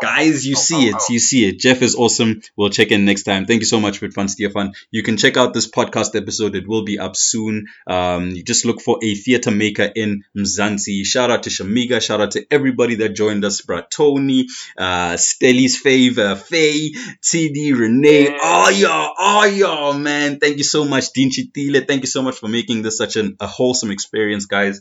Guys, 0.00 0.46
you 0.46 0.56
see 0.56 0.88
it. 0.88 0.96
You 1.10 1.18
see 1.18 1.46
it. 1.46 1.58
Jeff 1.58 1.82
is 1.82 1.94
awesome. 1.94 2.42
We'll 2.56 2.70
check 2.70 2.90
in 2.90 3.04
next 3.04 3.24
time. 3.24 3.44
Thank 3.44 3.60
you 3.60 3.66
so 3.66 3.80
much, 3.80 4.00
Bitfan 4.00 4.30
Stefan. 4.30 4.72
You 4.90 5.02
can 5.02 5.16
check 5.16 5.36
out 5.36 5.52
this 5.52 5.70
podcast 5.70 6.16
episode. 6.16 6.54
It 6.54 6.66
will 6.66 6.84
be 6.84 6.98
up 6.98 7.16
soon. 7.16 7.66
Um, 7.86 8.30
you 8.30 8.42
just 8.42 8.64
look 8.64 8.80
for 8.80 8.98
a 9.02 9.14
theater 9.14 9.50
maker 9.50 9.90
in 9.94 10.24
Mzansi. 10.36 11.04
Shout 11.04 11.30
out 11.30 11.42
to 11.42 11.50
Shamiga. 11.50 12.00
Shout 12.00 12.20
out 12.20 12.30
to 12.32 12.46
everybody 12.50 12.96
that 12.96 13.10
joined 13.10 13.44
us. 13.44 13.60
Bratoni, 13.60 14.46
uh, 14.78 15.14
Stelly's 15.14 15.76
favor, 15.76 16.34
Faye, 16.34 16.92
TD, 17.22 17.78
Renee. 17.78 18.38
Oh, 18.40 18.70
y'all. 18.70 19.14
Oh, 19.18 19.44
y'all, 19.44 19.92
man. 19.92 20.38
Thank 20.38 20.56
you 20.56 20.64
so 20.64 20.84
much, 20.84 21.12
Dean 21.12 21.30
Chitile. 21.30 21.86
Thank 21.86 22.02
you 22.02 22.08
so 22.08 22.22
much 22.22 22.36
for 22.38 22.48
making 22.48 22.82
this 22.82 22.96
such 22.96 23.16
an, 23.16 23.36
a 23.40 23.46
wholesome 23.46 23.90
experience, 23.90 24.46
guys. 24.46 24.80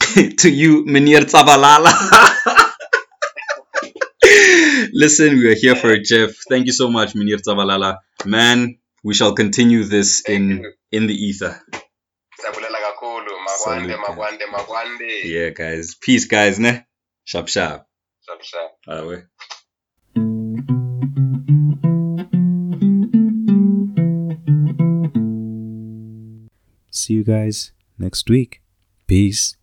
to 0.38 0.50
you, 0.50 0.84
Menir 0.84 1.20
Tshabalala. 1.20 2.58
Listen, 5.02 5.36
we 5.36 5.50
are 5.50 5.56
here 5.56 5.74
for 5.74 5.90
it, 5.90 6.04
Jeff. 6.04 6.30
Thank 6.48 6.66
you 6.66 6.72
so 6.72 6.88
much, 6.88 7.16
Minir 7.16 7.38
Tshabalala. 7.38 7.96
Man, 8.24 8.78
we 9.02 9.14
shall 9.14 9.34
continue 9.34 9.82
this 9.82 10.22
in 10.28 10.62
in 10.92 11.08
the 11.08 11.14
ether. 11.14 11.60
Yeah, 15.24 15.50
guys. 15.50 15.96
Peace, 16.00 16.26
guys. 16.26 16.60
Ne? 16.60 16.86
Sharp, 17.24 17.48
sharp. 17.48 17.84
Sharp, 18.24 18.42
sharp. 18.44 18.70
Awe. 18.86 19.26
See 26.92 27.14
you 27.14 27.24
guys 27.24 27.72
next 27.98 28.30
week. 28.30 28.62
Peace. 29.08 29.56